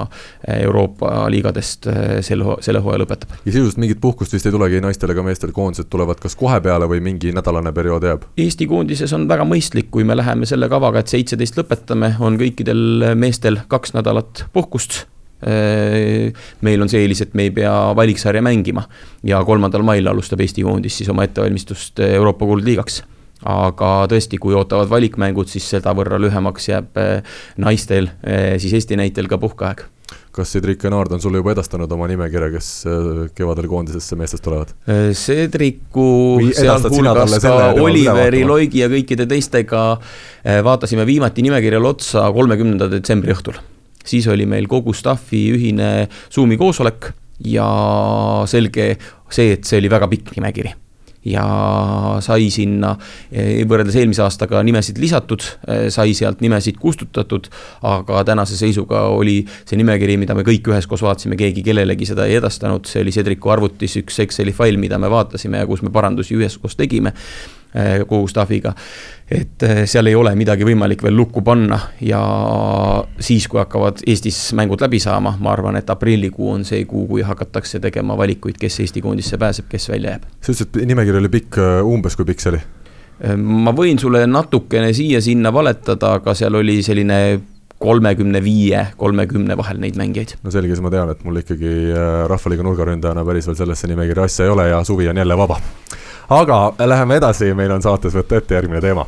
Euroopa 0.57 1.27
liigadest 1.33 1.89
eh, 1.91 2.17
sel, 2.25 2.45
selle 2.67 2.83
hooaja 2.83 3.01
lõpetab. 3.03 3.35
ja 3.39 3.51
sisuliselt 3.51 3.81
mingit 3.83 4.01
puhkust 4.03 4.35
vist 4.35 4.47
ei 4.47 4.55
tulegi 4.55 4.81
naistel 4.83 5.13
ega 5.13 5.25
meestel, 5.25 5.53
koondised 5.55 5.89
tulevad 5.91 6.21
kas 6.23 6.37
kohe 6.39 6.59
peale 6.63 6.89
või 6.89 7.01
mingi 7.03 7.33
nädalane 7.35 7.73
periood 7.75 8.07
jääb? 8.07 8.29
Eesti 8.37 8.69
koondises 8.69 9.13
on 9.17 9.27
väga 9.29 9.47
mõistlik, 9.47 9.91
kui 9.93 10.07
me 10.07 10.17
läheme 10.17 10.47
selle 10.49 10.69
kavaga, 10.71 11.03
et 11.03 11.13
seitseteist 11.13 11.59
lõpetame, 11.59 12.15
on 12.23 12.39
kõikidel 12.39 13.13
meestel 13.19 13.61
kaks 13.71 13.95
nädalat 13.97 14.47
puhkust 14.53 15.05
meil 16.65 16.81
on 16.81 16.89
see 16.89 17.03
eelis, 17.05 17.19
et 17.21 17.35
me 17.37 17.45
ei 17.45 17.51
pea 17.53 17.73
valiksarja 17.95 18.41
mängima 18.41 18.87
ja 19.27 19.43
kolmandal 19.45 19.83
mail 19.85 20.09
alustab 20.09 20.41
Eesti 20.41 20.63
koondis 20.65 20.97
siis 20.97 21.11
oma 21.13 21.27
ettevalmistust 21.27 22.01
Euroopa 22.07 22.47
kuldliigaks 22.49 23.03
aga 23.45 23.91
tõesti, 24.09 24.39
kui 24.41 24.55
ootavad 24.57 24.89
valikmängud, 24.89 25.45
siis 25.51 25.67
sedavõrra 25.69 26.17
lühemaks 26.17 26.71
jääb 26.71 26.97
naistel 27.61 28.09
siis 28.57 28.73
Eesti 28.79 28.97
näitel 28.97 29.29
ka 29.29 29.37
puhkeaeg 29.37 29.85
kas 30.37 30.53
Cedric 30.53 30.85
Enard 30.87 31.11
on 31.15 31.21
sulle 31.23 31.41
juba 31.41 31.53
edastanud 31.55 31.91
oma 31.93 32.07
nimekirja, 32.09 32.49
kes 32.53 32.69
äh, 32.87 33.21
kevadel 33.37 33.67
koondisesse 33.71 34.17
meestest 34.19 34.45
tulevad? 34.45 34.73
Äh, 34.89 35.09
Cedricu, 35.17 36.07
sealhulgas 36.57 37.37
ka 37.43 37.55
Oliveri, 37.83 38.43
Loigi 38.47 38.83
ja 38.83 38.89
kõikide 38.91 39.27
teistega 39.29 39.83
äh, 39.97 40.61
vaatasime 40.65 41.07
viimati 41.09 41.45
nimekirjale 41.45 41.91
otsa 41.91 42.27
kolmekümnenda 42.35 42.89
detsembri 42.93 43.35
õhtul. 43.35 43.59
siis 44.07 44.27
oli 44.31 44.45
meil 44.47 44.67
kogu 44.71 44.93
staffi 44.95 45.49
ühine 45.51 46.07
Zoomi 46.31 46.57
koosolek 46.57 47.11
ja 47.43 47.67
selge 48.47 48.93
see, 49.29 49.53
et 49.57 49.65
see 49.67 49.81
oli 49.81 49.89
väga 49.91 50.07
pikk 50.07 50.37
nimekiri 50.37 50.73
ja 51.25 51.45
sai 52.23 52.49
sinna 52.53 52.93
eh, 53.31 53.63
võrreldes 53.67 53.97
eelmise 53.99 54.23
aastaga 54.25 54.61
nimesid 54.65 54.99
lisatud, 55.01 55.43
eh, 55.67 55.87
sai 55.93 56.13
sealt 56.17 56.41
nimesid 56.45 56.79
kustutatud, 56.81 57.49
aga 57.87 58.23
tänase 58.27 58.57
seisuga 58.59 59.07
oli 59.13 59.39
see 59.65 59.79
nimekiri, 59.79 60.17
mida 60.21 60.37
me 60.37 60.45
kõik 60.47 60.71
üheskoos 60.71 61.03
vaatasime, 61.05 61.39
keegi 61.39 61.65
kellelegi 61.65 62.09
seda 62.09 62.27
ei 62.29 62.39
edastanud, 62.39 62.87
see 62.89 63.03
oli 63.05 63.15
Cedricu 63.15 63.53
arvutis 63.53 63.97
üks 64.01 64.21
Exceli 64.23 64.55
fail, 64.55 64.79
mida 64.81 64.99
me 65.01 65.11
vaatasime 65.11 65.63
ja 65.63 65.69
kus 65.69 65.83
me 65.85 65.93
parandusi 65.93 66.37
üheskoos 66.37 66.77
tegime 66.79 67.13
kogu 68.07 68.27
staff'iga 68.27 68.73
et 69.31 69.63
eh, 69.63 69.81
seal 69.89 70.07
ei 70.07 70.15
ole 70.15 70.31
midagi 70.39 70.65
võimalik 70.67 71.01
veel 71.03 71.17
lukku 71.17 71.43
panna 71.45 71.79
ja 72.03 72.21
siis, 73.19 73.47
kui 73.51 73.59
hakkavad 73.59 73.99
Eestis 74.07 74.39
mängud 74.55 74.81
läbi 74.83 75.01
saama, 75.03 75.35
ma 75.43 75.51
arvan, 75.51 75.75
et 75.79 75.89
aprillikuu 75.91 76.53
on 76.53 76.63
see 76.67 76.85
kuu, 76.87 77.05
kui 77.09 77.25
hakatakse 77.27 77.81
tegema 77.83 78.15
valikuid, 78.17 78.55
kes 78.59 78.79
Eesti 78.85 79.03
koondisse 79.03 79.39
pääseb, 79.41 79.67
kes 79.69 79.89
välja 79.91 80.15
jääb. 80.15 80.31
sa 80.39 80.53
ütlesid, 80.53 80.71
et 80.71 80.87
nimekiri 80.93 81.19
oli 81.19 81.33
pikk, 81.33 81.59
eh, 81.59 81.83
umbes 81.83 82.15
kui 82.15 82.29
pikk 82.29 82.43
see 82.43 82.55
oli? 82.55 82.63
Eh, 83.19 83.35
ma 83.35 83.75
võin 83.75 83.99
sulle 83.99 84.23
natukene 84.31 84.95
siia-sinna 84.95 85.51
valetada, 85.53 86.15
aga 86.21 86.35
seal 86.37 86.55
oli 86.55 86.79
selline 86.85 87.21
kolmekümne 87.77 88.39
viie, 88.41 88.87
kolmekümne 88.97 89.57
vahel 89.59 89.83
neid 89.83 89.99
mängijaid. 89.99 90.37
no 90.41 90.55
selge, 90.55 90.71
siis 90.71 90.81
ma 90.81 90.89
tean, 90.93 91.11
et 91.11 91.19
mul 91.27 91.43
ikkagi 91.43 91.91
Rahvaliiga 92.31 92.63
nurgaründajana 92.65 93.27
päris 93.27 93.51
veel 93.51 93.59
sellesse 93.59 93.91
nimekirja 93.91 94.31
asja 94.31 94.47
ei 94.47 94.55
ole 94.55 94.71
ja 94.71 94.83
suvi 94.87 95.11
on 95.11 95.19
jälle 95.19 95.37
vaba 95.37 95.59
aga 96.29 96.73
läheme 96.85 97.15
edasi, 97.15 97.53
meil 97.53 97.71
on 97.71 97.81
saates 97.81 98.15
võtta 98.15 98.37
ette 98.37 98.55
järgmine 98.57 98.81
teema. 98.83 99.05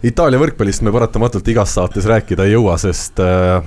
Itaalia 0.00 0.40
võrkpallist 0.40 0.80
me 0.80 0.92
paratamatult 0.94 1.48
igas 1.52 1.74
saates 1.76 2.06
rääkida 2.08 2.46
ei 2.48 2.54
jõua, 2.54 2.78
sest 2.80 3.20
äh, 3.20 3.60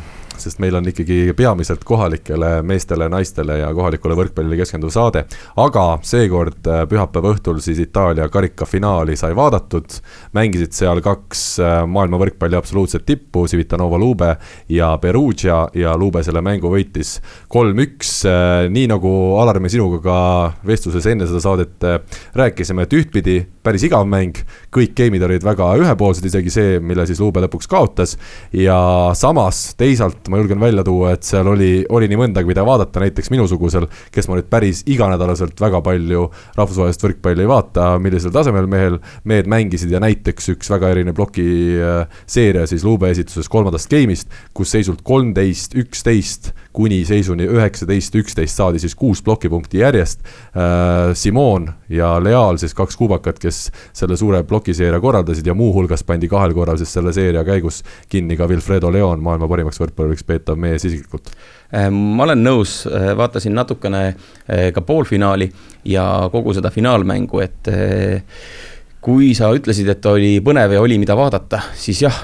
sest 0.44 0.60
meil 0.64 0.76
on 0.78 0.88
ikkagi 0.90 1.34
peamiselt 1.38 1.84
kohalikele 1.88 2.62
meestele, 2.68 3.08
naistele 3.12 3.60
ja 3.62 3.70
kohalikule 3.76 4.18
võrkpallile 4.20 4.60
keskenduv 4.60 4.92
saade. 4.94 5.26
aga 5.58 5.86
seekord 6.04 6.68
äh, 6.68 6.84
pühapäeva 6.90 7.34
õhtul 7.34 7.62
siis 7.64 7.80
Itaalia 7.84 8.28
karikafinaali 8.30 9.16
sai 9.20 9.36
vaadatud, 9.36 9.98
mängisid 10.36 10.76
seal 10.76 11.02
kaks 11.06 11.44
äh, 11.64 11.78
maailma 11.88 12.20
võrkpalli 12.22 12.60
absoluutset 12.60 13.06
tippu, 13.06 13.48
Civitanova 13.48 14.00
Lube 14.02 14.36
ja 14.70 14.94
Perugia 15.02 15.64
ja 15.78 15.96
Lube 15.98 16.24
selle 16.24 16.44
mängu 16.46 16.72
võitis 16.74 17.18
kolm-üks, 17.52 18.14
äh, 18.30 18.68
nii 18.74 18.90
nagu 18.92 19.14
Alar, 19.42 19.60
me 19.64 19.72
sinuga 19.72 20.02
ka 20.04 20.20
vestluses 20.68 21.08
enne 21.10 21.28
seda 21.30 21.42
saadet 21.44 21.90
rääkisime, 22.38 22.86
et 22.86 22.94
ühtpidi 22.96 23.38
päris 23.64 23.86
igav 23.88 24.06
mäng, 24.10 24.38
kõik 24.74 24.94
game'id 24.98 25.24
olid 25.24 25.46
väga 25.46 25.70
ühepoolsed, 25.80 26.26
isegi 26.28 26.52
see, 26.54 26.80
mille 26.84 27.06
siis 27.08 27.22
Lube 27.24 27.44
lõpuks 27.44 27.70
kaotas. 27.72 28.18
Ja 28.56 28.78
samas 29.18 29.72
teisalt 29.80 30.28
ma 30.34 30.42
julgen 30.42 30.62
välja 30.62 30.84
tuua, 30.86 31.14
et 31.14 31.28
seal 31.28 31.48
oli, 31.52 31.72
oli 31.94 32.10
nii 32.10 32.20
mõndagi, 32.24 32.50
mida 32.50 32.66
vaadata, 32.66 33.04
näiteks 33.04 33.30
minusugusel, 33.34 33.86
kes 34.14 34.30
ma 34.30 34.40
nüüd 34.40 34.50
päris 34.52 34.82
iganädalaselt 34.90 35.62
väga 35.62 35.82
palju 35.86 36.26
rahvusvahelist 36.58 37.06
võrkpalli 37.06 37.46
ei 37.46 37.52
vaata, 37.52 37.88
millisel 38.02 38.34
tasemel 38.34 38.68
mehel, 38.72 39.00
mehed 39.30 39.50
mängisid 39.52 39.94
ja 39.94 40.02
näiteks 40.04 40.54
üks 40.56 40.72
väga 40.74 40.90
erinev 40.96 41.18
ploki 41.18 41.46
äh, 41.78 42.24
siis 42.28 42.84
Luube 42.84 43.12
esituses 43.14 43.50
kolmandast 43.52 43.92
game'ist, 43.92 44.32
kus 44.58 44.74
seisult 44.74 45.04
kolmteist, 45.06 45.78
üksteist 45.78 46.54
kuni 46.74 47.04
seisuni 47.06 47.46
üheksateist, 47.46 48.16
üksteist 48.18 48.58
saadi 48.58 48.82
siis 48.82 48.96
kuus 48.98 49.22
plokipunkti 49.22 49.84
järjest. 49.84 50.24
Äh, 50.58 51.14
Simon 51.18 51.70
ja 51.90 52.16
Leal 52.24 52.58
siis 52.62 52.74
kaks 52.74 52.98
kuubakat, 52.98 53.40
kes 53.40 53.68
selle 53.94 54.18
suure 54.18 54.42
plokiseeria 54.48 55.00
korraldasid 55.04 55.48
ja 55.48 55.54
muuhulgas 55.58 56.04
pandi 56.04 56.30
kahel 56.32 56.56
korral 56.58 56.80
siis 56.82 56.94
selle 56.94 57.14
seeria 57.14 57.44
käigus 57.46 57.84
kinni 58.10 58.38
ka 58.40 58.48
Wilfredo 58.50 58.92
Leon, 58.94 59.22
maailma 59.24 59.48
parimaks 59.52 59.82
võrkpalluriks 59.82 60.23
võiks 60.24 60.28
peetav 60.28 60.60
mees 60.60 60.86
isiklikult? 60.88 61.32
Äh, 61.74 61.90
ma 61.92 62.24
olen 62.24 62.44
nõus, 62.44 62.84
äh, 62.88 63.14
vaatasin 63.18 63.56
natukene 63.56 64.14
äh, 64.14 64.72
ka 64.74 64.82
poolfinaali 64.82 65.52
ja 65.86 66.30
kogu 66.32 66.54
seda 66.54 66.72
finaalmängu, 66.72 67.42
et 67.44 67.68
kui 69.04 69.34
sa 69.36 69.50
ütlesid, 69.52 69.90
et 69.92 70.06
oli 70.08 70.38
põnev 70.40 70.72
ja 70.72 70.80
oli, 70.80 70.96
mida 70.96 71.16
vaadata, 71.18 71.60
siis 71.76 72.00
jah, 72.06 72.16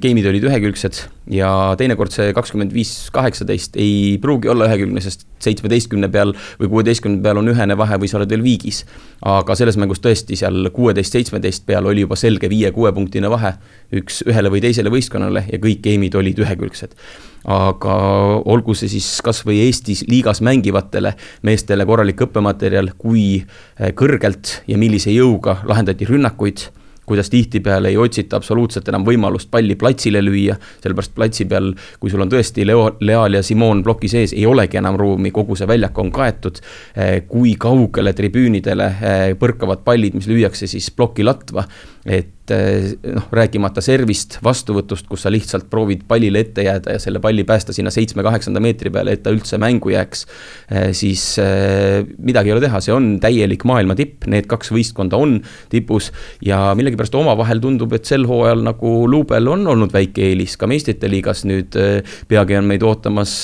game'id 0.00 0.24
olid 0.24 0.46
ühekülgsed 0.48 1.02
ja 1.36 1.74
teinekord 1.76 2.14
see 2.14 2.30
kakskümmend 2.32 2.72
viis, 2.72 3.10
kaheksateist 3.12 3.76
ei 3.76 4.16
pruugi 4.22 4.48
olla 4.48 4.70
ühekülgne, 4.70 5.02
sest 5.04 5.26
seitsmeteistkümne 5.44 6.08
peal 6.08 6.32
või 6.62 6.70
kuueteistkümne 6.72 7.20
peal 7.20 7.42
on 7.42 7.52
ühene 7.52 7.76
vahe 7.76 7.98
või 8.00 8.08
sa 8.08 8.16
oled 8.16 8.32
veel 8.32 8.44
viigis. 8.46 8.86
aga 9.20 9.52
selles 9.52 9.76
mängus 9.76 10.00
tõesti 10.00 10.40
seal 10.40 10.70
kuueteist, 10.72 11.12
seitsmeteist 11.12 11.68
peal 11.68 11.92
oli 11.92 12.06
juba 12.06 12.16
selge 12.16 12.48
viie-kuuepunktine 12.48 13.28
vahe 13.28 13.52
üks 13.92 14.22
ühele 14.24 14.48
või 14.48 14.64
teisele 14.64 14.92
võistkonnale 14.96 15.44
ja 15.52 15.60
kõik 15.60 15.84
game'id 15.84 16.16
olid 16.16 16.40
ühekülgsed 16.40 16.96
aga 17.44 17.96
olgu 18.50 18.74
see 18.78 18.88
siis 18.92 19.08
kasvõi 19.24 19.60
Eestis 19.66 20.04
liigas 20.08 20.40
mängivatele 20.44 21.14
meestele 21.44 21.86
korralik 21.88 22.24
õppematerjal, 22.26 22.94
kui 22.98 23.26
eh, 23.40 23.92
kõrgelt 23.96 24.60
ja 24.70 24.80
millise 24.80 25.12
jõuga 25.12 25.60
lahendati 25.68 26.08
rünnakuid 26.08 26.68
kuidas 27.06 27.30
tihtipeale 27.30 27.88
ei 27.88 27.96
otsita 27.96 28.36
absoluutselt 28.36 28.88
enam 28.88 29.04
võimalust 29.04 29.50
palli 29.52 29.76
platsile 29.76 30.22
lüüa, 30.24 30.56
sellepärast 30.82 31.14
platsi 31.14 31.44
peal, 31.48 31.72
kui 32.00 32.10
sul 32.10 32.24
on 32.24 32.30
tõesti 32.32 32.64
Leo, 32.66 32.86
Leal 33.04 33.36
ja 33.36 33.42
Simon 33.44 33.82
ploki 33.84 34.08
sees, 34.08 34.32
ei 34.32 34.46
olegi 34.48 34.80
enam 34.80 34.96
ruumi, 35.00 35.32
kogu 35.34 35.56
see 35.56 35.68
väljak 35.68 35.98
on 36.00 36.12
kaetud. 36.14 36.60
Eh, 36.96 37.16
kui 37.28 37.56
kaugele 37.60 38.14
tribüünidele 38.16 38.88
eh, 38.94 39.26
põrkavad 39.40 39.84
pallid, 39.84 40.16
mis 40.16 40.30
lüüakse 40.30 40.68
siis 40.70 40.90
ploki 40.96 41.26
latva 41.26 41.66
et 42.04 42.52
eh, 42.52 42.90
noh, 43.14 43.24
rääkimata 43.32 43.80
servist, 43.84 44.36
vastuvõtust, 44.44 45.06
kus 45.08 45.22
sa 45.24 45.30
lihtsalt 45.32 45.70
proovid 45.72 46.02
pallile 46.08 46.42
ette 46.44 46.66
jääda 46.66 46.96
ja 46.96 47.00
selle 47.00 47.20
palli 47.24 47.46
päästa 47.48 47.72
sinna 47.72 47.92
seitsme-kaheksanda 47.94 48.60
meetri 48.60 48.92
peale, 48.92 49.14
et 49.16 49.22
ta 49.24 49.32
üldse 49.32 49.56
mängu 49.60 49.94
jääks. 49.94 50.26
Eh, 50.68 50.90
siis 50.96 51.22
eh, 51.40 52.04
midagi 52.18 52.52
ei 52.52 52.56
ole 52.56 52.64
teha, 52.66 52.82
see 52.84 52.92
on 52.92 53.08
täielik 53.22 53.64
maailma 53.68 53.96
tipp, 53.96 54.28
need 54.28 54.48
kaks 54.50 54.72
võistkonda 54.74 55.20
on 55.20 55.38
tipus. 55.72 56.10
ja 56.44 56.74
millegipärast 56.76 57.14
omavahel 57.16 57.62
tundub, 57.62 57.94
et 57.96 58.04
sel 58.04 58.26
hooajal 58.28 58.60
nagu 58.66 58.92
Luubel 59.08 59.48
on 59.48 59.64
olnud 59.72 59.92
väike 59.94 60.28
eelis 60.28 60.58
ka 60.60 60.68
meistrite 60.68 61.08
liigas, 61.08 61.46
nüüd 61.48 61.76
peagi 62.28 62.58
on 62.58 62.68
meid 62.68 62.84
ootamas 62.84 63.36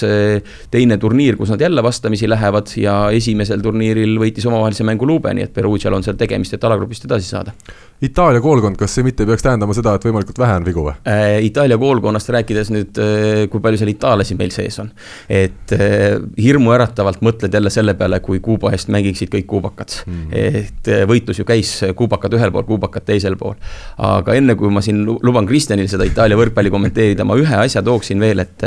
teine 0.70 0.98
turniir, 1.00 1.38
kus 1.40 1.52
nad 1.54 1.62
jälle 1.64 1.82
vastamisi 1.82 2.28
lähevad 2.28 2.74
ja 2.76 2.96
esimesel 3.16 3.64
turniiril 3.64 4.18
võitis 4.20 4.46
omavahelise 4.50 4.84
mängu 4.84 5.08
Luube, 5.08 5.32
nii 5.34 5.48
et 5.48 5.54
Perugial 5.56 5.96
on 5.96 6.04
seal 6.04 6.20
tegemist, 6.20 6.54
et 6.54 6.68
alagrupist 6.68 7.08
edasi 7.08 7.32
saada 7.32 7.56
Itaalia 8.01 8.40
koolkond, 8.40 8.78
kas 8.80 8.94
see 8.96 9.05
mitte 9.05 9.26
peaks 9.28 9.42
tähendama 9.44 9.74
seda, 9.76 9.92
et 9.98 10.05
võimalikult 10.07 10.38
vähe 10.40 10.55
on 10.57 10.64
vigu 10.64 10.84
või 10.86 10.94
äh,? 11.05 11.34
Itaalia 11.44 11.76
koolkonnast 11.80 12.30
rääkides 12.32 12.70
nüüd 12.72 13.01
äh,, 13.01 13.42
kui 13.53 13.61
palju 13.61 13.80
seal 13.80 13.92
itaallasi 13.92 14.36
meil 14.38 14.55
sees 14.55 14.78
on. 14.80 14.88
et 15.28 15.74
äh, 15.76 16.16
hirmuäratavalt 16.40 17.20
mõtled 17.26 17.53
jälle 17.53 17.72
selle 17.72 17.94
peale, 18.01 18.22
kui 18.24 18.40
Kuuba 18.40 18.72
eest 18.72 18.88
mängiksid 18.88 19.28
kõik 19.34 19.46
kuubakad 19.53 19.98
mm. 20.07 20.24
-hmm. 20.32 20.57
et 20.62 20.90
võitlus 21.12 21.42
ju 21.42 21.44
käis, 21.44 21.74
kuubakad 21.96 22.38
ühel 22.40 22.55
pool, 22.55 22.64
kuubakad 22.72 23.05
teisel 23.05 23.36
pool. 23.36 23.61
aga 23.98 24.34
enne, 24.34 24.57
kui 24.57 24.72
ma 24.72 24.80
siin 24.80 25.05
luban 25.05 25.46
Kristjanil 25.46 25.92
seda 25.92 26.09
Itaalia 26.09 26.40
võrkpalli 26.40 26.72
kommenteerida, 26.72 27.28
ma 27.28 27.36
ühe 27.36 27.62
asja 27.66 27.84
tooksin 27.84 28.20
veel, 28.20 28.46
et 28.46 28.64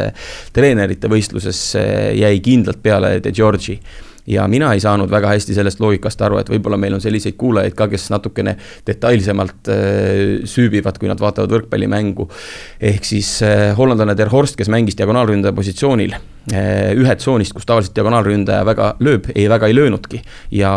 treenerite 0.54 1.10
võistluses 1.10 1.74
jäi 2.22 2.40
kindlalt 2.40 2.84
peale 2.86 3.18
De 3.24 3.32
Giorgi 3.34 3.80
ja 4.28 4.48
mina 4.48 4.72
ei 4.74 4.80
saanud 4.80 5.12
väga 5.12 5.34
hästi 5.34 5.56
sellest 5.56 5.82
loogikast 5.84 6.22
aru, 6.24 6.40
et 6.40 6.50
võib-olla 6.52 6.78
meil 6.80 6.96
on 6.96 7.02
selliseid 7.04 7.36
kuulajaid 7.40 7.76
ka, 7.78 7.88
kes 7.92 8.10
natukene 8.14 8.56
detailsemalt 8.88 9.72
äh, 9.72 10.46
süübivad, 10.50 11.00
kui 11.00 11.12
nad 11.12 11.20
vaatavad 11.20 11.52
võrkpallimängu. 11.58 12.30
ehk 12.80 13.06
siis 13.06 13.36
äh, 13.44 13.72
hollandlane 13.78 14.16
Der 14.18 14.32
Horst, 14.32 14.56
kes 14.60 14.72
mängis 14.72 14.98
diagonaalründaja 15.00 15.54
positsioonil 15.54 16.16
äh, 16.16 16.94
ühe 16.96 17.16
tsoonist, 17.16 17.54
kus 17.54 17.68
tavaliselt 17.68 17.96
diagonaalründaja 17.96 18.66
väga 18.66 18.94
lööb, 19.04 19.28
ei 19.36 19.50
väga 19.50 19.68
ei 19.68 19.76
löönudki. 19.76 20.22
ja 20.52 20.72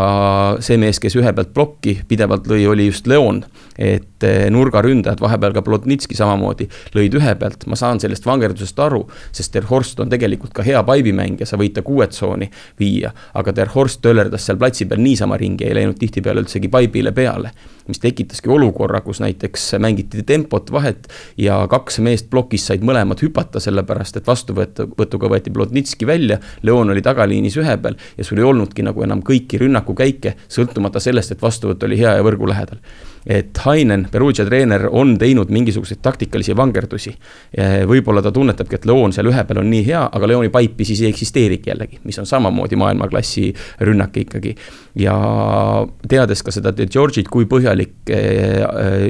see 0.60 0.76
mees, 0.76 1.00
kes 1.00 1.16
ühe 1.16 1.32
pealt 1.32 1.54
plokki 1.54 2.00
pidevalt 2.08 2.50
lõi, 2.50 2.66
oli 2.66 2.90
just 2.90 3.06
Leon. 3.06 3.44
et 3.78 4.24
nurgaründajad, 4.50 5.20
vahepeal 5.20 5.52
ka 5.52 5.60
Plotnitski 5.62 6.16
samamoodi, 6.16 6.64
lõid 6.96 7.12
ühe 7.18 7.34
pealt, 7.36 7.66
ma 7.68 7.76
saan 7.76 8.00
sellest 8.00 8.24
vangerdusest 8.24 8.78
aru, 8.80 9.02
sest 9.36 9.52
Der 9.52 9.66
Horst 9.68 10.00
on 10.00 10.08
tegelikult 10.08 10.54
ka 10.56 10.64
hea 10.64 10.80
paibimängija, 10.82 11.44
sa 11.44 11.58
võid 11.60 11.74
ta 11.76 11.84
kuue 11.84 12.06
tsooni 12.08 12.48
viia 12.80 13.12
aga 13.36 13.54
Der 13.56 13.70
Horst 13.74 14.02
töllerdas 14.04 14.46
seal 14.46 14.58
platsi 14.60 14.86
peal 14.88 15.02
niisama 15.04 15.38
ringi, 15.40 15.66
ei 15.66 15.76
läinud 15.76 15.98
tihtipeale 16.00 16.44
üldsegi 16.44 16.70
paibile 16.72 17.12
peale. 17.16 17.52
mis 17.86 18.00
tekitaski 18.02 18.50
olukorra, 18.50 18.98
kus 19.00 19.20
näiteks 19.22 19.76
mängiti 19.78 20.24
tempot 20.26 20.72
vahet 20.74 21.04
ja 21.38 21.60
kaks 21.70 22.00
meest 22.02 22.26
plokis 22.30 22.64
said 22.66 22.82
mõlemad 22.82 23.22
hüpata, 23.22 23.62
sellepärast 23.62 24.16
et 24.18 24.26
vastuvõtuga 24.26 25.30
võeti 25.30 25.52
Plotnitski 25.54 26.06
välja, 26.06 26.40
Leon 26.66 26.90
oli 26.90 27.02
tagaliinis 27.02 27.56
ühe 27.62 27.76
peal 27.78 27.94
ja 28.18 28.26
sul 28.26 28.42
ei 28.42 28.48
olnudki 28.48 28.82
nagu 28.82 29.06
enam 29.06 29.22
kõiki 29.22 29.62
rünnakukäike, 29.62 30.34
sõltumata 30.48 30.98
sellest, 30.98 31.36
et 31.36 31.42
vastuvõtt 31.42 31.86
oli 31.86 32.00
hea 32.00 32.16
ja 32.18 32.26
võrgu 32.26 32.50
lähedal 32.50 32.82
et 33.26 33.58
Hainen, 33.64 34.06
Perugia 34.10 34.46
treener, 34.46 34.86
on 34.90 35.16
teinud 35.18 35.50
mingisuguseid 35.50 36.00
taktikalisi 36.02 36.56
vangerdusi. 36.56 37.14
võib-olla 37.86 38.22
ta 38.22 38.32
tunnetabki, 38.32 38.78
et 38.78 38.86
Leon 38.86 39.12
seal 39.12 39.30
ühe 39.30 39.44
peal 39.44 39.60
on 39.62 39.70
nii 39.70 39.84
hea, 39.86 40.02
aga 40.12 40.28
Leoni 40.30 40.50
paipi 40.54 40.84
siis 40.84 41.02
ei 41.02 41.10
eksisteerigi 41.10 41.70
jällegi, 41.70 42.00
mis 42.04 42.18
on 42.18 42.26
samamoodi 42.26 42.76
maailmaklassi 42.76 43.52
rünnak 43.80 44.16
ikkagi. 44.22 44.54
Ja 44.96 45.16
teades 46.08 46.42
ka 46.44 46.54
seda 46.54 46.72
George'it, 46.76 47.28
kui 47.32 47.46
põhjalik 47.50 48.12
eh, 48.12 48.62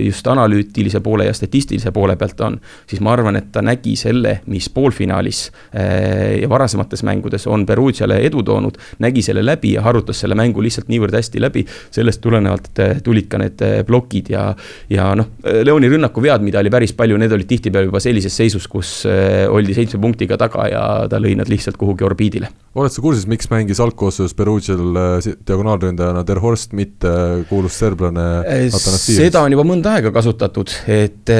just 0.02 0.26
analüütilise 0.30 1.00
poole 1.04 1.28
ja 1.28 1.34
statistilise 1.36 1.92
poole 1.94 2.16
pealt 2.18 2.40
on, 2.46 2.58
siis 2.90 3.02
ma 3.04 3.14
arvan, 3.14 3.38
et 3.38 3.52
ta 3.54 3.62
nägi 3.64 3.94
selle, 3.98 4.40
mis 4.50 4.68
poolfinaalis 4.72 5.42
eh, 5.72 6.42
ja 6.42 6.50
varasemates 6.50 7.04
mängudes 7.06 7.46
on 7.50 7.66
Perugiale 7.66 8.18
edu 8.26 8.42
toonud, 8.46 8.78
nägi 9.04 9.22
selle 9.26 9.44
läbi 9.46 9.76
ja 9.76 9.84
harutas 9.86 10.22
selle 10.24 10.38
mängu 10.38 10.64
lihtsalt 10.64 10.90
niivõrd 10.92 11.14
hästi 11.16 11.42
läbi, 11.42 11.64
sellest 11.94 12.22
tulenevalt 12.24 12.72
tulid 13.06 13.30
ka 13.30 13.40
need 13.40 13.62
plokid 13.86 14.32
ja, 14.34 14.48
ja 14.90 15.10
noh, 15.18 15.32
Leoni 15.42 15.90
rünnakuvead, 15.92 16.44
mida 16.44 16.60
oli 16.62 16.72
päris 16.72 16.94
palju, 16.96 17.18
need 17.20 17.32
olid 17.32 17.48
tihtipeale 17.50 17.90
juba 17.90 18.02
sellises 18.02 18.36
seisus, 18.36 18.66
kus 18.70 18.92
eh, 19.08 19.46
oldi 19.50 19.74
seitsme 19.76 20.00
punktiga 20.02 20.38
taga 20.40 20.66
ja 20.70 20.82
ta 21.10 21.20
lõi 21.22 21.34
nad 21.38 21.50
lihtsalt 21.50 21.78
kuhugi 21.80 22.06
orbiidile. 22.06 22.50
oled 22.76 22.92
sa 22.92 23.02
kursis, 23.04 23.26
miks 23.30 23.48
mängis 23.52 23.80
algkoosseisus 23.80 24.34
Perugial 24.36 25.00
eh, 25.00 25.30
diagonaalründajana 25.76 26.22
Der 26.26 26.40
Horst, 26.40 26.72
mitte 26.72 27.10
kuulus 27.48 27.76
serblane 27.78 28.24
Atanassievitš? 28.42 29.18
seda 29.20 29.42
on 29.44 29.54
juba 29.54 29.64
mõnda 29.66 29.96
aega 29.96 30.12
kasutatud, 30.14 30.72
et 30.88 31.32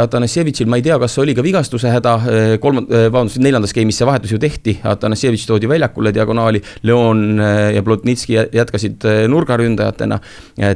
Atanassievitšil 0.00 0.70
ma 0.70 0.78
ei 0.78 0.86
tea, 0.86 0.98
kas 1.02 1.16
oli 1.22 1.34
ka 1.36 1.44
vigastuse 1.44 1.90
häda, 1.92 2.14
kolmand-, 2.62 2.92
vabandust, 3.08 3.40
neljandas 3.42 3.74
game'is 3.76 4.00
see 4.00 4.08
vahetus 4.08 4.34
ju 4.34 4.40
tehti, 4.42 4.78
Atanassievitš 4.94 5.46
toodi 5.50 5.70
väljakule 5.70 6.12
diagonaali, 6.14 6.62
Leon 6.86 7.40
ja 7.74 7.82
Plotnitski 7.84 8.38
jätkasid 8.54 9.06
nurgaründajatena, 9.30 10.20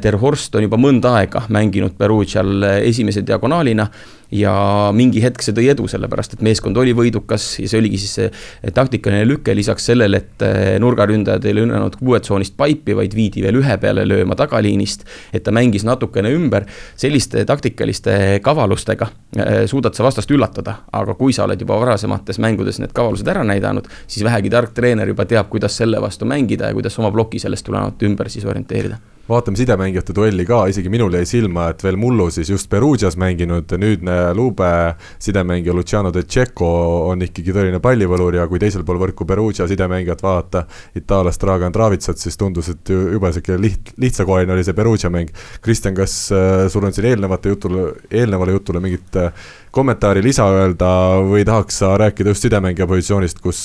Der 0.03 0.19
Horst 0.21 0.55
on 0.59 0.67
juba 0.67 0.81
mõnda 0.81 1.19
aega 1.21 1.45
mänginud 1.55 1.97
Perugial 1.99 2.71
esimese 2.83 3.25
diagonaalina 3.27 3.89
ja 4.31 4.53
mingi 4.93 5.23
hetk 5.25 5.43
see 5.45 5.55
tõi 5.57 5.71
edu, 5.73 5.87
sellepärast 5.89 6.37
et 6.37 6.43
meeskond 6.45 6.77
oli 6.81 6.93
võidukas 6.97 7.47
ja 7.63 7.69
see 7.71 7.81
oligi 7.81 8.01
siis 8.03 8.15
see 8.19 8.73
taktikaline 8.77 9.25
lüke 9.29 9.55
lisaks 9.57 9.89
sellele, 9.89 10.21
et 10.21 10.45
eh, 10.45 10.77
nurgaründajad 10.83 11.49
ei 11.49 11.57
lünnanud 11.57 11.97
kuuetsoonist 12.01 12.57
paipi, 12.59 12.97
vaid 12.99 13.17
viidi 13.17 13.43
veel 13.45 13.61
ühe 13.63 13.79
peale 13.81 14.05
lööma 14.09 14.37
tagaliinist. 14.39 15.07
et 15.33 15.45
ta 15.45 15.53
mängis 15.55 15.85
natukene 15.89 16.33
ümber, 16.37 16.69
selliste 16.97 17.45
taktikaliste 17.49 18.41
kavalustega 18.45 19.11
eh, 19.37 19.65
suudad 19.67 19.97
sa 19.97 20.05
vastast 20.05 20.31
üllatada, 20.31 20.83
aga 20.93 21.17
kui 21.17 21.33
sa 21.33 21.47
oled 21.49 21.61
juba 21.61 21.81
varasemates 21.81 22.39
mängudes 22.39 22.83
need 22.83 22.93
kavalused 22.93 23.29
ära 23.29 23.45
näidanud, 23.49 23.89
siis 24.07 24.25
vähegi 24.29 24.53
tark 24.53 24.77
treener 24.77 25.09
juba 25.09 25.25
teab, 25.25 25.49
kuidas 25.49 25.77
selle 25.81 26.03
vastu 26.05 26.29
mängida 26.29 26.69
ja 26.69 26.77
kuidas 26.77 26.99
oma 27.01 27.13
ploki 27.15 27.41
sellest 27.41 27.65
tulenevalt 27.67 28.03
ümber 28.05 28.29
siis 28.29 28.45
orienteerida 28.45 29.01
vaatame 29.29 29.59
sidemängijate 29.61 30.15
duelli 30.17 30.45
ka, 30.49 30.63
isegi 30.71 30.91
minul 30.93 31.13
jäi 31.19 31.27
silma, 31.29 31.69
et 31.73 31.83
veel 31.85 31.99
mullu 32.01 32.29
siis 32.33 32.49
just 32.51 32.71
Perugias 32.73 33.19
mänginud 33.21 33.75
nüüdne 33.81 34.17
Lube 34.37 34.71
sidemängija 35.19 35.75
Luciano 35.77 36.13
De 36.15 36.23
Cecco 36.25 36.71
on 37.11 37.23
ikkagi 37.27 37.53
tõeline 37.53 37.81
pallivõlur 37.85 38.39
ja 38.41 38.47
kui 38.49 38.61
teisel 38.63 38.87
pool 38.89 39.01
võrku 39.03 39.27
Perugia 39.29 39.69
sidemängijat 39.69 40.25
vaadata, 40.25 40.65
itaallast 40.97 41.45
Dragan 41.45 41.75
Travitsat, 41.75 42.19
siis 42.19 42.41
tundus, 42.41 42.73
et 42.73 42.93
jube 42.93 43.33
sihuke 43.35 43.59
liht-, 43.61 43.95
lihtsakoeline 44.01 44.57
oli 44.57 44.65
see 44.67 44.77
Perugia 44.77 45.13
mäng. 45.13 45.33
Kristjan, 45.63 45.97
kas 45.99 46.19
äh, 46.33 46.67
sul 46.73 46.89
on 46.89 46.97
siin 46.97 47.13
eelnevate 47.13 47.53
jutule, 47.53 47.91
eelnevale 48.11 48.57
jutule 48.57 48.81
mingit 48.85 49.21
äh, 49.21 49.33
kommentaari 49.75 50.23
lisa 50.25 50.47
öelda 50.53 50.91
või 51.29 51.45
tahaks 51.49 51.81
sa 51.83 51.93
rääkida 52.01 52.35
just 52.35 52.47
sidemängija 52.47 52.87
positsioonist, 52.91 53.41
kus, 53.45 53.63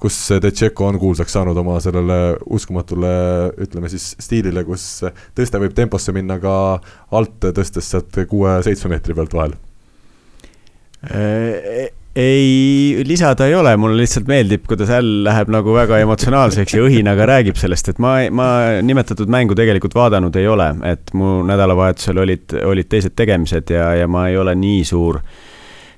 kus 0.00 0.18
Detšeko 0.42 0.88
on 0.92 1.00
kuulsaks 1.02 1.36
saanud 1.36 1.58
oma 1.60 1.78
sellele 1.84 2.18
uskumatule, 2.46 3.12
ütleme 3.66 3.90
siis 3.92 4.12
stiilile, 4.22 4.64
kus 4.66 5.04
tõste 5.36 5.60
võib 5.62 5.76
temposse 5.76 6.14
minna 6.16 6.38
ka 6.42 6.56
alt, 7.14 7.38
tõstes 7.44 7.90
sealt 7.90 8.24
kuue-seitsme 8.30 8.94
meetri 8.94 9.16
pealt 9.16 9.36
vahel? 9.36 9.56
Äh, 11.04 11.90
ei, 12.16 12.83
lisada 13.06 13.48
ei 13.48 13.54
ole, 13.58 13.76
mulle 13.80 14.02
lihtsalt 14.02 14.28
meeldib, 14.30 14.64
kuidas 14.68 14.90
Äll 14.94 15.24
läheb 15.26 15.50
nagu 15.52 15.74
väga 15.74 15.98
emotsionaalseks 16.04 16.76
ja 16.76 16.84
õhinaga 16.86 17.26
räägib 17.30 17.58
sellest, 17.60 17.90
et 17.92 18.02
ma, 18.02 18.16
ma 18.30 18.48
nimetatud 18.84 19.30
mängu 19.32 19.56
tegelikult 19.58 19.96
vaadanud 19.96 20.36
ei 20.40 20.46
ole, 20.50 20.70
et 20.90 21.14
mu 21.18 21.40
nädalavahetusel 21.48 22.22
olid, 22.24 22.54
olid 22.64 22.90
teised 22.92 23.16
tegemised 23.18 23.74
ja, 23.74 23.90
ja 24.02 24.08
ma 24.10 24.28
ei 24.30 24.38
ole 24.40 24.54
nii 24.58 24.84
suur 24.88 25.20
äh, 25.20 25.42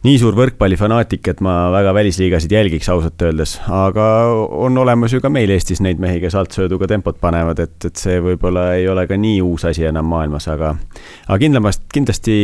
nii 0.04 0.18
suur 0.20 0.36
võrkpallifanaatik, 0.36 1.28
et 1.32 1.40
ma 1.44 1.70
väga 1.72 1.94
välisliigasid 1.96 2.52
jälgiks 2.52 2.88
ausalt 2.92 3.22
öeldes, 3.24 3.56
aga 3.72 4.04
on 4.52 4.76
olemas 4.78 5.14
ju 5.14 5.22
ka 5.24 5.30
meil 5.32 5.50
Eestis 5.54 5.80
neid 5.84 6.00
mehi, 6.02 6.20
kes 6.22 6.36
altsööduga 6.36 6.88
tempot 6.90 7.18
panevad, 7.22 7.60
et, 7.64 7.76
et 7.88 7.96
see 8.00 8.20
võib-olla 8.22 8.68
ei 8.76 8.88
ole 8.92 9.06
ka 9.08 9.16
nii 9.20 9.40
uus 9.44 9.64
asi 9.68 9.86
enam 9.88 10.08
maailmas, 10.12 10.48
aga 10.52 10.74
aga 11.26 11.38
kindlamast, 11.42 11.86
kindlasti 11.94 12.36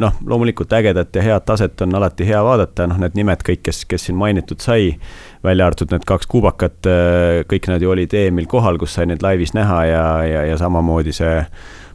noh, 0.00 0.16
loomulikult 0.26 0.72
ägedat 0.78 1.16
ja 1.18 1.26
head 1.26 1.46
taset 1.48 1.82
on 1.84 1.98
alati 1.98 2.26
hea 2.28 2.42
vaadata, 2.44 2.88
noh, 2.90 3.00
need 3.02 3.18
nimed 3.18 3.42
kõik, 3.46 3.64
kes, 3.66 3.84
kes 3.90 4.08
siin 4.08 4.18
mainitud 4.20 4.62
sai, 4.64 4.94
välja 5.44 5.66
arvatud 5.68 5.92
need 5.92 6.06
kaks 6.08 6.30
kuubakat, 6.30 6.86
kõik 7.50 7.70
nad 7.72 7.82
ju 7.82 7.90
olid 7.90 8.14
EM-il 8.14 8.48
kohal, 8.50 8.78
kus 8.80 8.96
sai 8.96 9.10
neid 9.10 9.24
laivis 9.24 9.54
näha 9.56 9.80
ja, 9.90 10.04
ja, 10.28 10.44
ja 10.52 10.60
samamoodi 10.60 11.14
see 11.16 11.40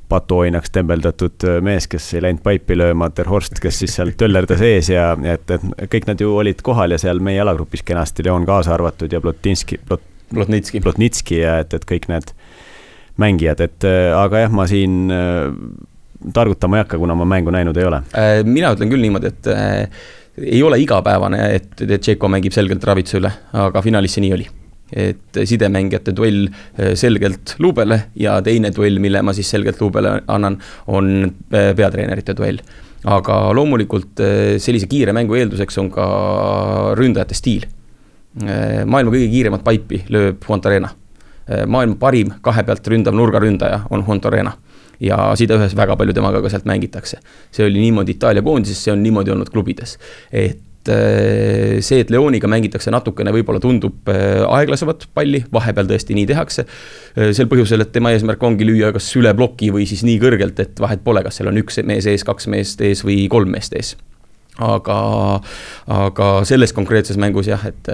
patuoinaks 0.09 0.71
tembeldatud 0.73 1.45
äh, 1.45 1.59
mees, 1.65 1.87
kes 1.89 2.07
ei 2.17 2.23
läinud 2.25 2.41
paipi 2.45 2.77
lööma, 2.77 3.09
Ter 3.15 3.29
Horst, 3.29 3.59
kes 3.61 3.81
siis 3.83 3.95
seal 3.97 4.13
töllerdas 4.17 4.61
ees 4.65 4.89
ja 4.91 5.11
et, 5.33 5.51
et 5.53 5.89
kõik 5.93 6.09
nad 6.09 6.21
ju 6.21 6.33
olid 6.41 6.63
kohal 6.65 6.95
ja 6.95 6.99
seal 7.01 7.21
meie 7.23 7.39
jalagrupis 7.39 7.85
kenasti, 7.85 8.25
Leon 8.25 8.47
kaasa 8.49 8.73
arvatud 8.75 9.13
ja 9.13 9.21
Plotinski 9.21 9.79
Plot,, 9.85 10.05
Plotnitski, 10.33 10.81
Plotnitski 10.85 11.41
ja 11.43 11.59
et, 11.63 11.73
et 11.77 11.85
kõik 11.89 12.09
need 12.11 12.33
mängijad, 13.21 13.61
et 13.65 13.87
äh, 13.87 14.09
aga 14.17 14.45
jah, 14.45 14.55
ma 14.55 14.65
siin 14.69 15.13
äh, 15.13 15.43
targutama 16.35 16.79
ei 16.79 16.85
hakka, 16.85 17.01
kuna 17.01 17.17
ma 17.17 17.27
mängu 17.29 17.53
näinud 17.53 17.77
ei 17.77 17.87
ole. 17.87 18.01
mina 18.43 18.73
ütlen 18.75 18.89
küll 18.91 19.05
niimoodi, 19.05 19.29
et 19.31 19.47
ei 20.39 20.59
ole 20.63 20.79
igapäevane, 20.81 21.45
et 21.55 21.79
Tšeko 21.79 22.27
mängib 22.31 22.55
selgelt 22.55 22.83
Ravitsa 22.83 23.21
üle, 23.21 23.31
aga 23.55 23.83
finaalis 23.85 24.17
see 24.17 24.25
nii 24.25 24.33
oli 24.35 24.49
et 24.93 25.39
sidemängijate 25.45 26.13
duell 26.15 26.47
äh, 26.49 26.93
selgelt 26.97 27.55
luubele 27.59 28.01
ja 28.19 28.39
teine 28.45 28.71
duell, 28.75 28.99
mille 28.99 29.21
ma 29.21 29.33
siis 29.37 29.49
selgelt 29.49 29.81
luubele 29.81 30.19
annan, 30.27 30.57
on 30.87 31.11
äh, 31.25 31.73
peatreenerite 31.75 32.35
duell. 32.37 32.61
aga 33.05 33.35
loomulikult 33.55 34.19
äh, 34.19 34.57
sellise 34.59 34.87
kiire 34.91 35.13
mängu 35.15 35.37
eelduseks 35.39 35.77
on 35.79 35.91
ka 35.91 36.07
ründajate 36.99 37.37
stiil. 37.37 37.67
maailma 38.85 39.11
kõige 39.11 39.29
kiiremat 39.31 39.63
paipi 39.63 40.03
lööb 40.13 40.43
Fontarena. 40.45 40.89
maailma 41.67 41.95
parim 41.99 42.33
kahe 42.41 42.63
pealt 42.63 42.87
ründav 42.87 43.15
nurgaründaja 43.17 43.87
on 43.89 44.03
Fontarena 44.05 44.53
ja 44.99 45.17
sideühes 45.39 45.73
väga 45.75 45.95
palju 45.97 46.13
temaga 46.13 46.41
ka 46.41 46.49
sealt 46.49 46.65
mängitakse. 46.65 47.17
see 47.51 47.65
oli 47.65 47.79
niimoodi 47.79 48.11
Itaalia 48.11 48.41
koondises, 48.41 48.83
see 48.83 48.93
on 48.93 49.03
niimoodi 49.03 49.31
olnud 49.31 49.49
klubides. 49.49 49.97
et 50.31 50.59
Äh, 50.89 51.79
see, 51.85 52.01
et 52.03 52.09
Leoniga 52.13 52.49
mängitakse 52.49 52.91
natukene, 52.93 53.33
võib-olla 53.35 53.61
tundub 53.63 54.09
äh, 54.09 54.41
aeglasemat 54.47 55.07
palli, 55.13 55.43
vahepeal 55.53 55.89
tõesti 55.89 56.17
nii 56.17 56.27
tehakse. 56.29 56.65
Äh, 57.15 57.31
sel 57.37 57.49
põhjusel, 57.51 57.85
et 57.85 57.93
tema 57.95 58.13
eesmärk 58.15 58.43
ongi 58.43 58.67
lüüa 58.67 58.91
kas 58.95 59.09
üle 59.19 59.33
ploki 59.37 59.71
või 59.75 59.87
siis 59.89 60.05
nii 60.07 60.19
kõrgelt, 60.21 60.61
et 60.63 60.81
vahet 60.81 61.03
pole, 61.05 61.23
kas 61.25 61.39
seal 61.39 61.51
on 61.51 61.59
üks 61.61 61.81
mees 61.87 62.09
ees, 62.09 62.25
kaks 62.27 62.49
meest 62.51 62.81
ees 62.85 63.05
või 63.05 63.25
kolm 63.31 63.53
meest 63.55 63.75
ees 63.77 63.95
aga, 64.59 64.95
aga 65.95 66.29
selles 66.47 66.73
konkreetses 66.75 67.15
mängus 67.21 67.47
jah, 67.47 67.61
et 67.69 67.87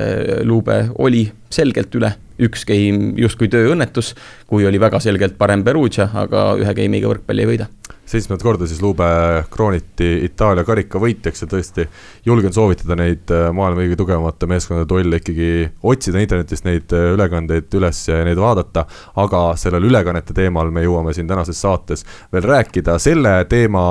Lube 0.47 0.79
oli 0.97 1.27
selgelt 1.53 1.95
üle, 1.95 2.11
üks 2.41 2.65
game 2.67 3.13
justkui 3.19 3.49
tööõnnetus, 3.51 4.13
kui 4.49 4.67
oli 4.67 4.81
väga 4.81 4.99
selgelt 5.03 5.37
parem 5.39 5.63
Perugia, 5.63 6.09
aga 6.25 6.53
ühe 6.59 6.77
game'iga 6.77 7.11
võrkpalli 7.11 7.45
ei 7.45 7.51
võida. 7.53 7.69
Seitsmendat 8.05 8.43
korda 8.45 8.67
siis 8.69 8.81
Lube 8.85 9.05
krooniti 9.49 10.11
Itaalia 10.27 10.61
karika 10.65 10.99
võitjaks 11.01 11.41
ja 11.41 11.47
tõesti 11.49 11.87
julgen 12.25 12.53
soovitada 12.53 12.93
neid 12.99 13.31
äh, 13.33 13.47
maailma 13.49 13.81
kõige 13.81 13.97
tugevamate 13.97 14.45
meeskondade 14.49 14.85
duelle 14.91 15.17
ikkagi 15.17 15.47
otsida 15.89 16.21
internetist 16.21 16.67
neid 16.67 16.93
äh, 16.93 17.07
ülekandeid 17.15 17.73
üles 17.79 18.03
ja 18.05 18.19
neid 18.27 18.37
vaadata, 18.37 18.83
aga 19.23 19.41
sellel 19.57 19.89
ülekannete 19.89 20.35
teemal 20.37 20.69
me 20.73 20.83
jõuame 20.85 21.15
siin 21.17 21.25
tänases 21.29 21.57
saates 21.65 22.05
veel 22.33 22.45
rääkida, 22.45 22.99
selle 23.01 23.33
teema 23.49 23.87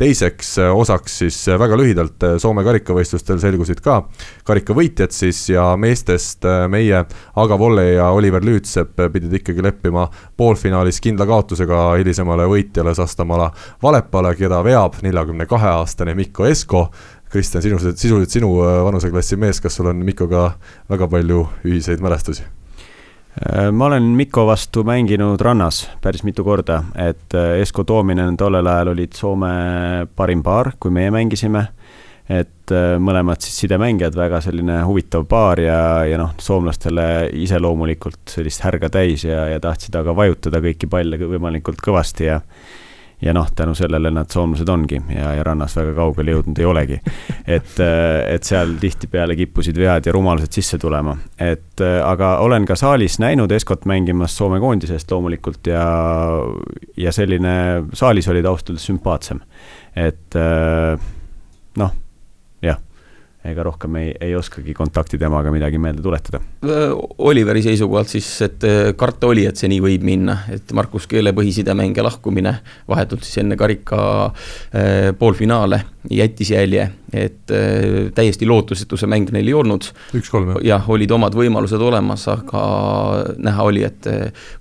teiseks 0.00 0.54
äh, 0.64 0.72
osaks 0.72 1.20
siis 1.20 1.42
väga 1.60 1.76
lühidalt 1.76 2.28
Soome 2.40 2.64
karikavõistlustel 2.64 3.44
selgusid 3.44 3.84
ka 3.84 4.00
karikavõitjad 4.48 5.12
siis 5.12 5.42
ja 5.52 5.74
meestest 5.76 6.48
meie 6.72 6.89
Aga 6.94 7.58
Volle 7.58 7.86
ja 7.92 8.10
Oliver 8.14 8.44
Lüütsepp 8.44 9.00
pidid 9.12 9.32
ikkagi 9.40 9.62
leppima 9.62 10.08
poolfinaalis 10.36 11.00
kindla 11.00 11.26
kaotusega 11.26 11.94
hilisemale 12.00 12.48
võitjale 12.50 12.94
Sastamala 12.94 13.50
Valepale, 13.82 14.34
keda 14.38 14.62
veab 14.64 15.00
neljakümne 15.02 15.46
kahe 15.50 15.72
aastane 15.80 16.14
Mikko 16.14 16.46
Esko. 16.50 16.86
Kristjan, 17.30 17.62
sinu, 17.62 17.78
sisuliselt 17.78 18.30
sinu 18.34 18.48
äh, 18.64 18.80
vanuseklassi 18.84 19.36
mees, 19.38 19.60
kas 19.62 19.76
sul 19.78 19.86
on 19.86 20.00
Mikkoga 20.02 20.48
väga 20.90 21.06
palju 21.12 21.44
ühiseid 21.62 22.02
mälestusi? 22.02 22.42
Äh, 23.38 23.68
ma 23.70 23.86
olen 23.86 24.02
Mikko 24.18 24.48
vastu 24.48 24.82
mänginud 24.84 25.40
rannas 25.40 25.84
päris 26.02 26.24
mitu 26.26 26.42
korda, 26.44 26.82
et 26.98 27.34
äh, 27.38 27.60
Esko 27.62 27.84
Toominen 27.86 28.36
tollel 28.36 28.66
ajal 28.66 28.90
olid 28.96 29.14
Soome 29.14 29.52
parim 30.16 30.42
paar, 30.42 30.72
kui 30.80 30.90
meie 30.90 31.12
mängisime. 31.14 31.68
Et 32.30 32.72
mõlemad 33.02 33.42
siis 33.42 33.56
sidemängijad, 33.64 34.14
väga 34.14 34.38
selline 34.44 34.76
huvitav 34.86 35.24
paar 35.26 35.58
ja, 35.58 35.80
ja 36.06 36.20
noh, 36.20 36.36
soomlastele 36.38 37.04
iseloomulikult 37.42 38.30
sellist 38.30 38.62
härga 38.62 38.90
täis 38.94 39.24
ja, 39.26 39.48
ja 39.50 39.58
tahtsid 39.62 39.96
aga 39.98 40.14
vajutada 40.14 40.60
kõiki 40.62 40.86
palle 40.90 41.18
võimalikult 41.18 41.82
kõvasti 41.82 42.30
ja 42.30 42.38
ja 43.22 43.34
noh, 43.36 43.48
tänu 43.56 43.74
sellele 43.74 44.10
nad 44.10 44.30
soomlased 44.32 44.68
ongi 44.68 45.00
ja, 45.14 45.34
ja 45.36 45.44
rannas 45.44 45.74
väga 45.76 45.92
kaugele 45.96 46.34
jõudnud 46.34 46.58
ei 46.58 46.64
olegi. 46.64 47.00
et, 47.46 47.72
äh, 47.80 48.34
et 48.34 48.44
seal 48.44 48.74
tihtipeale 48.80 49.36
kippusid 49.36 49.76
vead 49.76 50.08
ja 50.08 50.14
rumalused 50.16 50.52
sisse 50.56 50.78
tulema, 50.80 51.16
et 51.38 51.84
äh, 51.84 51.98
aga 52.04 52.38
olen 52.44 52.66
ka 52.68 52.76
saalis 52.76 53.18
näinud 53.20 53.52
Eskot 53.52 53.84
mängimas 53.84 54.36
Soome 54.36 54.60
koondisest 54.60 55.10
loomulikult 55.10 55.66
ja, 55.66 55.84
ja 56.96 57.12
selline, 57.12 57.54
saalis 57.92 58.28
oli 58.28 58.42
ta 58.42 58.52
ausalt 58.52 58.72
öeldes 58.72 58.88
sümpaatsem. 58.88 59.40
et 59.96 60.36
äh, 60.36 61.10
noh, 61.76 61.92
ega 63.44 63.64
rohkem 63.64 63.96
ei, 63.96 64.10
ei 64.20 64.34
oskagi 64.36 64.74
kontakti 64.76 65.18
temaga 65.18 65.52
midagi 65.52 65.78
meelde 65.80 66.02
tuletada. 66.04 66.40
Oliveri 67.18 67.62
seisukohalt 67.64 68.12
siis, 68.12 68.28
et 68.44 68.66
karta 69.00 69.30
oli, 69.30 69.46
et 69.48 69.56
see 69.56 69.70
nii 69.72 69.80
võib 69.84 70.04
minna, 70.04 70.42
et 70.52 70.74
Markus 70.76 71.08
Keele 71.10 71.32
põhisidemängija 71.36 72.04
lahkumine 72.04 72.54
vahetult 72.90 73.24
siis 73.24 73.40
enne 73.44 73.56
karika 73.60 74.02
poolfinaale 75.18 75.82
jättis 76.10 76.52
jälje 76.52 76.90
et 77.12 77.54
äh, 77.54 78.10
täiesti 78.14 78.48
lootusetu 78.48 78.98
see 79.00 79.10
mäng 79.10 79.32
neil 79.34 79.48
ei 79.50 79.56
olnud. 79.56 79.90
jah? 80.66 80.90
olid 80.90 81.10
omad 81.10 81.36
võimalused 81.36 81.82
olemas, 81.82 82.26
aga 82.30 82.64
näha 83.38 83.66
oli, 83.66 83.84
et 83.86 84.06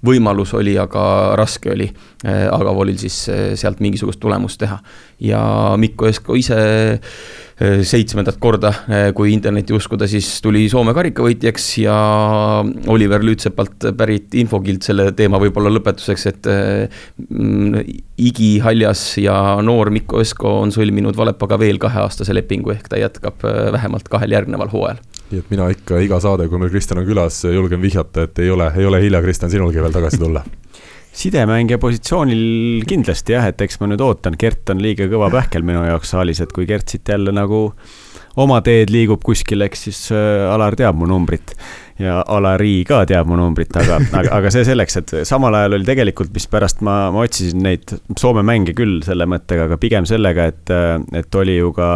võimalus 0.05 0.53
oli, 0.57 0.77
aga 0.79 1.35
raske 1.39 1.73
oli 1.73 1.89
Agavolil 2.19 2.97
siis 2.99 3.15
sealt 3.55 3.79
mingisugust 3.79 4.19
tulemust 4.19 4.59
teha. 4.59 4.79
ja 5.23 5.41
Mikko 5.79 6.09
Esko 6.09 6.35
ise 6.35 6.57
Äh, 7.59 7.81
seitsmendat 7.83 8.37
korda, 8.39 8.69
äh, 8.87 9.09
kui 9.11 9.33
internetti 9.35 9.73
uskuda, 9.75 10.07
siis 10.07 10.27
tuli 10.39 10.61
Soome 10.71 10.93
karikavõitjaks 10.95 11.65
ja 11.81 11.95
Oliver 12.87 13.19
Lüütsepalt 13.19 13.89
pärit 13.99 14.37
infokild 14.39 14.85
selle 14.87 15.09
teema 15.11 15.41
võib-olla 15.43 15.67
lõpetuseks, 15.75 16.23
et 16.31 16.47
mm, 16.47 17.81
igihaljas 18.29 19.01
ja 19.19 19.35
noor 19.59 19.91
Mikko 19.91 20.23
Esko 20.23 20.53
on 20.61 20.71
sõlminud 20.71 21.19
Valepaga 21.19 21.59
veel 21.59 21.81
kaheaastase 21.83 22.37
lepingu, 22.39 22.73
ehk 22.75 22.89
ta 22.89 22.99
jätkab 22.99 23.45
äh, 23.47 23.69
vähemalt 23.75 24.09
kahel 24.11 24.33
järgneval 24.35 24.71
hooajal. 24.73 25.03
Nii 25.29 25.43
et 25.43 25.51
mina 25.53 25.67
ikka 25.69 25.99
iga 26.01 26.17
saade, 26.23 26.47
kui 26.49 26.57
meil 26.61 26.71
Kristjan 26.73 27.03
on 27.03 27.05
külas, 27.05 27.43
julgen 27.45 27.83
vihjata, 27.83 28.25
et 28.25 28.39
ei 28.41 28.49
ole, 28.49 28.71
ei 28.77 28.87
ole 28.89 29.01
hilja, 29.03 29.21
Kristjan, 29.21 29.51
sinulgi 29.53 29.83
veel 29.83 29.93
tagasi 29.93 30.21
tulla. 30.21 30.41
Sidemängija 31.19 31.79
positsioonil 31.81 32.85
kindlasti 32.87 33.33
jah, 33.35 33.49
et 33.49 33.61
eks 33.61 33.79
ma 33.81 33.89
nüüd 33.89 34.01
ootan, 34.05 34.37
Gert 34.39 34.69
on 34.73 34.81
liiga 34.81 35.09
kõva 35.09 35.29
pähkel 35.33 35.65
minu 35.65 35.81
jaoks 35.85 36.13
saalis, 36.15 36.41
et 36.41 36.53
kui 36.55 36.67
Gert 36.69 36.89
siit 36.89 37.09
jälle 37.09 37.33
nagu 37.35 37.67
oma 38.39 38.59
teed 38.65 38.93
liigub 38.93 39.21
kuskile, 39.25 39.67
eks 39.69 39.85
siis 39.89 40.01
äh, 40.15 40.47
Alar 40.53 40.77
teab 40.79 40.97
mu 40.97 41.09
numbrit 41.09 41.55
ja 41.99 42.19
Alari 42.27 42.83
ka 42.87 43.01
teab 43.09 43.27
mu 43.29 43.37
numbrit, 43.39 43.73
aga, 43.79 43.99
aga, 44.15 44.31
aga 44.37 44.51
see 44.53 44.63
selleks, 44.67 44.97
et 45.01 45.13
samal 45.27 45.55
ajal 45.59 45.75
oli 45.77 45.87
tegelikult, 45.87 46.31
mispärast 46.35 46.83
ma, 46.85 46.95
ma 47.13 47.25
otsisin 47.25 47.63
neid 47.65 47.95
Soome 48.19 48.43
mänge 48.45 48.73
küll 48.77 48.99
selle 49.05 49.27
mõttega, 49.29 49.67
aga 49.67 49.77
pigem 49.81 50.07
sellega, 50.09 50.47
et, 50.53 50.73
et 51.19 51.39
oli 51.39 51.57
ju 51.57 51.73
ka 51.75 51.89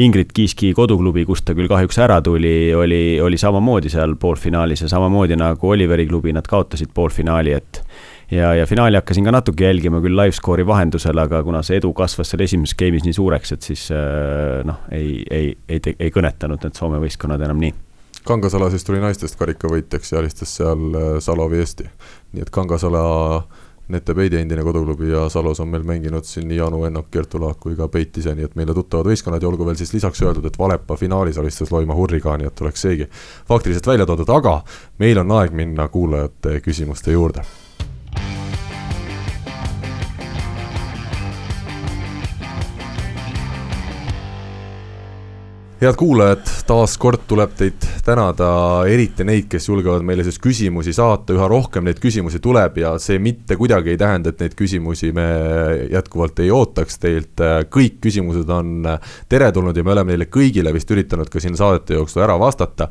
Ingrid 0.00 0.32
Kiiski 0.36 0.72
koduklubi, 0.76 1.26
kust 1.28 1.46
ta 1.48 1.56
küll 1.58 1.68
kahjuks 1.70 2.00
ära 2.04 2.20
tuli, 2.24 2.72
oli, 2.76 3.02
oli 3.24 3.40
samamoodi 3.40 3.92
seal 3.92 4.16
poolfinaalis 4.20 4.86
ja 4.86 4.92
samamoodi 4.92 5.38
nagu 5.38 5.74
Oliveri 5.74 6.06
klubi, 6.08 6.32
nad 6.36 6.48
kaotasid 6.48 6.94
poolfinaali, 6.94 7.52
et 7.58 7.82
ja, 8.32 8.54
ja 8.56 8.66
finaali 8.66 8.96
hakkasin 8.96 9.28
ka 9.28 9.34
natuke 9.34 9.68
jälgima 9.68 10.00
küll 10.04 10.16
live-score'i 10.16 10.66
vahendusel, 10.68 11.20
aga 11.20 11.42
kuna 11.44 11.60
see 11.66 11.80
edu 11.82 11.92
kasvas 11.96 12.32
seal 12.32 12.46
esimeses 12.46 12.78
game'is 12.80 13.04
nii 13.04 13.18
suureks, 13.18 13.52
et 13.58 13.68
siis 13.72 13.90
äh, 13.92 14.64
noh, 14.68 14.86
ei, 14.94 15.20
ei, 15.30 15.52
ei, 15.68 15.84
ei 15.98 16.14
kõnetanud 16.14 16.64
need 16.64 16.80
Soome 16.80 17.02
võistkonnad 17.04 17.44
enam 17.44 17.60
nii 17.60 17.87
Kangasala 18.24 18.70
siis 18.70 18.84
tuli 18.84 19.00
naistest 19.00 19.38
karikavõitjaks 19.40 20.12
ja 20.12 20.18
alistas 20.22 20.56
seal 20.58 20.94
äh, 20.94 21.08
Salovi 21.24 21.62
Eesti. 21.62 21.88
nii 22.32 22.44
et 22.44 22.50
Kangasala 22.50 23.02
Nete 23.88 24.12
Peidi 24.14 24.36
endine 24.36 24.62
koduklubi 24.62 25.08
ja 25.08 25.28
Salos 25.32 25.60
on 25.60 25.68
meil 25.72 25.84
mänginud 25.88 26.26
siin 26.28 26.48
nii 26.48 26.58
Anu 26.60 26.82
Ennok, 26.84 27.06
Kertu 27.10 27.40
Laak 27.40 27.56
kui 27.60 27.76
ka 27.76 27.86
Peit 27.88 28.18
ise, 28.20 28.34
nii 28.36 28.44
et 28.44 28.56
meile 28.60 28.74
tuttavad 28.76 29.08
võistkonnad. 29.08 29.40
Ja 29.40 29.48
olgu 29.48 29.64
veel 29.64 29.78
siis 29.80 29.94
lisaks 29.96 30.20
öeldud, 30.22 30.44
et 30.44 30.58
Valepa 30.60 30.96
finaalis 31.00 31.38
alistas 31.40 31.72
Loima 31.72 31.96
Hurriga, 31.96 32.36
nii 32.36 32.50
et 32.50 32.60
oleks 32.60 32.84
seegi 32.84 33.06
faktiliselt 33.48 33.88
välja 33.88 34.06
toodud, 34.06 34.28
aga 34.28 34.58
meil 35.00 35.22
on 35.24 35.32
aeg 35.38 35.56
minna 35.56 35.88
kuulajate 35.88 36.60
küsimuste 36.60 37.16
juurde 37.16 37.46
head 45.78 45.94
kuulajad, 45.94 46.42
taas 46.66 46.96
kord 46.98 47.22
tuleb 47.30 47.52
teid 47.54 47.84
tänada, 48.02 48.48
eriti 48.90 49.22
neid, 49.26 49.44
kes 49.50 49.68
julgevad 49.68 50.02
meile 50.06 50.24
siis 50.26 50.40
küsimusi 50.42 50.90
saata, 50.96 51.36
üha 51.36 51.46
rohkem 51.50 51.86
neid 51.86 52.00
küsimusi 52.02 52.40
tuleb 52.42 52.80
ja 52.82 52.96
see 53.02 53.20
mitte 53.22 53.54
kuidagi 53.58 53.92
ei 53.94 54.00
tähenda, 54.00 54.32
et 54.32 54.42
neid 54.42 54.56
küsimusi 54.58 55.12
me 55.14 55.28
jätkuvalt 55.92 56.42
ei 56.42 56.50
ootaks 56.50 56.98
teilt. 56.98 57.44
kõik 57.70 58.00
küsimused 58.02 58.50
on 58.50 58.88
teretulnud 59.30 59.76
ja 59.76 59.84
me 59.86 59.94
oleme 59.94 60.16
neile 60.16 60.26
kõigile 60.26 60.74
vist 60.74 60.90
üritanud 60.90 61.30
ka 61.30 61.38
siin 61.40 61.54
saadete 61.56 61.94
jooksul 61.94 62.26
ära 62.26 62.34
vastata 62.38 62.88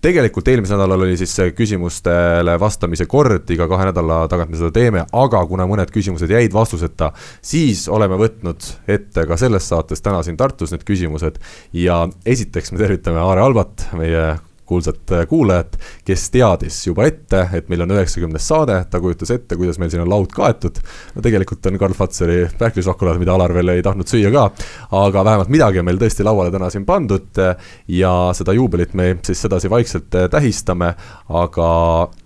tegelikult 0.00 0.48
eelmisel 0.48 0.78
nädalal 0.78 1.04
oli 1.06 1.16
siis 1.20 1.34
küsimustele 1.56 2.56
vastamise 2.60 3.06
kord, 3.10 3.48
iga 3.52 3.68
kahe 3.70 3.90
nädala 3.90 4.22
tagant 4.32 4.52
me 4.52 4.60
seda 4.60 4.72
teeme, 4.74 5.04
aga 5.12 5.42
kuna 5.48 5.66
mõned 5.70 5.92
küsimused 5.92 6.30
jäid 6.32 6.54
vastuseta, 6.56 7.12
siis 7.44 7.86
oleme 7.92 8.18
võtnud 8.20 8.70
ette 8.88 9.26
ka 9.28 9.40
selles 9.40 9.68
saates 9.68 10.04
täna 10.04 10.22
siin 10.26 10.38
Tartus 10.40 10.72
need 10.74 10.86
küsimused 10.88 11.40
ja 11.76 12.02
esiteks 12.26 12.72
me 12.72 12.80
tervitame 12.80 13.20
Aare 13.20 13.44
Albat, 13.44 13.90
meie 14.00 14.30
kuulsat 14.70 15.12
äh, 15.12 15.26
kuulajat, 15.28 15.76
kes 16.06 16.28
teadis 16.30 16.78
juba 16.86 17.06
ette, 17.08 17.42
et 17.58 17.68
meil 17.72 17.82
on 17.84 17.94
üheksakümnes 17.96 18.46
saade, 18.52 18.76
ta 18.90 19.00
kujutas 19.02 19.32
ette, 19.34 19.58
kuidas 19.58 19.80
meil 19.82 19.90
siin 19.90 20.04
on 20.04 20.10
laud 20.12 20.30
kaetud. 20.34 20.78
no 21.16 21.24
tegelikult 21.24 21.66
on 21.66 21.78
Karl 21.80 21.96
Fatseri 21.98 22.44
pähklišokolaad, 22.58 23.18
mida 23.22 23.34
Alar 23.34 23.54
veel 23.56 23.74
ei 23.74 23.82
tahtnud 23.82 24.10
süüa 24.10 24.30
ka, 24.34 24.46
aga 25.00 25.24
vähemalt 25.26 25.50
midagi 25.50 25.82
on 25.82 25.88
meil 25.88 25.98
tõesti 26.00 26.26
lauale 26.26 26.54
täna 26.54 26.70
siin 26.70 26.86
pandud 26.86 27.42
ja 27.90 28.12
seda 28.36 28.54
juubelit 28.54 28.94
me 28.98 29.10
siis 29.26 29.42
sedasi 29.42 29.70
vaikselt 29.72 30.14
äh, 30.14 30.28
tähistame, 30.30 30.94
aga 31.28 31.70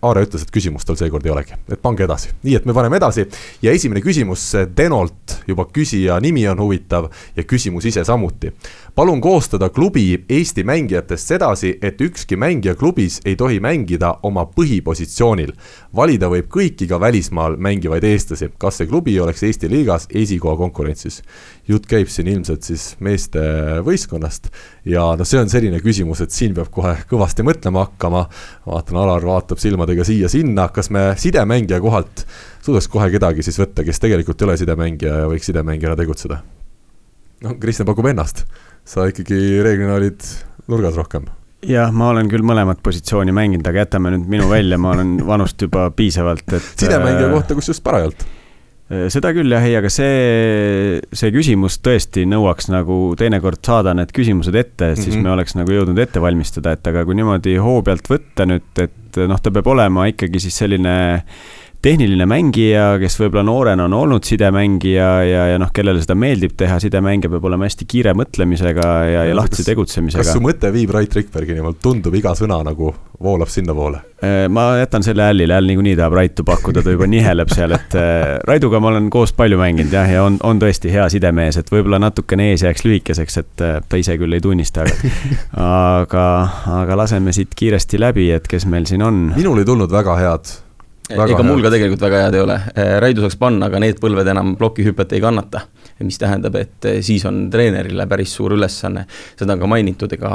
Aare 0.05 0.26
ütles, 0.26 0.45
et 0.45 0.53
küsimust 0.53 0.88
tal 0.88 0.99
seekord 1.01 1.24
ei 1.24 1.32
olegi, 1.32 1.57
et 1.72 1.80
pange 1.82 2.05
edasi. 2.05 2.34
nii 2.45 2.59
et 2.61 2.68
me 2.68 2.76
paneme 2.76 3.01
edasi 3.01 3.24
ja 3.64 3.72
esimene 3.72 4.05
küsimus 4.05 4.51
Denolt, 4.76 5.38
juba 5.49 5.64
küsija 5.72 6.20
nimi 6.20 6.45
on 6.51 6.61
huvitav 6.61 7.09
ja 7.36 7.49
küsimus 7.49 7.88
ise 7.88 8.05
samuti 8.05 8.53
palun 8.95 9.20
koostada 9.20 9.68
klubi 9.68 10.24
Eesti 10.28 10.64
mängijatest 10.64 11.26
sedasi, 11.26 11.78
et 11.82 12.01
ükski 12.01 12.36
mängija 12.36 12.74
klubis 12.74 13.20
ei 13.24 13.36
tohi 13.36 13.61
mängida 13.61 14.14
oma 14.22 14.45
põhipositsioonil. 14.47 15.53
valida 15.97 16.28
võib 16.30 16.47
kõiki 16.49 16.86
ka 16.88 17.01
välismaal 17.01 17.57
mängivaid 17.57 18.05
eestlasi, 18.05 18.53
kas 18.59 18.78
see 18.78 18.86
klubi 18.86 19.16
oleks 19.20 19.42
Eesti 19.42 19.70
liigas 19.70 20.07
esikoha 20.14 20.57
konkurentsis. 20.57 21.22
jutt 21.68 21.86
käib 21.86 22.09
siin 22.09 22.28
ilmselt 22.28 22.62
siis 22.62 22.97
meeste 23.01 23.40
võistkonnast 23.84 24.51
ja 24.84 25.16
noh, 25.16 25.26
see 25.26 25.40
on 25.40 25.49
selline 25.49 25.80
küsimus, 25.80 26.20
et 26.20 26.30
siin 26.30 26.55
peab 26.55 26.70
kohe 26.70 26.95
kõvasti 27.11 27.42
mõtlema 27.42 27.86
hakkama. 27.88 28.28
vaatan, 28.66 28.97
Alar 28.97 29.26
vaatab 29.26 29.59
silmadega 29.59 30.05
siia-sinna, 30.05 30.68
kas 30.68 30.90
me 30.90 31.14
sidemängija 31.16 31.80
kohalt 31.80 32.26
suudaks 32.62 32.88
kohe 32.88 33.11
kedagi 33.11 33.42
siis 33.42 33.59
võtta, 33.59 33.84
kes 33.84 33.99
tegelikult 34.01 34.42
ei 34.42 34.47
ole 34.47 34.57
sidemängija 34.57 35.18
ja 35.24 35.26
võiks 35.26 35.51
sidemängijana 35.51 35.97
tegutseda? 35.97 36.38
no 37.42 37.59
Kristjan 37.61 37.86
pakub 37.86 38.07
ennast 38.07 38.47
sa 38.85 39.09
ikkagi 39.09 39.62
reeglina 39.64 39.97
olid 39.97 40.28
nurgas 40.68 40.99
rohkem 40.99 41.26
jah, 41.68 41.91
ma 41.95 42.11
olen 42.12 42.28
küll 42.30 42.45
mõlemat 42.47 42.80
positsiooni 42.85 43.35
mänginud, 43.35 43.66
aga 43.68 43.85
jätame 43.85 44.14
nüüd 44.14 44.30
minu 44.37 44.49
välja, 44.51 44.78
ma 44.80 44.95
olen 44.95 45.16
vanust 45.32 45.61
juba 45.64 45.89
piisavalt, 45.97 46.47
et. 46.53 46.72
sidemängija 46.80 47.28
äh, 47.28 47.37
kohta 47.39 47.57
kusjuures 47.59 47.82
parajalt. 47.85 48.26
Äh, 48.93 49.07
seda 49.12 49.32
küll 49.37 49.53
jah, 49.53 49.64
ei, 49.64 49.76
aga 49.78 49.91
see, 49.93 51.01
see 51.16 51.32
küsimus 51.35 51.80
tõesti 51.85 52.26
nõuaks 52.28 52.68
nagu 52.72 52.99
teinekord 53.20 53.62
saada 53.64 53.97
need 53.97 54.12
küsimused 54.14 54.57
ette, 54.61 54.93
et 54.93 55.01
siis 55.01 55.14
mm 55.14 55.18
-hmm. 55.18 55.24
me 55.24 55.35
oleks 55.39 55.59
nagu 55.59 55.76
jõudnud 55.78 56.01
ette 56.05 56.22
valmistada, 56.22 56.76
et 56.76 56.93
aga 56.93 57.05
kui 57.09 57.16
niimoodi 57.18 57.57
hoo 57.57 57.82
pealt 57.82 58.11
võtta 58.11 58.49
nüüd, 58.49 58.70
et 58.85 59.22
noh, 59.28 59.41
ta 59.41 59.55
peab 59.55 59.72
olema 59.72 60.09
ikkagi 60.12 60.43
siis 60.43 60.59
selline 60.64 60.97
tehniline 61.85 62.24
mängija, 62.28 62.95
kes 63.03 63.18
võib-olla 63.20 63.45
noorena 63.45 63.85
on 63.85 63.95
olnud 63.99 64.24
sidemängija 64.24 65.09
ja, 65.28 65.43
ja 65.53 65.61
noh, 65.61 65.68
kellele 65.74 66.01
seda 66.01 66.16
meeldib 66.16 66.55
teha, 66.57 66.78
sidemängija 66.80 67.32
peab 67.35 67.45
olema 67.51 67.68
hästi 67.68 67.87
kiire 67.89 68.14
mõtlemisega 68.16 68.87
ja, 69.11 69.24
ja 69.28 69.37
lahtise 69.37 69.66
tegutsemisega. 69.68 70.24
kas 70.24 70.32
su 70.32 70.43
mõte 70.45 70.70
viib 70.72 70.95
Rait 70.95 71.12
Rikbergini, 71.18 71.61
mulle 71.64 71.76
tundub 71.82 72.16
iga 72.16 72.32
sõna 72.39 72.62
nagu 72.64 72.95
voolab 73.24 73.53
sinnapoole? 73.53 74.01
Äh, 74.24 74.47
ma 74.49 74.70
jätan 74.80 75.05
selle 75.05 75.28
Hällile, 75.28 75.59
Häll 75.59 75.68
niikuinii 75.68 75.95
tahab 76.01 76.16
Raitu 76.16 76.47
pakkuda, 76.49 76.82
ta 76.85 76.95
juba 76.95 77.09
niheleb 77.11 77.53
seal, 77.53 77.76
et 77.76 77.99
äh, 78.01 78.39
Raiduga 78.49 78.80
ma 78.80 78.93
olen 78.95 79.12
koos 79.12 79.37
palju 79.37 79.61
mänginud 79.61 79.93
jah, 79.93 80.09
ja 80.09 80.24
on, 80.24 80.41
on 80.47 80.62
tõesti 80.62 80.93
hea 80.95 81.05
sidemees, 81.12 81.61
et 81.61 81.72
võib-olla 81.72 82.01
natukene 82.01 82.49
ees 82.55 82.64
jääks 82.64 82.89
lühikeseks, 82.89 83.41
et 83.45 83.64
äh, 83.66 83.78
ta 83.85 84.01
ise 84.01 84.16
küll 84.20 84.32
ei 84.32 84.45
tunnista, 84.45 84.89
aga 84.89 85.14
aga, 86.01 86.26
aga 86.80 87.03
laseme 87.05 87.37
siit 87.37 87.53
kiiresti 87.57 88.01
läbi, 88.01 88.30
et 88.32 88.49
kes 88.49 88.64
meil 88.64 88.89
siin 88.89 89.05
on. 89.05 89.26
minul 89.37 89.61
ei 89.61 89.68
tulnud 89.68 89.93
väga 89.93 90.22
head 90.24 90.61
ega 91.11 91.44
mul 91.44 91.62
ka 91.64 91.72
tegelikult 91.72 92.05
väga 92.07 92.22
head 92.24 92.38
ei 92.38 92.42
ole, 92.44 92.57
äh, 92.72 92.94
Raidu 93.02 93.24
saaks 93.24 93.36
panna, 93.40 93.68
aga 93.68 93.80
need 93.82 94.00
põlved 94.00 94.30
enam 94.32 94.55
plokihüpet 94.61 95.12
ei 95.12 95.20
kannata. 95.24 95.66
mis 96.05 96.18
tähendab, 96.18 96.57
et 96.59 96.84
äh, 96.90 97.00
siis 97.05 97.24
on 97.28 97.50
treenerile 97.50 98.07
päris 98.11 98.32
suur 98.34 98.57
ülesanne, 98.57 99.05
seda 99.38 99.55
on 99.55 99.61
ka 99.62 99.68
mainitud, 99.70 100.12
ega 100.16 100.32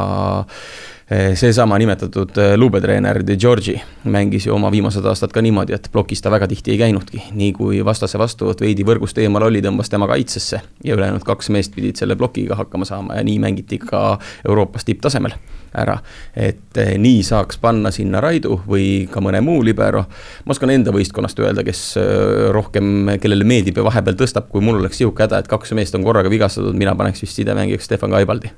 seesama 1.10 1.78
nimetatud 1.82 2.38
luubetreener 2.58 3.24
De 3.26 3.34
Giorgi 3.38 3.74
mängis 4.04 4.46
ju 4.46 4.54
oma 4.54 4.70
viimased 4.72 5.06
aastad 5.10 5.32
ka 5.34 5.42
niimoodi, 5.42 5.74
et 5.74 5.88
plokis 5.92 6.22
ta 6.22 6.30
väga 6.30 6.48
tihti 6.48 6.76
ei 6.76 6.78
käinudki. 6.78 7.24
nii 7.34 7.54
kui 7.58 7.80
vastase 7.86 8.20
vastuvõtt 8.22 8.62
veidi 8.62 8.86
võrgust 8.86 9.18
eemal 9.18 9.48
oli, 9.48 9.62
tõmbas 9.66 9.90
tema 9.90 10.08
kaitsesse 10.08 10.62
ja 10.84 10.96
ülejäänud 10.96 11.26
kaks 11.26 11.50
meest 11.50 11.74
pidid 11.76 11.98
selle 11.98 12.16
plokiga 12.16 12.56
hakkama 12.56 12.86
saama 12.86 13.18
ja 13.18 13.24
nii 13.26 13.40
mängiti 13.42 13.82
ka 13.82 14.20
Euroopas 14.48 14.86
tipptasemel 14.86 15.34
ära. 15.74 15.98
et 16.36 16.78
eh, 16.78 16.96
nii 16.98 17.24
saaks 17.24 17.58
panna 17.62 17.92
sinna 17.92 18.22
Raidu 18.22 18.60
või 18.68 19.08
ka 19.12 19.22
mõne 19.22 19.42
muu 19.42 19.64
libero. 19.64 20.06
ma 20.46 20.52
oskan 20.56 20.70
enda 20.70 20.92
võistkonnast 20.92 21.40
öelda, 21.40 21.64
kes 21.64 21.84
eh, 21.98 22.50
rohkem, 22.54 23.18
kellele 23.22 23.44
meeldib 23.44 23.78
ja 23.78 23.84
vahepeal 23.84 24.18
tõstab, 24.20 24.50
kui 24.50 24.62
mul 24.62 24.82
oleks 24.82 25.02
sihuke 25.02 25.26
häda, 25.26 25.40
et 25.40 25.48
kaks 25.48 25.74
meest 25.78 25.96
on 25.96 26.04
korraga 26.04 26.30
vigastatud, 26.30 26.76
mina 26.76 26.96
paneks 26.96 27.22
vist 27.26 27.40
sidemängijaks 27.40 27.90
Stefan 27.90 28.14
Kaibaldi 28.14 28.54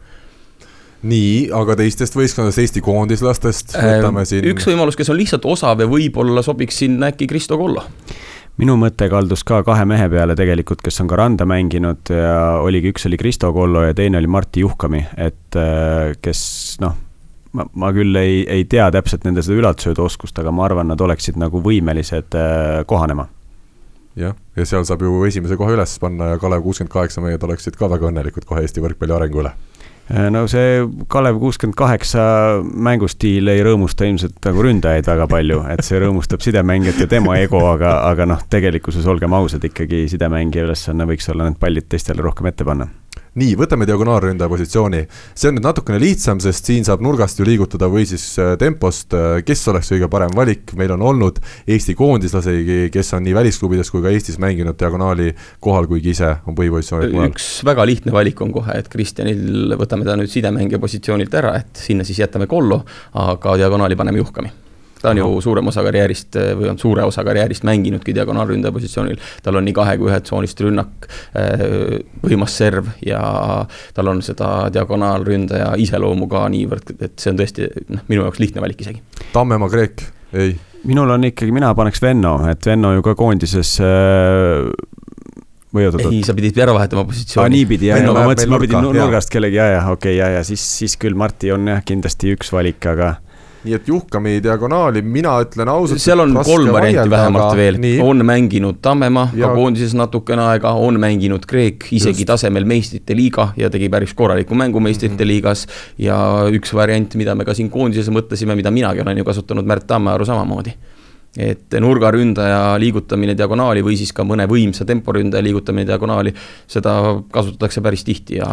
nii, 1.01 1.49
aga 1.55 1.75
teistest 1.79 2.15
võistkondadest, 2.17 2.61
Eesti 2.61 2.83
koondislastest 2.85 3.75
võtame 3.77 4.25
siin. 4.29 4.45
üks 4.53 4.67
võimalus, 4.69 4.97
kes 4.99 5.09
on 5.13 5.17
lihtsalt 5.19 5.47
osav 5.49 5.81
ja 5.81 5.89
võib-olla 5.89 6.43
sobiks 6.45 6.81
sinna 6.83 7.09
äkki 7.11 7.29
Kristo 7.31 7.57
Kollo 7.61 7.85
minu 8.61 8.75
mõte 8.77 9.07
kaldus 9.09 9.45
ka 9.47 9.61
kahe 9.65 9.85
mehe 9.89 10.07
peale 10.11 10.35
tegelikult, 10.37 10.83
kes 10.85 11.01
on 11.01 11.09
ka 11.09 11.17
randa 11.17 11.47
mänginud 11.49 12.11
ja 12.13 12.59
oligi, 12.61 12.91
üks 12.93 13.07
oli 13.09 13.17
Kristo 13.17 13.49
Kollo 13.55 13.85
ja 13.87 13.95
teine 13.97 14.19
oli 14.19 14.29
Martti 14.29 14.65
Juhkami, 14.65 15.01
et 15.17 15.57
äh, 15.57 16.11
kes 16.21 16.43
noh, 16.83 16.97
ma, 17.57 17.65
ma 17.73 17.91
küll 17.95 18.15
ei, 18.19 18.41
ei 18.45 18.67
tea 18.69 18.89
täpselt 18.93 19.25
nende 19.25 19.43
seda 19.45 19.57
ülalsööduoskust, 19.63 20.37
aga 20.43 20.53
ma 20.53 20.67
arvan, 20.67 20.91
nad 20.91 21.01
oleksid 21.01 21.39
nagu 21.41 21.63
võimelised 21.63 22.37
äh, 22.37 22.81
kohanema. 22.89 23.29
Jah, 24.19 24.35
ja 24.59 24.67
seal 24.67 24.83
saab 24.83 25.05
ju 25.05 25.21
esimese 25.23 25.55
koha 25.55 25.71
üles 25.71 25.93
panna 26.03 26.33
ja 26.33 26.39
Kalev 26.39 26.65
kuuskümmend 26.65 26.91
kaheksa 26.91 27.23
mehed 27.23 27.43
oleksid 27.47 27.77
ka 27.79 27.87
väga 27.89 28.09
õnnelikud 28.09 28.43
kohe 28.45 28.65
Eesti 28.65 28.83
võrkpalli 28.83 29.15
arengu 29.15 29.39
üle 29.39 29.53
no 30.11 30.45
see 30.51 30.81
Kalev 31.11 31.39
kuuskümmend 31.39 31.77
kaheksa 31.79 32.23
mängustiil 32.63 33.51
ei 33.51 33.63
rõõmusta 33.65 34.07
ilmselt 34.07 34.39
nagu 34.45 34.65
ründajaid 34.65 35.07
väga 35.07 35.27
palju, 35.31 35.61
et 35.71 35.85
see 35.87 36.01
rõõmustab 36.01 36.43
sidemängijat 36.43 36.99
ja 37.03 37.07
tema 37.11 37.37
ego, 37.39 37.61
aga, 37.71 37.97
aga 38.09 38.27
noh, 38.33 38.41
tegelikkuses 38.51 39.07
olgem 39.07 39.33
ausad, 39.37 39.63
ikkagi 39.67 40.07
sidemängija 40.11 40.67
ülesanne 40.67 41.07
võiks 41.09 41.31
olla 41.31 41.47
need 41.47 41.61
pallid 41.61 41.87
teistele 41.91 42.25
rohkem 42.25 42.51
ette 42.51 42.67
panna 42.67 42.89
nii, 43.39 43.53
võtame 43.59 43.85
diagonaalründaja 43.87 44.49
positsiooni. 44.51 45.01
see 45.35 45.49
on 45.49 45.55
nüüd 45.55 45.65
natukene 45.65 45.99
lihtsam, 46.01 46.41
sest 46.43 46.67
siin 46.67 46.83
saab 46.87 47.03
nurgast 47.05 47.39
ju 47.39 47.45
liigutada 47.47 47.87
või 47.91 48.03
siis 48.09 48.25
äh, 48.41 48.53
tempost, 48.59 49.13
äh, 49.15 49.39
kes 49.47 49.63
oleks 49.71 49.91
kõige 49.93 50.09
parem 50.11 50.33
valik, 50.35 50.73
meil 50.79 50.91
on 50.97 51.05
olnud 51.11 51.39
Eesti 51.67 51.95
koondislasegi, 51.95 52.89
kes 52.91 53.13
on 53.15 53.23
nii 53.27 53.35
välisklubides 53.37 53.91
kui 53.93 54.03
ka 54.03 54.11
Eestis 54.11 54.39
mänginud 54.41 54.75
diagonaali 54.79 55.31
kohal, 55.63 55.87
kuigi 55.91 56.11
ise 56.15 56.33
on 56.45 56.57
põhipositsioonil 56.57 57.15
mujal. 57.15 57.31
üks 57.31 57.51
väga 57.67 57.85
lihtne 57.87 58.15
valik 58.15 58.41
on 58.43 58.51
kohe, 58.55 58.75
et 58.75 58.91
Kristjanil 58.91 59.77
võtame 59.79 60.07
ta 60.07 60.17
nüüd 60.19 60.31
sidemängija 60.31 60.81
positsioonilt 60.81 61.39
ära, 61.39 61.55
et 61.61 61.85
sinna 61.87 62.07
siis 62.07 62.19
jätame 62.19 62.49
Kollo, 62.51 62.81
aga 63.15 63.55
diagonaali 63.61 63.95
paneme 63.95 64.19
Juhkami 64.19 64.51
ta 65.01 65.09
on 65.09 65.17
ju 65.17 65.41
suurem 65.41 65.67
osa 65.67 65.83
karjäärist 65.85 66.37
või 66.59 66.69
on 66.71 66.79
suure 66.79 67.03
osa 67.07 67.23
karjäärist 67.25 67.65
mänginudki 67.67 68.15
diagonaalründaja 68.15 68.71
positsioonil. 68.71 69.19
tal 69.43 69.59
on 69.59 69.65
nii 69.65 69.75
kahe 69.75 69.97
kui 69.97 70.11
ühetsoonist 70.11 70.61
rünnak, 70.61 71.07
äh, 71.37 71.65
võimas 72.23 72.57
serv 72.57 72.91
ja 73.05 73.21
tal 73.93 74.13
on 74.13 74.21
seda 74.25 74.69
diagonaalründaja 74.73 75.73
iseloomu 75.81 76.29
ka 76.31 76.47
niivõrd, 76.53 76.95
et 76.99 77.17
see 77.19 77.33
on 77.33 77.41
tõesti 77.41 77.69
noh, 77.89 78.05
minu 78.11 78.27
jaoks 78.27 78.41
lihtne 78.43 78.63
valik 78.63 78.81
isegi. 78.81 79.01
Tammemaa 79.33 79.71
Kreek, 79.71 80.05
ei? 80.33 80.55
minul 80.87 81.09
on 81.13 81.29
ikkagi, 81.29 81.53
mina 81.53 81.73
paneks 81.77 82.01
Venno, 82.01 82.37
et 82.49 82.65
Venno 82.65 82.93
ju 82.95 83.05
ka 83.05 83.15
koondises 83.17 83.77
äh, 83.85 84.69
või 85.73 85.87
oot-oot. 85.87 86.07
ei, 86.11 86.21
sa 86.27 86.35
pidid 86.37 86.57
ära 86.61 86.75
vahetama 86.75 87.05
positsiooni. 87.07 87.45
aa, 87.45 87.53
niipidi, 87.53 87.89
jah, 87.91 88.03
ma 88.07 88.25
mõtlesin, 88.27 88.51
ma 88.51 88.61
pidin 88.61 88.87
nurgast 88.87 89.33
kellegi, 89.33 89.59
ja, 89.59 89.67
ja 89.77 89.83
okei 89.89 90.15
okay,, 90.15 90.19
ja, 90.19 90.31
ja 90.37 90.45
siis, 90.47 90.63
siis 90.81 90.97
küll 91.01 91.17
Marti 91.17 91.51
on 91.55 91.69
jah, 91.71 91.83
kindlasti 91.87 92.33
üks 92.35 92.51
valik, 92.53 92.85
aga 92.91 93.15
nii 93.63 93.75
et 93.77 93.87
Juhkami 93.87 94.37
diagonaali, 94.43 95.01
mina 95.01 95.35
ütlen 95.43 95.69
ausalt. 95.69 96.01
seal 96.01 96.23
on 96.23 96.33
kolm 96.45 96.71
varianti 96.73 97.09
vähemalt 97.13 97.57
veel, 97.57 97.77
on 98.03 98.25
mänginud 98.25 98.79
Tammemaa 98.81 99.27
ja... 99.35 99.47
ka 99.47 99.57
koondises 99.59 99.93
natukene 99.97 100.45
aega, 100.53 100.73
on 100.73 100.99
mänginud 101.01 101.45
Kreek 101.49 101.89
isegi 101.91 102.23
Just. 102.23 102.31
tasemel 102.33 102.65
meistrite 102.69 103.17
liiga 103.17 103.51
ja 103.57 103.69
tegi 103.73 103.89
päris 103.89 104.15
korraliku 104.17 104.57
mängu 104.57 104.79
meistrite 104.79 105.13
mm 105.13 105.19
-hmm. 105.19 105.27
liigas. 105.27 105.67
ja 105.97 106.17
üks 106.49 106.73
variant, 106.73 107.15
mida 107.15 107.35
me 107.35 107.45
ka 107.45 107.53
siin 107.53 107.69
koondises 107.69 108.09
mõtlesime, 108.09 108.55
mida 108.55 108.71
minagi 108.71 109.01
olen 109.01 109.17
ju 109.17 109.23
kasutanud, 109.23 109.65
Märt 109.65 109.87
Tammearu 109.87 110.25
samamoodi 110.25 110.73
et 111.37 111.79
nurgaründaja 111.79 112.79
liigutamine 112.79 113.37
diagonaali 113.37 113.83
või 113.83 113.95
siis 113.95 114.11
ka 114.13 114.23
mõne 114.27 114.47
võimsa 114.51 114.85
temporündaja 114.85 115.43
liigutamine 115.43 115.87
diagonaali, 115.87 116.33
seda 116.67 117.21
kasutatakse 117.31 117.81
päris 117.81 118.03
tihti 118.03 118.41
ja 118.41 118.49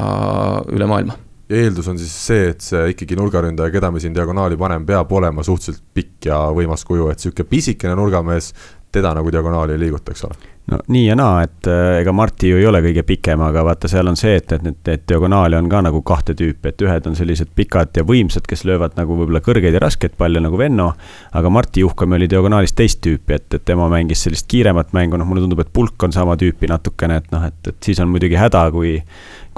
üle 0.70 0.86
maailma 0.86 1.18
ja 1.48 1.62
eeldus 1.64 1.88
on 1.88 1.98
siis 2.00 2.12
see, 2.26 2.50
et 2.52 2.64
see 2.64 2.92
ikkagi 2.92 3.16
nurgaründaja, 3.18 3.72
keda 3.72 3.90
me 3.92 4.02
siin 4.02 4.16
diagonaali 4.16 4.58
paneme, 4.60 4.86
peab 4.88 5.12
olema 5.12 5.44
suhteliselt 5.46 5.84
pikk 5.94 6.28
ja 6.30 6.42
võimas 6.54 6.84
kuju, 6.88 7.08
et 7.12 7.22
niisugune 7.22 7.48
pisikene 7.48 7.96
nurgamees, 7.98 8.52
teda 8.92 9.14
nagu 9.16 9.32
diagonaali 9.32 9.76
ei 9.76 9.84
liiguta, 9.86 10.12
eks 10.12 10.24
ole 10.28 10.56
no 10.68 10.78
nii 10.92 11.06
ja 11.06 11.16
naa, 11.16 11.42
et 11.46 11.68
äh, 11.70 11.98
ega 12.02 12.12
Marti 12.12 12.50
ju 12.50 12.58
ei 12.60 12.66
ole 12.68 12.80
kõige 12.84 13.02
pikem, 13.08 13.40
aga 13.44 13.62
vaata, 13.64 13.88
seal 13.90 14.08
on 14.10 14.18
see, 14.20 14.34
et, 14.40 14.52
et 14.52 14.64
need, 14.64 14.80
et 14.92 15.04
diagonaali 15.08 15.56
on 15.56 15.68
ka 15.70 15.80
nagu 15.86 16.02
kahte 16.06 16.34
tüüpi, 16.36 16.72
et 16.72 16.84
ühed 16.84 17.08
on 17.08 17.16
sellised 17.16 17.54
pikad 17.56 17.96
ja 17.96 18.04
võimsad, 18.08 18.44
kes 18.48 18.66
löövad 18.68 18.98
nagu 18.98 19.16
võib-olla 19.16 19.40
kõrgeid 19.44 19.76
ja 19.76 19.82
raskeid 19.82 20.16
palle 20.20 20.42
nagu 20.44 20.60
Venno. 20.60 20.90
aga 21.32 21.52
Marti 21.52 21.84
Juhkami 21.84 22.18
oli 22.18 22.28
diagonaalis 22.30 22.76
teist 22.76 23.00
tüüpi, 23.04 23.38
et, 23.38 23.48
et 23.54 23.64
tema 23.64 23.88
mängis 23.92 24.26
sellist 24.26 24.48
kiiremat 24.50 24.92
mängu, 24.96 25.16
noh, 25.16 25.28
mulle 25.28 25.44
tundub, 25.44 25.64
et 25.64 25.72
pulk 25.72 26.04
on 26.04 26.12
sama 26.12 26.36
tüüpi 26.36 26.68
natukene, 26.68 27.22
et 27.22 27.32
noh, 27.32 27.48
et, 27.48 27.60
et 27.72 27.76
siis 27.84 28.00
on 28.04 28.12
muidugi 28.12 28.36
häda, 28.38 28.68
kui 28.74 28.98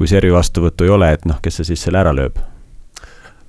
kui 0.01 0.09
servi 0.09 0.33
vastuvõttu 0.33 0.87
ei 0.87 0.95
ole, 0.95 1.11
et 1.13 1.29
noh, 1.29 1.37
kes 1.45 1.61
see 1.61 1.75
siis 1.75 1.83
selle 1.85 2.01
ära 2.01 2.15
lööb? 2.17 2.39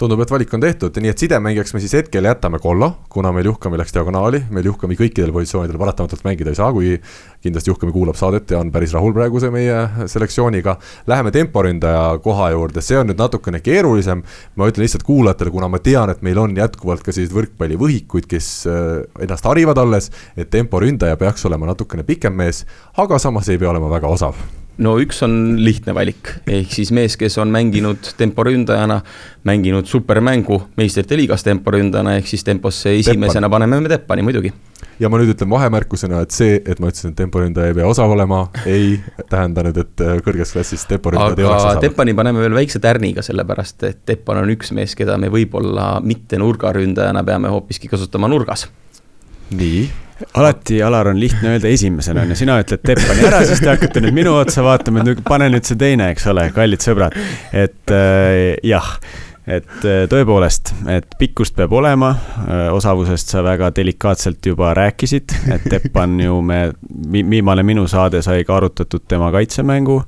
Tundub, 0.02 0.20
et 0.24 0.32
valik 0.34 0.52
on 0.58 0.60
tehtud, 0.60 0.98
nii 1.00 1.12
et 1.14 1.22
sidemängijaks 1.22 1.76
me 1.76 1.80
siis 1.80 1.94
hetkel 1.96 2.26
jätame 2.26 2.58
Kollo, 2.60 2.90
kuna 3.14 3.30
meil 3.32 3.46
Juhkami 3.48 3.78
läks 3.80 3.94
diagonaali, 3.96 4.42
meil 4.52 4.66
Juhkami 4.68 4.98
kõikidel 5.00 5.32
positsioonidel 5.32 5.78
paratamatult 5.80 6.26
mängida 6.26 6.50
ei 6.52 6.58
saa, 6.58 6.72
kuigi 6.74 6.98
kindlasti 7.46 7.70
Juhkami 7.72 7.94
kuulab 7.96 8.18
saadet 8.20 8.52
ja 8.52 8.60
on 8.60 8.72
päris 8.74 8.92
rahul 8.98 9.14
praeguse 9.16 9.52
meie 9.54 10.08
selektsiooniga. 10.12 10.74
Läheme 11.08 11.32
temporündaja 11.32 12.18
koha 12.26 12.50
juurde, 12.52 12.84
see 12.84 12.98
on 13.00 13.08
nüüd 13.14 13.22
natukene 13.22 13.62
keerulisem, 13.64 14.24
ma 14.58 14.68
ütlen 14.68 14.84
lihtsalt 14.84 15.06
kuulajatele, 15.08 15.54
kuna 15.54 15.70
ma 15.72 15.80
tean, 15.86 16.12
et 16.12 16.26
meil 16.26 16.42
on 16.42 16.58
jätkuvalt 16.58 17.06
ka 17.06 17.14
selliseid 17.14 17.38
võrkpallivõhikuid, 17.38 18.28
kes 18.34 18.50
äh, 18.68 18.90
ennast 19.24 19.48
harivad 19.48 19.80
alles, 19.86 20.10
et 20.36 20.52
temporündaja 20.52 21.22
peaks 21.22 21.46
olema 21.48 21.70
natukene 21.72 22.04
pikem 22.10 22.36
mees, 22.42 22.66
aga 23.00 23.22
samas 23.22 23.54
ei 23.54 23.62
pea 23.62 23.72
olema 23.72 23.94
väga 23.94 24.12
osav 24.12 24.42
no 24.82 24.96
üks 25.02 25.22
on 25.26 25.36
lihtne 25.62 25.94
valik, 25.96 26.34
ehk 26.50 26.74
siis 26.74 26.92
mees, 26.96 27.18
kes 27.20 27.38
on 27.42 27.52
mänginud 27.54 28.12
temporündajana, 28.18 29.02
mänginud 29.48 29.90
supermängu 29.90 30.58
meistrite 30.80 31.18
liigas 31.20 31.46
temporündajana, 31.46 32.18
ehk 32.20 32.30
siis 32.30 32.46
temposse 32.48 32.96
esimesena 32.98 33.46
Teppan. 33.48 33.56
paneme 33.58 33.82
me 33.82 33.92
Teppani 33.92 34.26
muidugi. 34.26 34.54
ja 35.00 35.10
ma 35.10 35.18
nüüd 35.22 35.34
ütlen 35.34 35.50
vahemärkusena, 35.50 36.22
et 36.26 36.36
see, 36.36 36.60
et 36.66 36.82
ma 36.82 36.92
ütlesin, 36.92 37.14
et 37.14 37.20
temporündaja 37.22 37.72
ei 37.72 37.78
pea 37.78 37.88
osav 37.90 38.12
olema, 38.14 38.44
ei 38.66 39.00
tähenda 39.30 39.66
nüüd, 39.66 39.82
et 39.82 40.06
äh, 40.06 40.20
kõrges 40.26 40.54
klassis 40.54 40.86
temporündajad 40.90 41.42
ei 41.42 41.50
oleks 41.50 41.64
osavad. 41.64 41.82
Teppani 41.86 42.16
paneme 42.18 42.44
veel 42.44 42.58
väikse 42.58 42.82
tärniga, 42.84 43.26
sellepärast 43.26 43.90
et 43.90 44.06
Teppan 44.06 44.44
on 44.44 44.54
üks 44.54 44.74
mees, 44.78 44.98
keda 44.98 45.18
me 45.22 45.32
võib-olla 45.34 45.96
mitte 46.06 46.42
nurgaründajana 46.42 47.26
peame 47.26 47.54
hoopiski 47.54 47.90
kasutama 47.92 48.30
nurgas. 48.32 48.70
nii 49.52 50.11
alati, 50.34 50.82
Alar, 50.84 51.12
on 51.12 51.20
lihtne 51.20 51.56
öelda 51.56 51.72
esimesena, 51.72 52.26
on 52.26 52.34
ju, 52.34 52.40
sina 52.44 52.60
ütled 52.62 52.84
Teppani 52.86 53.26
ära, 53.28 53.42
siis 53.48 53.62
te 53.64 53.72
hakkate 53.72 54.04
nüüd 54.04 54.16
minu 54.22 54.36
otsa 54.40 54.64
vaatama, 54.66 55.04
et 55.08 55.26
pane 55.28 55.50
nüüd 55.54 55.68
see 55.68 55.80
teine, 55.80 56.12
eks 56.16 56.30
ole, 56.32 56.48
kallid 56.56 56.84
sõbrad. 56.84 57.18
et 57.52 57.94
äh, 57.96 58.56
jah, 58.68 58.96
et 59.50 59.86
äh, 59.88 60.04
tõepoolest, 60.12 60.74
et 60.92 61.08
pikkust 61.20 61.56
peab 61.58 61.74
olema, 61.74 62.12
äh, 62.46 62.68
osavusest 62.74 63.34
sa 63.34 63.44
väga 63.46 63.72
delikaatselt 63.76 64.46
juba 64.52 64.74
rääkisid, 64.78 65.34
et 65.56 65.66
Teppan 65.72 66.20
ju 66.22 66.42
me, 66.46 66.62
viimane 67.12 67.66
minu 67.66 67.88
saade 67.90 68.22
sai 68.26 68.46
ka 68.48 68.60
arutatud 68.60 69.08
tema 69.10 69.32
kaitsemängu 69.34 70.02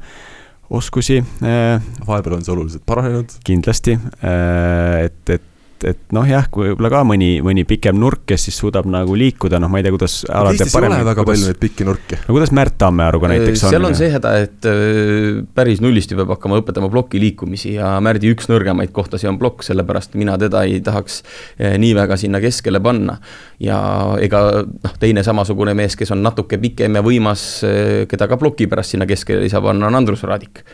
oskusi. 0.74 1.20
Äh, 1.44 1.82
vahepeal 2.08 2.38
on 2.38 2.46
see 2.46 2.54
oluliselt 2.54 2.86
paranenud. 2.86 3.34
kindlasti, 3.46 3.98
et, 4.24 5.20
et 5.30 5.50
et, 5.84 5.98
et 5.98 6.16
noh, 6.16 6.26
jah, 6.28 6.46
kui 6.52 6.70
võib-olla 6.70 6.90
ka 6.92 7.02
mõni, 7.08 7.30
mõni 7.46 7.66
pikem 7.68 7.98
nurk, 8.00 8.24
kes 8.30 8.48
siis 8.48 8.58
suudab 8.60 8.88
nagu 8.90 9.16
liikuda, 9.18 9.60
noh, 9.62 9.72
ma 9.72 9.80
ei 9.80 9.86
tea, 9.86 9.94
kuidas. 9.96 10.16
Eestis 10.24 10.76
ei 10.76 10.88
ole 10.88 11.00
väga 11.04 11.16
kuidas, 11.24 11.30
palju 11.30 11.50
neid 11.50 11.60
pikki 11.62 11.88
nurki. 11.88 12.20
no 12.24 12.36
kuidas 12.36 12.54
Märt 12.56 12.78
Tammearuga 12.82 13.32
näiteks 13.32 13.66
on? 13.68 13.74
seal 13.74 13.88
on 13.88 13.98
see 13.98 14.12
häda, 14.14 14.34
et 14.46 14.70
äh, 14.70 15.42
päris 15.56 15.82
nullist 15.84 16.14
ju 16.14 16.20
peab 16.20 16.34
hakkama 16.36 16.62
õpetama 16.62 16.90
ploki 16.94 17.22
liikumisi 17.22 17.76
ja 17.78 17.96
Märdi 18.04 18.32
üks 18.34 18.50
nõrgemaid 18.52 18.94
kohtasid 18.96 19.32
on 19.32 19.40
plokk, 19.42 19.66
sellepärast 19.68 20.18
mina 20.20 20.38
teda 20.42 20.64
ei 20.70 20.80
tahaks 20.86 21.22
äh, 21.24 21.76
nii 21.82 21.94
väga 21.98 22.20
sinna 22.20 22.42
keskele 22.44 22.82
panna. 22.84 23.20
ja 23.64 23.80
ega 24.24 24.46
noh, 24.64 24.96
teine 25.00 25.26
samasugune 25.26 25.76
mees, 25.78 25.98
kes 26.00 26.12
on 26.16 26.24
natuke 26.24 26.60
pikem 26.62 27.00
ja 27.00 27.04
võimas, 27.06 27.46
äh, 27.68 28.04
keda 28.12 28.30
ka 28.32 28.40
ploki 28.42 28.70
pärast 28.72 28.96
sinna 28.96 29.10
keskele 29.10 29.46
ei 29.46 29.54
saa 29.54 29.64
panna, 29.64 29.90
on 29.90 30.02
Andrus 30.02 30.26
Raadik 30.28 30.66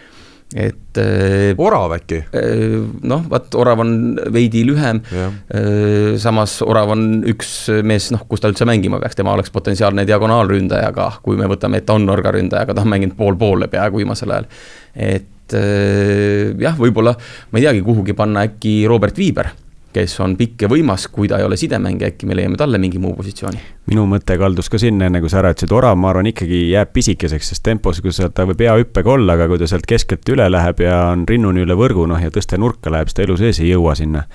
et 0.56 0.98
äh, 0.98 1.54
orav 1.62 1.94
äkki? 2.00 2.24
Äh, 2.34 2.80
noh, 3.06 3.22
vaat 3.30 3.54
orav 3.60 3.84
on 3.84 3.94
veidi 4.34 4.64
lühem. 4.66 5.02
Äh, 5.14 6.18
samas 6.22 6.60
orav 6.66 6.96
on 6.96 7.06
üks 7.30 7.54
mees, 7.86 8.10
noh, 8.16 8.26
kus 8.30 8.42
ta 8.42 8.50
üldse 8.50 8.66
mängima 8.70 9.02
peaks, 9.02 9.20
tema 9.20 9.36
oleks 9.38 9.54
potentsiaalne 9.54 10.08
diagonaalründaja 10.10 10.92
ka, 10.96 11.12
kui 11.26 11.38
me 11.38 11.50
võtame, 11.50 11.82
et 11.82 11.90
ta 11.90 12.00
on 12.00 12.08
nurgaründaja, 12.10 12.66
aga 12.66 12.78
ta 12.78 12.86
on 12.86 12.94
mänginud 12.96 13.18
pool-poole 13.20 13.70
peaaegu 13.70 14.02
viimasel 14.02 14.36
ajal. 14.36 14.50
et 14.96 15.26
jah, 15.50 16.76
võib-olla 16.78 17.16
ma 17.50 17.58
ei 17.58 17.66
teagi, 17.66 17.82
kuhugi 17.86 18.14
panna 18.18 18.46
äkki 18.46 18.84
Robert 18.90 19.18
Viiber 19.18 19.50
kes 19.94 20.20
on 20.22 20.36
pikk 20.38 20.66
ja 20.66 20.70
võimas, 20.70 21.08
kui 21.12 21.28
ta 21.28 21.40
ei 21.40 21.46
ole 21.48 21.58
sidemängija, 21.58 22.12
äkki 22.14 22.28
me 22.30 22.38
leiame 22.38 22.58
talle 22.60 22.78
mingi 22.82 23.02
muu 23.02 23.16
positsiooni. 23.18 23.62
minu 23.90 24.04
mõte 24.06 24.38
kaldus 24.38 24.70
ka 24.70 24.78
sinna, 24.78 25.08
enne 25.10 25.22
kui 25.24 25.32
sa 25.32 25.40
ära 25.42 25.50
ütlesid, 25.56 25.72
orav, 25.74 25.96
ma 25.98 26.12
arvan, 26.12 26.30
ikkagi 26.30 26.60
jääb 26.70 26.92
pisikeseks, 26.94 27.50
sest 27.54 27.64
tempos, 27.66 28.02
kui 28.06 28.14
sa, 28.14 28.30
ta 28.30 28.46
võib 28.46 28.62
hea 28.62 28.76
hüppega 28.84 29.16
olla, 29.16 29.34
aga 29.34 29.48
kui 29.50 29.58
ta 29.58 29.70
sealt 29.72 29.88
keskelt 29.90 30.30
üle 30.30 30.46
läheb 30.52 30.84
ja 30.86 31.00
on 31.16 31.26
rinnuni 31.30 31.66
üle 31.66 31.78
võrgu, 31.80 32.06
noh, 32.10 32.22
ja 32.22 32.30
tõste 32.34 32.60
nurka 32.62 32.94
läheb, 32.94 33.10
siis 33.10 33.18
ta 33.18 33.26
elu 33.26 33.40
sees 33.42 33.64
ei 33.64 33.72
jõua 33.72 33.98
sinna 33.98 34.28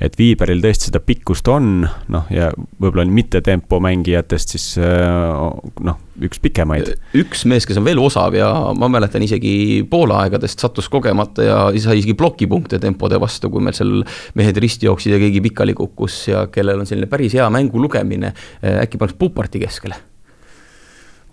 et 0.00 0.16
Viiberil 0.18 0.62
tõesti 0.64 0.88
seda 0.88 1.02
pikkust 1.04 1.48
on, 1.52 1.84
noh, 1.84 2.28
ja 2.32 2.50
võib-olla 2.80 3.04
mitte 3.10 3.42
tempo 3.44 3.80
mängijatest 3.84 4.54
siis 4.56 4.66
noh, 4.80 5.98
üks 6.24 6.40
pikemaid. 6.42 6.92
üks 7.20 7.44
mees, 7.48 7.66
kes 7.68 7.80
on 7.80 7.86
veel 7.86 8.00
osav 8.02 8.36
ja 8.36 8.48
ma 8.76 8.90
mäletan 8.92 9.24
isegi 9.24 9.84
Poola 9.90 10.22
aegadest 10.24 10.60
sattus 10.62 10.88
kogemata 10.92 11.46
ja 11.46 11.58
sai 11.80 12.00
isegi 12.00 12.16
plokipunkte 12.18 12.80
tempode 12.82 13.20
vastu, 13.20 13.52
kui 13.52 13.64
meil 13.64 13.76
seal 13.76 14.00
mehed 14.40 14.60
risti 14.62 14.88
jooksid 14.88 15.16
ja 15.16 15.22
keegi 15.22 15.44
pikali 15.50 15.76
kukkus 15.76 16.22
ja 16.32 16.46
kellel 16.52 16.82
on 16.82 16.88
selline 16.88 17.10
päris 17.10 17.36
hea 17.36 17.48
mängu 17.52 17.80
lugemine, 17.82 18.34
äkki 18.60 19.00
paneks 19.00 19.18
Puparti 19.20 19.60
keskele 19.62 20.09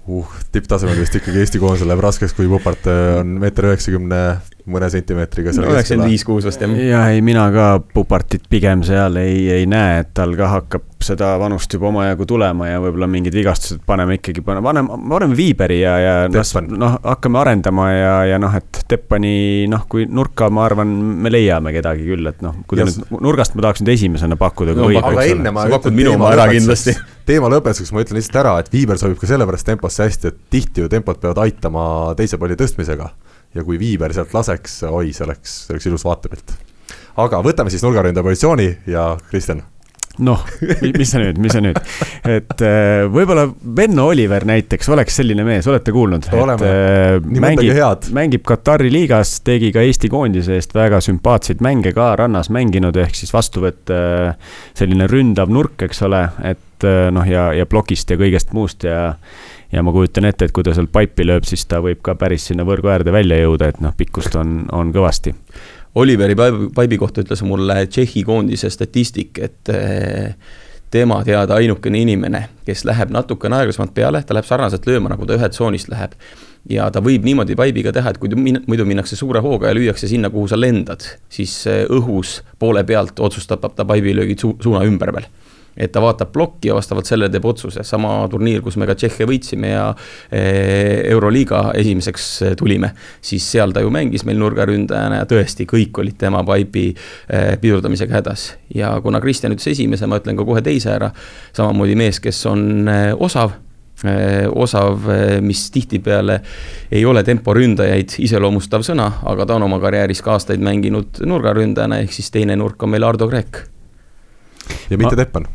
uh, 0.08 0.36
tipptasemel 0.55 0.99
vist 0.99 1.18
ikkagi 1.20 1.43
Eesti 1.43 1.62
koondisel 1.62 1.89
läheb 1.91 2.03
raskeks, 2.08 2.36
kui 2.38 2.49
Pupart 2.51 2.89
on 2.91 3.38
meeter 3.41 3.70
üheksakümne 3.72 4.22
mõne 4.68 4.89
sentimeetriga 4.91 5.53
seal 5.55 5.68
no 5.68 5.76
üheksakümmend 5.76 6.12
viis, 6.12 6.26
kuus 6.28 6.47
vast 6.47 6.64
jah. 6.64 6.74
ja 6.76 7.03
ei, 7.14 7.24
mina 7.26 7.47
ka 7.53 7.68
Pupartit 7.93 8.47
pigem 8.51 8.84
seal 8.88 9.20
ei, 9.22 9.45
ei 9.60 9.68
näe, 9.70 10.01
et 10.03 10.12
tal 10.18 10.36
ka 10.39 10.51
hakkab 10.58 10.88
seda 11.04 11.34
vanust 11.39 11.72
juba 11.74 11.89
omajagu 11.91 12.26
tulema 12.28 12.68
ja 12.70 12.80
võib-olla 12.82 13.08
mingid 13.12 13.36
vigastused 13.38 13.84
paneme 13.86 14.18
ikkagi, 14.18 14.41
paneme, 14.45 14.84
paneme 15.10 15.38
Viiberi 15.38 15.80
ja, 15.82 15.93
ja 16.02 16.14
noh, 16.32 16.95
hakkame 17.04 17.39
arendama 17.41 17.88
ja, 17.91 18.16
ja 18.32 18.39
noh, 18.41 18.56
et 18.58 18.82
Teppani 18.88 19.68
noh, 19.70 19.84
kui 19.91 20.08
nurka, 20.10 20.50
ma 20.54 20.66
arvan, 20.66 20.89
me 21.24 21.32
leiame 21.34 21.74
kedagi 21.76 22.08
küll, 22.08 22.30
et 22.32 22.41
noh, 22.45 22.56
kui 22.68 22.80
ta 22.80 22.88
yes. 22.88 22.98
nüüd 23.04 23.24
nurgast 23.28 23.58
ma 23.58 23.68
tahaks 23.68 23.84
nüüd 23.84 23.93
esimesena 23.93 24.39
pakkuda 24.39 24.78
no,. 24.78 24.89
aga 25.02 25.28
enne 25.28 25.54
ma 25.54 25.68
ütlen 25.70 26.02
teema 26.02 26.34
lõpetuseks, 26.34 27.04
teema 27.30 27.52
lõpetuseks 27.54 27.93
ma 27.93 28.06
ütlen 28.06 28.22
lihtsalt 28.22 28.41
ära, 28.43 28.58
et 28.64 28.74
Viiber 28.74 29.02
sobib 29.02 29.22
ka 29.22 29.30
sellepärast 29.30 29.70
temposse 29.70 30.08
hästi, 30.08 30.34
et 30.34 30.43
tihti 30.54 30.86
ju 30.86 30.91
tempot 30.91 31.22
peavad 31.22 31.43
aitama 31.45 31.88
teise 32.18 32.41
palli 32.41 32.58
tõstmisega 32.60 33.12
ja 33.56 33.68
kui 33.68 33.80
Viiber 33.82 34.16
sealt 34.16 34.34
laseks, 34.36 34.82
oi, 34.89 35.12
see 35.16 35.28
oleks, 35.28 35.62
see 35.66 35.76
oleks 35.76 35.91
ilus 35.91 36.08
vaatepilt. 36.08 36.58
aga 37.22 37.41
võtame 37.45 37.74
siis 37.74 37.86
nurgaründaja 37.86 38.26
positsiooni 38.26 38.72
ja 38.89 39.12
Kristjan 39.30 39.62
noh, 40.26 40.43
mis 40.97 41.11
see 41.11 41.22
nüüd, 41.22 41.39
mis 41.41 41.53
see 41.55 41.63
nüüd, 41.65 41.80
et 42.28 42.63
äh, 42.65 43.05
võib-olla 43.11 43.47
Benno 43.47 44.07
Oliver 44.11 44.45
näiteks 44.47 44.89
oleks 44.93 45.20
selline 45.20 45.45
mees, 45.47 45.68
olete 45.70 45.93
kuulnud? 45.95 46.30
äh, 46.32 47.18
mängib, 47.22 47.74
mängib 48.18 48.45
Katari 48.47 48.91
liigas, 48.93 49.38
tegi 49.47 49.72
ka 49.76 49.84
Eesti 49.86 50.11
koondise 50.13 50.57
eest 50.57 50.74
väga 50.78 51.01
sümpaatseid 51.03 51.61
mänge 51.65 51.93
ka 51.97 52.13
rannas 52.20 52.51
mänginud, 52.53 52.97
ehk 53.03 53.18
siis 53.18 53.34
vastuvõtt 53.36 53.93
äh, 53.93 54.34
selline 54.78 55.09
ründav 55.11 55.53
nurk, 55.53 55.88
eks 55.88 56.03
ole, 56.07 56.26
et 56.47 56.63
noh, 56.86 57.26
ja, 57.26 57.49
ja 57.57 57.65
plokist 57.65 58.11
ja 58.13 58.20
kõigest 58.20 58.51
muust 58.53 58.84
ja 58.86 59.15
ja 59.72 59.84
ma 59.84 59.91
kujutan 59.91 60.28
ette, 60.28 60.47
et 60.47 60.53
kui 60.55 60.63
ta 60.63 60.74
sealt 60.76 60.91
paipi 60.93 61.26
lööb, 61.28 61.47
siis 61.47 61.65
ta 61.68 61.82
võib 61.84 61.99
ka 62.05 62.15
päris 62.20 62.47
sinna 62.49 62.63
võrgu 62.68 62.91
äärde 62.91 63.11
välja 63.11 63.39
jõuda, 63.41 63.72
et 63.72 63.82
noh, 63.84 63.95
pikkust 63.97 64.36
on, 64.39 64.61
on 64.72 64.93
kõvasti. 64.95 65.34
Oliveri 65.98 66.36
paibi 66.76 66.98
kohta 67.02 67.24
ütles 67.24 67.41
mulle 67.41 67.80
Tšehhi 67.89 68.22
koondise 68.28 68.70
statistik, 68.70 69.39
et 69.41 69.72
eh, 69.74 70.36
tema 70.93 71.18
teada 71.26 71.58
ainukene 71.58 72.04
inimene, 72.06 72.43
kes 72.68 72.86
läheb 72.86 73.10
natukene 73.16 73.58
aeglasemalt 73.58 73.95
peale, 73.95 74.22
ta 74.22 74.38
läheb 74.38 74.45
sarnaselt 74.45 74.86
lööma, 74.86 75.10
nagu 75.14 75.26
ta 75.26 75.38
ühe 75.39 75.50
tsoonist 75.50 75.89
läheb. 75.93 76.14
ja 76.70 76.89
ta 76.91 77.00
võib 77.00 77.24
niimoodi 77.24 77.56
paibiga 77.56 77.93
teha, 77.95 78.12
et 78.12 78.18
kui 78.20 78.30
muidu 78.36 78.86
minnakse 78.86 79.16
suure 79.16 79.39
hooga 79.39 79.70
ja 79.70 79.76
lüüakse 79.78 80.08
sinna, 80.12 80.30
kuhu 80.30 80.50
sa 80.52 80.60
lendad, 80.60 81.06
siis 81.32 81.54
eh, 81.68 81.86
õhus 81.89 82.41
poole 82.60 82.84
pealt 82.84 83.20
otsustab 83.20 83.66
ta 83.76 83.86
paibilöögi 83.88 84.36
su-, 84.41 84.58
suuna 84.62 84.84
ümber 84.86 85.14
veel 85.16 85.30
et 85.78 85.91
ta 85.93 86.01
vaatab 86.01 86.32
plokki 86.34 86.71
ja 86.71 86.75
vastavalt 86.78 87.07
sellele 87.09 87.32
teeb 87.34 87.45
otsuse, 87.47 87.84
sama 87.86 88.13
turniir, 88.32 88.63
kus 88.65 88.78
me 88.82 88.88
ka 88.89 88.95
Tšehhi 88.97 89.28
võitsime 89.30 89.71
ja 89.71 89.84
eh, 90.32 91.03
Euroliiga 91.11 91.61
esimeseks 91.78 92.28
eh, 92.41 92.55
tulime, 92.57 92.91
siis 93.21 93.45
seal 93.51 93.75
ta 93.75 93.84
ju 93.86 93.91
mängis 93.93 94.25
meil 94.28 94.41
nurgaründajana 94.41 95.21
ja 95.21 95.30
tõesti, 95.30 95.67
kõik 95.69 96.01
olid 96.01 96.17
tema 96.19 96.43
paibi 96.47 96.89
eh, 96.93 97.53
pidurdamisega 97.61 98.19
hädas. 98.19 98.49
ja 98.73 98.95
kuna 99.03 99.21
Kristjan 99.21 99.53
ütles 99.53 99.71
esimese, 99.71 100.09
ma 100.09 100.19
ütlen 100.21 100.38
ka 100.38 100.45
kohe 100.47 100.65
teise 100.65 100.91
ära, 100.95 101.11
samamoodi 101.55 101.95
mees, 101.99 102.21
kes 102.23 102.45
on 102.49 102.89
osav 103.19 103.55
osav, 104.53 105.07
mis 105.41 105.63
tihtipeale 105.73 106.36
ei 106.93 107.01
ole 107.09 107.23
temporündajaid 107.25 108.19
iseloomustav 108.21 108.86
sõna, 108.86 109.07
aga 109.25 109.47
ta 109.49 109.57
on 109.57 109.65
oma 109.65 109.82
karjääris 109.82 110.21
ka 110.21 110.36
aastaid 110.36 110.61
mänginud 110.61 111.23
nurgaründajana, 111.25 112.03
ehk 112.05 112.13
siis 112.13 112.30
teine 112.30 112.55
nurk 112.61 112.86
on 112.86 112.93
meil 112.93 113.07
Ardo 113.09 113.25
Kreek. 113.32 113.63
ja 114.91 115.01
mitte 115.01 115.15
ma... 115.15 115.23
Teppan 115.23 115.49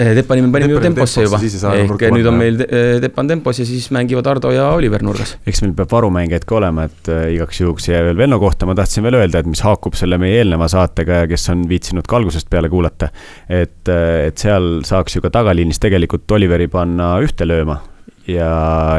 Eh, 0.00 0.14
Tepani 0.16 0.40
me 0.40 0.48
panime 0.54 0.72
ju 0.72 0.80
temposse 0.80 1.26
juba, 1.26 1.38
ehk 1.76 2.04
nüüd 2.14 2.28
on 2.30 2.38
meil 2.40 2.62
eh, 2.64 2.94
Tepan 3.02 3.28
tempos 3.28 3.58
ja 3.60 3.66
siis 3.68 3.90
mängivad 3.92 4.30
Ardo 4.30 4.52
ja 4.54 4.70
Oliver 4.72 5.02
nurgas. 5.04 5.34
eks 5.44 5.60
meil 5.60 5.74
peab 5.76 5.92
varumängijaid 5.92 6.46
ka 6.48 6.56
olema, 6.56 6.86
et 6.88 7.10
äh, 7.12 7.26
igaks 7.34 7.60
juhuks 7.60 7.90
ja 7.90 8.00
veel 8.06 8.16
Venno 8.16 8.38
kohta 8.40 8.68
ma 8.68 8.76
tahtsin 8.78 9.04
veel 9.04 9.18
öelda, 9.18 9.42
et 9.42 9.50
mis 9.50 9.60
haakub 9.66 9.98
selle 10.00 10.16
meie 10.22 10.38
eelneva 10.40 10.70
saatega 10.72 11.20
ja 11.22 11.28
kes 11.28 11.44
on 11.52 11.66
viitsinud 11.68 12.08
ka 12.08 12.16
algusest 12.16 12.48
peale 12.48 12.72
kuulata. 12.72 13.10
et, 13.48 13.92
et 13.92 14.40
seal 14.40 14.80
saaks 14.88 15.18
ju 15.18 15.24
ka 15.26 15.34
tagaliinis 15.36 15.82
tegelikult 15.82 16.32
Oliveri 16.38 16.70
panna 16.72 17.12
ühte 17.20 17.44
lööma 17.44 17.82
ja 18.30 18.50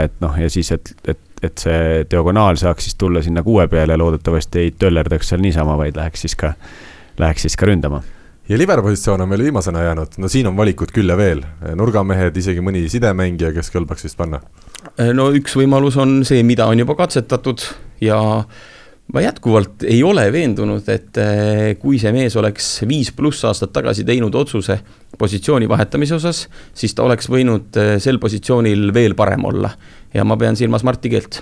et 0.05 0.13
noh, 0.21 0.37
ja 0.37 0.53
siis, 0.53 0.69
et, 0.77 0.95
et 1.07 1.27
et 1.41 1.57
see 1.57 2.03
diagonaal 2.05 2.59
saaks 2.61 2.85
siis 2.85 2.95
tulla 3.01 3.23
sinna 3.25 3.41
kuue 3.41 3.65
peale, 3.65 3.95
loodetavasti 3.97 4.59
ei 4.61 4.73
töllerdaks 4.77 5.33
seal 5.33 5.41
niisama, 5.41 5.73
vaid 5.79 5.97
läheks 5.97 6.27
siis 6.27 6.37
ka, 6.37 6.53
läheks 7.17 7.47
siis 7.47 7.57
ka 7.57 7.65
ründama 7.65 8.03
ja 8.51 8.57
libero 8.59 8.83
positsioon 8.83 9.21
on 9.23 9.29
meil 9.31 9.45
viimasena 9.45 9.83
jäänud, 9.85 10.17
no 10.19 10.27
siin 10.31 10.49
on 10.49 10.57
valikut 10.57 10.91
küll 10.91 11.09
ja 11.09 11.15
veel, 11.17 11.43
nurgamehed, 11.77 12.35
isegi 12.37 12.63
mõni 12.63 12.83
sidemängija, 12.91 13.53
kes 13.55 13.71
kõlbaks 13.71 14.07
vist 14.07 14.19
panna? 14.19 14.41
no 15.15 15.29
üks 15.37 15.55
võimalus 15.55 15.95
on 16.01 16.21
see, 16.27 16.43
mida 16.43 16.67
on 16.67 16.81
juba 16.81 16.97
katsetatud 16.99 17.63
ja 18.03 18.17
ma 19.13 19.23
jätkuvalt 19.23 19.85
ei 19.87 20.01
ole 20.03 20.25
veendunud, 20.33 20.87
et 20.91 21.19
eh, 21.21 21.61
kui 21.79 21.99
see 22.01 22.11
mees 22.15 22.35
oleks 22.39 22.73
viis 22.89 23.11
pluss 23.15 23.45
aastat 23.47 23.71
tagasi 23.75 24.03
teinud 24.07 24.35
otsuse 24.35 24.79
positsiooni 25.19 25.69
vahetamise 25.71 26.17
osas, 26.17 26.45
siis 26.73 26.95
ta 26.97 27.05
oleks 27.07 27.31
võinud 27.31 27.79
eh, 27.79 27.93
sel 28.03 28.19
positsioonil 28.19 28.91
veel 28.95 29.15
parem 29.15 29.47
olla. 29.51 29.71
ja 30.13 30.27
ma 30.27 30.35
pean 30.37 30.59
silmas 30.59 30.83
Marti 30.83 31.13
Keelt. 31.13 31.41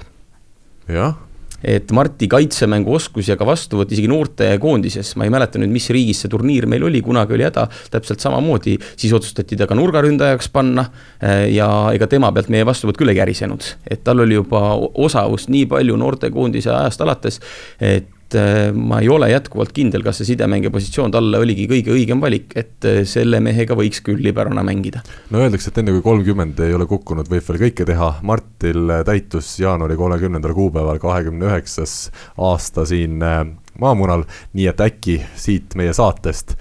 jah 0.90 1.29
et 1.64 1.92
Marti 1.96 2.28
kaitsemängu 2.32 2.94
oskus 2.96 3.30
ja 3.30 3.38
ka 3.40 3.48
vastuvõtt 3.48 3.94
isegi 3.96 4.10
noortekoondises, 4.12 5.16
ma 5.20 5.28
ei 5.28 5.34
mäleta 5.34 5.62
nüüd, 5.62 5.74
mis 5.74 5.90
riigis 5.94 6.24
see 6.24 6.32
turniir 6.32 6.68
meil 6.70 6.86
oli, 6.88 7.02
kunagi 7.06 7.36
oli 7.38 7.48
häda, 7.48 7.68
täpselt 7.94 8.24
samamoodi, 8.24 8.78
siis 9.00 9.16
otsustati 9.16 9.58
ta 9.60 9.68
ka 9.70 9.78
nurgaründajaks 9.78 10.52
panna 10.54 10.90
eh, 11.22 11.48
ja 11.56 11.70
ega 11.96 12.10
tema 12.12 12.32
pealt 12.36 12.52
meie 12.54 12.68
vastuvõtt 12.68 13.00
küll 13.00 13.14
ei 13.14 13.20
kärisenud. 13.20 13.74
et 13.90 14.04
tal 14.04 14.20
oli 14.26 14.38
juba 14.40 14.62
osavust 14.94 15.50
nii 15.50 15.66
palju 15.70 15.98
noortekoondise 16.00 16.72
ajast 16.74 17.02
alates, 17.06 17.42
et 17.80 18.08
et 18.30 18.38
äh, 18.38 18.72
ma 18.74 19.00
ei 19.02 19.10
ole 19.10 19.30
jätkuvalt 19.32 19.72
kindel, 19.74 20.04
kas 20.06 20.22
see 20.22 20.32
sidemängija 20.32 20.72
positsioon 20.74 21.14
talle 21.14 21.40
oligi 21.42 21.66
kõige 21.70 21.94
õigem 21.96 22.22
valik, 22.22 22.54
et 22.60 22.86
äh, 22.86 23.02
selle 23.10 23.40
mehega 23.42 23.78
võiks 23.78 24.04
küll 24.06 24.22
liberona 24.22 24.64
mängida. 24.66 25.02
no 25.34 25.42
öeldakse, 25.42 25.72
et 25.72 25.80
enne 25.82 25.96
kui 25.96 26.06
kolmkümmend 26.06 26.60
ei 26.66 26.76
ole 26.78 26.86
kukkunud, 26.90 27.30
võib 27.30 27.48
veel 27.48 27.62
kõike 27.66 27.88
teha, 27.90 28.12
Martil 28.22 28.94
täitus 29.08 29.56
jaanuari 29.62 29.98
kolmekümnendal 29.98 30.54
kuupäeval 30.58 31.02
kahekümne 31.02 31.50
üheksas 31.50 32.12
aasta 32.38 32.86
siin 32.90 33.24
äh, 33.26 33.42
maamunal, 33.82 34.28
nii 34.54 34.70
et 34.70 34.86
äkki 34.86 35.22
siit 35.40 35.78
meie 35.80 35.96
saatest 35.96 36.58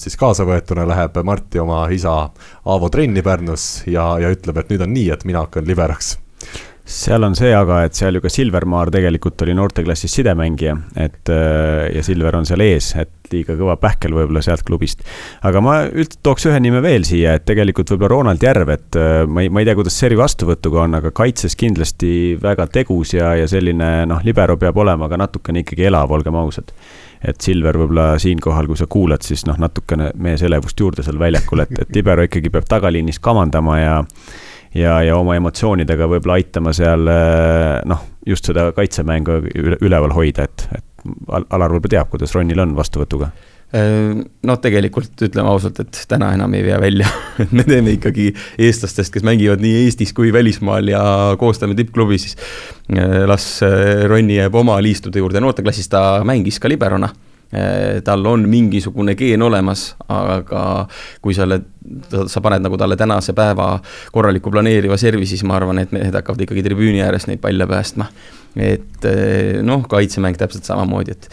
siis 0.00 0.14
kaasavõetuna 0.16 0.86
läheb 0.88 1.18
Marti 1.28 1.60
oma 1.60 1.82
isa 1.92 2.14
Aavo 2.64 2.88
trenni 2.88 3.20
Pärnus 3.22 3.84
ja, 3.84 4.14
ja 4.16 4.32
ütleb, 4.32 4.56
et 4.56 4.72
nüüd 4.72 4.86
on 4.88 4.94
nii, 4.96 5.10
et 5.12 5.28
mina 5.28 5.44
hakkan 5.44 5.68
liberaks 5.68 6.14
seal 6.84 7.24
on 7.24 7.32
see 7.36 7.48
aga, 7.56 7.80
et 7.86 7.96
seal 7.96 8.18
ju 8.18 8.20
ka 8.20 8.30
Silvermaar 8.32 8.90
tegelikult 8.92 9.40
oli 9.46 9.54
noorteklassis 9.56 10.18
sidemängija, 10.18 10.74
et 11.00 11.30
äh, 11.32 11.88
ja 11.94 12.02
Silver 12.04 12.36
on 12.36 12.44
seal 12.48 12.60
ees, 12.60 12.90
et 13.00 13.32
liiga 13.32 13.56
kõva 13.56 13.78
pähkel 13.80 14.12
võib-olla 14.12 14.42
sealt 14.44 14.66
klubist. 14.68 15.00
aga 15.42 15.62
ma 15.64 15.78
üldse 15.88 16.20
tooks 16.22 16.44
ühe 16.50 16.60
nime 16.60 16.82
veel 16.84 17.06
siia, 17.08 17.38
et 17.38 17.46
tegelikult 17.48 17.94
võib-olla 17.94 18.12
Ronald 18.12 18.44
Järv, 18.44 18.74
et 18.76 19.00
äh, 19.00 19.22
ma 19.24 19.46
ei, 19.46 19.48
ma 19.48 19.64
ei 19.64 19.70
tea, 19.70 19.78
kuidas 19.78 19.96
Seri 19.96 20.18
vastuvõtuga 20.20 20.84
on, 20.84 21.00
aga 21.00 21.14
kaitses 21.16 21.56
kindlasti 21.56 22.12
väga 22.42 22.68
tegus 22.74 23.16
ja, 23.16 23.32
ja 23.40 23.48
selline 23.48 24.04
noh, 24.10 24.20
libero 24.26 24.58
peab 24.60 24.76
olema 24.84 25.08
ka 25.08 25.20
natukene 25.24 25.64
ikkagi 25.64 25.88
elav, 25.88 26.12
olgem 26.12 26.36
ausad 26.36 26.76
et 27.24 27.40
Silver 27.40 27.78
võib-olla 27.80 28.18
siinkohal, 28.20 28.66
kui 28.68 28.76
sa 28.76 28.84
kuulad, 28.90 29.24
siis 29.24 29.46
noh, 29.48 29.56
natukene 29.56 30.10
meeselevust 30.20 30.80
juurde 30.80 31.04
seal 31.06 31.16
väljakul, 31.16 31.64
et, 31.64 31.72
et 31.80 31.96
libero 31.96 32.26
ikkagi 32.26 32.52
peab 32.52 32.68
tagaliinis 32.68 33.16
kamandama 33.24 33.78
ja 33.80 33.94
ja, 34.74 34.98
ja 35.06 35.16
oma 35.18 35.36
emotsioonidega 35.38 36.08
võib-olla 36.10 36.38
aitama 36.40 36.74
seal 36.76 37.08
eh, 37.10 37.80
noh, 37.88 38.04
just 38.26 38.50
seda 38.50 38.70
kaitsemängu 38.76 39.40
üleval 39.80 40.14
hoida, 40.16 40.48
et, 40.48 40.68
et 40.74 40.90
Alar 41.04 41.68
võib-olla 41.68 41.98
teab, 41.98 42.08
kuidas 42.14 42.32
Ronil 42.32 42.62
on 42.62 42.70
vastuvõtuga. 42.78 43.26
Noh, 43.74 44.58
tegelikult 44.62 45.24
ütleme 45.26 45.50
ausalt, 45.50 45.80
et 45.82 45.98
täna 46.08 46.28
enam 46.36 46.52
ei 46.54 46.62
vea 46.62 46.76
välja. 46.78 47.08
Et 47.42 47.50
me 47.58 47.64
teeme 47.66 47.96
ikkagi 47.96 48.28
eestlastest, 48.62 49.10
kes 49.12 49.26
mängivad 49.26 49.60
nii 49.60 49.82
Eestis 49.82 50.14
kui 50.14 50.30
välismaal 50.32 50.88
ja 50.92 51.02
koostame 51.40 51.74
tippklubi, 51.76 52.20
siis 52.22 52.38
eh, 52.94 53.24
las 53.28 53.48
eh, 53.66 54.06
Ronni 54.08 54.38
jääb 54.38 54.56
oma 54.62 54.78
liistude 54.84 55.20
juurde, 55.20 55.42
noorteklassis 55.42 55.90
ta 55.92 56.04
mängis 56.24 56.60
ka 56.62 56.70
liberona 56.70 57.10
tal 58.04 58.26
on 58.26 58.48
mingisugune 58.48 59.14
geen 59.18 59.42
olemas, 59.42 59.92
aga 60.08 60.86
kui 61.22 61.34
sa 61.36 61.44
oled, 61.46 61.66
sa 62.30 62.42
paned 62.44 62.64
nagu 62.64 62.78
talle 62.80 62.96
tänase 62.96 63.34
päeva 63.36 63.76
korraliku 64.12 64.50
planeeriva 64.50 64.96
servi, 65.00 65.26
siis 65.28 65.44
ma 65.46 65.58
arvan, 65.58 65.82
et 65.82 65.92
mehed 65.94 66.14
hakkavad 66.14 66.44
ikkagi 66.46 66.64
tribüüni 66.66 67.02
ääres 67.04 67.28
neid 67.30 67.42
palle 67.42 67.66
päästma. 67.70 68.08
et 68.56 69.06
eh, 69.10 69.62
noh, 69.66 69.82
kaitsemäng 69.90 70.36
täpselt 70.38 70.64
samamoodi, 70.64 71.10
et 71.10 71.28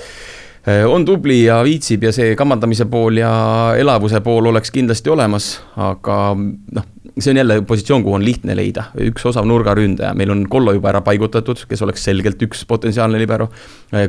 eh, 0.66 0.86
on 0.90 1.06
tubli 1.06 1.44
ja 1.44 1.60
viitsib 1.64 2.08
ja 2.08 2.14
see 2.16 2.36
kamandamise 2.36 2.88
pool 2.90 3.20
ja 3.22 3.34
elavuse 3.78 4.24
pool 4.26 4.50
oleks 4.50 4.74
kindlasti 4.74 5.14
olemas, 5.14 5.52
aga 5.78 6.18
noh, 6.36 6.88
see 7.20 7.32
on 7.32 7.38
jälle 7.38 7.62
positsioon, 7.62 8.04
kuhu 8.04 8.16
on 8.16 8.26
lihtne 8.26 8.56
leida, 8.56 8.86
üks 9.04 9.26
osav 9.28 9.46
nurgaründaja, 9.48 10.14
meil 10.18 10.32
on 10.32 10.46
Kollo 10.50 10.74
juba 10.76 10.92
ära 10.94 11.02
paigutatud, 11.04 11.66
kes 11.68 11.82
oleks 11.84 12.04
selgelt 12.08 12.42
üks 12.46 12.64
potentsiaalne 12.68 13.20
libero. 13.20 13.50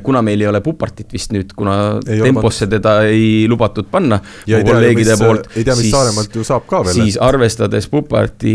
kuna 0.02 0.22
meil 0.22 0.40
ei 0.40 0.46
ole 0.46 0.60
Pupartit 0.62 1.12
vist 1.12 1.32
nüüd, 1.34 1.54
kuna 1.58 1.98
ei 2.06 2.20
temposse 2.22 2.68
teda 2.70 3.00
ei 3.10 3.48
lubatud 3.50 3.88
panna. 3.90 4.20
kolleegide 4.46 5.16
poolt. 5.18 5.48
ei 5.56 5.64
tea, 5.64 5.76
mis 5.78 5.90
Saaremaalt 5.90 6.36
ju 6.38 6.44
saab 6.46 6.68
ka 6.70 6.84
veel. 6.84 6.94
siis 6.94 7.18
arvestades 7.20 7.88
Puparti 7.90 8.54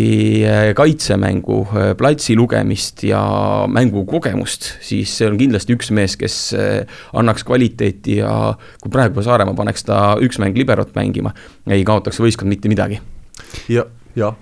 kaitsemängu, 0.75 1.59
platsi 1.97 2.37
lugemist 2.39 3.03
ja 3.03 3.21
mängukogemust, 3.67 4.71
siis 4.81 5.17
see 5.19 5.27
on 5.27 5.37
kindlasti 5.41 5.75
üks 5.75 5.91
mees, 5.91 6.15
kes 6.19 6.39
annaks 7.13 7.43
kvaliteeti 7.47 8.21
ja 8.21 8.31
kui 8.81 8.93
praegu 8.93 9.25
Saaremaa 9.25 9.57
paneks 9.57 9.83
ta 9.87 10.01
üks 10.23 10.39
mäng 10.39 10.55
liberot 10.57 10.95
mängima, 10.95 11.35
ei 11.67 11.83
kaotaks 11.87 12.23
võistkond 12.23 12.55
mitte 12.55 12.71
midagi 12.71 13.01
ja 13.69 13.85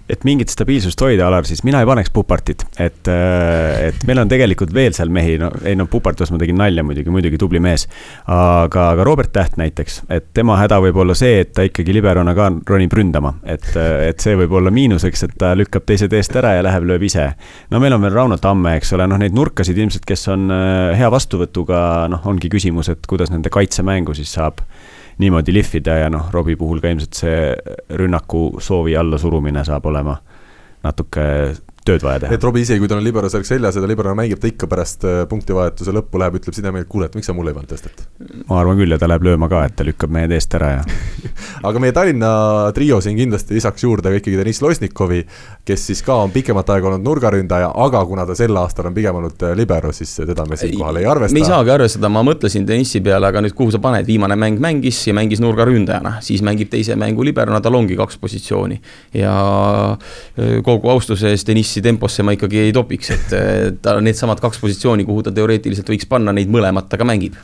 et 0.09 0.23
mingit 0.27 0.51
stabiilsust 0.51 1.01
hoida, 1.03 1.27
Alar, 1.27 1.45
siis 1.47 1.63
mina 1.67 1.81
ei 1.83 1.87
paneks 1.87 2.11
Pupartit, 2.13 2.63
et, 2.79 3.07
äh, 3.11 3.89
et 3.89 4.05
meil 4.07 4.21
on 4.21 4.31
tegelikult 4.31 4.73
veel 4.73 4.95
seal 4.95 5.11
mehi, 5.13 5.37
no 5.41 5.51
ei 5.65 5.75
no 5.77 5.87
Pupartus 5.91 6.31
ma 6.31 6.39
tegin 6.41 6.57
nalja 6.59 6.83
muidugi, 6.85 7.11
muidugi 7.13 7.39
tubli 7.41 7.59
mees. 7.63 7.87
aga, 8.25 8.89
aga 8.93 9.03
Robert 9.03 9.33
Täht 9.35 9.57
näiteks, 9.59 10.03
et 10.09 10.29
tema 10.33 10.55
häda 10.59 10.79
võib 10.83 10.97
olla 11.03 11.15
see, 11.17 11.41
et 11.43 11.51
ta 11.53 11.65
ikkagi 11.67 11.93
liberona 11.93 12.35
ka 12.37 12.47
ronib 12.69 12.93
ründama, 12.95 13.33
et, 13.43 13.67
et 13.75 14.23
see 14.23 14.37
võib 14.39 14.55
olla 14.55 14.71
miinuseks, 14.71 15.25
et 15.27 15.35
ta 15.39 15.51
lükkab 15.57 15.85
teised 15.89 16.13
eest 16.15 16.35
ära 16.39 16.55
ja 16.55 16.63
läheb, 16.65 16.87
lööb 16.87 17.03
ise. 17.03 17.27
no 17.71 17.81
meil 17.83 17.97
on 17.97 18.05
veel 18.05 18.15
Rauno 18.15 18.39
Tamme, 18.39 18.77
eks 18.79 18.93
ole, 18.95 19.09
noh, 19.11 19.19
neid 19.19 19.35
nurkasid 19.35 19.77
ilmselt, 19.77 20.07
kes 20.07 20.27
on 20.31 20.47
äh, 20.53 20.95
hea 20.97 21.11
vastuvõtuga, 21.11 21.79
noh, 22.11 22.23
ongi 22.31 22.51
küsimus, 22.51 22.89
et 22.93 23.03
kuidas 23.09 23.33
nende 23.33 23.51
kaitsemängu 23.53 24.15
siis 24.15 24.31
saab 24.37 24.63
niimoodi 25.17 25.53
lihvida 25.53 25.99
ja 26.03 26.09
noh, 26.09 26.29
Robbie 26.33 26.57
puhul 26.59 26.81
ka 26.83 26.91
ilmselt 26.91 27.13
see 27.15 27.53
rünnaku 27.99 28.61
soovi 28.63 28.97
allasurumine 28.97 29.63
saab 29.65 29.85
olema 29.91 30.17
natuke 30.83 31.25
tööd 31.85 32.05
vaja 32.05 32.23
teha. 32.23 32.35
et 32.35 32.45
Robbie 32.45 32.65
isegi, 32.65 32.81
kui 32.81 32.89
tal 32.89 32.99
on 32.99 33.05
libero 33.05 33.29
särk 33.31 33.47
seljas 33.47 33.77
ja 33.77 33.83
ta 33.83 33.89
liberona 33.89 34.15
mängib, 34.17 34.39
ta 34.41 34.49
ikka 34.49 34.69
pärast 34.69 35.05
äh, 35.05 35.21
punktivahetuse 35.29 35.93
lõppu 35.95 36.21
läheb, 36.21 36.39
ütleb 36.39 36.57
sidemehele, 36.57 36.87
et 36.87 36.91
kuule, 36.91 37.09
et 37.09 37.17
miks 37.17 37.29
sa 37.29 37.35
mulle 37.37 37.53
ei 37.53 37.57
pannud 37.57 37.71
tõstet? 37.71 38.05
ma 38.49 38.59
arvan 38.61 38.79
küll 38.79 38.95
ja 38.95 38.99
ta 39.01 39.09
läheb 39.09 39.25
lööma 39.27 39.49
ka, 39.51 39.61
et 39.67 39.75
ta 39.77 39.85
lükkab 39.85 40.13
mehed 40.13 40.33
eest 40.35 40.53
ära 40.57 40.71
ja 40.77 40.83
aga 41.69 41.81
meie 41.83 41.95
Tallinna 41.95 42.31
trio 42.75 42.99
siin 43.03 43.17
kindlasti 43.19 43.57
lisaks 43.57 43.85
juurde 43.85 44.11
ka 44.11 44.19
ikkagi 44.21 44.39
Deniss 44.39 44.63
Losnikovi, 44.65 45.21
kes 45.67 45.87
siis 45.91 46.01
ka 46.05 46.17
on 46.25 46.33
pikemat 46.33 46.69
aega 46.73 46.89
olnud 46.91 47.05
nurgaründaja, 47.05 47.71
aga 47.85 48.03
kuna 48.09 48.25
ta 48.27 48.37
sel 48.37 48.57
aastal 48.61 48.89
on 48.89 48.97
pigem 48.97 49.21
olnud 49.21 49.45
äh, 49.45 49.55
libero, 49.57 49.93
siis 49.95 50.15
teda 50.21 50.47
me 50.49 50.57
siinkohal 50.59 51.01
ei 51.01 51.09
arvesta. 51.09 51.37
me 51.37 51.43
ei 51.43 51.49
saagi 51.49 51.73
arvestada, 51.75 52.11
ma 52.13 52.25
mõtlesin 52.25 52.65
Denissi 52.67 53.03
peale, 53.05 53.29
aga 53.29 53.43
nüüd 53.45 53.55
kuhu 53.57 53.73
sa 53.75 53.81
paned, 53.83 54.07
viimane 54.09 54.37
mäng 54.39 54.61
mängis 54.63 55.03
ja 55.05 55.13
mängis 55.17 55.43
nurgaründajana, 55.43 56.17
siis 56.25 56.41
mängib 56.45 56.71
teise 56.73 56.97
mängu 56.99 57.25
liberona, 57.25 57.61
tal 57.61 57.77
ongi 57.77 57.97
kaks 57.99 58.17
positsiooni. 58.21 58.81
ja 59.13 59.35
äh, 59.93 60.57
kogu 60.65 60.89
austuse 60.89 61.29
eest 61.29 61.49
Denissi 61.75 61.81
temposse 61.81 62.23
ma 62.23 62.31
ikkagi 62.31 62.61
ei 62.63 62.71
topiks, 62.71 63.09
et 63.11 63.33
tal 63.83 63.99
on 63.99 64.05
needsamad 64.07 64.39
kaks 64.39 64.61
positsiooni, 64.61 65.03
kuhu 65.03 65.25
ta 65.25 65.33
teoreetiliselt 65.35 65.89
võiks 65.91 66.07
panna, 66.07 66.31
neid 66.31 66.51
mõlemat 66.51 66.87
ta 66.87 66.97
ka 66.97 67.03
mängib. 67.03 67.35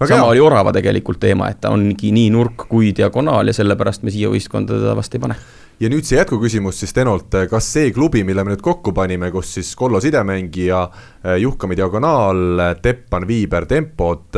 sama 0.00 0.24
hea. 0.24 0.28
oli 0.32 0.40
Orava 0.40 0.72
tegelikult 0.72 1.20
teema, 1.20 1.50
et 1.50 1.60
ta 1.60 1.70
ongi 1.70 2.10
nii 2.10 2.30
nurk 2.30 2.66
kui 2.68 2.92
diagonaal 2.96 3.46
ja 3.46 3.52
sellepärast 3.52 4.02
me 4.02 4.10
siia 4.10 4.28
võistkonda 4.28 4.74
teda 4.74 4.96
vast 4.96 5.14
ei 5.14 5.20
pane 5.20 5.36
ja 5.80 5.88
nüüd 5.88 6.04
see 6.04 6.18
jätkuküsimus 6.18 6.76
siis 6.82 6.92
Tenolt, 6.92 7.32
kas 7.48 7.68
see 7.72 7.88
klubi, 7.96 8.20
mille 8.26 8.42
me 8.44 8.52
nüüd 8.52 8.60
kokku 8.64 8.92
panime, 8.96 9.30
kus 9.32 9.54
siis 9.56 9.70
Kollo 9.78 10.00
sidemängija, 10.04 10.80
eh, 11.24 11.38
Juhkami 11.40 11.76
diagonaal, 11.78 12.60
Teppan, 12.82 13.24
Viiber 13.28 13.64
tempod, 13.66 14.36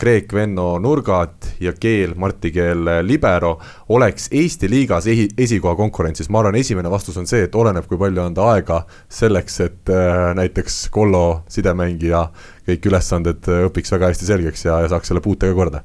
Kreek, 0.00 0.34
Venno 0.34 0.78
nurgad 0.82 1.46
ja 1.62 1.72
Keel, 1.78 2.16
Marti 2.18 2.50
Keel 2.50 2.90
libero, 3.06 3.52
oleks 3.94 4.30
Eesti 4.32 4.70
liigas 4.70 5.06
ehi-, 5.06 5.28
esikoha 5.38 5.76
konkurentsis, 5.78 6.30
ma 6.30 6.42
arvan, 6.42 6.58
esimene 6.58 6.90
vastus 6.90 7.20
on 7.20 7.30
see, 7.30 7.44
et 7.46 7.54
oleneb, 7.54 7.86
kui 7.86 8.00
palju 8.00 8.24
anda 8.24 8.50
aega 8.56 8.82
selleks, 9.06 9.60
et 9.68 9.94
äh, 9.94 10.32
näiteks 10.40 10.88
Kollo 10.90 11.44
sidemängija 11.48 12.26
kõik 12.66 12.90
ülesanded 12.90 13.46
õpiks 13.70 13.94
väga 13.94 14.10
hästi 14.10 14.26
selgeks 14.32 14.66
ja, 14.66 14.82
ja 14.82 14.90
saaks 14.90 15.12
selle 15.12 15.22
puutega 15.22 15.54
korda 15.54 15.84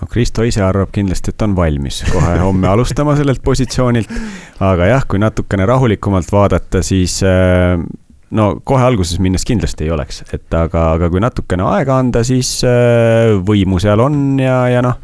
no 0.00 0.08
Kristo 0.10 0.44
ise 0.46 0.62
arvab 0.64 0.92
kindlasti, 0.94 1.34
et 1.34 1.46
on 1.46 1.56
valmis 1.56 2.02
kohe 2.12 2.34
homme 2.42 2.68
alustama 2.70 3.16
sellelt 3.18 3.42
positsioonilt. 3.44 4.12
aga 4.64 4.92
jah, 4.92 5.06
kui 5.08 5.22
natukene 5.22 5.66
rahulikumalt 5.68 6.30
vaadata, 6.32 6.82
siis 6.86 7.20
äh, 7.26 7.78
no 8.30 8.50
kohe 8.64 8.84
alguses 8.84 9.20
minnes 9.22 9.46
kindlasti 9.48 9.88
ei 9.88 9.94
oleks, 9.94 10.22
et 10.32 10.54
aga, 10.54 10.92
aga 10.98 11.10
kui 11.12 11.22
natukene 11.24 11.66
aega 11.72 11.98
anda, 12.02 12.24
siis 12.26 12.58
äh, 12.66 13.34
võimu 13.44 13.80
seal 13.82 14.02
on 14.04 14.38
ja, 14.42 14.62
ja 14.72 14.84
noh 14.84 15.00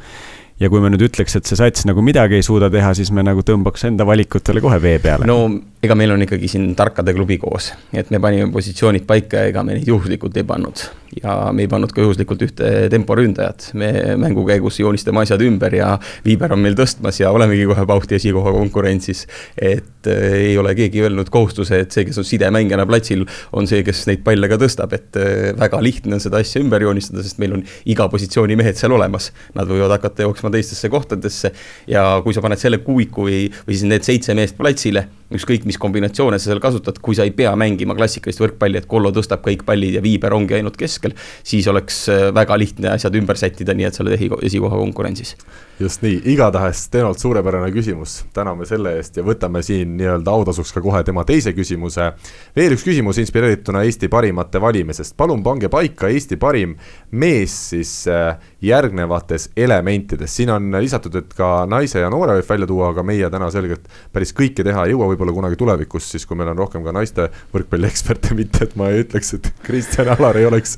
ja 0.60 0.70
kui 0.70 0.82
me 0.82 0.90
nüüd 0.92 1.02
ütleks, 1.08 1.34
et 1.38 1.48
see 1.48 1.58
sats 1.58 1.86
nagu 1.88 2.02
midagi 2.04 2.38
ei 2.38 2.44
suuda 2.46 2.68
teha, 2.72 2.92
siis 2.96 3.10
me 3.14 3.24
nagu 3.26 3.42
tõmbaks 3.46 3.88
enda 3.88 4.06
valikutele 4.06 4.62
kohe 4.62 4.78
vee 4.82 5.00
peale. 5.02 5.26
no 5.26 5.38
ega 5.84 5.96
meil 5.98 6.14
on 6.14 6.22
ikkagi 6.26 6.50
siin 6.50 6.68
tarkade 6.78 7.14
klubi 7.16 7.40
koos, 7.42 7.72
et 7.92 8.12
me 8.14 8.20
panime 8.22 8.50
positsioonid 8.54 9.06
paika 9.08 9.42
ja 9.42 9.50
ega 9.52 9.64
me 9.66 9.78
neid 9.78 9.90
juhuslikult 9.90 10.36
ei 10.38 10.46
pannud 10.46 10.86
ja 11.22 11.52
me 11.54 11.64
ei 11.64 11.70
pannud 11.70 11.92
ka 11.94 12.02
juhuslikult 12.04 12.42
ühte 12.46 12.70
temporündajat. 12.92 13.70
me 13.78 13.90
mängu 14.20 14.44
käigus 14.48 14.78
joonistame 14.80 15.22
asjad 15.22 15.42
ümber 15.44 15.74
ja 15.76 15.94
Viiber 16.24 16.52
on 16.54 16.62
meil 16.64 16.76
tõstmas 16.78 17.20
ja 17.20 17.30
olemegi 17.34 17.66
kohe 17.70 17.86
Bauhti 17.86 18.18
esikoha 18.18 18.52
konkurentsis. 18.56 19.26
et 19.58 20.08
äh, 20.10 20.38
ei 20.50 20.58
ole 20.58 20.74
keegi 20.74 21.04
öelnud 21.04 21.30
kohustuse, 21.30 21.80
et 21.84 21.92
see, 21.92 22.04
kes 22.08 22.18
on 22.18 22.28
sidemängijana 22.28 22.86
platsil, 22.86 23.24
on 23.52 23.68
see, 23.70 23.82
kes 23.86 24.06
neid 24.10 24.24
palle 24.26 24.48
ka 24.50 24.58
tõstab, 24.60 24.94
et 24.96 25.18
äh, 25.20 25.52
väga 25.58 25.82
lihtne 25.84 26.18
on 26.18 26.24
seda 26.24 26.42
asja 26.42 26.62
ümber 26.62 26.82
joonistada, 26.82 27.22
sest 27.22 27.40
meil 27.42 27.58
on 27.58 27.64
iga 27.90 28.08
positsiooni 28.12 28.56
mehed 28.58 28.78
seal 28.80 28.94
olemas. 28.96 29.30
Nad 29.54 29.70
võivad 29.70 29.96
hakata 29.96 30.26
jooksma 30.26 30.52
teistesse 30.54 30.90
kohtadesse 30.92 31.52
ja 31.90 32.06
kui 32.24 32.34
sa 32.34 32.42
paned 32.44 32.60
selle 32.60 32.82
kuuiku 32.84 33.28
või, 33.28 33.44
või 33.66 33.76
siis 33.76 33.88
need 33.90 34.06
seitse 34.06 34.34
meest 34.36 34.58
platsile 34.58 35.08
ükskõik, 35.38 35.66
mis 35.68 35.78
kombinatsioone 35.80 36.38
sa 36.38 36.50
seal 36.50 36.62
kasutad, 36.62 36.98
kui 37.04 37.16
sa 37.18 37.26
ei 37.26 37.34
pea 37.36 37.52
mängima 37.58 37.96
klassikalist 37.98 38.42
võrkpalli, 38.42 38.80
et 38.80 38.88
Kollo 38.90 39.12
tõstab 39.14 39.44
kõik 39.44 39.64
pallid 39.66 39.98
ja 39.98 40.02
Viiber 40.04 40.34
ongi 40.36 40.58
ainult 40.58 40.78
keskel, 40.80 41.16
siis 41.46 41.68
oleks 41.70 42.04
äh, 42.12 42.26
väga 42.34 42.58
lihtne 42.60 42.92
asjad 42.94 43.14
ümber 43.20 43.38
sättida, 43.40 43.74
nii 43.76 43.88
et 43.88 43.96
sa 43.96 44.04
oled 44.04 44.18
esikoha 44.18 44.80
konkurentsis. 44.82 45.36
Just 45.80 46.04
nii, 46.04 46.20
igatahes 46.30 46.84
Tenolt 46.92 47.18
suurepärane 47.18 47.72
küsimus, 47.74 48.20
täname 48.34 48.66
selle 48.68 48.92
eest 49.00 49.16
ja 49.18 49.24
võtame 49.26 49.58
siin 49.66 49.96
nii-öelda 49.98 50.30
autasuks 50.30 50.70
ka 50.70 50.82
kohe 50.84 51.00
tema 51.02 51.24
teise 51.26 51.50
küsimuse. 51.56 52.12
veel 52.54 52.76
üks 52.76 52.84
küsimus 52.86 53.18
inspireerituna 53.18 53.82
Eesti 53.82 54.08
parimate 54.08 54.60
valimisest, 54.62 55.16
palun 55.16 55.42
pange 55.42 55.68
paika 55.68 56.08
Eesti 56.08 56.36
parim 56.38 56.76
mees 57.10 57.56
siis 57.70 58.06
äh, 58.06 58.36
järgnevates 58.62 59.50
elementides, 59.56 60.36
siin 60.36 60.50
on 60.50 60.70
lisatud, 60.78 61.14
et 61.16 61.34
ka 61.34 61.66
naise 61.66 61.98
ja 61.98 62.10
noore 62.10 62.38
võib 62.38 62.48
välja 62.48 62.66
tuua, 62.66 62.92
aga 62.94 63.02
meie 63.02 63.30
täna 63.30 63.50
selgelt 63.50 63.88
päris 64.12 64.32
kõike 64.32 64.62
teha 64.62 64.86
ei 64.86 64.94
jõua, 64.94 65.08
võib-olla 65.10 65.23
kunagi 65.32 65.56
tulevikus, 65.56 66.10
siis 66.12 66.26
kui 66.28 66.36
meil 66.36 66.50
on 66.52 66.58
rohkem 66.58 66.84
ka 66.84 66.92
naiste 66.92 67.28
võrkpallieksperte, 67.54 68.34
mitte 68.38 68.66
et 68.66 68.76
ma 68.76 68.90
ei 68.92 69.04
ütleks, 69.04 69.34
et 69.38 69.50
Kristjan 69.64 70.10
Alar 70.12 70.36
ei 70.40 70.48
oleks 70.48 70.76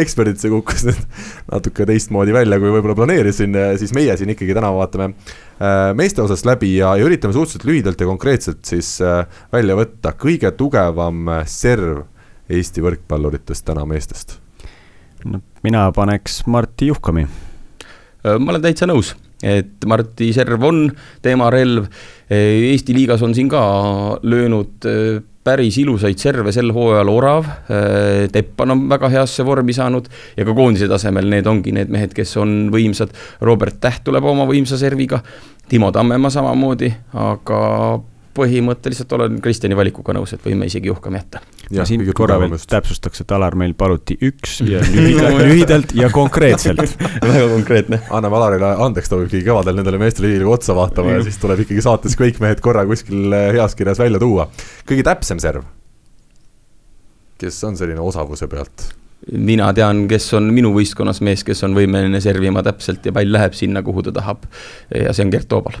eksperdid, 0.00 0.38
see 0.38 0.52
kukkus 0.52 0.86
nüüd 0.88 1.00
natuke 1.50 1.86
teistmoodi 1.88 2.34
välja, 2.36 2.60
kui 2.60 2.72
võib-olla 2.72 2.96
planeerisin, 2.98 3.56
siis 3.80 3.94
meie 3.96 4.16
siin 4.18 4.34
ikkagi 4.34 4.56
täna 4.56 4.70
vaatame 4.76 5.10
äh, 5.10 5.94
meeste 5.98 6.22
osast 6.22 6.46
läbi 6.48 6.74
ja, 6.76 6.94
ja 6.98 7.06
üritame 7.08 7.34
suhteliselt 7.36 7.66
lühidalt 7.68 8.00
ja 8.00 8.08
konkreetselt 8.08 8.64
siis 8.68 8.96
äh, 9.04 9.24
välja 9.52 9.76
võtta 9.78 10.14
kõige 10.18 10.52
tugevam 10.58 11.28
äh, 11.38 11.44
serv 11.48 12.06
Eesti 12.48 12.80
võrkpalluritest 12.80 13.66
täna 13.68 13.82
meestest. 13.84 14.38
no 15.28 15.42
mina 15.62 15.82
paneks 15.92 16.46
Martti 16.46 16.86
Juhkami. 16.88 17.26
ma 18.24 18.52
olen 18.54 18.62
täitsa 18.62 18.88
nõus, 18.88 19.12
et 19.42 19.86
Martti 19.86 20.32
serv 20.34 20.62
on 20.66 20.86
teema 21.22 21.50
relv. 21.54 21.86
Eesti 22.28 22.92
liigas 22.92 23.22
on 23.24 23.34
siin 23.34 23.48
ka 23.48 23.60
löönud 24.22 24.88
päris 25.48 25.78
ilusaid 25.80 26.20
serve 26.20 26.52
sel 26.52 26.72
hooajal 26.76 27.08
Orav, 27.12 27.48
äh, 27.48 28.26
Teppan 28.32 28.74
on 28.74 28.84
väga 28.90 29.10
heasse 29.12 29.46
vormi 29.46 29.74
saanud 29.76 30.08
ja 30.36 30.44
ka 30.44 30.54
koondise 30.56 30.88
tasemel 30.90 31.28
need 31.30 31.48
ongi 31.48 31.72
need 31.74 31.92
mehed, 31.92 32.12
kes 32.16 32.36
on 32.42 32.68
võimsad. 32.74 33.14
Robert 33.44 33.80
Täht 33.80 34.04
tuleb 34.04 34.26
oma 34.28 34.46
võimsa 34.48 34.78
serviga, 34.80 35.22
Timo 35.68 35.90
Tammemaa 35.94 36.32
samamoodi, 36.32 36.90
aga 37.16 37.60
põhimõtteliselt 38.38 39.12
olen 39.16 39.38
Kristjani 39.42 39.76
valikuga 39.78 40.14
nõus, 40.16 40.32
et 40.34 40.44
võime 40.44 40.68
isegi 40.68 40.90
Juhkami 40.90 41.18
jätta. 41.20 41.40
ja 41.74 41.86
siin 41.88 42.04
korra 42.16 42.38
veel 42.40 42.54
täpsustaks, 42.58 43.24
et 43.24 43.34
Alar 43.34 43.56
meil 43.58 43.74
paluti 43.78 44.18
üks 44.28 44.60
ja 44.72 44.82
lühidalt, 44.84 45.40
lühidalt 45.42 45.94
ja 45.98 46.10
konkreetselt 46.14 46.82
väga 47.24 47.48
konkreetne. 47.54 48.02
anname 48.10 48.40
Alarile 48.40 48.74
andeks, 48.86 49.10
ta 49.10 49.18
võib 49.18 49.30
ikkagi 49.30 49.46
kevadel 49.48 49.80
nendele 49.80 50.00
meestele 50.02 50.32
Riigikogu 50.32 50.54
otsa 50.58 50.76
vaatama 50.78 51.18
ja 51.18 51.26
siis 51.26 51.40
tuleb 51.42 51.64
ikkagi 51.66 51.84
saates 51.84 52.16
kõik 52.18 52.40
mehed 52.44 52.62
korra 52.64 52.86
kuskil 52.88 53.32
eh, 53.32 53.50
heas 53.58 53.76
kirjas 53.78 54.00
välja 54.02 54.22
tuua. 54.22 54.48
kõige 54.88 55.06
täpsem 55.10 55.42
serv? 55.42 55.66
kes 57.38 57.60
on 57.64 57.76
selline 57.78 58.02
osavuse 58.02 58.48
pealt? 58.50 58.88
mina 59.32 59.68
tean, 59.76 60.06
kes 60.10 60.30
on 60.38 60.48
minu 60.54 60.72
võistkonnas 60.76 61.20
mees, 61.26 61.44
kes 61.44 61.64
on 61.66 61.76
võimeline 61.76 62.20
servima 62.24 62.62
täpselt 62.66 63.06
ja 63.06 63.12
pall 63.14 63.30
läheb 63.34 63.56
sinna, 63.58 63.82
kuhu 63.84 64.06
ta 64.06 64.14
tahab. 64.14 64.46
ja 64.94 65.12
see 65.12 65.26
on 65.26 65.34
Gert 65.34 65.50
Toobal 65.50 65.78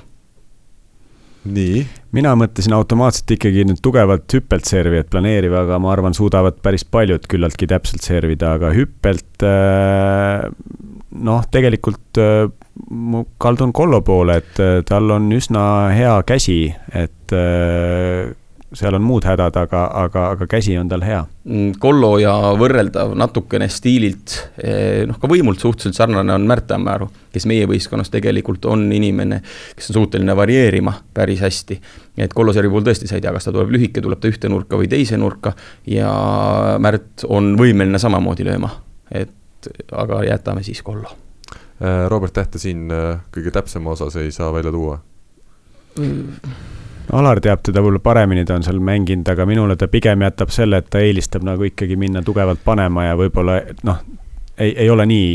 nii. 1.54 1.82
mina 2.16 2.34
mõtlesin 2.38 2.74
automaatselt 2.76 3.36
ikkagi 3.36 3.66
nüüd 3.68 3.82
tugevalt 3.84 4.32
hüppelt 4.34 4.68
servijat 4.68 5.10
planeeriva, 5.12 5.64
aga 5.66 5.78
ma 5.82 5.92
arvan, 5.94 6.16
suudavad 6.16 6.60
päris 6.64 6.86
paljud 6.88 7.26
küllaltki 7.30 7.68
täpselt 7.70 8.06
servida, 8.06 8.54
aga 8.58 8.72
hüppelt 8.76 9.46
äh, 9.46 10.48
noh, 11.28 11.46
tegelikult 11.52 12.20
äh, 12.22 12.48
ma 12.90 13.24
kaldun 13.42 13.72
Kollo 13.76 14.00
poole, 14.06 14.38
et 14.42 14.60
tal 14.88 15.10
on 15.10 15.26
üsna 15.34 15.62
hea 15.94 16.14
käsi, 16.28 16.60
et 16.94 17.34
seal 18.76 18.94
on 18.94 19.04
muud 19.04 19.24
hädad, 19.24 19.56
aga, 19.56 19.84
aga, 20.02 20.24
aga 20.34 20.46
käsi 20.50 20.74
on 20.78 20.88
tal 20.90 21.02
hea. 21.04 21.20
Mm, 21.48 21.78
Kollo 21.80 22.10
ja 22.20 22.34
võrreldav 22.58 23.14
natukene 23.16 23.68
stiililt, 23.72 24.34
eh, 24.60 25.06
noh 25.08 25.16
ka 25.20 25.30
võimult 25.30 25.62
suhteliselt 25.62 25.96
sarnane 25.96 26.34
on 26.34 26.44
Märt 26.48 26.66
Tammearu, 26.68 27.08
kes 27.32 27.46
meie 27.48 27.68
võistkonnas 27.70 28.12
tegelikult 28.12 28.68
on 28.68 28.84
inimene, 28.92 29.40
kes 29.76 29.88
on 29.90 30.00
suuteline 30.00 30.36
varieerima 30.36 30.94
päris 31.14 31.40
hästi. 31.44 31.80
et 32.18 32.34
Kollo 32.34 32.52
seri 32.52 32.68
puhul 32.68 32.84
tõesti 32.84 33.08
sa 33.08 33.16
ei 33.16 33.24
tea, 33.24 33.32
kas 33.32 33.48
ta 33.48 33.52
tuleb 33.54 33.70
lühike, 33.72 34.02
tuleb 34.02 34.20
ta 34.20 34.28
ühte 34.28 34.48
nurka 34.48 34.76
või 34.76 34.88
teise 34.88 35.16
nurka 35.16 35.54
ja 35.86 36.12
Märt 36.78 37.24
on 37.28 37.56
võimeline 37.56 37.98
samamoodi 37.98 38.44
lööma, 38.44 38.70
et 39.10 39.70
aga 39.92 40.24
jätame 40.26 40.62
siis 40.62 40.82
Kollo. 40.82 41.14
Äh, 41.80 42.08
Robert 42.08 42.34
Tähte 42.34 42.58
siin 42.58 42.90
äh, 42.90 43.22
kõige 43.32 43.54
täpsema 43.54 43.94
osas 43.94 44.16
ei 44.16 44.32
saa 44.34 44.52
välja 44.52 44.72
tuua 44.74 44.98
mm.? 45.96 46.87
Alar 47.12 47.40
teab 47.40 47.62
teda 47.64 47.80
võib-olla 47.80 48.02
paremini, 48.04 48.44
ta 48.44 48.58
on 48.58 48.64
seal 48.66 48.80
mänginud, 48.84 49.28
aga 49.32 49.46
minule 49.48 49.76
ta 49.80 49.88
pigem 49.88 50.22
jätab 50.26 50.50
selle, 50.52 50.82
et 50.82 50.90
ta 50.92 51.00
eelistab 51.00 51.46
nagu 51.46 51.64
ikkagi 51.64 51.96
minna 51.96 52.20
tugevalt 52.22 52.60
panema 52.64 53.06
ja 53.06 53.14
võib-olla 53.16 53.62
noh, 53.88 54.02
ei, 54.58 54.74
ei 54.74 54.90
ole 54.92 55.06
nii 55.08 55.30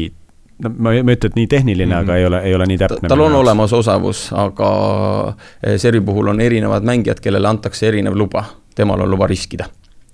no 0.63 0.71
ma 0.78 0.93
ei 0.93 1.01
ütle, 1.01 1.32
et 1.32 1.38
nii 1.38 1.47
tehniline 1.49 1.89
mm, 1.89 1.99
-hmm. 1.99 2.03
aga 2.03 2.17
ei 2.17 2.26
ole, 2.26 2.41
ei 2.49 2.55
ole 2.55 2.67
nii 2.69 2.78
täpne. 2.78 3.09
tal 3.09 3.26
on 3.26 3.36
olemas 3.36 3.74
osavus, 3.74 4.28
aga 4.38 4.69
eh, 5.63 5.78
seri 5.78 6.01
puhul 6.01 6.28
on 6.28 6.41
erinevad 6.41 6.86
mängijad, 6.86 7.19
kellele 7.19 7.47
antakse 7.47 7.88
erinev 7.88 8.15
luba, 8.17 8.45
temal 8.76 9.01
on 9.01 9.09
luba 9.09 9.28
riskida. 9.28 9.65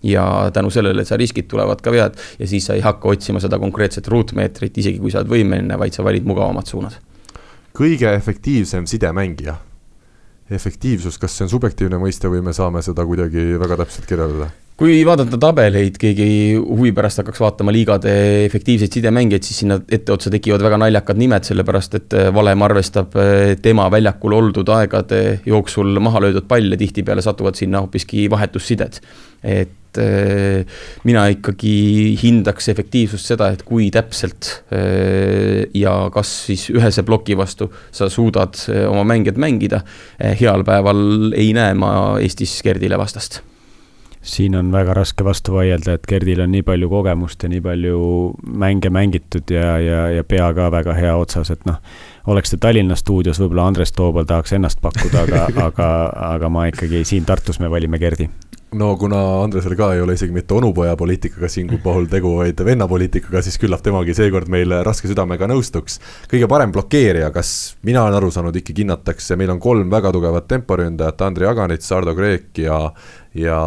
ja 0.04 0.52
tänu 0.54 0.70
sellele, 0.70 1.02
et 1.02 1.08
sa 1.08 1.18
riskid, 1.18 1.48
tulevad 1.52 1.82
ka 1.84 1.92
vead 1.92 2.14
ja 2.40 2.48
siis 2.48 2.66
sa 2.66 2.74
ei 2.74 2.82
hakka 2.82 3.10
otsima 3.10 3.40
seda 3.40 3.60
konkreetset 3.60 4.08
ruutmeetrit, 4.08 4.78
isegi 4.78 5.00
kui 5.00 5.12
sa 5.12 5.20
oled 5.20 5.30
võimeline, 5.30 5.80
vaid 5.80 5.94
sa 5.94 6.04
valid 6.04 6.26
mugavamad 6.26 6.66
suunad. 6.66 6.96
kõige 7.76 8.14
efektiivsem 8.16 8.86
sidemängija 8.86 9.56
efektiivsus, 10.52 11.20
kas 11.22 11.38
see 11.38 11.46
on 11.46 11.54
subjektiivne 11.54 12.00
mõiste 12.02 12.32
või 12.32 12.42
me 12.46 12.56
saame 12.56 12.82
seda 12.86 13.06
kuidagi 13.06 13.54
väga 13.62 13.84
täpselt 13.84 14.10
kirjeldada? 14.10 14.50
kui 14.80 15.02
vaadata 15.04 15.36
tabeleid, 15.36 15.98
keegi 16.00 16.56
huvi 16.56 16.94
pärast 16.96 17.20
hakkaks 17.20 17.42
vaatama 17.44 17.74
liigade 17.76 18.12
efektiivseid 18.46 18.94
sidemängijaid, 18.96 19.44
siis 19.44 19.58
sinna 19.66 19.76
etteotsa 19.92 20.32
tekivad 20.32 20.64
väga 20.64 20.80
naljakad 20.80 21.20
nimed, 21.20 21.44
sellepärast 21.50 21.98
et 22.00 22.16
äh, 22.16 22.30
valem 22.36 22.64
arvestab 22.64 23.18
äh, 23.20 23.58
tema 23.60 23.90
väljakul 23.92 24.38
oldud 24.38 24.72
aegade 24.78 25.20
jooksul 25.50 26.00
maha 26.00 26.24
löödud 26.24 26.48
palle, 26.48 26.80
tihtipeale 26.80 27.26
satuvad 27.26 27.60
sinna 27.60 27.84
hoopiski 27.84 28.30
vahetussided. 28.32 29.02
et 29.44 29.76
et 29.90 30.02
äh, 30.04 30.66
mina 31.04 31.26
ikkagi 31.34 32.16
hindaks 32.22 32.70
efektiivsust 32.70 33.34
seda, 33.34 33.50
et 33.54 33.64
kui 33.66 33.90
täpselt 33.94 34.52
äh, 34.74 35.66
ja 35.74 36.10
kas 36.14 36.32
siis 36.50 36.68
ühese 36.74 37.04
ploki 37.08 37.38
vastu 37.38 37.72
sa 37.92 38.10
suudad 38.10 38.58
äh, 38.70 38.86
oma 38.90 39.04
mängijad 39.04 39.40
mängida. 39.42 39.82
heal 40.20 40.64
päeval 40.64 41.34
ei 41.34 41.54
näe 41.54 41.74
ma 41.74 41.92
Eestis 42.22 42.60
Gerdile 42.64 42.98
vastast 42.98 43.42
siin 44.22 44.56
on 44.60 44.72
väga 44.72 44.94
raske 44.94 45.24
vastu 45.24 45.56
vaielda, 45.56 45.96
et 45.96 46.06
Gerdil 46.08 46.42
on 46.44 46.52
nii 46.52 46.64
palju 46.68 46.90
kogemust 46.92 47.44
ja 47.44 47.50
nii 47.50 47.62
palju 47.64 48.00
mänge 48.44 48.92
mängitud 48.92 49.50
ja, 49.54 49.78
ja, 49.80 50.02
ja 50.12 50.24
pea 50.28 50.52
ka 50.54 50.68
väga 50.72 50.94
hea 50.98 51.16
otsas, 51.18 51.50
et 51.56 51.64
noh, 51.66 51.80
oleks 52.28 52.52
ta 52.52 52.58
Tallinna 52.68 52.96
stuudios, 52.96 53.40
võib-olla 53.40 53.68
Andres 53.68 53.92
Toobal 53.96 54.28
tahaks 54.30 54.54
ennast 54.58 54.82
pakkuda, 54.82 55.26
aga, 55.28 55.48
aga, 55.70 55.90
aga 56.34 56.50
ma 56.50 56.68
ikkagi 56.72 57.04
siin 57.08 57.26
Tartus 57.26 57.60
me 57.60 57.72
valime 57.72 58.00
Gerdi 58.00 58.30
no 58.72 58.90
kuna 58.98 59.18
Andresel 59.44 59.74
ka 59.78 59.94
ei 59.96 60.02
ole 60.02 60.14
isegi 60.18 60.34
mitte 60.34 60.54
onupoja 60.54 60.96
poliitikaga 60.98 61.50
siin 61.50 61.72
puhul 61.84 62.06
tegu, 62.12 62.36
vaid 62.38 62.62
vennapoliitikaga, 62.66 63.42
siis 63.46 63.58
küllap 63.62 63.82
temagi 63.86 64.14
seekord 64.18 64.50
meil 64.52 64.74
raske 64.86 65.10
südamega 65.10 65.50
nõustuks. 65.50 66.00
kõige 66.30 66.48
parem 66.52 66.72
blokeerija, 66.76 67.32
kas 67.34 67.76
mina 67.84 68.04
olen 68.04 68.20
aru 68.20 68.32
saanud, 68.32 68.56
ikkagi 68.62 68.86
hinnatakse, 68.86 69.36
meil 69.40 69.56
on 69.56 69.60
kolm 69.60 69.90
väga 69.90 70.14
tugevat 70.14 70.48
temporündajat, 70.48 71.26
Andrei 71.26 71.50
Aganits, 71.50 71.92
Ardo 71.92 72.16
Kreek 72.16 72.58
ja 72.58 72.80
ja 73.34 73.60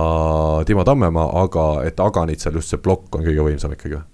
Timo 0.67 0.85
Tammemaa, 0.85 1.29
aga 1.43 1.67
et 1.87 2.01
Aganitsal 2.01 2.55
just 2.59 2.75
see 2.75 2.83
plokk 2.83 3.19
on 3.19 3.27
kõige 3.27 3.51
võimsam 3.51 3.75
ikkagi 3.75 3.99
või? 3.99 4.12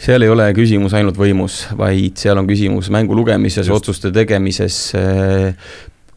Seal 0.00 0.24
ei 0.24 0.32
ole 0.32 0.48
küsimus 0.56 0.94
ainult 0.96 1.18
võimus, 1.20 1.62
vaid 1.76 2.18
seal 2.20 2.40
on 2.40 2.48
küsimus 2.48 2.90
mängu 2.92 3.16
lugemises, 3.16 3.68
otsuste 3.72 4.12
tegemises, 4.14 4.80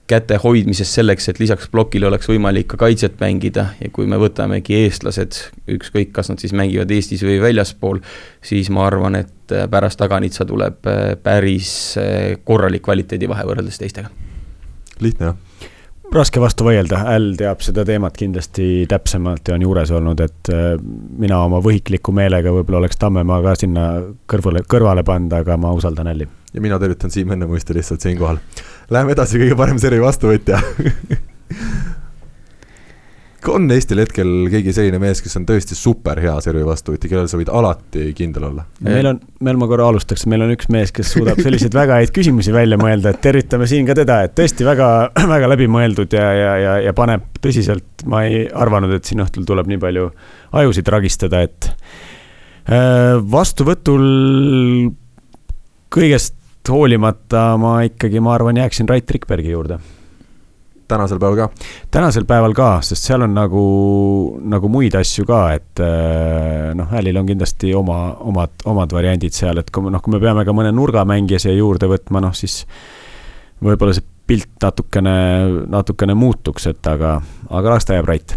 käte 0.07 0.37
hoidmises 0.43 0.91
selleks, 0.95 1.29
et 1.31 1.39
lisaks 1.39 1.69
plokile 1.71 2.07
oleks 2.09 2.27
võimalik 2.29 2.67
ka 2.73 2.79
kaitset 2.85 3.15
mängida. 3.23 3.69
Ja 3.81 3.91
kui 3.93 4.07
me 4.09 4.19
võtamegi 4.21 4.77
eestlased, 4.83 5.39
ükskõik, 5.77 6.11
kas 6.15 6.31
nad 6.31 6.43
siis 6.43 6.55
mängivad 6.55 6.91
Eestis 6.91 7.23
või 7.25 7.39
väljaspool, 7.43 8.03
siis 8.43 8.71
ma 8.73 8.87
arvan, 8.89 9.19
et 9.23 9.55
äh, 9.55 9.67
pärast 9.71 10.01
Taganitsa 10.01 10.47
tuleb 10.49 10.91
äh, 10.91 11.15
päris 11.23 11.71
äh, 11.99 12.35
korralik 12.43 12.85
kvaliteedivahe 12.85 13.47
võrreldes 13.47 13.79
teistega. 13.81 14.11
lihtne 15.01 15.31
jah 15.31 15.52
raske 16.13 16.41
vastu 16.41 16.67
vaielda, 16.67 16.99
Äll 17.13 17.33
teab 17.39 17.63
seda 17.65 17.85
teemat 17.87 18.17
kindlasti 18.19 18.85
täpsemalt 18.89 19.47
ja 19.47 19.55
on 19.57 19.65
juures 19.65 19.91
olnud, 19.95 20.19
et 20.21 20.51
mina 21.19 21.39
oma 21.45 21.61
võhikliku 21.63 22.13
meelega 22.15 22.53
võib-olla 22.53 22.83
oleks 22.83 22.99
Tammemaa 23.01 23.41
ka 23.45 23.55
sinna 23.59 23.89
kõrvale, 24.29 24.65
kõrvale 24.69 25.05
pannud, 25.07 25.33
aga 25.39 25.57
ma 25.57 25.73
usaldan 25.73 26.11
Älli. 26.13 26.27
Ja 26.53 26.61
mina 26.61 26.77
tervitan 26.79 27.11
Siim 27.11 27.31
Ennemuiste 27.33 27.73
lihtsalt 27.73 28.05
siinkohal. 28.05 28.37
Läheme 28.93 29.15
edasi, 29.15 29.41
kõige 29.41 29.57
parem 29.57 29.79
seri 29.81 30.01
vastuvõtja 30.03 30.59
on 33.51 33.65
Eestil 33.73 34.01
hetkel 34.03 34.29
keegi 34.51 34.73
selline 34.75 34.99
mees, 35.01 35.21
kes 35.23 35.35
on 35.39 35.45
tõesti 35.47 35.75
super 35.77 36.19
hea 36.23 36.33
servi 36.43 36.63
vastuvõtja, 36.67 37.09
kellel 37.11 37.29
sa 37.31 37.39
võid 37.39 37.51
alati 37.53 38.09
kindel 38.17 38.47
olla? 38.49 38.65
meil 38.85 39.09
on, 39.11 39.19
meil 39.43 39.59
ma 39.61 39.67
korra 39.71 39.87
alustaks, 39.91 40.25
meil 40.31 40.45
on 40.45 40.53
üks 40.55 40.69
mees, 40.73 40.93
kes 40.95 41.13
suudab 41.15 41.41
selliseid 41.43 41.75
väga 41.75 41.99
häid 42.01 42.13
küsimusi 42.15 42.53
välja 42.55 42.79
mõelda, 42.81 43.13
et 43.13 43.21
tervitame 43.23 43.67
siin 43.69 43.87
ka 43.89 43.95
teda, 43.97 44.21
et 44.27 44.35
tõesti 44.37 44.67
väga, 44.67 44.89
väga 45.35 45.49
läbimõeldud 45.53 46.15
ja, 46.17 46.27
ja, 46.37 46.53
ja, 46.61 46.75
ja 46.87 46.95
paneb 46.97 47.25
tõsiselt, 47.43 48.05
ma 48.09 48.23
ei 48.27 48.45
arvanud, 48.47 48.93
et 48.95 49.09
siin 49.09 49.23
õhtul 49.25 49.47
tuleb 49.49 49.71
nii 49.71 49.81
palju 49.81 50.09
ajusid 50.61 50.93
ragistada, 50.93 51.43
et 51.47 51.71
äh, 52.69 53.17
vastuvõtul 53.33 54.07
kõigest 55.93 56.39
hoolimata 56.69 57.53
ma 57.59 57.81
ikkagi, 57.87 58.21
ma 58.23 58.37
arvan, 58.37 58.57
jääksin 58.61 58.87
Rait 58.89 59.11
Rikbergi 59.11 59.51
juurde. 59.51 59.79
Tänasel 60.87 61.19
päeval 61.21 61.37
ka? 61.43 61.49
tänasel 61.91 62.25
päeval 62.29 62.55
ka, 62.57 62.69
sest 62.85 63.09
seal 63.09 63.25
on 63.25 63.35
nagu, 63.37 63.65
nagu 64.53 64.71
muid 64.71 64.95
asju 64.99 65.25
ka, 65.29 65.41
et 65.57 65.83
äh, 65.83 66.71
noh, 66.77 66.89
Hälil 66.93 67.19
on 67.21 67.29
kindlasti 67.29 67.73
oma, 67.77 67.99
omad, 68.23 68.55
omad 68.69 68.95
variandid 68.95 69.35
seal, 69.35 69.61
et 69.61 69.71
kui 69.73 69.91
noh, 69.91 70.03
kui 70.03 70.15
me 70.15 70.21
peame 70.23 70.45
ka 70.47 70.55
mõne 70.55 70.73
nurgamängija 70.75 71.41
siia 71.43 71.57
juurde 71.57 71.89
võtma, 71.91 72.23
noh 72.23 72.35
siis 72.37 72.63
võib-olla 73.63 73.95
see 73.95 74.12
pilt 74.33 74.49
natukene, 74.63 75.15
natukene 75.69 76.15
muutuks, 76.17 76.65
et 76.71 76.89
aga, 76.89 77.17
aga 77.53 77.73
las 77.75 77.85
ta 77.85 77.97
jääb 77.97 78.09
Rait. 78.09 78.35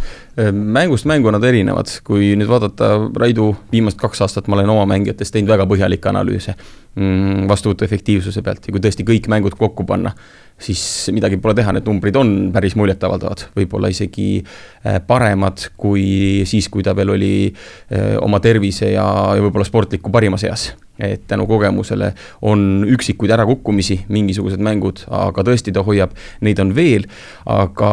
mängust 0.52 1.06
mängu 1.08 1.32
nad 1.32 1.44
erinevad, 1.48 1.88
kui 2.04 2.34
nüüd 2.36 2.50
vaadata 2.50 2.90
Raidu 3.16 3.54
viimased 3.72 3.96
kaks 4.00 4.20
aastat, 4.26 4.50
ma 4.52 4.58
olen 4.58 4.72
oma 4.74 4.84
mängijatest 4.90 5.32
teinud 5.32 5.48
väga 5.48 5.64
põhjalikke 5.70 6.10
analüüse 6.10 6.52
mm, 6.52 7.46
vastuvõtu 7.48 7.86
efektiivsuse 7.88 8.44
pealt. 8.44 8.68
Ja 8.68 8.74
kui 8.74 8.84
tõesti 8.84 9.06
kõik 9.08 9.30
mängud 9.32 9.56
kokku 9.56 9.86
panna, 9.88 10.12
siis 10.60 10.82
midagi 11.16 11.40
pole 11.40 11.56
teha, 11.56 11.72
need 11.72 11.88
numbrid 11.88 12.20
on 12.20 12.34
päris 12.52 12.76
muljetavaldavad, 12.76 13.46
võib-olla 13.56 13.88
isegi 13.92 14.42
äh, 14.42 15.00
paremad 15.06 15.70
kui 15.80 16.44
siis, 16.48 16.68
kui 16.68 16.84
ta 16.84 16.92
veel 16.96 17.16
oli 17.16 17.36
äh, 17.48 18.18
oma 18.20 18.42
tervise 18.44 18.92
ja, 18.92 19.06
ja 19.38 19.46
võib-olla 19.46 19.68
sportliku 19.68 20.12
parimas 20.12 20.44
eas 20.44 20.74
et 20.98 21.26
tänu 21.28 21.46
kogemusele 21.46 22.12
on 22.42 22.86
üksikuid 22.88 23.32
ärakukkumisi, 23.36 24.02
mingisugused 24.08 24.62
mängud, 24.62 25.04
aga 25.12 25.44
tõesti, 25.46 25.74
ta 25.74 25.84
hoiab, 25.86 26.16
neid 26.46 26.62
on 26.62 26.72
veel, 26.76 27.06
aga 27.52 27.92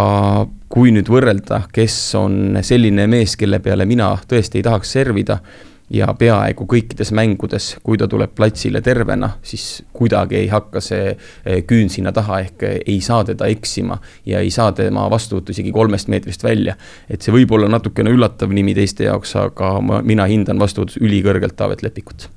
kui 0.73 0.93
nüüd 0.95 1.09
võrrelda, 1.11 1.65
kes 1.73 1.97
on 2.17 2.57
selline 2.65 3.05
mees, 3.11 3.37
kelle 3.37 3.59
peale 3.63 3.85
mina 3.89 4.13
tõesti 4.27 4.61
ei 4.61 4.65
tahaks 4.65 4.95
servida 4.97 5.39
ja 5.93 6.07
peaaegu 6.17 6.65
kõikides 6.69 7.11
mängudes, 7.15 7.69
kui 7.83 7.99
ta 7.99 8.07
tuleb 8.09 8.33
platsile 8.35 8.81
tervena, 8.81 9.33
siis 9.45 9.83
kuidagi 9.93 10.39
ei 10.39 10.49
hakka 10.51 10.81
see 10.83 11.11
eh, 11.11 11.63
küün 11.69 11.91
sinna 11.93 12.13
taha, 12.15 12.39
ehk 12.45 12.67
ei 12.79 12.99
saa 13.03 13.23
teda 13.27 13.49
eksima 13.51 13.99
ja 14.25 14.41
ei 14.43 14.51
saa 14.53 14.71
tema 14.75 15.05
vastuvõttu 15.11 15.53
isegi 15.53 15.73
kolmest 15.75 16.09
meetrist 16.09 16.43
välja. 16.43 16.75
et 17.09 17.21
see 17.21 17.33
võib 17.35 17.51
olla 17.53 17.69
natukene 17.69 18.13
üllatav 18.13 18.53
nimi 18.53 18.73
teiste 18.73 19.09
jaoks, 19.09 19.35
aga 19.39 19.75
ma, 19.81 20.01
mina 20.01 20.25
hindan 20.29 20.59
vastuvõtus 20.59 21.01
ülikõrgelt 21.01 21.57
Taavet 21.59 21.83
Lepikut 21.83 22.29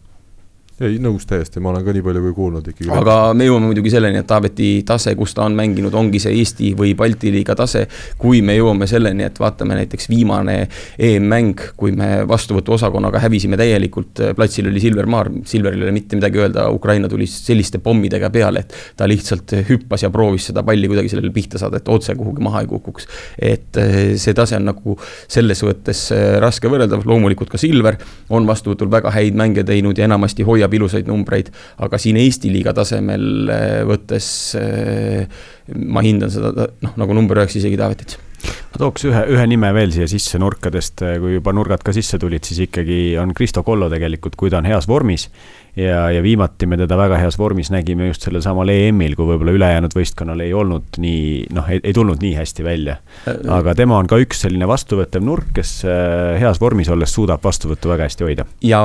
ei, 0.84 0.98
nõus 1.00 1.24
täiesti, 1.24 1.60
ma 1.64 1.70
olen 1.70 1.84
ka 1.86 1.92
nii 1.96 2.04
palju 2.04 2.22
kui 2.26 2.34
kuulnud 2.36 2.66
ikkagi. 2.68 2.90
aga 2.92 3.16
me 3.36 3.46
jõuame 3.46 3.70
muidugi 3.70 3.90
selleni, 3.94 4.20
et 4.20 4.26
Taaveti 4.28 4.68
tase, 4.86 5.14
kus 5.16 5.32
ta 5.36 5.46
on 5.46 5.54
mänginud, 5.56 5.94
ongi 5.96 6.20
see 6.20 6.34
Eesti 6.36 6.74
või 6.76 6.92
Balti 6.98 7.32
liiga 7.32 7.54
tase. 7.56 7.86
kui 8.18 8.42
me 8.44 8.56
jõuame 8.58 8.88
selleni, 8.90 9.24
et 9.24 9.40
vaatame 9.40 9.78
näiteks 9.78 10.08
viimane 10.12 10.56
EM-mäng, 10.98 11.62
kui 11.80 11.94
me 11.96 12.26
vastuvõtuosakonnaga 12.28 13.22
hävisime 13.24 13.56
täielikult, 13.56 14.20
platsil 14.36 14.68
oli 14.68 14.82
Silver 14.84 15.06
Maar, 15.06 15.30
Silveril 15.48 15.80
ei 15.80 15.88
ole 15.88 15.94
mitte 15.96 16.18
midagi 16.18 16.42
öelda, 16.42 16.68
Ukraina 16.70 17.08
tuli 17.08 17.26
selliste 17.30 17.80
pommidega 17.80 18.30
peale, 18.30 18.66
et 18.66 18.76
ta 18.96 19.08
lihtsalt 19.08 19.56
hüppas 19.70 20.04
ja 20.04 20.12
proovis 20.12 20.50
seda 20.50 20.64
palli 20.66 20.90
kuidagi 20.92 21.08
sellele 21.12 21.32
pihta 21.32 21.60
saada, 21.62 21.80
et 21.80 21.88
otse 21.88 22.14
kuhugi 22.18 22.44
maha 22.44 22.66
ei 22.66 22.70
kukuks. 22.70 23.08
et 23.38 23.80
eh, 23.80 23.96
see 24.20 24.34
tase 24.36 24.60
on 24.60 24.68
nagu 24.68 24.98
selles 25.28 25.64
mõttes 25.64 26.04
eh, 26.12 26.36
raske 26.42 26.68
võrreldav, 26.68 27.08
loomulikult 27.08 27.48
ka 27.48 27.60
Silver 27.60 27.96
on 28.28 28.46
vastuvõtul 28.46 28.92
väga 28.92 29.14
häid 29.14 29.36
mänge 29.38 29.64
teinud 29.64 29.96
ja 29.96 30.04
enamasti 30.04 30.44
hoiab 30.44 30.65
hoiab 30.66 30.78
ilusaid 30.80 31.10
numbreid, 31.10 31.50
aga 31.78 32.00
siin 32.02 32.18
Eesti 32.20 32.52
liiga 32.52 32.74
tasemel 32.76 33.50
võttes 33.88 34.28
ma 35.76 36.04
hindan 36.04 36.32
seda 36.32 36.70
noh, 36.82 36.96
nagu 36.98 37.16
number 37.16 37.40
üheks 37.40 37.58
isegi 37.62 37.78
Taavetit 37.80 38.18
ma 38.46 38.80
tooks 38.80 39.06
ühe, 39.08 39.22
ühe 39.34 39.44
nime 39.50 39.70
veel 39.76 39.92
siia 39.94 40.08
sisse 40.10 40.40
nurkadest, 40.42 41.04
kui 41.22 41.36
juba 41.36 41.54
nurgad 41.56 41.84
ka 41.84 41.94
sisse 41.96 42.18
tulid, 42.20 42.44
siis 42.46 42.66
ikkagi 42.66 43.16
on 43.20 43.34
Kristo 43.36 43.62
Kollo 43.66 43.88
tegelikult, 43.92 44.36
kui 44.38 44.52
ta 44.52 44.60
on 44.60 44.68
heas 44.68 44.88
vormis. 44.88 45.28
ja, 45.76 46.06
ja 46.10 46.22
viimati 46.24 46.66
me 46.66 46.78
teda 46.80 46.96
väga 46.96 47.18
heas 47.20 47.36
vormis 47.38 47.68
nägime 47.70 48.06
just 48.08 48.24
sellel 48.24 48.40
samal 48.44 48.68
EM-il, 48.72 49.16
kui 49.16 49.28
võib-olla 49.28 49.52
ülejäänud 49.52 49.96
võistkonnal 49.96 50.40
ei 50.40 50.54
olnud 50.56 51.00
nii, 51.02 51.46
noh, 51.52 51.68
ei 51.68 51.92
tulnud 51.92 52.22
nii 52.22 52.34
hästi 52.38 52.64
välja. 52.64 52.96
aga 53.58 53.74
tema 53.76 53.98
on 53.98 54.08
ka 54.08 54.20
üks 54.22 54.44
selline 54.46 54.68
vastuvõttev 54.68 55.24
nurk, 55.24 55.52
kes 55.56 55.78
äh, 55.84 56.36
heas 56.40 56.60
vormis 56.60 56.88
olles 56.92 57.12
suudab 57.12 57.44
vastuvõttu 57.44 57.92
väga 57.92 58.08
hästi 58.08 58.28
hoida. 58.28 58.46
ja 58.64 58.82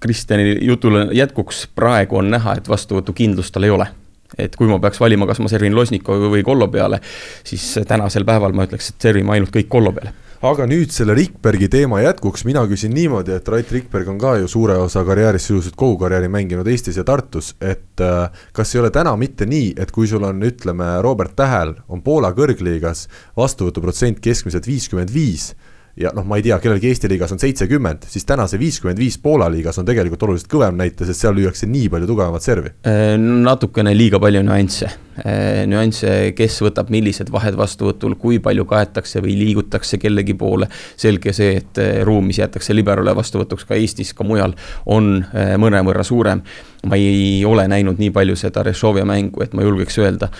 Kristjani 0.00 0.58
jutule 0.66 1.08
jätkuks, 1.12 1.66
praegu 1.74 2.22
on 2.22 2.30
näha, 2.30 2.58
et 2.58 2.68
vastuvõtukindlust 2.70 3.54
tal 3.54 3.66
ei 3.66 3.74
ole 3.74 3.88
et 4.36 4.56
kui 4.56 4.68
ma 4.68 4.78
peaks 4.82 5.00
valima, 5.00 5.26
kas 5.26 5.40
ma 5.40 5.50
servin 5.50 5.76
Losnikovi 5.76 6.32
või 6.36 6.46
Kollo 6.46 6.68
peale, 6.72 7.00
siis 7.46 7.64
tänasel 7.88 8.26
päeval 8.28 8.56
ma 8.56 8.68
ütleks, 8.68 8.92
et 8.92 9.08
servime 9.08 9.36
ainult 9.36 9.54
kõik 9.54 9.70
Kollo 9.72 9.94
peale. 9.96 10.14
Aga 10.38 10.68
nüüd 10.70 10.92
selle 10.94 11.16
Rikbergi 11.18 11.66
teema 11.66 11.98
jätkuks, 11.98 12.44
mina 12.46 12.60
küsin 12.70 12.92
niimoodi, 12.94 13.32
et 13.34 13.48
Rait 13.50 13.72
Rikberg 13.74 14.06
on 14.12 14.20
ka 14.22 14.36
ju 14.38 14.46
suure 14.46 14.76
osa 14.78 15.02
karjäärist, 15.02 15.48
sisuliselt 15.48 15.74
kogu 15.80 15.96
karjääri 16.04 16.28
mänginud 16.30 16.68
Eestis 16.70 17.00
ja 17.00 17.02
Tartus, 17.02 17.56
et 17.58 17.98
äh, 18.04 18.28
kas 18.54 18.74
ei 18.74 18.84
ole 18.84 18.92
täna 18.94 19.16
mitte 19.18 19.48
nii, 19.50 19.72
et 19.82 19.90
kui 19.90 20.06
sul 20.06 20.22
on, 20.28 20.44
ütleme, 20.46 20.92
Robert 21.02 21.34
Tähel 21.34 21.74
on 21.90 22.04
Poola 22.06 22.30
kõrgliigas 22.38 23.08
vastuvõtuprotsent 23.36 24.22
keskmiselt 24.22 24.70
viiskümmend 24.70 25.10
viis 25.10 25.56
ja 25.98 26.12
noh, 26.14 26.24
ma 26.28 26.38
ei 26.38 26.44
tea, 26.46 26.58
kellelgi 26.62 26.88
Eesti 26.92 27.08
liigas 27.10 27.32
on 27.34 27.40
seitsekümmend, 27.42 28.06
siis 28.10 28.26
täna 28.28 28.46
see 28.50 28.60
viiskümmend 28.60 29.00
viis 29.00 29.18
Poola 29.22 29.48
liigas 29.50 29.80
on 29.80 29.86
tegelikult 29.88 30.22
oluliselt 30.28 30.50
kõvem 30.52 30.78
näite, 30.78 31.06
sest 31.08 31.24
seal 31.24 31.34
lüüakse 31.36 31.66
nii 31.70 31.88
palju 31.92 32.08
tugevamat 32.08 32.44
servi. 32.44 32.72
Äh, 32.86 33.14
natukene 33.18 33.94
liiga 33.96 34.20
palju 34.22 34.44
nüansse, 34.46 34.90
äh, 35.18 35.64
nüansse, 35.70 36.12
kes 36.38 36.60
võtab 36.62 36.92
millised 36.94 37.32
vahed 37.34 37.58
vastuvõtul, 37.58 38.14
kui 38.20 38.38
palju 38.44 38.66
kaetakse 38.70 39.22
või 39.24 39.34
liigutakse 39.40 39.98
kellegi 39.98 40.36
poole. 40.38 40.68
selge 40.96 41.34
see, 41.34 41.58
et 41.62 41.82
äh, 41.82 42.00
ruum, 42.06 42.30
mis 42.30 42.38
jäetakse 42.38 42.76
liberole 42.76 43.14
vastuvõtuks 43.18 43.66
ka 43.66 43.78
Eestis, 43.78 44.14
ka 44.14 44.26
mujal, 44.26 44.54
on 44.86 45.24
mõnevõrra 45.58 46.04
suurem. 46.04 46.42
ma 46.86 46.96
ei 46.96 47.44
ole 47.44 47.66
näinud 47.68 47.98
nii 47.98 48.10
palju 48.10 48.36
seda 48.36 48.62
Rešovia 48.62 49.04
mängu, 49.04 49.42
et 49.42 49.54
ma 49.54 49.62
julgeks 49.62 49.98
öelda. 49.98 50.30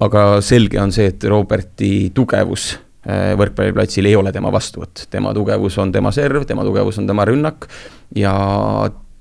aga 0.00 0.40
selge 0.40 0.80
on 0.80 0.92
see, 0.92 1.06
et 1.06 1.24
Roberti 1.24 2.10
tugevus 2.14 2.76
võrkpalliplatsil 3.08 4.04
ei 4.10 4.16
ole 4.18 4.32
tema 4.32 4.50
vastuvõtt, 4.52 5.06
tema 5.10 5.30
tugevus 5.32 5.78
on 5.80 5.92
tema 5.92 6.10
serv, 6.12 6.44
tema 6.48 6.66
tugevus 6.66 6.98
on 7.00 7.06
tema 7.08 7.24
rünnak 7.24 7.64
ja 8.16 8.34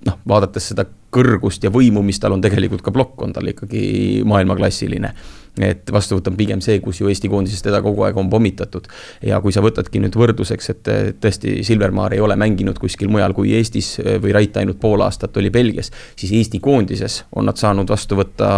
noh, 0.06 0.18
vaadates 0.28 0.72
seda 0.74 0.84
kõrgust 1.14 1.64
ja 1.64 1.74
võimu, 1.74 2.04
mis 2.06 2.20
tal 2.20 2.36
on, 2.36 2.42
tegelikult 2.42 2.86
ka 2.86 2.94
plokk 2.96 3.26
on 3.26 3.36
tal 3.36 3.52
ikkagi 3.52 4.24
maailmaklassiline 4.30 5.14
et 5.58 5.92
vastuvõtt 5.92 6.30
on 6.30 6.38
pigem 6.40 6.62
see, 6.64 6.80
kus 6.84 7.02
ju 7.02 7.10
Eesti 7.12 7.30
koondises 7.32 7.64
teda 7.64 7.82
kogu 7.84 8.06
aeg 8.08 8.18
on 8.18 8.30
pommitatud. 8.32 8.88
ja 9.26 9.40
kui 9.42 9.52
sa 9.52 9.62
võtadki 9.64 10.00
nüüd 10.00 10.16
võrdluseks, 10.16 10.70
et 10.70 10.92
tõesti, 11.22 11.60
Silvermaar 11.68 12.14
ei 12.16 12.22
ole 12.24 12.36
mänginud 12.40 12.80
kuskil 12.80 13.10
mujal 13.12 13.34
kui 13.34 13.54
Eestis 13.58 13.98
või 14.00 14.34
Rait 14.36 14.58
ainult 14.58 14.80
pool 14.80 15.02
aastat 15.04 15.36
oli 15.38 15.50
Belgias, 15.50 15.92
siis 16.16 16.32
Eesti 16.36 16.60
koondises 16.64 17.24
on 17.36 17.50
nad 17.50 17.60
saanud 17.60 17.90
vastu 17.90 18.18
võtta 18.20 18.50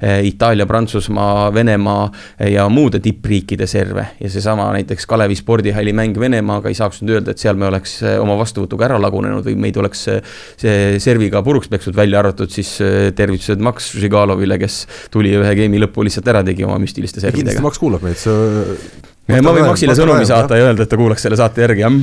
eh, 0.00 0.22
Itaalia, 0.28 0.66
Prantsusmaa, 0.66 1.50
Venemaa 1.54 2.06
ja 2.48 2.68
muude 2.72 3.00
tippriikide 3.02 3.66
serve. 3.66 4.06
ja 4.20 4.30
seesama 4.30 4.70
näiteks 4.72 5.06
Kalevi 5.06 5.36
spordihalli 5.36 5.92
mäng 5.92 6.18
Venemaaga 6.18 6.68
ei 6.68 6.78
saaks 6.78 7.02
nüüd 7.02 7.18
öelda, 7.18 7.32
et 7.32 7.42
seal 7.42 7.56
me 7.56 7.68
oleks 7.68 7.98
eh, 8.02 8.18
oma 8.20 8.38
vastuvõtuga 8.40 8.88
ära 8.88 9.00
lagunenud 9.02 9.44
või 9.46 9.58
meid 9.66 9.76
oleks 9.76 10.06
eh, 10.08 10.22
see 10.56 10.98
serviga 11.02 11.42
puruks 11.42 11.68
pekstud, 11.72 11.96
välja 11.98 12.20
arvatud 12.22 12.52
siis 12.52 12.74
tervitused 13.18 13.62
Max 13.64 13.92
Žigalovile, 13.98 14.58
kes 14.62 14.82
tuli 15.12 15.34
ühe 15.38 15.54
game'i 15.58 15.80
lõppu 15.82 16.06
lihtsalt 16.06 16.28
ära 16.32 16.44
tegi 16.46 16.68
oma 16.68 16.78
müstiliste 16.82 17.22
servidega. 17.22 17.56
kindlasti 17.56 17.66
Max 17.68 17.82
kuulab 17.82 18.04
meid, 18.06 18.20
see 18.20 19.10
ma 19.40 19.52
võin 19.54 19.68
Maxile 19.68 19.94
sõnumi 19.96 20.26
saata 20.28 20.58
ja 20.58 20.68
öelda, 20.68 20.84
et 20.84 20.90
ta 20.90 20.98
kuulaks 21.00 21.24
selle 21.24 21.38
saate 21.38 21.64
järgi, 21.64 21.84
jah. 21.84 21.94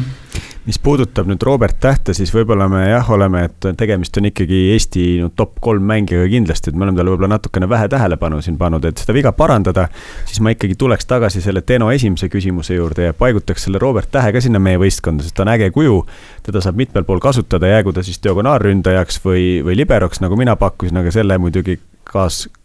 mis 0.65 0.79
puudutab 0.81 1.29
nüüd 1.29 1.41
Robert 1.45 1.79
Tähte, 1.81 2.13
siis 2.17 2.31
võib-olla 2.33 2.67
me 2.71 2.83
jah, 2.89 3.07
oleme, 3.13 3.43
et 3.47 3.67
tegemist 3.77 4.17
on 4.19 4.29
ikkagi 4.29 4.59
Eesti 4.73 5.05
no, 5.23 5.29
top 5.35 5.57
kolm 5.63 5.85
mängijaga 5.89 6.27
kindlasti, 6.29 6.71
et 6.71 6.77
me 6.77 6.85
oleme 6.85 6.99
talle 6.99 7.13
võib-olla 7.13 7.31
natukene 7.35 7.69
vähe 7.69 7.87
tähelepanu 7.91 8.41
siin 8.45 8.57
pannud, 8.59 8.85
et 8.85 9.01
seda 9.01 9.15
viga 9.17 9.33
parandada, 9.35 9.87
siis 10.29 10.41
ma 10.45 10.53
ikkagi 10.55 10.77
tuleks 10.79 11.09
tagasi 11.09 11.41
selle 11.45 11.63
Teno 11.65 11.89
esimese 11.93 12.29
küsimuse 12.33 12.77
juurde 12.77 13.09
ja 13.09 13.17
paigutaks 13.17 13.67
selle 13.67 13.81
Robert 13.81 14.11
Tähe 14.11 14.33
ka 14.35 14.43
sinna 14.43 14.61
meie 14.63 14.81
võistkonda, 14.81 15.25
sest 15.25 15.37
ta 15.39 15.45
on 15.45 15.53
äge 15.55 15.71
kuju, 15.75 16.03
teda 16.45 16.61
saab 16.65 16.79
mitmel 16.81 17.07
pool 17.07 17.23
kasutada, 17.23 17.69
jäägu 17.71 17.95
ta 17.95 18.05
siis 18.05 18.21
diagonaalründajaks 18.25 19.23
või, 19.25 19.49
või 19.65 19.79
liberoks, 19.79 20.21
nagu 20.25 20.37
mina 20.39 20.59
pakkusin, 20.59 21.01
aga 21.01 21.13
selle 21.15 21.39
muidugi 21.41 21.79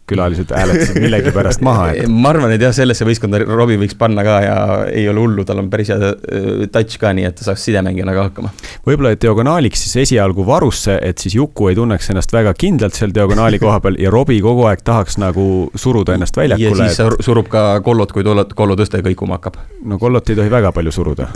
kaaskülalised 0.05 0.51
hääletasid 0.55 1.01
millegipärast 1.01 1.61
maha 1.61 1.89
et.... 1.91 2.07
ma 2.23 2.29
arvan, 2.29 2.51
et 2.53 2.61
jah, 2.61 2.73
sellesse 2.75 3.05
võistkonda 3.05 3.39
Robbie 3.45 3.77
võiks 3.81 3.95
panna 3.97 4.23
ka 4.23 4.35
ja 4.43 4.57
ei 4.91 5.07
ole 5.09 5.23
hullu, 5.23 5.45
tal 5.45 5.59
on 5.63 5.69
päris 5.69 5.89
hea 5.89 6.11
äh, 6.11 6.67
touch 6.71 6.99
ka, 7.01 7.13
nii 7.13 7.25
et 7.25 7.35
ta 7.35 7.47
saaks 7.47 7.65
sidemängijana 7.65 8.13
ka 8.13 8.27
hakkama. 8.29 8.51
võib-olla 8.85 9.15
diagonaaliks 9.17 9.85
siis 9.85 10.03
esialgu 10.05 10.45
varusse, 10.45 10.99
et 11.01 11.17
siis 11.17 11.35
Juku 11.35 11.69
ei 11.71 11.77
tunneks 11.77 12.09
ennast 12.13 12.33
väga 12.33 12.53
kindlalt 12.57 12.97
seal 12.97 13.13
diagonaali 13.15 13.59
koha 13.59 13.79
peal 13.81 13.97
ja 14.01 14.13
Robbie 14.13 14.41
kogu 14.45 14.67
aeg 14.69 14.83
tahaks 14.85 15.17
nagu 15.21 15.71
suruda 15.75 16.15
ennast 16.17 16.37
väljakule. 16.37 16.85
ja 16.85 16.89
siis 16.93 17.01
et... 17.01 17.25
surub 17.25 17.49
ka 17.51 17.65
Kollot, 17.85 18.13
kui 18.13 18.23
Kollo 18.55 18.75
tõste 18.77 19.01
kõikuma 19.05 19.39
hakkab. 19.39 19.57
no 19.89 19.99
Kollot 20.01 20.29
ei 20.29 20.37
tohi 20.37 20.53
väga 20.53 20.71
palju 20.75 20.93
suruda 20.93 21.27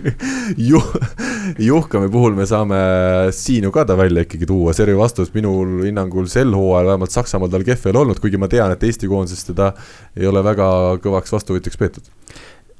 Juh-, 0.70 0.92
Juhkami 1.58 2.10
puhul 2.10 2.34
me 2.34 2.46
saame 2.48 2.80
siin 3.34 3.68
ju 3.68 3.74
ka 3.74 3.86
ta 3.86 3.96
välja 3.98 4.26
ikkagi 4.26 4.48
tuua, 4.50 4.74
servi 4.74 4.98
vastus 4.98 5.30
minul 5.34 5.84
hinnangul 5.86 6.26
sel 6.30 6.50
hooajal 6.56 6.90
vähemalt 6.90 7.14
Saksa 7.14 7.30
Saksamaal 7.30 7.50
tal 7.52 7.64
kehv 7.66 7.84
ei 7.86 7.92
ole 7.92 7.99
olnud, 8.02 8.20
kuigi 8.22 8.40
ma 8.40 8.48
tean, 8.50 8.72
et 8.74 8.88
Eesti 8.88 9.08
koondises 9.10 9.46
teda 9.52 9.72
ei 10.16 10.26
ole 10.30 10.42
väga 10.44 10.70
kõvaks 11.04 11.36
vastuvõtjaks 11.36 11.80
peetud 11.80 12.10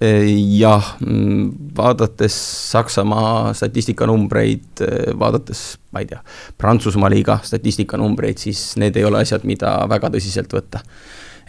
jah, 0.00 0.96
mm, 1.00 1.50
vaadates 1.76 2.34
Saksamaa 2.70 3.52
statistikanumbreid, 3.54 4.80
vaadates, 5.18 5.78
ma 5.92 6.00
ei 6.00 6.06
tea, 6.08 6.22
Prantsusmaa 6.58 7.10
liiga 7.12 7.38
statistikanumbreid, 7.44 8.38
siis 8.40 8.76
need 8.80 8.96
ei 8.96 9.04
ole 9.04 9.20
asjad, 9.20 9.44
mida 9.44 9.76
väga 9.88 10.10
tõsiselt 10.10 10.52
võtta. 10.52 10.80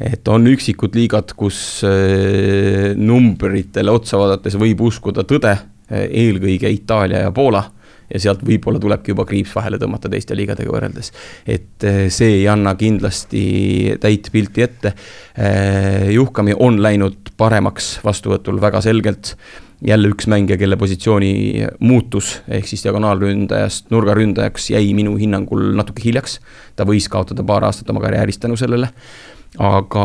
et 0.01 0.27
on 0.27 0.47
üksikud 0.47 0.95
liigad, 0.97 1.29
kus 1.37 1.83
eh, 1.85 2.95
numbritele 2.97 3.91
otsa 3.91 4.17
vaadates 4.17 4.55
võib 4.57 4.81
uskuda 4.81 5.21
tõde, 5.23 5.51
eh, 5.91 6.07
eelkõige 6.09 6.71
Itaalia 6.73 7.19
ja 7.27 7.31
Poola 7.31 7.61
ja 8.13 8.21
sealt 8.21 8.43
võib-olla 8.45 8.81
tulebki 8.81 9.13
juba 9.13 9.25
kriips 9.29 9.55
vahele 9.55 9.79
tõmmata 9.81 10.11
teiste 10.11 10.35
liigadega 10.37 10.71
võrreldes. 10.71 11.11
et 11.47 11.87
eh, 11.87 12.05
see 12.09 12.41
ei 12.41 12.47
anna 12.51 12.75
kindlasti 12.75 13.97
täit 14.01 14.29
pilti 14.31 14.63
ette. 14.67 14.93
Eh, 15.37 16.11
Juhkami 16.15 16.55
on 16.59 16.81
läinud 16.83 17.33
paremaks 17.37 17.99
vastuvõtul 18.05 18.61
väga 18.61 18.81
selgelt 18.81 19.35
jälle 19.81 20.11
üks 20.13 20.27
mängija, 20.29 20.59
kelle 20.61 20.77
positsiooni 20.77 21.65
muutus, 21.79 22.35
ehk 22.47 22.67
siis 22.69 22.83
diagonaalründajast 22.85 23.89
nurgaründajaks 23.93 24.69
jäi 24.75 24.93
minu 24.97 25.15
hinnangul 25.17 25.71
natuke 25.77 26.03
hiljaks. 26.05 26.39
ta 26.75 26.85
võis 26.85 27.09
kaotada 27.09 27.43
paar 27.43 27.65
aastat 27.65 27.89
oma 27.89 28.01
karjäärist 28.03 28.41
tänu 28.41 28.57
sellele. 28.57 28.91
aga 29.57 30.03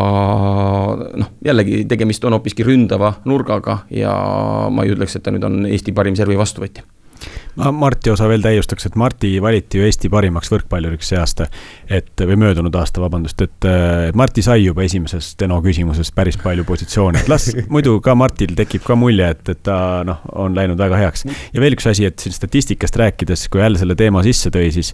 noh, 1.17 1.29
jällegi 1.45 1.85
tegemist 1.85 2.25
on 2.25 2.35
hoopiski 2.35 2.65
ründava 2.65 3.13
nurgaga 3.25 3.79
ja 3.91 4.13
ma 4.71 4.85
ei 4.85 4.97
ütleks, 4.97 5.17
et 5.17 5.23
ta 5.23 5.31
nüüd 5.31 5.45
on 5.45 5.67
Eesti 5.67 5.93
parim 5.93 6.17
servi 6.17 6.39
vastuvõtja 6.39 6.83
ma 7.57 7.73
Marti 7.73 8.11
osa 8.11 8.29
veel 8.29 8.43
täiustaks, 8.45 8.87
et 8.89 8.97
Marti 8.97 9.33
valiti 9.43 9.81
ju 9.81 9.87
Eesti 9.87 10.11
parimaks 10.13 10.51
võrkpalluriks 10.53 11.13
see 11.13 11.19
aasta. 11.21 11.47
et 11.91 12.21
või 12.21 12.37
möödunud 12.41 12.75
aasta, 12.75 13.01
vabandust, 13.01 13.43
et, 13.43 13.69
Marti 14.15 14.43
sai 14.43 14.65
juba 14.65 14.83
esimeses 14.83 15.33
Steno 15.37 15.61
küsimuses 15.63 16.13
päris 16.15 16.39
palju 16.43 16.65
positsioone, 16.65 17.21
et 17.23 17.29
las 17.29 17.49
muidu 17.75 17.99
ka 18.05 18.15
Martil 18.15 18.55
tekib 18.59 18.85
ka 18.87 18.97
mulje, 18.99 19.29
et, 19.37 19.49
et 19.49 19.63
ta 19.67 20.03
noh, 20.07 20.23
on 20.35 20.55
läinud 20.57 20.79
väga 20.81 21.01
heaks. 21.01 21.27
ja 21.27 21.63
veel 21.63 21.77
üks 21.77 21.89
asi, 21.91 22.07
et 22.09 22.19
siin 22.23 22.35
statistikast 22.35 22.97
rääkides, 22.97 23.47
kui 23.53 23.63
jälle 23.63 23.79
selle 23.81 23.97
teema 23.99 24.23
sisse 24.27 24.51
tõi, 24.55 24.71
siis 24.75 24.93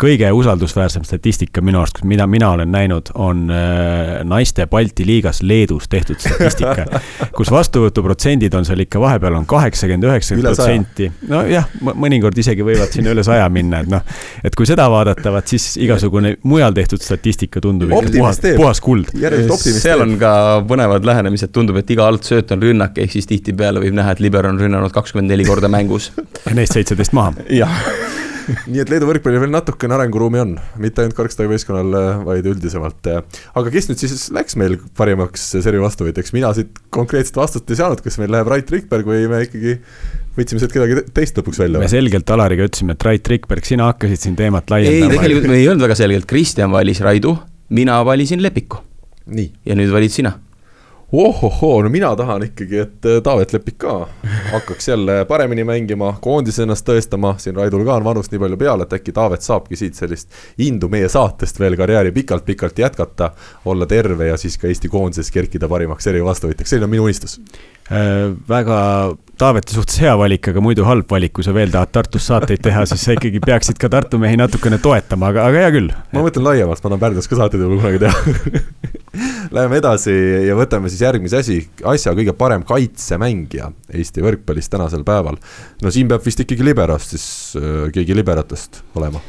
kõige 0.00 0.30
usaldusväärsem 0.32 1.06
statistika 1.06 1.62
minu 1.64 1.82
arust, 1.82 2.02
mida 2.04 2.26
mina 2.30 2.50
olen 2.54 2.72
näinud, 2.72 3.12
on 3.14 3.46
äh, 3.50 4.20
naiste 4.28 4.66
Balti 4.70 5.06
liigas 5.06 5.42
Leedus 5.42 5.88
tehtud 5.88 6.20
statistika 6.20 7.00
kus 7.38 7.50
vastuvõtuprotsendid 7.50 8.54
on 8.54 8.66
seal 8.66 8.84
ikka 8.84 9.00
vahepeal 9.02 9.38
on 9.38 9.46
kaheksakümmend, 9.48 10.06
üheksakümmend 10.08 10.50
protsenti. 10.54 11.10
nojah, 11.28 11.68
mõnikord 12.04 12.38
isegi 12.40 12.66
võivad 12.66 12.92
sinna 12.94 13.14
üle 13.14 13.24
saja 13.26 13.46
minna, 13.52 13.82
et 13.84 13.92
noh, 13.92 14.16
et 14.44 14.56
kui 14.58 14.68
seda 14.68 14.86
vaadata, 14.92 15.32
vaat 15.34 15.54
siis 15.54 15.74
igasugune 15.82 16.36
mujal 16.48 16.76
tehtud 16.76 17.02
statistika 17.04 17.62
tundub 17.64 17.92
puhas, 17.92 18.40
puhas 18.44 18.82
kuld. 18.84 19.14
seal 19.78 20.04
on 20.04 20.16
ka 20.20 20.34
põnevad 20.68 21.06
lähenemised, 21.08 21.52
tundub, 21.54 21.80
et 21.80 21.94
iga 21.94 22.08
altsööt 22.10 22.52
on 22.54 22.64
rünnak, 22.64 22.98
ehk 23.00 23.16
siis 23.16 23.30
tihtipeale 23.30 23.82
võib 23.84 23.96
näha, 23.96 24.16
et 24.16 24.22
liber 24.24 24.50
on 24.50 24.60
rünnanud 24.60 24.94
kakskümmend 24.94 25.32
neli 25.32 25.48
korda 25.48 25.70
mängus. 25.72 26.12
ja 26.44 26.54
neist 26.56 26.78
seitseteist 26.78 27.16
maha. 27.16 27.34
jah 27.52 28.22
nii 28.70 28.82
et 28.82 28.90
Leedu 28.92 29.08
võrkpallil 29.08 29.42
veel 29.42 29.52
natukene 29.54 29.96
arenguruumi 29.96 30.40
on, 30.42 30.54
mitte 30.80 31.02
ainult 31.02 31.16
Karlstadi 31.16 31.50
võistkonnal, 31.50 32.24
vaid 32.26 32.46
üldisemalt. 32.50 33.10
aga 33.10 33.72
kes 33.74 33.90
nüüd 33.90 34.02
siis 34.02 34.28
läks 34.34 34.58
meil 34.60 34.76
parimaks 34.98 35.46
seri 35.54 35.80
vastuvõtjaks, 35.82 36.34
mina 36.36 36.52
siit 36.56 36.78
konkreetset 36.94 37.38
vastust 37.40 37.70
ei 37.70 37.80
saanud, 37.80 38.04
kas 38.04 38.18
meil 38.22 38.32
läheb 38.34 38.50
Rait 38.52 38.74
Rikberg 38.76 39.08
või 39.08 39.26
me 39.30 39.42
ikkagi 39.46 39.76
võtsime 40.38 40.62
sealt 40.62 40.74
kedagi 40.76 41.04
teist 41.16 41.38
lõpuks 41.40 41.60
välja? 41.64 41.82
me 41.82 41.90
selgelt 41.90 42.34
Alariga 42.36 42.68
ütlesime, 42.68 42.96
et 42.96 43.08
Rait 43.08 43.34
Rikberg, 43.34 43.68
sina 43.68 43.90
hakkasid 43.92 44.28
siin 44.28 44.38
teemat 44.38 44.70
laiendama. 44.72 45.12
ei, 45.12 45.18
tegelikult 45.18 45.50
me 45.52 45.60
ei 45.60 45.68
öelnud 45.68 45.88
väga 45.88 45.98
selgelt, 46.04 46.28
Kristjan 46.30 46.72
valis 46.74 47.02
Raidu, 47.04 47.36
mina 47.74 48.00
valisin 48.06 48.42
Lepiku. 48.44 48.82
ja 49.24 49.78
nüüd 49.78 49.92
valid 49.94 50.12
sina 50.12 50.36
ohohoo, 51.14 51.82
no 51.82 51.90
mina 51.92 52.10
tahan 52.16 52.42
ikkagi, 52.48 52.78
et 52.78 53.08
äh, 53.08 53.20
Taavet 53.22 53.52
Lepik 53.52 53.78
ka 53.84 53.94
hakkaks 54.52 54.88
jälle 54.88 55.24
paremini 55.28 55.64
mängima, 55.64 56.14
koondises 56.20 56.64
ennast 56.64 56.86
tõestama, 56.88 57.34
siin 57.38 57.56
Raidul 57.56 57.84
ka 57.86 57.98
on 57.98 58.06
vanust 58.06 58.32
nii 58.34 58.42
palju 58.42 58.58
peal, 58.60 58.84
et 58.84 58.96
äkki 58.98 59.14
Taavet 59.14 59.44
saabki 59.44 59.78
siit 59.78 59.98
sellist 59.98 60.32
indu 60.64 60.88
meie 60.92 61.08
saatest 61.08 61.60
veel 61.60 61.76
karjääri 61.78 62.12
pikalt-pikalt 62.14 62.78
jätkata, 62.78 63.30
olla 63.64 63.86
terve 63.86 64.30
ja 64.32 64.38
siis 64.40 64.58
ka 64.58 64.68
Eesti 64.70 64.90
koondises 64.92 65.30
kerkida 65.34 65.68
parimaks 65.70 66.10
eri 66.10 66.24
vastuvõtjaks, 66.24 66.74
selline 66.74 66.90
on 66.90 66.96
minu 66.96 67.08
unistus 67.08 67.38
äh,. 67.92 68.32
väga 68.48 68.80
Taaveti 69.34 69.74
suhtes 69.74 69.96
hea 69.98 70.12
valik, 70.14 70.46
aga 70.52 70.62
muidu 70.62 70.84
halb 70.86 71.10
valik, 71.10 71.32
kui 71.34 71.42
sa 71.46 71.50
veel 71.56 71.72
tahad 71.74 71.90
Tartus 71.94 72.28
saateid 72.30 72.62
teha, 72.62 72.84
siis 72.86 73.02
sa 73.02 73.16
ikkagi 73.16 73.40
peaksid 73.42 73.80
ka 73.82 73.90
Tartu 73.90 74.20
mehi 74.22 74.38
natukene 74.38 74.78
toetama, 74.82 75.32
aga, 75.32 75.48
aga 75.50 75.64
hea 75.64 75.72
küll. 75.74 75.90
ma 76.14 76.22
mõtlen 76.22 76.46
laiemalt, 76.46 76.78
ma 76.84 76.92
tahan 76.92 77.02
Pärnus 77.02 77.30
ka 77.30 77.40
saateid 77.40 77.64
võib-olla 77.64 77.82
kunagi 77.82 78.02
teha 78.04 78.62
Läheme 79.54 79.78
edasi 79.78 80.14
ja 80.46 80.54
võtame 80.58 80.90
siis 80.90 81.02
järgmise 81.02 81.42
asi, 81.42 81.60
asja 81.86 82.14
kõige 82.14 82.34
parem 82.38 82.62
kaitsemängija 82.66 83.70
Eesti 83.94 84.22
võrkpallis 84.22 84.70
tänasel 84.70 85.02
päeval. 85.06 85.38
no 85.82 85.94
siin 85.94 86.10
peab 86.10 86.22
vist 86.26 86.46
ikkagi 86.46 86.66
liberost 86.66 87.16
siis 87.16 87.26
äh, 87.58 87.88
keegi 87.94 88.14
liberatest 88.14 88.84
olema 88.94 89.22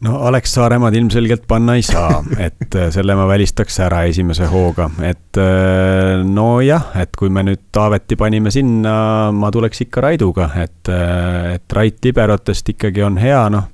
no 0.00 0.18
Alex 0.26 0.54
Saaremaad 0.54 0.94
ilmselgelt 0.94 1.46
panna 1.48 1.74
ei 1.78 1.82
saa, 1.82 2.22
et 2.46 2.74
äh, 2.74 2.88
selle 2.94 3.14
ma 3.18 3.26
välistaks 3.28 3.80
ära 3.84 4.02
esimese 4.08 4.48
hooga, 4.50 4.88
et 5.06 5.40
äh, 5.40 6.20
nojah, 6.24 6.92
et 7.02 7.16
kui 7.18 7.32
me 7.32 7.44
nüüd 7.46 7.66
Taaveti 7.72 8.18
panime 8.20 8.52
sinna, 8.54 8.94
ma 9.32 9.50
tuleks 9.52 9.84
ikka 9.86 10.04
Raiduga, 10.08 10.50
et, 10.62 10.92
äh, 10.92 11.56
et 11.56 11.76
Rait 11.76 12.04
liberotest 12.04 12.72
ikkagi 12.74 13.04
on 13.06 13.18
hea, 13.20 13.42
noh. 13.52 13.68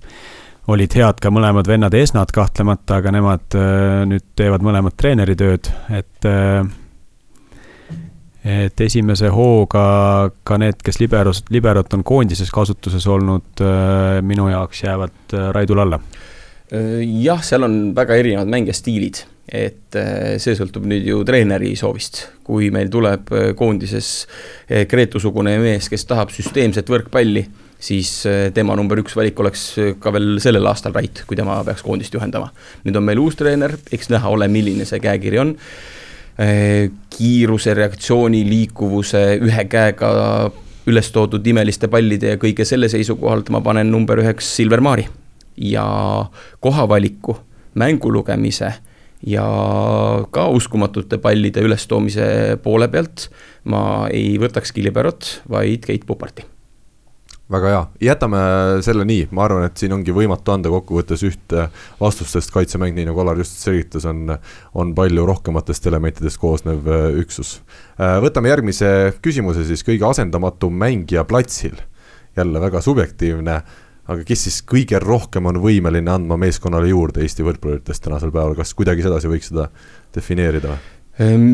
olid 0.67 0.97
head 0.99 1.21
ka 1.23 1.31
mõlemad 1.31 1.69
vennad 1.71 1.95
Esnad 1.95 2.33
kahtlemata, 2.35 2.99
aga 2.99 3.13
nemad 3.15 3.55
nüüd 4.11 4.25
teevad 4.35 4.65
mõlemad 4.67 4.97
treeneritööd, 4.99 5.71
et 5.95 6.27
et 8.47 8.81
esimese 8.81 9.27
hooga 9.35 10.31
ka 10.47 10.59
need, 10.63 10.79
kes 10.87 11.01
liberos, 11.03 11.43
liberot 11.51 11.95
on 11.97 12.05
koondises 12.07 12.53
kasutuses 12.55 13.07
olnud, 13.11 13.63
minu 14.23 14.47
jaoks 14.53 14.85
jäävad 14.85 15.35
Raidule 15.57 15.83
alla 15.83 16.01
Äh, 16.73 17.05
jah, 17.23 17.43
seal 17.47 17.63
on 17.63 17.77
väga 17.95 18.17
erinevad 18.19 18.51
mängijastiilid, 18.51 19.21
et 19.47 19.95
äh, 19.95 20.35
see 20.43 20.57
sõltub 20.59 20.87
nüüd 20.91 21.05
ju 21.07 21.21
treeneri 21.27 21.77
soovist. 21.79 22.25
kui 22.47 22.71
meil 22.75 22.91
tuleb 22.91 23.31
äh, 23.35 23.53
koondises 23.59 24.27
Gretu-sugune 24.91 25.57
mees, 25.63 25.87
kes 25.91 26.07
tahab 26.11 26.35
süsteemset 26.35 26.91
võrkpalli, 26.91 27.45
siis 27.79 28.25
tema 28.57 28.75
number 28.75 28.99
üks 28.99 29.15
valik 29.15 29.39
oleks 29.39 29.65
ka 30.01 30.11
veel 30.15 30.41
sellel 30.43 30.67
aastal 30.67 30.95
Rait, 30.97 31.23
kui 31.29 31.37
tema 31.39 31.61
peaks 31.67 31.85
koondist 31.87 32.15
juhendama. 32.15 32.51
nüüd 32.87 32.99
on 32.99 33.07
meil 33.07 33.23
uus 33.23 33.39
treener, 33.39 33.77
eks 33.93 34.11
näha 34.11 34.33
ole, 34.33 34.49
milline 34.51 34.89
see 34.89 34.99
käekiri 35.03 35.39
on. 35.43 35.55
Kiiruse, 36.37 37.75
reaktsiooni, 37.75 38.43
liikuvuse, 38.45 39.23
ühe 39.41 39.65
käega 39.73 40.11
üles 40.87 41.09
toodud 41.15 41.47
imeliste 41.49 41.89
pallide 41.91 42.35
ja 42.35 42.41
kõige 42.41 42.67
selle 42.69 42.91
seisukohalt 42.93 43.49
ma 43.51 43.63
panen 43.65 43.89
number 43.91 44.21
üheks 44.23 44.51
Silver 44.59 44.83
Maari. 44.85 45.07
Ja 45.57 45.87
kohavaliku, 46.61 47.39
mängu 47.81 48.13
lugemise 48.13 48.75
ja 49.27 49.47
ka 50.31 50.49
uskumatute 50.53 51.19
pallide 51.23 51.65
ülestoomise 51.65 52.59
poole 52.63 52.91
pealt 52.93 53.31
ma 53.65 54.11
ei 54.13 54.37
võtakski 54.41 54.85
liberot, 54.85 55.41
vaid 55.49 55.89
Keit 55.89 56.05
Puparti 56.07 56.45
väga 57.53 57.71
hea, 57.71 57.83
jätame 58.09 58.39
selle 58.83 59.05
nii, 59.07 59.29
ma 59.37 59.45
arvan, 59.47 59.69
et 59.69 59.79
siin 59.79 59.95
ongi 59.95 60.15
võimatu 60.15 60.51
anda 60.55 60.71
kokkuvõttes 60.73 61.23
ühte 61.29 61.69
vastust, 62.01 62.35
sest 62.35 62.51
kaitsemäng, 62.55 62.97
nii 62.97 63.07
nagu 63.07 63.23
Alar 63.23 63.39
just 63.39 63.61
selgitas, 63.63 64.07
on, 64.11 64.33
on 64.75 64.95
palju 64.97 65.27
rohkematest 65.29 65.87
elementidest 65.87 66.41
koosnev 66.43 66.89
äh, 66.91 67.07
üksus. 67.23 67.61
Äh, 68.01 68.19
võtame 68.25 68.51
järgmise 68.51 68.91
küsimuse 69.23 69.63
siis, 69.69 69.85
kõige 69.87 70.09
asendamatum 70.11 70.75
mängija 70.75 71.25
platsil. 71.29 71.79
jälle 72.37 72.61
väga 72.61 72.81
subjektiivne 72.85 73.63
aga 74.07 74.25
kes 74.27 74.43
siis 74.45 74.59
kõige 74.63 74.99
rohkem 75.01 75.47
on 75.47 75.57
võimeline 75.63 76.11
andma 76.13 76.37
meeskonnale 76.37 76.91
juurde 76.91 77.23
Eesti 77.23 77.47
võrkpalluritest 77.47 78.05
tänasel 78.05 78.31
päeval, 78.35 78.55
kas 78.55 78.75
kuidagi 78.75 79.03
sedasi 79.03 79.31
võiks 79.31 79.49
seda 79.51 79.71
defineerida? 80.15 80.77
Ehm, 81.19 81.47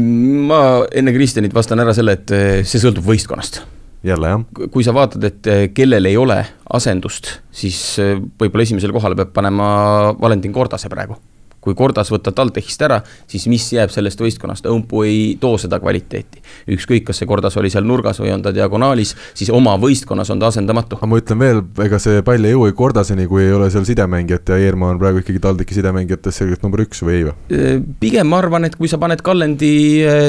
ma 0.48 0.82
enne 0.90 1.14
Kristjanit 1.14 1.54
vastan 1.54 1.80
ära 1.80 1.94
selle, 1.94 2.18
et 2.18 2.66
see 2.66 2.82
sõltub 2.82 3.06
võistkonnast. 3.06 3.62
Jälle, 4.04 4.32
jah? 4.34 4.68
kui 4.70 4.84
sa 4.84 4.94
vaatad, 4.94 5.24
et 5.28 5.50
eh, 5.50 5.66
kellel 5.74 6.10
ei 6.10 6.16
ole 6.16 6.38
asendust, 6.74 7.38
siis 7.50 7.78
eh, 8.02 8.16
võib-olla 8.18 8.66
esimesele 8.66 8.94
kohale 8.96 9.18
peab 9.18 9.34
panema 9.36 9.68
Valentin 10.20 10.54
Kordase 10.54 10.90
praegu 10.92 11.18
kui 11.62 11.76
Kordas 11.78 12.10
võtta 12.10 12.32
TalTechist 12.34 12.82
ära, 12.82 12.98
siis 13.30 13.46
mis 13.50 13.68
jääb 13.72 13.92
sellest 13.94 14.20
võistkonnast, 14.20 14.66
õmpu 14.68 15.04
ei 15.06 15.20
too 15.40 15.54
seda 15.62 15.78
kvaliteeti. 15.82 16.42
ükskõik, 16.74 17.06
kas 17.06 17.22
see 17.22 17.28
Kordas 17.30 17.56
oli 17.56 17.70
seal 17.70 17.86
nurgas 17.86 18.18
või 18.20 18.32
on 18.34 18.42
ta 18.42 18.52
diagonaalis, 18.54 19.14
siis 19.38 19.50
oma 19.54 19.76
võistkonnas 19.80 20.30
on 20.34 20.42
ta 20.42 20.50
asendamatu. 20.50 20.98
aga 20.98 21.06
ma 21.06 21.20
ütlen 21.20 21.38
veel, 21.38 21.62
ega 21.84 22.00
see 22.02 22.22
pall 22.26 22.44
ei 22.44 22.56
jõua 22.56 22.72
Kordaseni, 22.76 23.28
kui 23.30 23.44
ei 23.46 23.52
ole 23.54 23.70
seal 23.70 23.86
sidemängijat 23.86 24.48
ja 24.48 24.58
Eermaa 24.58 24.90
on 24.94 24.98
praegu 24.98 25.22
ikkagi 25.22 25.42
TalTechi 25.42 25.78
sidemängijatest 25.78 26.42
selgelt 26.42 26.66
number 26.66 26.82
üks 26.82 27.04
või 27.06 27.20
ei 27.20 27.28
või? 27.28 27.36
pigem 28.02 28.26
ma 28.32 28.42
arvan, 28.42 28.66
et 28.66 28.76
kui 28.76 28.90
sa 28.90 28.98
paned 29.02 29.22
Kallendi 29.22 29.72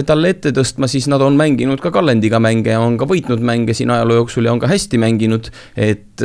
talle 0.05 0.33
ette 0.35 0.53
tõstma, 0.55 0.89
siis 0.91 1.09
nad 1.09 1.21
on 1.25 1.37
mänginud 1.39 1.81
ka 1.81 1.91
Kallendiga 1.93 2.39
mänge, 2.43 2.77
on 2.77 2.97
ka 3.01 3.09
võitnud 3.09 3.41
mänge 3.41 3.73
siin 3.77 3.91
ajaloo 3.93 4.21
jooksul 4.21 4.45
ja 4.45 4.53
on 4.53 4.61
ka 4.61 4.69
hästi 4.69 5.01
mänginud, 5.01 5.49
et 5.75 6.23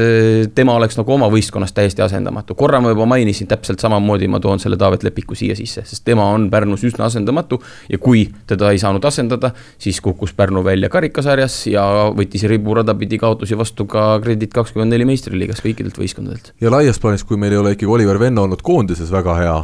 tema 0.55 0.76
oleks 0.76 0.98
nagu 0.98 1.14
oma 1.14 1.30
võistkonnas 1.32 1.72
täiesti 1.72 2.05
asendamatu. 2.05 2.55
korra 2.59 2.80
ma 2.80 2.93
juba 2.93 3.06
mainisin, 3.09 3.48
täpselt 3.48 3.80
samamoodi 3.80 4.28
ma 4.28 4.40
toon 4.40 4.60
selle 4.60 4.76
Taavet 4.76 4.97
Taavet 4.98 5.06
Lepiku 5.06 5.36
siia 5.38 5.54
sisse, 5.56 5.84
sest 5.86 6.04
tema 6.04 6.26
on 6.34 6.48
Pärnus 6.50 6.82
üsna 6.86 7.06
asendamatu 7.06 7.60
ja 7.88 7.98
kui 8.02 8.26
teda 8.46 8.72
ei 8.72 8.78
saanud 8.78 9.04
asendada, 9.04 9.52
siis 9.78 10.00
kukkus 10.00 10.34
Pärnu 10.34 10.64
välja 10.64 10.90
karikasarjas 10.90 11.66
ja 11.70 11.84
võttis 12.14 12.46
riburada 12.48 12.94
pidi 12.98 13.18
kaotusi 13.18 13.58
vastu 13.58 13.86
ka 13.86 14.18
Kredit 14.24 14.54
kakskümmend 14.54 14.92
neli 14.92 15.06
meistriliigas 15.08 15.62
kõikidelt 15.64 15.98
võistkondadelt. 15.98 16.52
ja 16.60 16.70
laias 16.70 16.98
plaanis, 16.98 17.24
kui 17.24 17.36
meil 17.36 17.54
ei 17.54 17.62
ole 17.62 17.76
ikkagi 17.76 17.92
Oliver 17.92 18.18
Venno 18.18 18.46
olnud 18.48 18.62
koondises 18.62 19.12
väga 19.12 19.38
hea, 19.38 19.58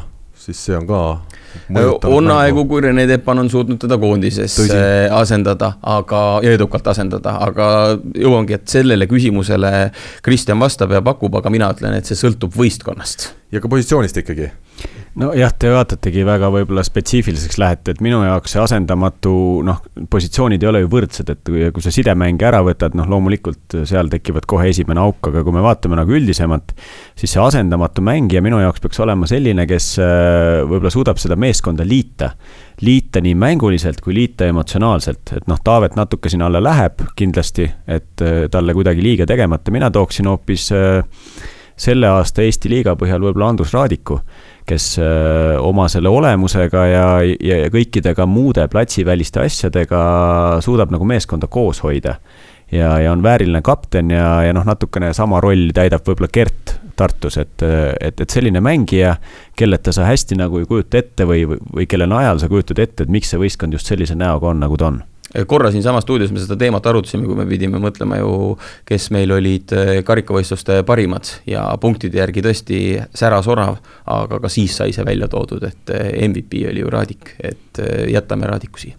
siis 0.47 0.65
see 0.69 0.77
on 0.79 0.87
ka 0.87 1.01
on 2.11 2.31
aegu, 2.35 2.65
kui 2.69 2.83
Rene 2.83 3.07
Teppan 3.09 3.39
on 3.43 3.51
suutnud 3.51 3.79
teda 3.81 3.99
koondises 4.01 4.57
Tõsi. 4.59 4.81
asendada, 5.15 5.75
aga, 5.95 6.23
ja 6.45 6.55
edukalt 6.59 6.87
asendada, 6.91 7.37
aga 7.47 7.69
jõuangi, 8.19 8.59
et 8.59 8.69
sellele 8.69 9.07
küsimusele 9.11 9.73
Kristjan 10.25 10.61
vastab 10.61 10.95
ja 10.95 11.03
pakub, 11.05 11.35
aga 11.39 11.53
mina 11.55 11.71
ütlen, 11.75 11.95
et 11.99 12.11
see 12.11 12.19
sõltub 12.19 12.55
võistkonnast. 12.59 13.31
ja 13.55 13.63
ka 13.63 13.71
positsioonist 13.71 14.19
ikkagi 14.25 14.51
nojah, 15.21 15.53
te 15.59 15.71
vaatategi 15.71 16.25
väga 16.27 16.49
võib-olla 16.53 16.83
spetsiifiliseks 16.87 17.59
lähete, 17.61 17.95
et 17.95 18.01
minu 18.05 18.19
jaoks 18.25 18.55
see 18.55 18.63
asendamatu 18.63 19.35
noh, 19.67 19.81
positsioonid 20.11 20.63
ei 20.65 20.71
ole 20.71 20.83
ju 20.83 20.91
võrdsed, 20.91 21.31
et 21.31 21.43
kui, 21.47 21.63
kui 21.75 21.85
sa 21.85 21.93
sidemänge 21.95 22.49
ära 22.49 22.63
võtad, 22.67 22.97
noh, 22.99 23.07
loomulikult 23.11 23.79
seal 23.87 24.11
tekivad 24.13 24.49
kohe 24.51 24.69
esimene 24.73 25.03
auk, 25.05 25.31
aga 25.31 25.45
kui 25.47 25.55
me 25.55 25.63
vaatame 25.65 25.99
nagu 26.01 26.17
üldisemalt, 26.19 26.75
siis 27.19 27.37
see 27.37 27.43
asendamatu 27.43 28.03
mängija 28.05 28.43
minu 28.45 28.59
jaoks 28.63 28.83
peaks 28.83 29.03
olema 29.05 29.31
selline, 29.31 29.69
kes 29.71 29.91
äh, 30.03 30.61
võib-olla 30.67 30.95
suudab 30.95 31.23
seda 31.23 31.39
meeskonda 31.39 31.87
liita. 31.87 32.35
liita 32.83 33.21
nii 33.23 33.37
mänguliselt 33.39 34.01
kui 34.03 34.15
liita 34.15 34.49
emotsionaalselt, 34.51 35.37
et 35.37 35.47
noh, 35.47 35.61
Taavet 35.65 35.95
natuke 35.95 36.29
sinna 36.29 36.49
alla 36.51 36.63
läheb 36.63 37.07
kindlasti, 37.17 37.71
et 37.87 38.23
äh, 38.23 38.47
talle 38.51 38.75
kuidagi 38.75 39.03
liiga 39.03 39.27
tegemata, 39.31 39.71
mina 39.71 39.91
tooksin 39.95 40.27
hoopis 40.27 40.73
äh, 40.75 41.05
selle 41.77 42.09
aasta 42.09 42.43
Eesti 42.43 42.71
liiga 42.71 42.95
põhjal 42.97 43.23
võib-olla 43.25 43.49
Andrus 43.53 43.73
Raadiku 43.75 44.21
kes 44.67 44.97
oma 45.61 45.89
selle 45.93 46.09
olemusega 46.09 46.87
ja, 46.89 47.07
ja, 47.23 47.59
ja 47.65 47.71
kõikidega 47.73 48.27
muude 48.29 48.65
platsiväliste 48.73 49.43
asjadega 49.45 50.01
suudab 50.65 50.93
nagu 50.95 51.05
meeskonda 51.09 51.51
koos 51.53 51.83
hoida. 51.85 52.17
ja, 52.73 52.99
ja 52.99 53.13
on 53.13 53.23
vääriline 53.23 53.61
kapten 53.63 54.11
ja, 54.11 54.43
ja 54.43 54.53
noh, 54.57 54.65
natukene 54.65 55.13
sama 55.13 55.41
rolli 55.41 55.73
täidab 55.73 56.07
võib-olla 56.09 56.33
Gert 56.33 56.79
Tartus, 56.97 57.37
et, 57.39 57.63
et, 58.01 58.21
et 58.21 58.31
selline 58.31 58.61
mängija, 58.63 59.17
kelleta 59.59 59.93
sa 59.93 60.07
hästi 60.07 60.39
nagu 60.39 60.61
ei 60.63 60.69
kujuta 60.71 61.01
ette 61.03 61.27
või, 61.27 61.43
või 61.45 61.89
kelle 61.91 62.07
najal 62.07 62.39
sa 62.39 62.49
kujutad 62.49 62.79
ette, 62.79 63.05
et 63.05 63.11
miks 63.11 63.35
see 63.35 63.41
võistkond 63.41 63.75
just 63.75 63.91
sellise 63.91 64.15
näoga 64.15 64.53
on, 64.53 64.63
nagu 64.63 64.79
ta 64.79 64.93
on 64.93 65.03
korra 65.47 65.71
siinsamas 65.71 66.03
stuudios 66.03 66.33
me 66.33 66.41
seda 66.43 66.57
teemat 66.59 66.87
arutasime, 66.87 67.27
kui 67.27 67.37
me 67.39 67.47
pidime 67.49 67.81
mõtlema 67.83 68.19
ju, 68.21 68.33
kes 68.87 69.09
meil 69.15 69.33
olid 69.35 69.73
eh, 69.75 69.95
karikavõistluste 70.07 70.83
parimad 70.87 71.31
ja 71.51 71.65
punktide 71.81 72.21
järgi 72.21 72.45
tõesti 72.45 72.81
särasorav, 73.17 73.79
aga 74.15 74.41
ka 74.45 74.53
siis 74.53 74.77
sai 74.79 74.95
see 74.95 75.07
välja 75.07 75.29
toodud, 75.33 75.65
et 75.67 75.95
eh, 75.95 76.13
MVP 76.29 76.67
oli 76.71 76.85
ju 76.85 76.93
Raadik, 76.93 77.35
et 77.39 77.83
eh, 77.83 78.05
jätame 78.15 78.51
Raadiku 78.51 78.83
siia. 78.83 78.99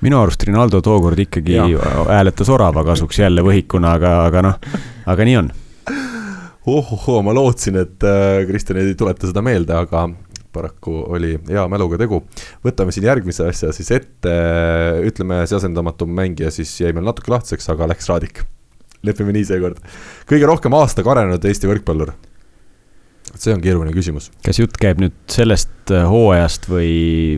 Minu 0.00 0.16
arust 0.16 0.42
Rinaldo 0.46 0.80
tookord 0.80 1.18
ikkagi 1.20 1.58
hääletas 2.08 2.48
orava 2.48 2.86
kasuks 2.86 3.18
jälle 3.20 3.44
võhikuna, 3.44 3.98
aga, 3.98 4.14
aga 4.30 4.44
noh, 4.46 4.68
aga 5.12 5.26
nii 5.28 5.36
on. 5.42 5.50
Ohohoo, 6.64 7.18
ma 7.20 7.34
lootsin, 7.36 7.76
et 7.76 8.06
Kristjan 8.48 8.78
ei 8.80 8.94
tuleta 8.96 9.28
seda 9.28 9.42
meelde, 9.44 9.76
aga 9.76 10.06
paraku 10.54 10.96
oli 11.16 11.36
hea 11.48 11.64
mäluga 11.70 11.98
tegu. 12.00 12.22
võtame 12.64 12.94
siin 12.94 13.08
järgmise 13.10 13.48
asja 13.50 13.72
siis 13.76 13.90
ette, 13.94 14.34
ütleme, 15.06 15.42
see 15.48 15.58
asendamatu 15.60 16.08
mängija 16.08 16.52
siis 16.54 16.74
jäi 16.80 16.94
meil 16.96 17.08
natuke 17.10 17.34
lahtiseks, 17.34 17.68
aga 17.74 17.90
läks 17.92 18.10
Raadik. 18.12 18.44
lepime 19.04 19.34
nii 19.36 19.48
seekord. 19.50 19.82
kõige 20.30 20.46
rohkem 20.50 20.78
aastaga 20.78 21.16
arenenud 21.16 21.50
Eesti 21.50 21.70
võrkpallur 21.70 22.14
see 23.32 23.54
on 23.54 23.62
keeruline 23.62 23.92
küsimus. 23.94 24.28
kas 24.44 24.58
jutt 24.60 24.76
käib 24.80 25.00
nüüd 25.02 25.14
sellest 25.32 25.92
äh, 25.92 26.04
hooajast 26.08 26.68
või, 26.70 26.90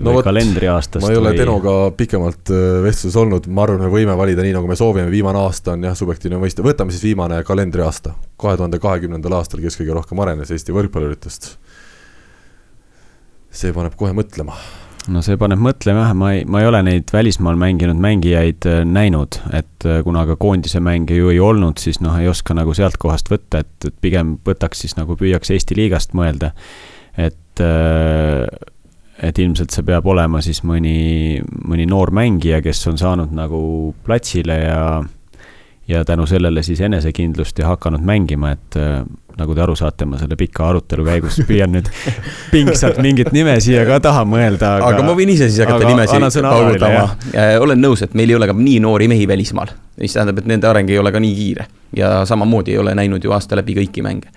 no 0.05 0.17
või 0.17 0.25
kalendriaastast? 0.27 1.05
ma 1.05 1.13
ei 1.13 1.21
ole 1.21 1.33
või... 1.33 1.41
Tenoga 1.41 1.75
pikemalt 1.97 2.53
äh, 2.53 2.65
vestluses 2.85 3.17
olnud, 3.21 3.47
ma 3.49 3.65
arvan, 3.67 3.85
me 3.87 3.91
võime 3.93 4.17
valida 4.19 4.45
nii, 4.45 4.55
nagu 4.57 4.71
me 4.71 4.79
soovime, 4.79 5.09
viimane 5.13 5.41
aasta 5.41 5.77
on 5.77 5.87
jah, 5.87 5.97
subjektiivne 5.99 6.41
mõiste, 6.43 6.65
võtame 6.67 6.95
siis 6.95 7.07
viimane 7.07 7.41
kalendriaasta. 7.47 8.17
kahe 8.41 8.59
tuhande 8.59 8.81
kahekümnendal 8.83 9.39
aastal, 9.39 9.63
kes 9.65 9.79
kõige 9.81 9.97
rohkem 9.97 10.21
arenes 10.25 10.53
Eesti 10.55 10.75
võrkpalluritest. 10.77 11.55
See 13.57 13.73
paneb 13.77 13.97
kohe 13.99 14.13
mõtlema 14.17 14.57
no 15.13 15.23
see 15.25 15.39
paneb 15.39 15.61
mõtlema 15.63 16.05
jah, 16.05 16.15
ma 16.19 16.31
ei, 16.35 16.45
ma 16.51 16.61
ei 16.63 16.69
ole 16.69 16.83
neid 16.87 17.11
välismaal 17.15 17.59
mänginud 17.61 17.99
mängijaid 18.03 18.67
äh, 18.69 18.83
näinud, 18.89 19.39
et 19.55 19.87
äh, 19.87 20.01
kuna 20.07 20.25
ka 20.29 20.37
koondise 20.41 20.81
mänge 20.85 21.19
ju 21.19 21.31
ei 21.33 21.41
olnud, 21.43 21.81
siis 21.83 22.01
noh, 22.03 22.17
ei 22.21 22.29
oska 22.31 22.57
nagu 22.57 22.75
sealt 22.77 22.99
kohast 23.03 23.31
võtta, 23.33 23.63
et, 23.65 23.75
et 23.87 23.99
pigem 24.03 24.37
võtaks 24.47 24.85
siis 24.85 24.97
nagu 24.99 25.17
püüaks 25.19 25.53
Eesti 25.55 25.79
liigast 25.79 26.17
mõelda. 26.19 26.53
et, 27.17 27.63
äh, 27.63 28.47
et 29.23 29.39
ilmselt 29.39 29.73
see 29.73 29.87
peab 29.87 30.07
olema 30.07 30.43
siis 30.45 30.63
mõni, 30.67 31.41
mõni 31.65 31.87
noor 31.89 32.13
mängija, 32.13 32.61
kes 32.65 32.83
on 32.91 32.99
saanud 33.01 33.33
nagu 33.33 33.95
platsile 34.05 34.59
ja 34.65 34.81
ja 35.87 36.03
tänu 36.05 36.25
sellele 36.27 36.65
siis 36.67 36.81
enesekindlust 36.83 37.61
ja 37.63 37.69
hakanud 37.71 38.03
mängima, 38.03 38.51
et 38.57 38.75
nagu 39.37 39.55
te 39.55 39.63
aru 39.63 39.75
saate, 39.77 40.07
ma 40.09 40.19
selle 40.21 40.37
pika 40.39 40.71
arutelu 40.71 41.05
käigus 41.07 41.39
püüan 41.49 41.75
nüüd 41.77 41.89
pingsalt 42.53 43.01
mingit 43.05 43.33
nime 43.37 43.59
siia 43.61 43.85
ka 43.89 43.99
taha 44.05 44.25
mõelda. 44.29 44.77
aga, 44.79 44.93
aga 44.95 45.05
ma 45.05 45.17
võin 45.19 45.33
ise 45.35 45.51
siis 45.51 45.61
hakata 45.65 45.91
nimesid 45.91 46.41
paugutama. 46.47 47.03
Äh, 47.35 47.57
olen 47.61 47.83
nõus, 47.83 48.05
et 48.07 48.17
meil 48.17 48.33
ei 48.33 48.39
ole 48.39 48.49
ka 48.49 48.57
nii 48.57 48.79
noori 48.85 49.11
mehi 49.13 49.29
välismaal, 49.29 49.75
mis 50.01 50.17
tähendab, 50.17 50.41
et 50.41 50.49
nende 50.49 50.71
areng 50.71 50.91
ei 50.93 51.01
ole 51.03 51.13
ka 51.13 51.23
nii 51.23 51.37
kiire. 51.37 51.69
ja 51.97 52.25
samamoodi 52.27 52.75
ei 52.75 52.79
ole 52.83 52.97
näinud 52.99 53.25
ju 53.25 53.33
aasta 53.33 53.57
läbi 53.57 53.77
kõiki 53.77 54.03
mänge. 54.05 54.33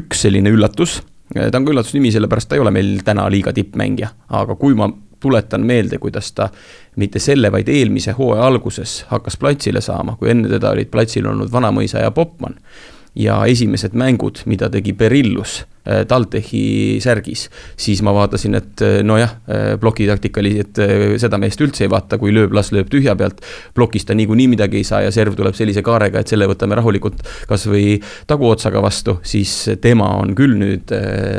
üks 0.00 0.24
selline 0.24 0.50
üllatus, 0.54 1.02
äh, 1.36 1.50
ta 1.50 1.60
on 1.60 1.68
ka 1.68 1.76
üllatusnimi, 1.76 2.12
sellepärast 2.14 2.48
ta 2.48 2.56
ei 2.56 2.64
ole 2.64 2.72
meil 2.72 3.02
täna 3.04 3.28
liiga 3.30 3.52
tippmängija, 3.52 4.08
aga 4.40 4.56
kui 4.56 4.74
ma 4.74 4.88
tuletan 5.20 5.66
meelde, 5.66 5.98
kuidas 5.98 6.32
ta 6.32 6.48
mitte 6.96 7.18
selle, 7.18 7.50
vaid 7.52 7.68
eelmise 7.68 8.14
hooaja 8.16 8.46
alguses 8.46 9.02
hakkas 9.10 9.36
platsile 9.36 9.80
saama, 9.84 10.16
kui 10.16 10.30
enne 10.30 10.48
teda 10.48 10.70
olid 10.70 10.88
platsil 10.90 11.26
olnud 11.26 11.52
Vanamõisa 11.52 12.04
ja 12.04 12.10
Popman 12.14 12.54
ja 13.16 13.40
esimesed 13.48 13.96
mängud, 13.98 14.42
mida 14.46 14.68
tegi 14.72 14.92
Berillus 14.96 15.62
äh, 15.88 16.04
TalTechi 16.08 16.98
särgis, 17.02 17.46
siis 17.78 18.02
ma 18.06 18.12
vaatasin, 18.14 18.58
et 18.58 18.82
äh, 18.84 18.98
nojah, 19.06 19.34
äh, 19.48 19.72
plokitaktika 19.80 20.42
oli, 20.42 20.54
et 20.62 20.80
seda 21.20 21.40
meest 21.40 21.60
üldse 21.64 21.86
ei 21.86 21.92
vaata, 21.92 22.18
kui 22.20 22.32
lööb, 22.34 22.54
las 22.56 22.72
lööb 22.74 22.90
tühja 22.92 23.16
pealt. 23.18 23.42
plokis 23.74 24.06
ta 24.06 24.14
niikuinii 24.18 24.48
midagi 24.54 24.80
ei 24.80 24.86
saa 24.86 25.02
ja 25.06 25.12
serv 25.14 25.36
tuleb 25.38 25.56
sellise 25.56 25.82
kaarega, 25.82 26.20
et 26.20 26.28
selle 26.28 26.48
võtame 26.50 26.78
rahulikult 26.78 27.22
kasvõi 27.48 27.98
taguotsaga 28.26 28.82
vastu, 28.82 29.18
siis 29.22 29.54
tema 29.80 30.12
on 30.20 30.34
küll 30.38 30.58
nüüd 30.58 30.94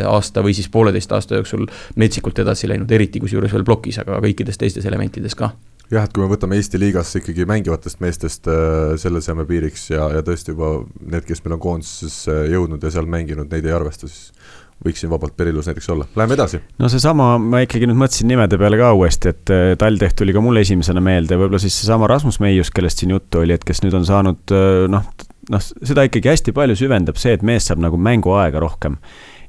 aasta 0.07 0.43
või 0.45 0.55
siis 0.57 0.69
pooleteist 0.69 1.11
aasta 1.11 1.39
jooksul 1.39 1.67
metsikult 1.95 2.39
edasi 2.43 2.69
läinud, 2.69 2.91
eriti 2.91 3.21
kusjuures 3.23 3.53
veel 3.53 3.67
plokis, 3.67 4.01
aga 4.03 4.21
kõikides 4.23 4.59
teistes 4.59 4.87
elementides 4.89 5.35
ka 5.35 5.53
jah, 5.93 6.05
et 6.05 6.13
kui 6.13 6.23
me 6.23 6.29
võtame 6.29 6.57
Eesti 6.59 6.79
liigas 6.81 7.11
ikkagi 7.17 7.47
mängivatest 7.49 8.01
meestest 8.03 8.49
äh, 8.51 8.95
selle 9.01 9.21
seame 9.25 9.45
piiriks 9.49 9.89
ja, 9.93 10.09
ja 10.13 10.23
tõesti 10.25 10.53
juba 10.53 10.75
need, 10.99 11.25
kes 11.27 11.43
meil 11.45 11.57
on 11.57 11.63
koondisesse 11.63 12.35
jõudnud 12.53 12.83
ja 12.83 12.91
seal 12.93 13.09
mänginud, 13.09 13.49
neid 13.51 13.65
ei 13.65 13.75
arvesta, 13.75 14.09
siis 14.09 14.29
võiks 14.85 15.01
siin 15.03 15.11
vabalt 15.11 15.35
Perilus 15.35 15.67
näiteks 15.67 15.89
olla, 15.91 16.05
läheme 16.15 16.37
edasi. 16.37 16.61
no 16.79 16.91
seesama, 16.91 17.31
ma 17.41 17.63
ikkagi 17.65 17.89
nüüd 17.89 17.99
mõtlesin 17.99 18.29
nimede 18.31 18.59
peale 18.61 18.79
ka 18.79 18.91
uuesti, 18.97 19.33
et 19.33 19.55
äh, 19.55 19.71
TalTech 19.79 20.15
tuli 20.19 20.35
ka 20.35 20.43
mulle 20.43 20.63
esimesena 20.65 21.03
meelde, 21.03 21.39
võib-olla 21.39 21.61
siis 21.63 21.81
seesama 21.81 22.07
Rasmus 22.11 22.39
Meius, 22.43 22.71
kellest 22.75 23.01
siin 23.01 23.15
juttu 23.15 23.41
oli, 23.41 23.57
et 23.57 23.65
kes 23.67 23.83
nüüd 23.85 23.97
on 23.97 24.07
saanud 24.07 24.55
äh, 24.55 24.85
noh, 24.91 25.09
noh, 25.49 25.65
seda 25.65 26.05
ikkagi 26.07 26.31
hästi 26.31 26.55
palju 26.55 26.77
süvendab 26.79 27.19
see, 27.19 27.33
et 27.35 27.43
mees 27.45 27.67
saab 27.67 27.81
nagu 27.81 27.97
mänguaega 27.97 28.61
rohkem 28.61 28.99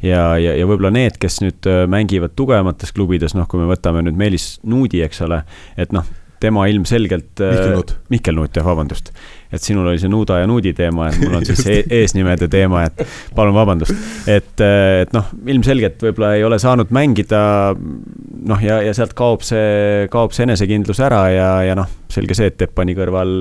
ja, 0.01 0.33
ja, 0.41 0.57
ja 0.57 0.65
võib-olla 0.65 0.91
need, 0.97 1.21
kes 1.21 1.43
nüüd 1.45 1.69
mängivad 1.93 2.33
tugevamates 2.39 2.97
klubides, 2.97 3.37
noh, 3.37 3.45
kui 3.51 3.61
me 3.61 3.69
võtame 3.69 4.01
nüüd 4.07 4.17
Meelis 4.19 4.55
Nuudi, 4.65 5.05
eks 5.05 5.21
ole, 5.29 5.43
et 5.77 5.93
noh, 5.93 6.09
tema 6.41 6.67
ilmselgelt. 6.67 7.41
Äh, 7.41 7.53
Mihkel 7.53 7.75
Nuut. 7.75 7.95
Mihkel 8.09 8.35
Nuut, 8.35 8.57
jah, 8.57 8.67
vabandust. 8.67 9.13
et 9.51 9.63
sinul 9.63 9.89
oli 9.91 9.99
see 9.99 10.09
Nuuda 10.09 10.37
ja 10.39 10.47
Nuudi 10.47 10.71
teema, 10.79 11.09
et 11.11 11.17
mul 11.19 11.35
on 11.41 11.47
siis 11.47 11.65
e 11.67 11.81
eesnimede 12.01 12.47
teema, 12.49 12.85
et 12.87 13.01
palun 13.35 13.55
vabandust. 13.55 13.95
et, 14.31 14.63
äh, 14.63 15.01
et 15.03 15.15
noh, 15.17 15.27
ilmselgelt 15.47 16.03
võib-olla 16.07 16.35
ei 16.39 16.45
ole 16.47 16.59
saanud 16.63 16.93
mängida 16.95 17.41
noh, 17.75 18.63
ja, 18.63 18.81
ja 18.87 18.95
sealt 18.95 19.17
kaob 19.19 19.43
see, 19.47 20.07
kaob 20.13 20.37
see 20.37 20.47
enesekindlus 20.47 21.03
ära 21.03 21.25
ja, 21.35 21.49
ja 21.67 21.79
noh, 21.79 21.91
selge 22.11 22.37
see, 22.39 22.51
et 22.53 22.61
Teppani 22.61 22.95
kõrval 22.99 23.33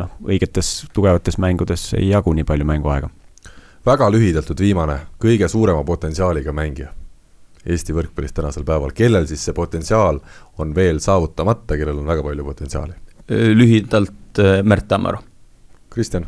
noh, 0.00 0.14
õigetes 0.28 0.72
tugevates 0.96 1.36
mängudes 1.42 1.90
ei 2.00 2.08
jagu 2.08 2.32
nii 2.36 2.48
palju 2.48 2.68
mänguaega. 2.72 3.12
väga 3.86 4.08
lühidalt 4.12 4.48
nüüd 4.52 4.64
viimane, 4.64 4.96
kõige 5.20 5.48
suurema 5.48 5.84
potentsiaaliga 5.84 6.56
mängija 6.56 6.94
Eesti 7.66 7.92
võrkpallis 7.92 8.32
tänasel 8.32 8.64
päeval, 8.64 8.94
kellel 8.96 9.26
siis 9.28 9.42
see 9.44 9.56
potentsiaal 9.56 10.20
on 10.58 10.74
veel 10.74 11.00
saavutamata, 11.04 11.76
kellel 11.76 12.00
on 12.00 12.08
väga 12.08 12.24
palju 12.24 12.44
potentsiaali? 12.44 12.98
lühidalt 13.30 14.40
äh, 14.42 14.62
Märt 14.66 14.88
Tammaru. 14.90 15.20
Kristjan 15.90 16.26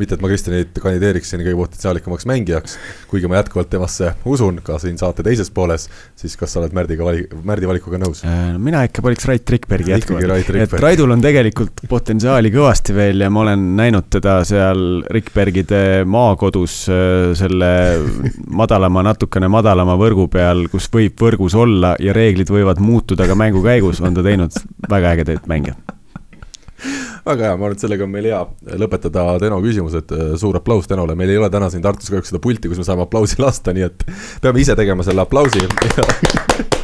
mitte, 0.00 0.16
et 0.16 0.22
ma 0.22 0.30
Kristjanit 0.30 0.80
kandideeriksin 0.80 1.42
kõige 1.44 1.58
potentsiaalikamaks 1.58 2.26
mängijaks, 2.28 2.76
kuigi 3.10 3.28
ma 3.30 3.40
jätkuvalt 3.40 3.70
temasse 3.72 4.14
usun, 4.28 4.60
ka 4.64 4.78
siin 4.82 4.98
saate 5.00 5.24
teises 5.26 5.52
pooles, 5.54 5.86
siis 6.18 6.36
kas 6.40 6.54
sa 6.54 6.62
oled 6.62 6.74
Märdiga 6.76 7.06
vali-, 7.06 7.26
Märdi 7.46 7.68
valikuga 7.68 8.00
nõus? 8.00 8.22
Äh, 8.28 8.54
mina 8.62 8.82
ikka 8.88 9.04
valiks 9.04 9.28
Rait 9.28 9.54
Rikbergi 9.54 9.94
jätkuvalt, 9.94 10.50
et 10.64 10.76
Raidul 10.82 11.14
on 11.14 11.24
tegelikult 11.24 11.84
potentsiaali 11.90 12.52
kõvasti 12.54 12.96
veel 12.96 13.24
ja 13.24 13.30
ma 13.32 13.44
olen 13.44 13.68
näinud 13.78 14.08
teda 14.12 14.40
seal 14.48 15.04
Rikbergide 15.12 15.82
maakodus 16.08 16.80
äh, 16.90 17.30
selle 17.38 17.70
madalama, 18.48 19.04
natukene 19.10 19.50
madalama 19.52 19.98
võrgu 20.00 20.28
peal, 20.32 20.66
kus 20.72 20.88
võib 20.92 21.20
võrgus 21.20 21.56
olla 21.58 21.94
ja 22.00 22.16
reeglid 22.16 22.50
võivad 22.52 22.82
muutuda 22.82 23.28
ka 23.28 23.38
mängu 23.38 23.64
käigus, 23.64 24.02
on 24.04 24.16
ta 24.16 24.24
teinud 24.26 24.56
väga 24.90 25.16
ägedaid 25.16 25.48
mänge 25.50 25.76
väga 27.26 27.50
hea, 27.50 27.56
ma 27.56 27.68
arvan, 27.68 27.76
et 27.76 27.84
sellega 27.84 28.06
on 28.06 28.12
meil 28.12 28.30
hea 28.30 28.40
lõpetada 28.80 29.26
Teno 29.42 29.60
küsimused, 29.64 30.14
suur 30.40 30.60
aplaus 30.60 30.88
Tenole, 30.90 31.16
meil 31.18 31.34
ei 31.34 31.40
ole 31.40 31.50
täna 31.52 31.70
siin 31.72 31.84
Tartus 31.84 32.10
kahjuks 32.12 32.32
seda 32.32 32.42
pulti, 32.42 32.70
kus 32.70 32.80
me 32.80 32.88
saame 32.88 33.06
aplausi 33.06 33.40
lasta, 33.42 33.74
nii 33.76 33.88
et 33.88 34.06
peame 34.42 34.62
ise 34.64 34.76
tegema 34.78 35.06
selle 35.06 35.26
aplausi 35.26 35.66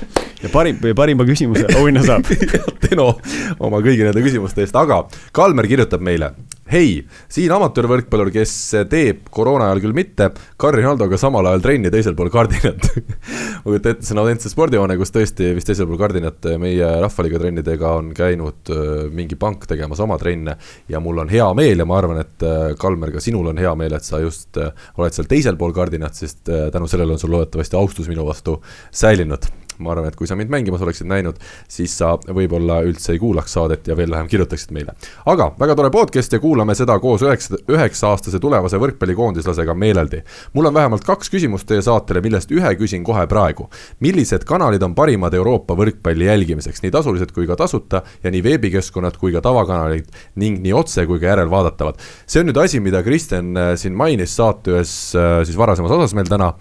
ja 0.46 0.52
parim, 0.52 0.82
parima 0.96 1.26
küsimuse 1.28 1.66
auhinna 1.76 2.04
saab. 2.06 2.28
Teno 2.86 3.12
oma 3.58 3.82
kõigi 3.84 4.06
nende 4.06 4.22
küsimuste 4.24 4.64
eest, 4.64 4.76
aga 4.78 5.04
Kalmer 5.36 5.68
kirjutab 5.70 6.04
meile 6.04 6.34
hei, 6.70 7.04
siin 7.30 7.52
amatöörvõrkpallur, 7.54 8.32
kes 8.34 8.52
teeb 8.90 9.28
koroona 9.34 9.68
ajal 9.68 9.82
küll 9.84 9.96
mitte, 9.96 10.30
Karin 10.58 10.88
Aldoga 10.90 11.18
samal 11.20 11.46
ajal 11.46 11.62
trenni 11.62 11.92
teisel 11.94 12.16
pool 12.18 12.30
kardinat. 12.34 12.88
Ma 13.62 13.68
kujutan 13.68 13.94
ette, 13.94 14.06
see 14.06 14.16
on 14.16 14.22
autentse 14.22 14.50
spordihoone, 14.50 14.96
kus 14.98 15.14
tõesti 15.14 15.52
vist 15.56 15.70
teisel 15.70 15.88
pool 15.88 16.00
kardinat 16.00 16.48
meie 16.62 16.88
Rahvaliiga 17.02 17.40
trennidega 17.42 17.92
on 18.00 18.10
käinud 18.16 18.72
äh, 18.74 18.88
mingi 19.14 19.38
pank 19.38 19.68
tegemas 19.70 20.02
oma 20.02 20.18
trenne. 20.22 20.56
Ja 20.90 21.02
mul 21.02 21.22
on 21.22 21.30
hea 21.30 21.46
meel 21.58 21.82
ja 21.82 21.86
ma 21.88 22.00
arvan, 22.00 22.22
et 22.22 22.46
äh, 22.46 22.72
Kalmer, 22.80 23.14
ka 23.14 23.22
sinul 23.22 23.52
on 23.52 23.62
hea 23.62 23.74
meel, 23.78 23.94
et 23.96 24.06
sa 24.06 24.22
just 24.22 24.58
äh, 24.58 24.74
oled 24.98 25.14
seal 25.14 25.30
teisel 25.30 25.58
pool 25.60 25.74
kardinat, 25.76 26.18
sest 26.18 26.42
tänu 26.46 26.90
sellele 26.90 27.14
on 27.14 27.22
sul 27.22 27.34
loodetavasti 27.34 27.78
austus 27.78 28.10
minu 28.10 28.26
vastu 28.26 28.58
säilinud 28.94 29.46
ma 29.78 29.92
arvan, 29.92 30.08
et 30.10 30.16
kui 30.16 30.28
sa 30.28 30.36
mind 30.38 30.50
mängimas 30.52 30.82
oleksid 30.84 31.08
näinud, 31.10 31.38
siis 31.68 31.94
sa 31.98 32.14
võib-olla 32.16 32.80
üldse 32.86 33.14
ei 33.14 33.20
kuulaks 33.22 33.56
saadet 33.56 33.88
ja 33.88 33.96
veel 33.96 34.10
vähem 34.12 34.28
kirjutaksid 34.30 34.72
meile. 34.76 34.94
aga 35.26 35.50
väga 35.58 35.76
tore 35.78 35.90
podcast 35.94 36.32
ja 36.32 36.40
kuulame 36.42 36.74
seda 36.74 36.98
koos 37.02 37.24
üheksa, 37.26 37.60
üheksa-aastase 37.72 38.40
tulevase 38.42 38.80
võrkpallikoondislasega 38.82 39.74
meeleldi. 39.74 40.22
mul 40.54 40.70
on 40.70 40.74
vähemalt 40.74 41.04
kaks 41.04 41.30
küsimust 41.32 41.66
teie 41.68 41.82
saatele, 41.82 42.20
millest 42.24 42.52
ühe 42.52 42.74
küsin 42.80 43.04
kohe 43.04 43.26
praegu. 43.26 43.68
millised 44.00 44.44
kanalid 44.44 44.82
on 44.82 44.94
parimad 44.94 45.34
Euroopa 45.34 45.74
võrkpalli 45.74 46.28
jälgimiseks, 46.30 46.82
nii 46.82 46.94
tasulised 46.94 47.32
kui 47.32 47.46
ka 47.46 47.56
tasuta 47.56 48.02
ja 48.22 48.30
nii 48.30 48.42
veebikeskkonnad 48.42 49.16
kui 49.20 49.32
ka 49.32 49.40
tavakanalid 49.44 50.08
ning 50.36 50.62
nii 50.62 50.72
otse 50.72 51.06
kui 51.06 51.20
ka 51.20 51.32
järelvaadatavad. 51.34 52.00
see 52.26 52.40
on 52.40 52.50
nüüd 52.50 52.62
asi, 52.62 52.80
mida 52.80 53.02
Kristjan 53.02 53.56
äh, 53.56 53.74
siin 53.76 53.94
mainis 53.94 54.36
saate 54.36 54.76
ühes 54.76 54.96
äh, 55.16 55.44
siis 55.44 55.58
varasemas 55.58 55.90
osas 55.90 56.14
meil 56.14 56.28
täna 56.30 56.54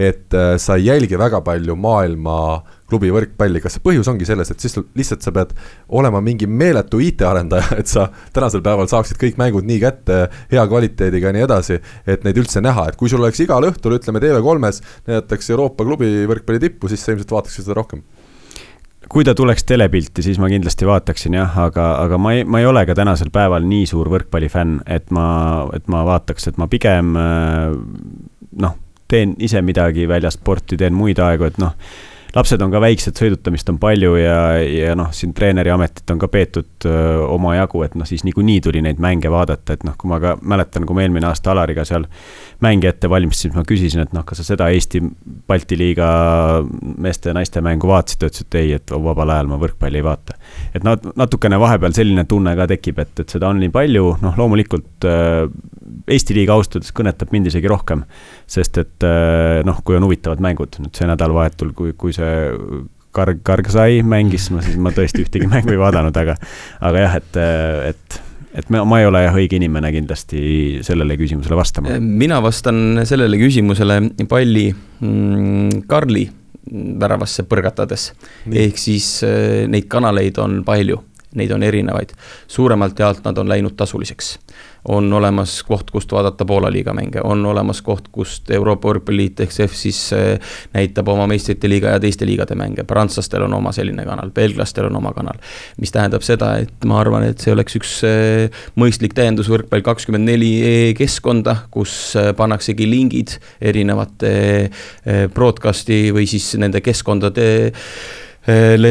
et 0.00 0.34
äh, 0.34 0.54
sa 0.60 0.76
ei 0.78 0.86
jälgi 0.86 1.18
väga 1.20 1.42
palju 1.44 1.76
maailma 1.76 2.36
klubi 2.92 3.10
võrkpalli, 3.12 3.60
kas 3.62 3.76
see 3.76 3.84
põhjus 3.84 4.08
ongi 4.10 4.26
selles, 4.28 4.50
et 4.52 4.62
siis 4.62 4.76
lihtsalt 4.96 5.24
sa 5.24 5.32
pead 5.34 5.52
olema 5.96 6.20
mingi 6.24 6.48
meeletu 6.48 7.00
IT-arendaja, 7.02 7.76
et 7.80 7.90
sa 7.90 8.08
tänasel 8.36 8.64
päeval 8.64 8.90
saaksid 8.90 9.20
kõik 9.20 9.38
mängud 9.40 9.68
nii 9.68 9.80
kätte 9.82 10.18
hea 10.52 10.64
kvaliteediga 10.68 11.30
ja 11.30 11.36
nii 11.36 11.46
edasi, 11.46 11.78
et 12.06 12.26
neid 12.26 12.40
üldse 12.40 12.64
näha, 12.64 12.88
et 12.90 12.98
kui 13.00 13.12
sul 13.12 13.22
oleks 13.22 13.44
igal 13.44 13.68
õhtul, 13.68 13.98
ütleme 13.98 14.22
TV3-s 14.22 14.82
näidatakse 15.08 15.54
Euroopa 15.54 15.86
klubi 15.88 16.10
võrkpalli 16.28 16.66
tippu, 16.66 16.92
siis 16.92 17.04
sa 17.04 17.14
ilmselt 17.14 17.36
vaataksid 17.36 17.66
seda 17.66 17.80
rohkem. 17.80 18.04
Kui 19.12 19.26
ta 19.26 19.34
tuleks 19.36 19.66
telepilti, 19.68 20.22
siis 20.24 20.38
ma 20.40 20.48
kindlasti 20.48 20.86
vaataksin 20.88 21.34
jah, 21.36 21.56
aga, 21.66 21.88
aga 22.00 22.16
ma 22.22 22.36
ei, 22.36 22.46
ma 22.48 22.62
ei 22.62 22.68
ole 22.68 22.84
ka 22.88 22.94
tänasel 22.96 23.32
päeval 23.34 23.66
nii 23.68 23.88
suur 23.90 24.08
võrkpallifänn, 24.12 24.78
et 24.86 25.10
ma, 25.12 25.26
et 25.76 25.90
ma 25.92 26.04
vaataks, 26.06 26.48
et 26.48 26.60
ma 26.60 26.68
pigem 26.70 27.10
noh, 27.12 28.78
teen 29.12 29.36
ise 29.38 29.62
midagi 29.62 30.08
väljas 30.08 30.40
sporti, 30.40 30.80
teen 30.80 30.96
muid 30.96 31.20
aegu, 31.22 31.50
et 31.50 31.60
noh 31.62 31.76
lapsed 32.32 32.62
on 32.64 32.72
ka 32.72 32.80
väiksed, 32.80 33.16
sõidutamist 33.18 33.68
on 33.68 33.78
palju 33.80 34.14
ja, 34.16 34.36
ja 34.64 34.94
noh, 34.96 35.10
siin 35.14 35.34
treeneri 35.36 35.72
ametit 35.72 36.08
on 36.12 36.20
ka 36.20 36.28
peetud 36.32 36.86
öö, 36.88 37.18
omajagu, 37.34 37.82
et 37.84 37.96
noh, 37.98 38.08
siis 38.08 38.24
niikuinii 38.24 38.60
tuli 38.64 38.80
neid 38.84 39.00
mänge 39.02 39.30
vaadata, 39.32 39.76
et 39.76 39.84
noh, 39.84 39.96
kui 40.00 40.08
ma 40.10 40.18
ka 40.22 40.34
mäletan, 40.40 40.86
kui 40.88 40.96
ma 40.96 41.04
eelmine 41.04 41.28
aasta 41.28 41.52
Alariga 41.52 41.84
seal 41.88 42.06
mänge 42.64 42.88
ette 42.88 43.10
valmistasin, 43.12 43.52
siis 43.52 43.58
ma 43.58 43.66
küsisin, 43.68 44.04
et 44.06 44.14
noh, 44.16 44.24
kas 44.28 44.40
sa 44.40 44.46
seda 44.48 44.70
Eesti 44.72 45.02
Balti 45.48 45.76
liiga 45.76 46.08
meeste 47.04 47.30
ja 47.30 47.36
naiste 47.36 47.60
mängu 47.64 47.90
vaatasid, 47.90 48.22
ta 48.22 48.30
ütles, 48.30 48.46
et 48.46 48.60
ei, 48.62 48.72
et 48.78 48.96
vabal 48.96 49.34
ajal 49.36 49.52
ma 49.52 49.60
võrkpalli 49.60 50.00
ei 50.00 50.06
vaata. 50.06 50.38
et 50.72 50.88
nat-, 50.88 51.10
natukene 51.18 51.60
vahepeal 51.60 51.96
selline 51.96 52.24
tunne 52.28 52.56
ka 52.56 52.68
tekib, 52.72 53.04
et, 53.04 53.12
et 53.20 53.36
seda 53.36 53.52
on 53.52 53.60
nii 53.60 53.72
palju, 53.74 54.16
noh, 54.24 54.40
loomulikult 54.40 55.08
äh, 55.08 55.44
Eesti 56.08 56.34
liiga 56.34 56.54
austades 56.56 56.94
kõnetab 56.94 57.32
mind 57.34 57.50
isegi 57.50 57.68
rohkem, 57.68 58.06
sest 58.52 58.82
et 58.82 59.06
noh, 59.64 59.78
kui 59.84 59.96
on 59.96 60.04
huvitavad 60.04 60.42
mängud, 60.44 60.76
nüüd 60.82 60.98
see 60.98 61.08
nädalavahetul, 61.08 61.72
kui, 61.76 61.94
kui 61.98 62.12
see 62.16 62.32
Karg, 63.12 63.42
Kargsai 63.44 64.00
mängis, 64.08 64.48
ma 64.52 64.62
siis, 64.64 64.76
ma 64.80 64.92
tõesti 64.94 65.24
ühtegi 65.26 65.48
mängu 65.52 65.74
ei 65.74 65.80
vaadanud, 65.80 66.16
aga 66.16 66.36
aga 66.84 67.06
jah, 67.06 67.16
et, 67.20 67.40
et 67.92 68.20
et 68.52 68.68
ma, 68.72 68.82
ma 68.84 69.00
ei 69.00 69.08
ole 69.08 69.22
jah 69.24 69.36
õige 69.36 69.56
inimene 69.56 69.88
kindlasti 69.94 70.42
sellele 70.84 71.16
küsimusele 71.20 71.56
vastama. 71.56 71.96
mina 72.00 72.40
vastan 72.44 73.02
sellele 73.08 73.40
küsimusele 73.40 73.98
palli 74.28 74.68
mm, 74.72 75.84
Karli 75.88 76.26
väravasse 76.72 77.44
põrgatades. 77.48 78.10
ehk 78.46 78.78
siis 78.78 79.08
neid 79.72 79.88
kanaleid 79.90 80.38
on 80.38 80.60
palju, 80.64 81.00
neid 81.34 81.50
on 81.50 81.62
erinevaid. 81.62 82.12
suuremalt 82.48 82.98
jaolt 82.98 83.24
nad 83.24 83.38
on 83.38 83.48
läinud 83.48 83.76
tasuliseks 83.76 84.36
on 84.88 85.12
olemas 85.12 85.62
koht, 85.62 85.90
kust 85.90 86.12
vaadata 86.12 86.44
Poola 86.44 86.70
liiga 86.72 86.92
mänge, 86.94 87.20
on 87.24 87.46
olemas 87.46 87.82
koht, 87.86 88.08
kust 88.12 88.50
Euroopa 88.50 88.88
võrkpalliliit 88.90 89.40
ehk 89.44 89.54
CEF 89.54 89.74
siis 89.78 89.98
eh, 90.16 90.54
näitab 90.74 91.08
oma 91.12 91.28
meistrite 91.30 91.70
liiga 91.70 91.92
ja 91.94 92.00
teiste 92.02 92.26
liigade 92.26 92.56
mänge, 92.58 92.84
prantslastel 92.88 93.46
on 93.46 93.54
oma 93.54 93.72
selline 93.74 94.04
kanal, 94.06 94.32
belglastel 94.34 94.88
on 94.90 94.98
oma 94.98 95.12
kanal. 95.14 95.38
mis 95.78 95.94
tähendab 95.94 96.26
seda, 96.26 96.56
et 96.64 96.86
ma 96.88 96.98
arvan, 97.00 97.28
et 97.30 97.42
see 97.42 97.54
oleks 97.54 97.78
üks 97.78 97.94
eh, 98.08 98.64
mõistlik 98.78 99.14
täiendus 99.14 99.50
võrkpall 99.52 99.86
kakskümmend 99.86 100.26
neli 100.26 100.52
keskkonda, 100.98 101.56
kus 101.70 102.16
eh, 102.18 102.32
pannaksegi 102.36 102.88
lingid 102.90 103.36
erinevate 103.62 104.34
broadcast'i 105.34 106.10
või 106.14 106.26
siis 106.30 106.52
nende 106.58 106.82
keskkondade 106.82 107.46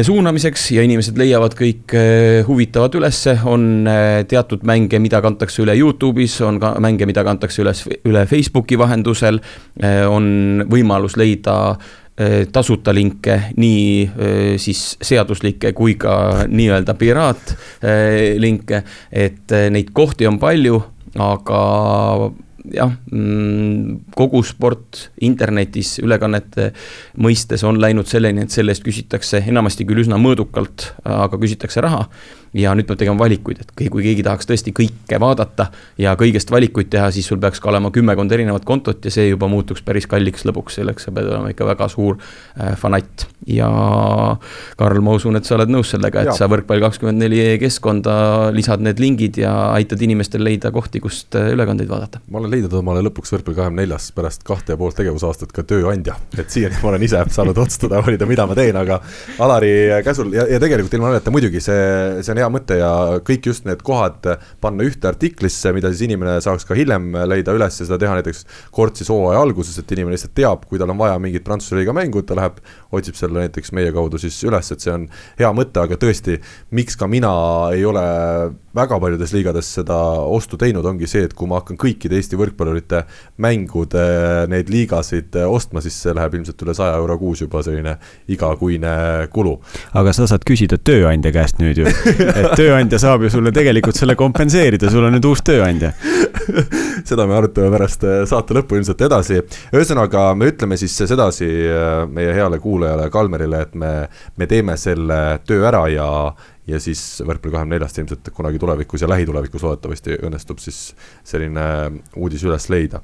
suunamiseks 0.02 0.70
ja 0.72 0.82
inimesed 0.84 1.18
leiavad 1.20 1.52
kõik 1.56 1.92
eh, 1.92 2.40
huvitavad 2.46 2.94
ülesse, 2.96 3.34
on 3.44 3.86
eh, 3.88 4.24
teatud 4.28 4.64
mänge, 4.64 4.96
mida 4.98 5.20
kantakse 5.20 5.62
üle 5.62 5.74
Youtube'is, 5.76 6.38
on 6.46 6.60
ka 6.60 6.72
mänge, 6.80 7.06
mida 7.06 7.24
kantakse 7.24 7.60
üles, 7.62 7.84
üle 8.08 8.24
Facebooki 8.26 8.78
vahendusel, 8.80 9.42
eh, 9.76 10.04
on 10.08 10.64
võimalus 10.70 11.18
leida 11.20 11.76
tasuta 12.52 12.92
linke, 12.92 13.38
nii 13.56 14.58
siis 14.60 14.82
seaduslikke 15.00 15.70
kui 15.72 15.94
ka 15.98 16.44
nii-öelda 16.44 16.92
piraatlinke, 17.00 18.82
et 19.08 19.54
neid 19.72 19.94
kohti 19.96 20.28
on 20.28 20.36
palju, 20.38 20.76
aga 21.16 21.62
jah, 22.70 22.92
mm, 23.10 24.12
kogu 24.16 24.42
sport 24.46 25.08
internetis 25.24 25.96
ülekannete 26.02 26.70
mõistes 27.22 27.64
on 27.66 27.80
läinud 27.82 28.06
selleni, 28.10 28.46
et 28.46 28.54
selle 28.54 28.74
eest 28.74 28.84
küsitakse 28.86 29.42
enamasti 29.48 29.86
küll 29.88 30.04
üsna 30.04 30.20
mõõdukalt, 30.22 30.92
aga 31.04 31.40
küsitakse 31.40 31.82
raha 31.84 32.06
ja 32.56 32.74
nüüd 32.76 32.86
peab 32.88 33.00
tegema 33.00 33.16
valikuid, 33.22 33.62
et 33.62 33.70
kui 33.72 34.04
keegi 34.04 34.24
tahaks 34.26 34.48
tõesti 34.48 34.74
kõike 34.76 35.18
vaadata 35.20 35.70
ja 36.00 36.12
kõigest 36.20 36.50
valikuid 36.52 36.90
teha, 36.92 37.08
siis 37.14 37.28
sul 37.30 37.40
peaks 37.40 37.60
ka 37.62 37.70
olema 37.72 37.90
kümmekond 37.94 38.32
erinevat 38.32 38.66
kontot 38.68 39.04
ja 39.04 39.12
see 39.12 39.30
juba 39.30 39.48
muutuks 39.48 39.84
päris 39.86 40.06
kalliks 40.10 40.44
lõbuks, 40.48 40.76
selleks 40.80 41.08
sa 41.08 41.14
pead 41.16 41.30
olema 41.30 41.52
ikka 41.52 41.66
väga 41.70 41.88
suur 41.92 42.18
äh, 42.20 42.74
fanatt. 42.78 43.26
ja 43.48 43.68
Karl, 44.78 45.00
ma 45.02 45.16
usun, 45.16 45.36
et 45.36 45.48
sa 45.48 45.56
oled 45.56 45.72
nõus 45.72 45.94
sellega, 45.94 46.22
et 46.22 46.30
ja. 46.30 46.36
sa 46.36 46.48
Võrkpall 46.52 46.82
kakskümmend 46.84 47.24
neli 47.24 47.40
keskonda 47.62 48.14
lisad 48.54 48.84
need 48.84 49.00
lingid 49.00 49.40
ja 49.40 49.54
aitad 49.72 50.02
inimestel 50.04 50.44
leida 50.44 50.70
kohti, 50.74 51.00
kust 51.02 51.34
äh, 51.40 51.48
ülekandeid 51.56 51.88
vaadata. 51.90 52.20
ma 52.28 52.42
olen 52.42 52.52
leidnud 52.52 52.76
omale 52.82 53.02
lõpuks 53.08 53.32
Võrkpall 53.32 53.56
kahekümne 53.62 53.86
neljas 53.86 54.10
pärast 54.12 54.44
kahte 54.44 54.76
ja 54.76 54.80
poolt 54.80 54.98
tegevusaastat 55.00 55.56
ka 55.56 55.64
tööandja, 55.64 56.18
et 56.36 56.52
siiani 56.52 56.76
ma 56.82 56.92
olen 56.92 57.08
ise 57.08 57.24
saanud 57.32 57.64
otsustada, 57.64 58.04
valida, 58.04 58.28
mida 58.28 58.46
ma 58.46 58.58
teen, 58.58 58.76
aga 58.76 59.00
Alari 59.42 59.72
käsul 60.04 60.36
ja, 60.36 60.44
ja 60.52 60.60
tegelikult 60.60 60.92
ilma 60.98 61.10
naljata 61.10 61.32
muidugi 61.34 61.64
see, 61.64 61.82
see 62.20 62.34
on 62.34 62.41
hea 62.42 62.50
mõte 62.52 62.78
ja 62.80 62.92
kõik 63.24 63.48
just 63.50 63.66
need 63.68 63.82
kohad 63.86 64.26
panna 64.62 64.86
ühte 64.86 65.08
artiklisse, 65.10 65.72
mida 65.74 65.90
siis 65.92 66.04
inimene 66.08 66.38
saaks 66.44 66.66
ka 66.68 66.76
hiljem 66.78 67.12
leida 67.30 67.54
üles 67.56 67.80
ja 67.80 67.86
seda 67.86 68.00
teha 68.02 68.18
näiteks 68.18 68.44
kord 68.74 68.98
siis 68.98 69.10
hooaja 69.12 69.42
alguses, 69.42 69.78
et 69.78 69.96
inimene 69.96 70.16
lihtsalt 70.16 70.34
teab, 70.38 70.66
kui 70.68 70.80
tal 70.82 70.92
on 70.92 71.00
vaja 71.00 71.18
mingit 71.22 71.46
Prantsuse 71.46 71.78
liiga 71.78 71.94
mängu, 71.96 72.24
ta 72.26 72.36
läheb, 72.38 72.60
otsib 72.92 73.16
selle 73.16 73.42
näiteks 73.42 73.72
meie 73.76 73.92
kaudu 73.94 74.20
siis 74.20 74.36
üles, 74.46 74.68
et 74.72 74.84
see 74.84 74.92
on 74.92 75.06
hea 75.38 75.50
mõte, 75.56 75.80
aga 75.80 75.96
tõesti, 76.00 76.38
miks 76.76 76.98
ka 77.00 77.08
mina 77.10 77.32
ei 77.72 77.84
ole 77.88 78.02
väga 78.76 78.98
paljudes 79.00 79.32
liigades 79.34 79.68
seda 79.78 79.96
ostu 80.32 80.56
teinud, 80.60 80.84
ongi 80.88 81.08
see, 81.08 81.26
et 81.26 81.34
kui 81.36 81.48
ma 81.48 81.60
hakkan 81.60 81.76
kõikide 81.80 82.16
Eesti 82.16 82.38
võrkpallurite 82.40 83.02
mängude 83.44 84.04
neid 84.52 84.70
liigasid 84.72 85.36
ostma, 85.44 85.82
siis 85.84 85.98
see 86.04 86.14
läheb 86.16 86.38
ilmselt 86.38 86.64
üle 86.64 86.76
saja 86.76 86.96
euro 87.00 87.18
kuus 87.20 87.42
juba 87.44 87.62
selline 87.64 87.96
igakuine 88.32 88.94
kulu. 89.32 89.58
aga 89.98 90.14
sa 90.16 90.28
saad 90.28 90.44
küsida 90.48 90.78
tööandja 90.80 91.32
käest 91.34 91.60
nüüd 91.60 91.82
ju, 91.82 91.88
et 91.88 92.56
tööandja 92.56 93.00
saab 93.02 93.24
ju 93.26 93.32
sulle 93.32 93.52
tegelikult 93.52 93.98
selle 93.98 94.16
kompenseerida, 94.16 94.90
sul 94.92 95.08
on 95.08 95.16
nüüd 95.16 95.28
uus 95.28 95.44
tööandja 95.44 95.92
seda 97.08 97.26
me 97.28 97.36
arutame 97.36 97.68
pärast 97.72 98.04
saate 98.28 98.56
lõppu 98.56 98.78
ilmselt 98.78 99.04
edasi. 99.04 99.42
ühesõnaga, 99.72 100.30
me 100.36 100.48
ütleme 100.52 100.80
siis 100.80 100.96
sedasi 100.96 101.48
meie 102.12 102.32
heale 102.36 102.60
kuulajale 102.62 102.81
Kalmerile, 103.12 103.62
et 103.66 103.74
me, 103.74 103.92
me 104.36 104.48
teeme 104.50 104.76
selle 104.76 105.20
töö 105.46 105.66
ära 105.68 105.86
ja 105.92 106.08
ja 106.66 106.78
siis 106.80 107.00
võrkpalli 107.26 107.56
kahekümne 107.56 107.74
neljast 107.74 107.98
ilmselt 107.98 108.28
kunagi 108.34 108.58
tulevikus 108.62 109.02
ja 109.02 109.08
lähitulevikus 109.10 109.62
loodetavasti 109.66 110.18
õnnestub 110.22 110.60
siis 110.62 110.92
selline 111.26 111.64
uudis 112.16 112.44
üles 112.46 112.68
leida. 112.70 113.00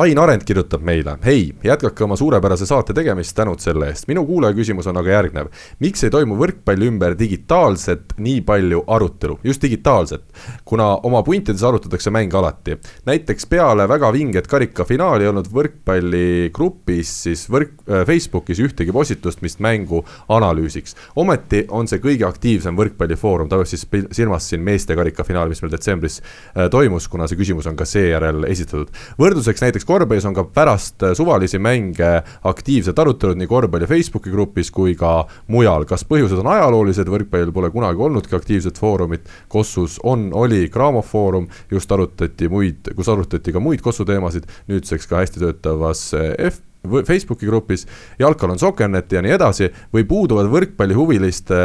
Ain 0.00 0.18
Arend 0.18 0.46
kirjutab 0.48 0.82
meile, 0.84 1.18
hei, 1.24 1.50
jätkake 1.64 2.04
oma 2.06 2.16
suurepärase 2.16 2.66
saate 2.66 2.96
tegemist, 2.96 3.36
tänud 3.36 3.60
selle 3.60 3.90
eest. 3.92 4.08
minu 4.08 4.24
kuulaja 4.26 4.56
küsimus 4.56 4.88
on 4.88 4.96
aga 4.96 5.10
järgnev. 5.10 5.50
miks 5.80 6.04
ei 6.04 6.10
toimu 6.10 6.38
võrkpalli 6.40 6.88
ümber 6.88 7.18
digitaalselt 7.18 8.16
nii 8.18 8.40
palju 8.40 8.84
arutelu, 8.86 9.38
just 9.44 9.62
digitaalset? 9.62 10.24
kuna 10.64 10.96
oma 11.02 11.22
puntides 11.22 11.62
arutatakse 11.62 12.10
mänge 12.10 12.36
alati. 12.36 12.78
näiteks 13.06 13.46
peale 13.46 13.88
väga 13.88 14.12
vinget 14.12 14.46
karikafinaali 14.46 15.24
ei 15.24 15.28
olnud 15.28 15.52
võrkpalligrupis 15.52 17.12
siis 17.28 17.44
võrk 17.50 17.76
äh,, 17.84 18.06
Facebookis 18.06 18.60
ühtegi 18.60 18.92
postitust, 18.92 19.42
mis 19.42 19.58
mängu 19.58 20.04
analüüsiks. 20.28 20.96
ometi 21.16 21.66
on 21.68 21.88
see 21.88 22.00
kõige 22.00 22.24
aktiivsem 22.24 22.76
võrkpallifoorum, 22.94 23.48
ta 23.48 23.58
peab 23.58 23.68
siis 23.68 23.84
silmas 24.14 24.48
siin 24.48 24.62
meeste 24.64 24.94
karikafinaali, 24.96 25.52
mis 25.52 25.62
meil 25.62 25.72
detsembris 25.72 26.20
äh, 26.20 26.68
toimus, 26.70 27.08
kuna 27.08 27.26
see 27.28 27.38
küsimus 27.38 27.66
on 27.66 27.76
ka 27.76 27.86
seejärel 27.88 28.46
esitatud. 28.48 28.92
võrdluseks 29.18 29.62
näiteks 29.64 29.84
korvpallis 29.84 30.26
on 30.28 30.34
ka 30.34 30.44
pärast 30.54 31.02
äh, 31.02 31.14
suvalisi 31.14 31.58
mänge 31.58 32.22
aktiivsed 32.44 32.98
arutelud 32.98 33.38
nii 33.40 33.50
korvpalli 33.50 33.88
Facebooki 33.90 34.30
grupis 34.30 34.70
kui 34.70 34.94
ka 34.94 35.26
mujal. 35.48 35.84
kas 35.84 36.04
põhjused 36.04 36.40
on 36.40 36.52
ajaloolised, 36.54 37.08
võrkpallil 37.10 37.52
pole 37.52 37.70
kunagi 37.70 38.00
olnudki 38.00 38.36
aktiivset 38.36 38.78
foorumit, 38.78 39.28
Kossus 39.48 39.98
on, 40.02 40.30
oli 40.32 40.68
Graamo 40.68 41.02
foorum, 41.02 41.48
just 41.70 41.92
arutati 41.92 42.48
muid, 42.48 42.94
kus 42.96 43.08
arutati 43.08 43.52
ka 43.52 43.60
muid 43.60 43.82
Kossu 43.82 44.06
teemasid, 44.08 44.46
nüüdseks 44.70 45.10
ka 45.10 45.22
hästi 45.22 45.42
töötavas 45.42 46.12
äh, 46.14 46.32
F 46.52 46.62
Facebooki 46.84 47.46
grupis, 47.46 47.86
jalkal 48.18 48.50
on 48.50 48.58
Sokernet 48.58 49.12
ja 49.12 49.22
nii 49.24 49.34
edasi, 49.38 49.70
või 49.94 50.04
puuduvad 50.08 50.50
võrkpallihuviliste 50.52 51.56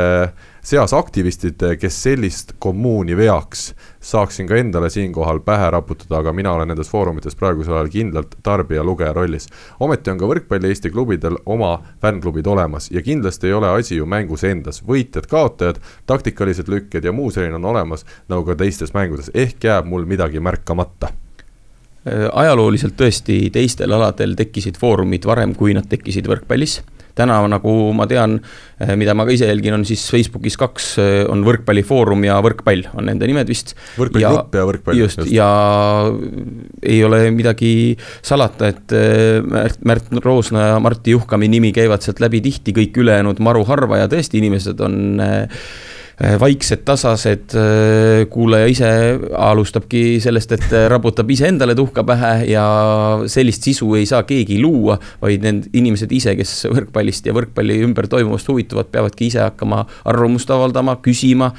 seas 0.70 0.94
aktivistid, 0.94 1.64
kes 1.82 2.04
sellist 2.04 2.54
kommuuni 2.60 3.18
veaks. 3.18 3.74
saaksin 4.00 4.48
ka 4.48 4.56
endale 4.56 4.90
siinkohal 4.90 5.40
pähe 5.46 5.72
raputada, 5.72 6.20
aga 6.22 6.34
mina 6.34 6.54
olen 6.54 6.68
nendes 6.68 6.90
foorumites 6.90 7.36
praegusel 7.36 7.74
ajal 7.74 7.90
kindlalt 7.90 8.36
tarbija-lugeja 8.44 9.14
rollis. 9.14 9.48
ometi 9.80 10.12
on 10.12 10.18
ka 10.18 10.30
võrkpalli 10.30 10.70
Eesti 10.70 10.92
klubidel 10.94 11.38
oma 11.46 11.72
fännklubid 12.02 12.48
olemas 12.48 12.92
ja 12.92 13.02
kindlasti 13.02 13.48
ei 13.48 13.54
ole 13.54 13.70
asi 13.70 13.96
ju 13.96 14.06
mängus 14.06 14.44
endas, 14.44 14.84
võitjad-kaotajad, 14.88 15.82
taktikalised 16.06 16.70
lükked 16.70 17.04
ja 17.04 17.12
muu 17.12 17.32
selline 17.32 17.56
on 17.56 17.66
olemas, 17.66 18.06
nagu 18.30 18.46
ka 18.46 18.56
teistes 18.56 18.94
mängudes, 18.94 19.32
ehk 19.34 19.64
jääb 19.64 19.90
mul 19.90 20.06
midagi 20.06 20.40
märkamata 20.40 21.14
Äh, 22.08 22.30
ajalooliselt 22.32 22.96
tõesti 22.96 23.50
teistel 23.52 23.92
aladel 23.92 24.38
tekkisid 24.40 24.78
foorumid 24.80 25.26
varem, 25.28 25.52
kui 25.58 25.74
nad 25.76 25.90
tekkisid 25.92 26.30
võrkpallis 26.32 26.78
täna, 27.18 27.42
nagu 27.52 27.76
ma 27.98 28.08
tean, 28.10 28.40
äh, 28.82 28.96
mida 29.00 29.16
ma 29.18 29.26
ka 29.28 29.36
ise 29.36 29.50
jälgin, 29.50 29.78
on 29.80 29.86
siis 29.88 30.06
Facebookis 30.12 30.58
kaks, 30.60 30.90
äh, 31.02 31.22
on 31.30 31.44
võrkpallifoorum 31.48 32.26
ja 32.28 32.40
võrkpall 32.46 32.88
on 32.96 33.10
nende 33.12 33.30
nimed 33.30 33.50
vist. 33.50 33.76
võrkpalligrupp 34.00 34.56
ja, 34.56 34.64
ja 34.64 34.70
võrkpall. 34.72 35.00
just, 35.00 35.24
just., 35.24 35.34
ja 35.34 35.50
ei 36.84 37.04
ole 37.06 37.26
midagi 37.36 37.72
salata, 38.22 38.70
et 38.74 38.98
Märt, 39.50 39.84
Märt 39.86 40.12
Roosna 40.24 40.64
ja 40.72 40.80
Martti 40.82 41.14
Juhkami 41.14 41.48
nimi 41.52 41.72
käivad 41.76 42.04
sealt 42.04 42.22
läbi 42.24 42.42
tihti, 42.44 42.74
kõik 42.76 42.98
ülejäänud 43.02 43.40
maru 43.44 43.62
harva 43.68 44.02
ja 44.02 44.10
tõesti, 44.12 44.42
inimesed 44.42 44.82
on 44.86 45.00
Äh, 45.20 45.48
vaiksed, 46.20 46.82
tasased, 46.86 47.54
äh, 47.56 48.26
kuulaja 48.30 48.68
ise 48.68 48.90
alustabki 49.38 50.20
sellest, 50.20 50.52
et 50.52 50.74
äh, 50.76 50.88
raputab 50.92 51.30
iseendale 51.32 51.76
tuhka 51.76 52.04
pähe 52.04 52.34
ja 52.52 52.64
sellist 53.32 53.64
sisu 53.64 53.94
ei 53.96 54.06
saa 54.10 54.26
keegi 54.28 54.60
luua, 54.60 54.98
vaid 55.22 55.46
need 55.46 55.70
inimesed 55.80 56.12
ise, 56.12 56.36
kes 56.36 56.52
võrkpallist 56.74 57.30
ja 57.30 57.36
võrkpalli 57.36 57.80
ümber 57.86 58.10
toimuvast 58.12 58.52
huvituvad, 58.52 58.90
peavadki 58.92 59.30
ise 59.32 59.40
hakkama 59.46 59.86
arvamust 60.12 60.52
avaldama, 60.52 60.98
küsima, 61.06 61.54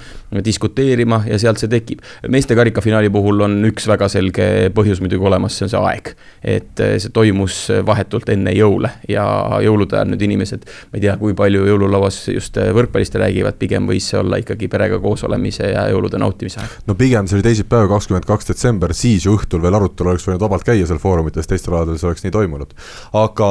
diskuteerima 0.45 1.23
ja 1.31 1.41
sealt 1.41 1.63
see 1.63 1.71
tekib. 1.73 2.05
meeste 2.29 2.55
karikafinaali 2.55 3.09
puhul 3.11 3.41
on 3.47 3.57
üks 3.71 3.89
väga 3.89 4.11
selge 4.13 4.69
põhjus 4.77 5.01
muidugi 5.01 5.25
olemas, 5.27 5.57
see 5.57 5.67
on 5.67 5.73
see 5.73 5.81
aeg. 5.89 6.13
et 6.45 6.85
see 7.01 7.13
toimus 7.17 7.63
vahetult 7.87 8.29
enne 8.29 8.53
jõule 8.53 8.93
ja 9.09 9.25
jõulude 9.65 9.97
ajal 9.97 10.13
nüüd 10.13 10.29
inimesed, 10.29 10.69
ma 10.93 11.01
ei 11.01 11.07
tea, 11.09 11.17
kui 11.21 11.35
palju 11.37 11.65
jõululauas 11.65 12.23
just 12.35 12.61
võrkpallist 12.61 13.17
räägivad, 13.17 13.57
pigem 13.61 13.89
võis 13.89 14.13
see 14.13 14.21
olla 14.21 14.39
ikka 14.41 14.50
ikkagi 14.51 14.69
perega 14.73 14.99
koos 15.03 15.23
olemise 15.29 15.71
ja 15.71 15.87
jõulude 15.93 16.19
nautimise 16.19 16.61
aeg. 16.63 16.75
no 16.91 16.99
pigem 16.99 17.31
see 17.31 17.39
oli 17.39 17.47
teisipäev, 17.47 17.87
kakskümmend 17.93 18.27
kaks 18.29 18.51
detsember, 18.51 18.95
siis 18.97 19.27
ju 19.27 19.37
õhtul 19.39 19.63
veel 19.63 19.79
arutelu 19.79 20.13
oleks 20.13 20.27
võinud 20.27 20.43
vabalt 20.43 20.67
käia 20.67 20.89
seal 20.89 21.01
foorumites, 21.03 21.49
teistel 21.49 21.79
aladel 21.79 22.01
see 22.01 22.11
oleks 22.11 22.27
nii 22.27 22.35
toimunud. 22.35 22.77
aga 23.23 23.51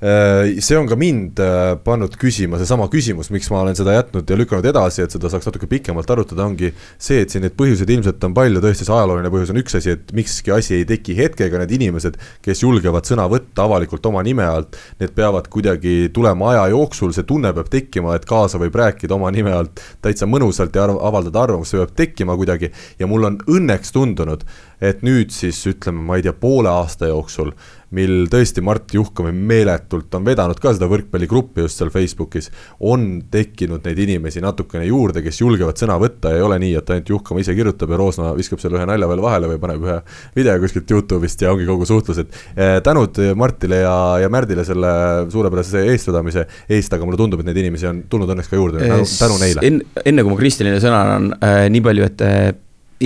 see 0.00 0.76
on 0.76 0.88
ka 0.88 0.96
mind 1.00 1.40
äh, 1.40 1.78
pannud 1.80 2.12
küsima, 2.20 2.58
seesama 2.60 2.88
küsimus, 2.92 3.30
miks 3.32 3.48
ma 3.52 3.62
olen 3.62 3.76
seda 3.78 3.94
jätnud 3.96 4.28
ja 4.28 4.36
lükanud 4.36 4.66
edasi, 4.68 5.02
et 5.06 5.14
seda 5.14 5.30
saaks 5.32 5.48
natuke 5.48 5.68
pikemalt 5.70 6.10
arutada, 6.12 6.44
ongi 6.44 6.68
see, 6.98 7.22
et 7.22 7.32
siin 7.32 7.46
neid 7.46 7.56
põhjuseid 7.56 7.92
ilmselt 7.94 8.26
on 8.28 8.34
palju, 8.36 8.60
tõesti 8.60 8.84
see 8.84 8.92
ajalooline 8.92 9.32
põhjus 9.32 9.54
on 9.54 9.60
üks 9.62 9.78
asi, 9.80 9.94
et 9.96 10.12
mikski 10.16 10.52
asi 10.52 10.76
ei 10.80 10.88
teki 10.88 11.16
hetkega, 11.16 11.62
need 11.62 11.72
inimesed, 11.78 12.18
kes 12.44 12.60
julgevad 12.66 13.08
sõna 13.08 13.24
võtta 13.32 13.64
avalikult 13.64 14.04
oma 14.10 14.20
nime 14.26 14.44
alt, 14.44 14.76
need 15.00 15.16
peavad 15.16 15.48
kuidagi 15.52 16.10
tulema 16.12 16.52
aja 16.52 16.68
jooksul, 16.74 17.16
see 17.16 17.24
tunne 17.28 17.54
peab 17.56 17.72
tekkima, 17.72 18.18
et 18.18 18.28
kaasa 18.28 18.60
võib 18.60 18.76
rääkida 18.76 19.16
oma 19.16 19.32
nime 19.32 19.56
alt 19.56 19.80
täitsa 20.04 20.28
mõnusalt 20.28 20.76
ja 20.76 20.84
arv, 20.84 21.00
avaldada 21.00 21.46
arvamust, 21.46 21.72
see 21.72 21.80
peab 21.80 21.96
tekkima 21.96 22.36
kuidagi. 22.36 22.68
Ja 23.00 23.08
mul 23.08 23.24
on 23.30 23.40
õnneks 23.48 23.96
tundunud, 23.96 24.44
et 24.84 25.00
nüüd 25.06 25.32
siis 25.32 25.62
ütleme, 25.70 26.04
ma 26.04 26.20
ei 26.20 26.26
tea, 26.26 26.36
poole 26.36 26.68
aasta 26.68 27.08
jooksul 27.08 27.54
mil 27.94 28.26
tõesti 28.30 28.62
Mart 28.64 28.94
Juhkami 28.96 29.30
meeletult 29.30 30.14
on 30.18 30.24
vedanud 30.26 30.58
ka 30.62 30.72
seda 30.74 30.88
võrkpalligruppi 30.90 31.62
just 31.66 31.78
seal 31.78 31.92
Facebookis, 31.94 32.50
on 32.82 33.06
tekkinud 33.30 33.86
neid 33.86 34.00
inimesi 34.06 34.42
natukene 34.42 34.86
juurde, 34.88 35.22
kes 35.22 35.38
julgevad 35.42 35.78
sõna 35.78 35.98
võtta 36.02 36.32
ja 36.32 36.40
ei 36.40 36.46
ole 36.46 36.58
nii, 36.62 36.72
et 36.80 36.90
ainult 36.90 37.12
Juhkama 37.14 37.42
ise 37.44 37.54
kirjutab 37.56 37.94
ja 37.94 38.00
Roosna 38.00 38.32
viskab 38.36 38.62
selle 38.62 38.80
ühe 38.80 38.88
nalja 38.88 39.08
veel 39.10 39.22
vahele 39.22 39.52
või 39.52 39.60
paneb 39.62 39.86
ühe 39.86 39.98
video 40.36 40.56
kuskilt 40.62 40.90
Youtube'ist 40.90 41.46
ja 41.46 41.54
ongi 41.54 41.68
kogu 41.68 41.86
suhtlus, 41.88 42.24
et 42.24 42.40
eh, 42.56 42.76
tänud 42.86 43.20
Martile 43.38 43.82
ja, 43.84 43.96
ja 44.24 44.32
Märdile 44.32 44.66
selle 44.66 44.90
suurepärase 45.32 45.86
eestvedamise 45.92 46.46
eest, 46.68 46.92
aga 46.92 47.06
mulle 47.06 47.20
tundub, 47.20 47.42
et 47.42 47.50
neid 47.50 47.62
inimesi 47.62 47.90
on 47.90 48.02
tulnud 48.10 48.34
õnneks 48.34 48.50
ka 48.50 48.58
juurde, 48.58 48.82
tänu, 48.82 49.06
tänu 49.06 49.38
neile 49.42 49.66
en,. 49.66 49.80
enne 50.04 50.26
kui 50.26 50.34
ma 50.34 50.40
Kristinile 50.40 50.82
sõna 50.82 51.04
annan 51.06 51.30
äh,, 51.38 51.66
nii 51.72 51.84
palju, 51.86 52.10
et 52.10 52.26
äh, 52.26 52.50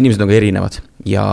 inimesed 0.00 0.24
on 0.24 0.30
ka 0.30 0.38
erinevad 0.38 0.80
ja 1.08 1.26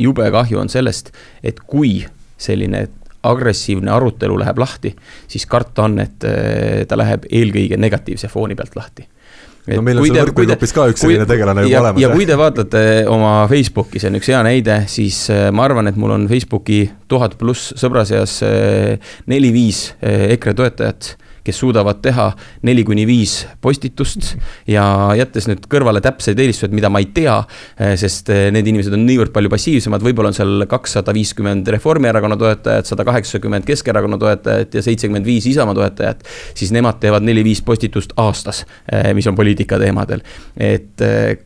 jube 0.00 0.30
kahju 0.32 0.60
on 0.62 0.72
sellest, 0.72 1.12
et 1.42 1.60
kui 1.66 2.00
selline 2.40 2.86
agressiivne 3.28 3.92
arutelu 3.92 4.38
läheb 4.40 4.58
lahti, 4.58 4.94
siis 5.28 5.44
karta 5.46 5.84
on, 5.84 5.98
et 6.00 6.24
äh, 6.24 6.82
ta 6.88 6.96
läheb 6.96 7.28
eelkõige 7.28 7.76
negatiivse 7.80 8.32
fooni 8.32 8.56
pealt 8.56 8.78
lahti 8.80 9.08
Et 9.68 9.76
no 9.76 9.84
meil 9.84 9.98
on 10.00 10.06
seal 10.08 10.24
võrkpalligrupis 10.24 10.72
ka 10.72 10.86
üks 10.90 11.02
selline 11.04 11.26
tegelane 11.28 11.66
juba 11.66 11.82
olemas. 11.82 12.02
ja 12.02 12.08
kui 12.14 12.26
te 12.26 12.36
vaatate 12.38 12.84
oma 13.12 13.32
Facebooki, 13.50 14.00
see 14.00 14.08
on 14.08 14.16
üks 14.16 14.30
hea 14.32 14.40
näide, 14.46 14.78
siis 14.90 15.18
äh, 15.32 15.48
ma 15.54 15.66
arvan, 15.68 15.90
et 15.90 15.98
mul 16.00 16.14
on 16.16 16.24
Facebooki 16.30 16.80
tuhat 17.12 17.36
pluss 17.40 17.74
sõbra 17.78 18.06
seas 18.08 18.38
äh, 18.46 19.12
neli-viis 19.30 19.82
EKRE 20.00 20.56
toetajat 20.56 21.12
kes 21.44 21.60
suudavad 21.62 22.00
teha 22.04 22.30
neli 22.66 22.84
kuni 22.86 23.06
viis 23.08 23.40
postitust 23.62 24.34
ja 24.70 24.84
jättes 25.18 25.48
nüüd 25.50 25.64
kõrvale 25.70 26.02
täpseid 26.04 26.40
eelistused, 26.40 26.74
mida 26.76 26.90
ma 26.92 27.02
ei 27.02 27.10
tea, 27.14 27.36
eh, 27.78 27.94
sest 28.00 28.30
eh, 28.32 28.48
need 28.54 28.68
inimesed 28.70 28.94
on 28.96 29.04
niivõrd 29.08 29.32
palju 29.34 29.52
passiivsemad, 29.52 30.04
võib-olla 30.04 30.32
on 30.32 30.36
seal 30.36 30.66
kakssada 30.70 31.14
viiskümmend 31.16 31.68
Reformierakonna 31.76 32.38
toetajat, 32.40 32.90
sada 32.90 33.06
kaheksakümmend 33.08 33.66
Keskerakonna 33.68 34.18
toetajat 34.20 34.78
ja 34.78 34.84
seitsekümmend 34.84 35.28
viis 35.28 35.48
Isamaa 35.50 35.76
toetajat, 35.78 36.24
siis 36.58 36.74
nemad 36.76 37.00
teevad 37.02 37.26
neli-viis 37.26 37.62
postitust 37.66 38.14
aastas, 38.20 38.64
eh, 38.92 39.12
mis 39.16 39.28
on 39.30 39.38
poliitika 39.38 39.78
teemadel. 39.80 40.22
et 40.60 41.02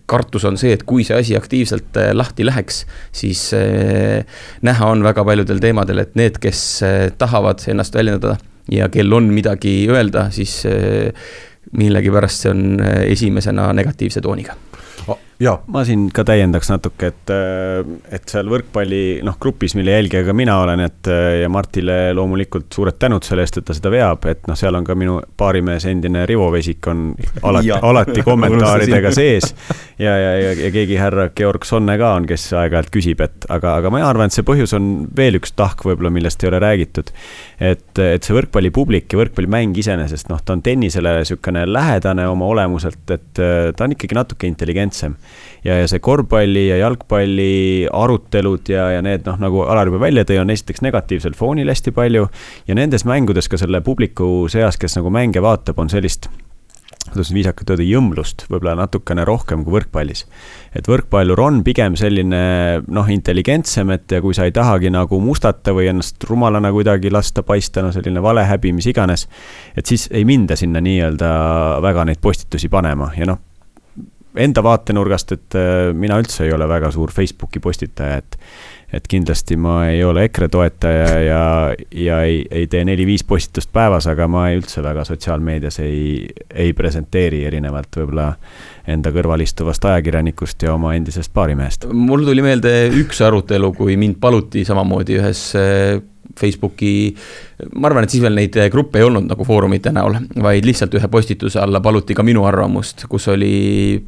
kartus 0.06 0.44
on 0.44 0.56
see, 0.58 0.72
et 0.74 0.82
kui 0.82 1.04
see 1.04 1.16
asi 1.16 1.36
aktiivselt 1.36 1.96
lahti 2.12 2.44
läheks, 2.46 2.84
siis 3.12 3.50
näha 4.62 4.88
on 4.90 5.04
väga 5.04 5.24
paljudel 5.24 5.60
teemadel, 5.62 6.02
et 6.02 6.16
need, 6.18 6.40
kes 6.42 6.64
tahavad 7.18 7.62
ennast 7.70 7.94
väljendada 7.94 8.36
ja 8.72 8.88
kel 8.88 9.12
on 9.12 9.28
midagi 9.34 9.84
öelda, 9.90 10.28
siis 10.34 10.62
eh, 10.66 11.12
millegipärast 11.72 12.44
see 12.46 12.52
on 12.54 12.64
eh, 12.80 13.02
esimesena 13.12 13.72
negatiivse 13.76 14.20
tooniga. 14.24 14.56
Ma 15.66 15.82
siin 15.86 16.06
ka 16.14 16.22
täiendaks 16.26 16.68
natuke, 16.70 17.08
et, 17.10 17.32
et 18.14 18.30
seal 18.30 18.48
võrkpalli 18.50 19.20
noh, 19.26 19.34
grupis, 19.40 19.74
mille 19.74 19.96
jälgija 19.96 20.22
ka 20.26 20.34
mina 20.36 20.56
olen, 20.62 20.84
et 20.86 21.10
ja 21.40 21.48
Martile 21.50 22.12
loomulikult 22.14 22.68
suured 22.74 22.98
tänud 23.02 23.26
selle 23.26 23.42
eest, 23.42 23.58
et 23.58 23.66
ta 23.66 23.74
seda 23.74 23.90
veab, 23.90 24.26
et 24.30 24.46
noh, 24.46 24.58
seal 24.58 24.78
on 24.78 24.86
ka 24.86 24.94
minu 24.98 25.16
baarimees, 25.38 25.88
endine 25.90 26.22
Rivo 26.30 26.50
Vesik 26.54 26.86
on 26.90 27.08
alati 27.42 27.72
alati 27.90 28.24
kommentaaridega 28.28 29.10
sees. 29.14 29.50
ja, 29.98 30.14
ja, 30.18 30.30
ja, 30.38 30.52
ja 30.64 30.70
keegi 30.74 30.98
härra 31.00 31.28
Georg 31.36 31.66
Sonne 31.66 31.98
ka 32.00 32.14
on, 32.20 32.28
kes 32.30 32.46
aeg-ajalt 32.54 32.92
küsib, 32.94 33.24
et 33.26 33.48
aga, 33.50 33.78
aga 33.82 33.92
ma 33.94 34.04
arvan, 34.06 34.30
et 34.30 34.36
see 34.36 34.46
põhjus 34.46 34.76
on 34.78 34.92
veel 35.16 35.40
üks 35.40 35.56
tahk 35.58 35.82
võib-olla, 35.86 36.14
millest 36.14 36.42
ei 36.44 36.52
ole 36.52 36.62
räägitud. 36.62 37.10
et, 37.58 37.90
et 37.98 38.22
see 38.22 38.38
võrkpallipublik 38.38 39.10
ja 39.10 39.22
võrkpallimäng 39.24 39.76
iseenesest, 39.82 40.30
noh, 40.30 40.42
ta 40.44 40.54
on 40.54 40.62
tennisele 40.62 41.18
niisugune 41.18 41.66
lähedane 41.66 42.26
oma 42.30 42.46
olemuselt, 42.54 43.02
et 43.10 43.32
ta 43.34 43.86
on 43.86 43.94
ikkagi 43.94 44.14
natuke 44.16 44.46
intelligentsem 44.46 45.18
ja, 45.64 45.80
ja 45.80 45.90
see 45.90 46.02
korvpalli 46.04 46.68
ja 46.68 46.78
jalgpalli 46.82 47.88
arutelud 47.92 48.72
ja, 48.72 48.88
ja 48.96 49.02
need 49.04 49.26
noh, 49.28 49.40
nagu 49.42 49.64
Alar 49.66 49.90
juba 49.90 50.04
välja 50.06 50.26
tõi, 50.28 50.40
on 50.42 50.54
esiteks 50.54 50.84
negatiivsel 50.84 51.36
foonil 51.38 51.70
hästi 51.72 51.94
palju. 51.96 52.28
ja 52.68 52.78
nendes 52.78 53.06
mängudes 53.08 53.48
ka 53.48 53.60
selle 53.60 53.80
publiku 53.84 54.48
seas, 54.52 54.80
kes 54.80 54.98
nagu 55.00 55.12
mänge 55.14 55.42
vaatab, 55.44 55.78
on 55.80 55.92
sellist 55.92 56.30
kuidas 57.10 57.28
nüüd 57.30 57.42
viisakalt 57.42 57.70
öelda, 57.74 57.84
jõmlust 57.84 58.44
võib-olla 58.48 58.74
natukene 58.78 59.24
rohkem 59.28 59.64
kui 59.64 59.74
võrkpallis. 59.76 60.24
et 60.74 60.88
võrkpallur 60.88 61.40
on 61.40 61.62
pigem 61.64 61.96
selline 62.00 62.82
noh, 62.88 63.10
intelligentsem, 63.12 63.90
et 63.94 64.10
ja 64.10 64.22
kui 64.24 64.34
sa 64.34 64.48
ei 64.48 64.54
tahagi 64.56 64.90
nagu 64.90 65.20
mustata 65.20 65.74
või 65.76 65.90
ennast 65.92 66.24
rumalana 66.24 66.72
kuidagi 66.72 67.12
lasta 67.12 67.42
paista, 67.42 67.82
no 67.82 67.92
selline 67.92 68.22
valehäbi, 68.22 68.72
mis 68.72 68.88
iganes, 68.88 69.28
et 69.76 69.86
siis 69.86 70.08
ei 70.12 70.24
minda 70.24 70.56
sinna 70.56 70.80
nii-öelda 70.80 71.34
väga 71.84 72.08
neid 72.08 72.22
postitusi 72.24 72.72
panema 72.72 73.12
ja 73.18 73.28
noh 73.28 73.53
enda 74.34 74.62
vaatenurgast, 74.62 75.32
et 75.36 75.58
äh, 75.58 75.90
mina 75.96 76.18
üldse 76.20 76.46
ei 76.46 76.54
ole 76.54 76.68
väga 76.68 76.90
suur 76.94 77.12
Facebooki 77.14 77.62
postitaja, 77.62 78.22
et 78.22 78.38
et 78.94 79.06
kindlasti 79.10 79.56
ma 79.58 79.88
ei 79.90 80.04
ole 80.06 80.26
EKRE 80.28 80.48
toetaja 80.52 81.06
ja, 81.24 81.40
ja 81.98 82.20
ei, 82.22 82.44
ei 82.50 82.68
tee 82.70 82.84
neli-viis 82.86 83.24
postitust 83.26 83.72
päevas, 83.74 84.06
aga 84.10 84.28
ma 84.30 84.44
üldse 84.54 84.84
väga 84.84 85.02
sotsiaalmeedias 85.08 85.80
ei, 85.82 86.28
ei 86.54 86.72
presenteeri 86.78 87.42
erinevalt 87.48 87.98
võib-olla 87.98 88.28
enda 88.94 89.10
kõrval 89.14 89.42
istuvast 89.42 89.84
ajakirjanikust 89.90 90.62
ja 90.62 90.76
oma 90.76 90.94
endisest 90.94 91.32
baarimehest. 91.34 91.88
mul 91.90 92.22
tuli 92.28 92.44
meelde 92.44 92.74
üks 93.00 93.22
arutelu, 93.24 93.72
kui 93.74 93.98
mind 94.00 94.20
paluti 94.22 94.64
samamoodi 94.68 95.18
ühes 95.18 95.46
äh, 95.58 95.98
Facebooki, 96.40 96.92
ma 97.74 97.88
arvan, 97.90 98.06
et 98.06 98.14
siis 98.14 98.22
veel 98.24 98.36
neid 98.38 98.56
gruppe 98.72 99.00
ei 99.00 99.06
olnud 99.06 99.28
nagu 99.30 99.46
foorumite 99.46 99.92
näol, 99.94 100.18
vaid 100.42 100.66
lihtsalt 100.66 100.94
ühe 100.98 101.10
postituse 101.10 101.60
alla 101.62 101.82
paluti 101.84 102.16
ka 102.16 102.24
minu 102.26 102.46
arvamust, 102.48 103.06
kus 103.10 103.28
oli 103.32 103.54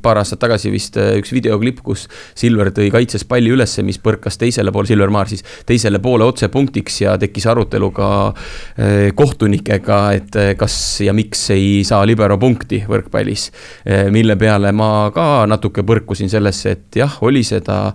paar 0.02 0.22
aastat 0.22 0.42
tagasi 0.46 0.72
vist 0.74 0.98
üks 1.00 1.34
videoklipp, 1.34 1.82
kus 1.86 2.06
Silver 2.36 2.72
tõi 2.74 2.90
kaitses 2.94 3.26
palli 3.28 3.52
ülesse, 3.54 3.84
mis 3.86 4.00
põrkas 4.02 4.38
teisele 4.40 4.72
poole, 4.74 4.90
Silver 4.90 5.12
Maar 5.16 5.30
siis, 5.30 5.44
teisele 5.66 6.00
poole 6.02 6.26
otsepunktiks 6.26 7.00
ja 7.02 7.16
tekkis 7.20 7.46
arutelu 7.50 7.90
ka 7.96 8.10
eh, 8.28 9.10
kohtunikega, 9.16 10.00
et 10.16 10.38
eh, 10.40 10.52
kas 10.58 10.76
ja 11.06 11.14
miks 11.16 11.48
ei 11.54 11.82
saa 11.86 12.04
libero 12.08 12.38
punkti 12.40 12.82
võrkpallis. 12.88 13.50
Eh, 13.84 14.06
mille 14.12 14.36
peale 14.40 14.72
ma 14.76 15.10
ka 15.14 15.44
natuke 15.48 15.86
põrkusin 15.86 16.32
sellesse, 16.32 16.76
et 16.76 17.00
jah, 17.02 17.20
oli 17.26 17.44
seda 17.46 17.94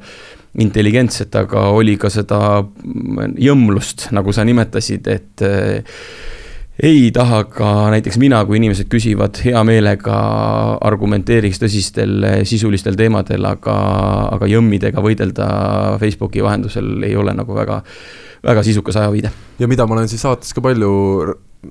intelligentset, 0.60 1.36
aga 1.36 1.70
oli 1.72 1.96
ka 2.00 2.10
seda 2.12 2.62
jõmlust, 3.40 4.10
nagu 4.16 4.34
sa 4.36 4.44
nimetasid, 4.48 5.08
et 5.08 5.44
äh, 5.48 6.00
ei 6.82 7.12
taha 7.16 7.44
ka 7.52 7.70
näiteks 7.94 8.18
mina, 8.20 8.42
kui 8.48 8.58
inimesed 8.60 8.90
küsivad, 8.92 9.40
hea 9.46 9.62
meelega 9.68 10.18
argumenteeriks 10.88 11.62
tõsistel 11.62 12.18
äh, 12.28 12.40
sisulistel 12.48 12.98
teemadel, 13.00 13.48
aga, 13.48 13.78
aga 14.36 14.50
jõmmidega 14.52 15.04
võidelda 15.04 15.48
Facebooki 16.02 16.44
vahendusel 16.44 17.08
ei 17.08 17.16
ole 17.16 17.36
nagu 17.38 17.56
väga, 17.56 17.82
väga 18.44 18.66
sisukas 18.68 19.00
ajaviide. 19.00 19.32
ja 19.60 19.72
mida 19.72 19.88
ma 19.88 20.00
olen 20.00 20.12
siis 20.12 20.26
saates 20.26 20.52
ka 20.58 20.64
palju 20.66 20.92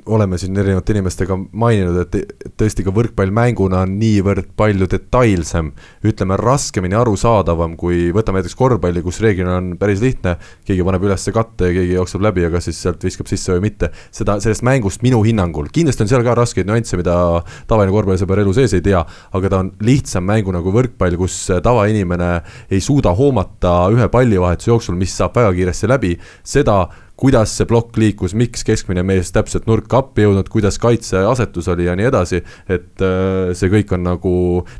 oleme 0.07 0.39
siin 0.39 0.57
erinevate 0.57 0.95
inimestega 0.95 1.35
maininud, 1.59 1.97
et 2.05 2.53
tõesti 2.59 2.85
ka 2.87 2.93
võrkpall 2.95 3.33
mänguna 3.35 3.83
on 3.83 3.97
niivõrd 3.99 4.53
palju 4.59 4.87
detailsem, 4.91 5.73
ütleme 6.07 6.39
raskemini 6.39 6.95
arusaadavam, 6.99 7.75
kui 7.81 8.13
võtame 8.15 8.39
näiteks 8.39 8.55
korvpalli, 8.59 9.03
kus 9.03 9.19
reeglina 9.25 9.57
on 9.59 9.73
päris 9.81 10.03
lihtne, 10.05 10.37
keegi 10.67 10.87
paneb 10.87 11.09
üles 11.09 11.27
katte 11.35 11.71
ja 11.71 11.77
keegi 11.81 11.97
jookseb 11.97 12.23
läbi 12.23 12.47
ja 12.47 12.53
kas 12.55 12.71
siis 12.71 12.79
sealt 12.85 13.03
viskab 13.07 13.31
sisse 13.31 13.55
või 13.57 13.67
mitte, 13.67 13.91
seda, 14.15 14.39
sellest 14.43 14.65
mängust 14.67 15.03
minu 15.07 15.25
hinnangul, 15.27 15.73
kindlasti 15.75 16.07
on 16.07 16.13
seal 16.15 16.25
ka 16.27 16.39
raskeid 16.39 16.71
nüansse, 16.71 16.99
mida 17.01 17.17
tavaline 17.71 17.95
korvpallisõber 17.95 18.45
elu 18.45 18.55
sees 18.61 18.79
ei 18.79 18.87
tea, 18.87 19.03
aga 19.35 19.51
ta 19.51 19.63
on 19.65 19.75
lihtsam 19.87 20.27
mänguna 20.31 20.63
kui 20.63 20.75
võrkpall, 20.79 21.19
kus 21.19 21.43
tavainimene 21.65 22.33
ei 22.71 22.83
suuda 22.85 23.15
hoomata 23.19 23.77
ühe 23.91 24.07
pallivahetuse 24.13 24.71
jooksul, 24.71 24.99
mis 25.01 25.19
saab 25.19 25.35
väga 25.35 25.55
kiiresti 25.59 25.91
läbi, 25.91 26.17
seda 26.47 26.85
kuidas 27.21 27.53
see 27.53 27.69
plokk 27.69 27.99
liikus, 28.01 28.33
miks 28.39 28.65
keskmine 28.65 29.03
mees 29.07 29.29
täpselt 29.35 29.67
nurka 29.69 30.01
appi 30.01 30.25
jõudnud, 30.25 30.49
kuidas 30.53 30.79
kaitseasetus 30.81 31.69
oli 31.73 31.85
ja 31.85 31.97
nii 31.99 32.09
edasi, 32.09 32.41
et 32.71 33.05
äh, 33.05 33.53
see 33.57 33.71
kõik 33.73 33.93
on 33.97 34.07
nagu 34.07 34.33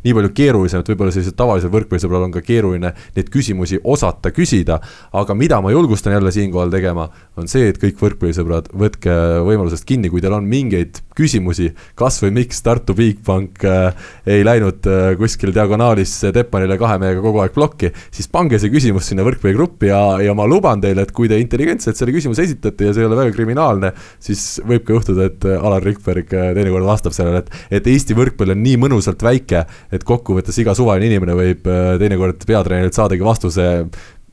nii 0.07 0.15
palju 0.17 0.33
keerulisem, 0.37 0.81
et 0.81 0.91
võib-olla 0.93 1.13
sellisel 1.15 1.37
tavalisel 1.37 1.73
võrkpallisõbral 1.75 2.25
on 2.27 2.35
ka 2.35 2.43
keeruline 2.45 2.95
neid 3.17 3.31
küsimusi 3.33 3.81
osata 3.85 4.33
küsida, 4.33 4.81
aga 5.13 5.37
mida 5.37 5.61
ma 5.61 5.75
julgustan 5.75 6.17
jälle 6.17 6.33
siinkohal 6.33 6.73
tegema, 6.73 7.11
on 7.37 7.51
see, 7.51 7.69
et 7.71 7.81
kõik 7.83 8.01
võrkpallisõbrad, 8.01 8.73
võtke 8.73 9.17
võimalusest 9.47 9.85
kinni, 9.89 10.09
kui 10.13 10.25
teil 10.25 10.39
on 10.39 10.49
mingeid 10.49 11.03
küsimusi, 11.21 11.71
kas 11.99 12.19
või 12.25 12.33
miks 12.41 12.65
Tartu 12.65 12.97
Bigbank 12.97 13.65
äh, 13.69 14.09
ei 14.25 14.47
läinud 14.47 14.89
äh, 14.89 15.13
kuskil 15.21 15.53
diagonaalis 15.57 16.17
Teppanile 16.33 16.81
kahe 16.81 16.97
mehega 17.03 17.21
kogu 17.25 17.45
aeg 17.45 17.53
plokki, 17.53 17.93
siis 18.15 18.33
pange 18.33 18.59
see 18.63 18.73
küsimus 18.73 19.11
sinna 19.11 19.27
võrkpalligruppi 19.29 19.93
ja, 19.93 20.01
ja 20.25 20.35
ma 20.37 20.49
luban 20.49 20.81
teile, 20.81 21.05
et 21.05 21.13
kui 21.13 21.29
te 21.29 21.37
intelligentselt 21.41 22.01
selle 22.01 22.15
küsimuse 22.17 22.30
küsimuse 22.31 22.47
esitate 22.47 22.89
ja 22.89 22.95
see 22.95 23.05
ei 23.05 23.09
ole 23.09 23.19
väga 23.19 23.35
kriminaalne, 23.35 23.93
siis 24.23 24.61
võib 24.67 24.85
ka 24.87 24.95
juhtuda, 24.97 25.29
et 25.31 25.47
äh, 25.49 25.59
Alar 25.67 25.85
Rikberg 25.85 26.33
äh, 26.35 26.51
teinekord 26.57 26.87
vastab 26.87 27.15
sellele, 27.17 27.43
et, 27.43 27.53
et 27.81 27.91
Eesti 27.91 28.17
võrkpall 28.19 28.55
on 28.55 28.63
nii 28.63 28.79
mõnusalt 28.81 29.23
väike, 29.23 29.65
et 29.91 30.07
kokkuvõttes 30.07 30.59
iga 30.63 30.75
suvaline 30.79 31.11
inimene 31.11 31.37
võib 31.39 31.69
äh, 31.71 31.95
teinekord 32.01 32.45
peatreenerilt 32.47 32.97
saadagi 32.97 33.27
vastuse, 33.27 33.69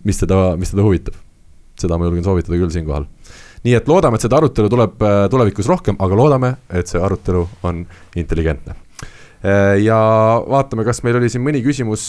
mis 0.07 0.21
teda, 0.21 0.55
mis 0.59 0.73
teda 0.73 0.85
huvitab. 0.85 1.17
seda 1.77 1.97
ma 1.97 2.07
julgen 2.07 2.25
soovitada 2.25 2.57
küll 2.57 2.73
siinkohal. 2.73 3.05
Nii 3.65 3.75
et 3.77 3.87
loodame, 3.89 4.17
et 4.17 4.23
seda 4.23 4.37
arutelu 4.37 4.69
tuleb 4.69 5.03
tulevikus 5.29 5.67
rohkem, 5.69 5.97
aga 5.99 6.17
loodame, 6.17 6.51
et 6.73 6.89
see 6.89 7.01
arutelu 7.01 7.43
on 7.67 7.83
intelligentne. 8.17 8.77
Ja 9.83 9.97
vaatame, 10.49 10.85
kas 10.87 11.03
meil 11.05 11.19
oli 11.19 11.29
siin 11.29 11.43
mõni 11.45 11.61
küsimus 11.65 12.05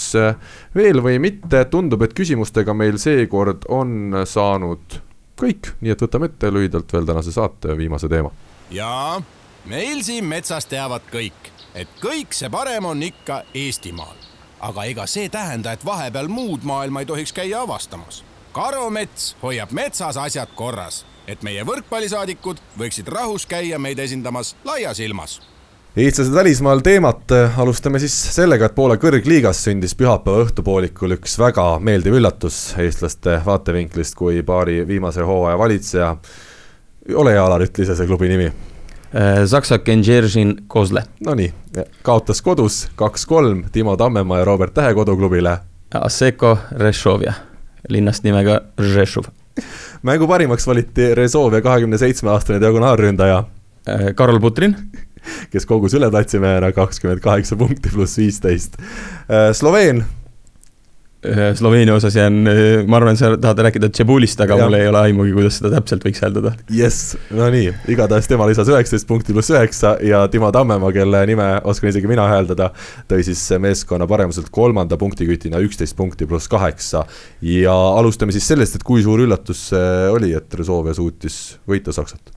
veel 0.77 1.03
või 1.05 1.19
mitte, 1.21 1.61
tundub, 1.73 2.05
et 2.05 2.15
küsimustega 2.17 2.73
meil 2.77 2.97
seekord 3.01 3.67
on 3.69 4.23
saanud 4.29 5.01
kõik, 5.41 5.73
nii 5.81 5.95
et 5.95 6.03
võtame 6.03 6.29
ette 6.31 6.51
lühidalt 6.53 6.93
veel 6.93 7.07
tänase 7.09 7.33
saate 7.33 7.77
viimase 7.77 8.09
teema. 8.09 8.31
jaa, 8.71 9.23
meil 9.65 10.03
siin 10.03 10.25
metsas 10.25 10.67
teavad 10.67 11.05
kõik, 11.13 11.53
et 11.75 11.89
kõik 12.03 12.35
see 12.37 12.51
parem 12.51 12.85
on 12.85 13.03
ikka 13.03 13.43
Eestimaal. 13.55 14.17
aga 14.61 14.85
ega 14.85 15.07
see 15.07 15.29
tähenda, 15.29 15.73
et 15.73 15.85
vahepeal 15.85 16.29
muud 16.29 16.65
maailma 16.65 17.01
ei 17.01 17.07
tohiks 17.07 17.33
käia 17.33 17.63
avastamas. 17.63 18.25
karumets 18.53 19.37
hoiab 19.43 19.71
metsas 19.71 20.17
asjad 20.17 20.49
korras, 20.55 21.05
et 21.27 21.43
meie 21.43 21.65
võrkpallisaadikud 21.65 22.59
võiksid 22.79 23.09
rahus 23.09 23.47
käia 23.47 23.79
meid 23.79 23.99
esindamas 23.99 24.57
laias 24.65 25.01
ilmas 25.01 25.41
eestlased 26.05 26.35
välismaal 26.35 26.79
teemat, 26.85 27.33
alustame 27.57 27.99
siis 27.99 28.15
sellega, 28.35 28.69
et 28.69 28.75
Poola 28.77 28.95
kõrgliigas 29.01 29.65
sündis 29.65 29.97
pühapäeva 29.99 30.45
õhtupoolikul 30.45 31.17
üks 31.17 31.35
väga 31.41 31.65
meeldiv 31.83 32.15
üllatus 32.21 32.59
eestlaste 32.79 33.41
vaatevinklist, 33.47 34.15
kui 34.19 34.43
paari 34.47 34.85
viimase 34.87 35.27
hooaja 35.27 35.59
valitseja, 35.59 36.13
ole 37.15 37.33
hea, 37.35 37.43
Alar, 37.43 37.65
ütle 37.67 37.83
ise 37.83 37.97
see 37.99 38.07
klubi 38.07 38.31
nimi. 38.31 38.53
Saksa 39.49 39.81
Genjeržin 39.83 40.55
Kozle. 40.69 41.03
Nonii, 41.25 41.51
kaotas 42.07 42.45
kodus 42.47 42.83
kaks-kolm 42.95 43.65
Timo 43.73 43.97
Tammemaa 43.97 44.43
ja 44.43 44.45
Robert 44.45 44.75
Tähe 44.77 44.95
koduklubile. 44.95 45.59
Asseco 45.95 46.59
Rešovja, 46.79 47.33
linnast 47.89 48.23
nimega 48.29 48.61
Žešov. 48.79 49.33
mängu 50.03 50.29
parimaks 50.29 50.67
valiti 50.67 51.15
Rezovia 51.15 51.63
kahekümne 51.63 51.99
seitsme 51.99 52.31
aastane 52.31 52.61
diagonaalründaja. 52.61 53.45
Karol 54.15 54.41
Putrin 54.41 54.77
kes 55.53 55.67
kogus 55.69 55.97
üle 55.99 56.11
platsimehena 56.13 56.73
kakskümmend 56.77 57.25
kaheksa 57.25 57.59
punkti 57.59 57.93
pluss 57.95 58.19
viisteist. 58.19 58.79
Äh, 59.29 59.53
Sloveen 59.57 60.05
äh, 61.27 61.55
Sloveenia 61.55 61.95
osas 61.95 62.17
jään, 62.17 62.47
äh, 62.47 62.87
ma 62.87 62.97
arvan, 62.97 63.17
sa 63.17 63.33
tahad 63.37 63.59
rääkida 63.67 63.89
Tšebulist, 63.89 64.41
aga 64.41 64.57
ja. 64.57 64.67
mul 64.67 64.77
ei 64.79 64.89
ole 64.89 65.01
aimugi, 65.09 65.33
kuidas 65.35 65.59
seda 65.59 65.73
täpselt 65.75 66.05
võiks 66.07 66.23
hääldada. 66.23 66.53
jess, 66.71 67.17
no 67.35 67.49
nii, 67.53 67.73
igatahes 67.95 68.31
tema 68.31 68.47
lisas 68.49 68.71
üheksateist 68.71 69.09
punkti 69.09 69.35
pluss 69.37 69.51
üheksa 69.53 69.97
ja 70.05 70.23
Timo 70.33 70.51
Tammemaa, 70.55 70.93
kelle 70.95 71.25
nime 71.31 71.51
oskan 71.69 71.91
isegi 71.91 72.11
mina 72.11 72.29
hääldada, 72.31 72.71
tõi 73.11 73.27
siis 73.27 73.43
meeskonna 73.59 74.07
paremuselt 74.11 74.51
kolmanda 74.55 74.99
punktikütina 75.01 75.61
üksteist 75.65 75.97
punkti 75.99 76.29
pluss 76.31 76.51
kaheksa. 76.51 77.05
ja 77.43 77.77
alustame 77.99 78.33
siis 78.33 78.47
sellest, 78.49 78.79
et 78.79 78.87
kui 78.87 79.03
suur 79.03 79.27
üllatus 79.27 79.69
see 79.73 79.95
oli, 80.15 80.35
et 80.39 80.55
Rezovia 80.55 80.95
suutis 80.95 81.59
võita 81.69 81.95
Saksat? 81.95 82.35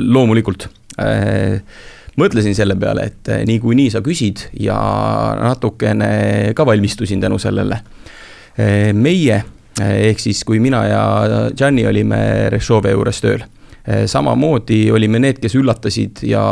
loomulikult 0.00 0.68
mõtlesin 2.18 2.56
selle 2.56 2.76
peale, 2.80 3.06
et 3.10 3.30
eh, 3.30 3.44
niikuinii 3.48 3.90
sa 3.92 4.02
küsid 4.04 4.48
ja 4.60 4.76
natukene 5.40 6.52
ka 6.56 6.66
valmistusin 6.66 7.22
tänu 7.22 7.38
sellele. 7.38 7.80
Eh, 8.58 8.90
meie, 8.96 9.42
eh, 9.80 9.96
ehk 10.10 10.22
siis 10.22 10.42
kui 10.44 10.60
mina 10.60 10.84
ja 10.88 11.02
Gianni 11.56 11.86
olime 11.86 12.50
Rešove 12.50 12.96
juures 12.96 13.22
tööl 13.24 13.46
samamoodi 14.06 14.90
olime 14.92 15.18
need, 15.18 15.38
kes 15.40 15.54
üllatasid 15.56 16.20
ja 16.28 16.42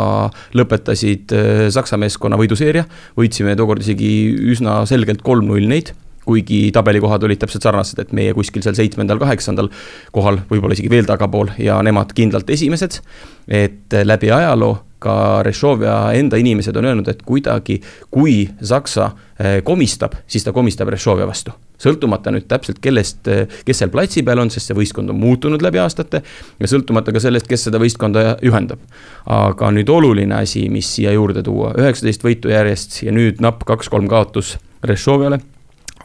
lõpetasid 0.57 1.35
Saksa 1.71 1.99
meeskonna 2.01 2.39
võiduseeria. 2.41 2.87
võitsime 3.15 3.53
tookord 3.55 3.85
isegi 3.85 4.33
üsna 4.49 4.81
selgelt 4.89 5.21
kolm-null 5.23 5.69
neid 5.69 5.93
kuigi 6.29 6.69
tabelikohad 6.75 7.25
olid 7.25 7.41
täpselt 7.41 7.65
sarnased, 7.65 8.03
et 8.03 8.13
meie 8.17 8.35
kuskil 8.37 8.65
seal 8.65 8.77
seitsmendal-kaheksandal 8.79 9.71
kohal, 10.13 10.43
võib-olla 10.51 10.77
isegi 10.77 10.93
veel 10.93 11.09
tagapool 11.09 11.55
ja 11.63 11.81
nemad 11.85 12.13
kindlalt 12.17 12.51
esimesed. 12.53 13.01
et 13.49 13.95
läbi 14.05 14.29
ajaloo 14.29 14.77
ka 14.99 15.43
Rešovia 15.47 16.13
enda 16.19 16.37
inimesed 16.37 16.77
on 16.77 16.89
öelnud, 16.91 17.09
et 17.09 17.23
kuidagi, 17.27 17.79
kui 18.11 18.49
Saksa 18.63 19.11
eh, 19.39 19.61
komistab, 19.65 20.17
siis 20.27 20.45
ta 20.45 20.53
komistab 20.53 20.91
Rešovia 20.93 21.27
vastu. 21.27 21.55
sõltumata 21.79 22.33
nüüd 22.35 22.49
täpselt, 22.51 22.81
kellest, 22.83 23.29
eh, 23.31 23.47
kes 23.65 23.79
seal 23.79 23.93
platsi 23.95 24.25
peal 24.27 24.43
on, 24.43 24.51
sest 24.51 24.67
see 24.67 24.77
võistkond 24.79 25.13
on 25.15 25.21
muutunud 25.21 25.63
läbi 25.63 25.79
aastate. 25.79 26.23
ja 26.61 26.67
sõltumata 26.67 27.15
ka 27.15 27.21
sellest, 27.21 27.47
kes 27.47 27.69
seda 27.69 27.79
võistkonda 27.79 28.37
juhendab. 28.43 28.79
aga 29.27 29.71
nüüd 29.71 29.89
oluline 29.89 30.35
asi, 30.35 30.69
mis 30.69 30.95
siia 30.95 31.13
juurde 31.13 31.43
tuua, 31.43 31.75
üheksateist 31.79 32.25
võitu 32.25 32.51
järjest 32.51 33.03
ja 33.03 33.13
nüüd 33.13 33.41
napp 33.41 33.65
kaks-kolm 33.65 34.09
kaotus 34.09 34.59
Rešoviale 34.83 35.41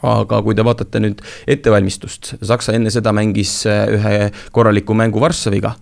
aga 0.04 0.42
kui 0.44 0.54
te 0.54 0.64
vaatate 0.66 1.00
nüüd 1.00 1.22
ettevalmistust, 1.46 2.34
Saksa 2.42 2.76
enne 2.76 2.92
seda 2.94 3.12
mängis 3.16 3.62
eh, 3.70 3.86
ühe 3.96 4.18
korraliku 4.52 4.96
mängu 4.98 5.22
Varssaviga 5.22 5.74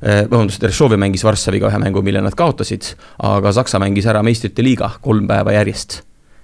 Eh, 0.00 0.22
vabandust, 0.30 0.62
Rešovi 0.64 0.96
mängis 0.96 1.24
Varssaviga 1.24 1.68
ühe 1.68 1.78
mängu, 1.82 2.00
mille 2.00 2.22
nad 2.24 2.32
kaotasid, 2.32 2.94
aga 3.28 3.52
Saksa 3.52 3.76
mängis 3.82 4.08
ära 4.08 4.22
meistrite 4.24 4.64
liiga 4.64 4.94
kolm 5.04 5.28
päeva 5.28 5.52
järjest 5.58 6.00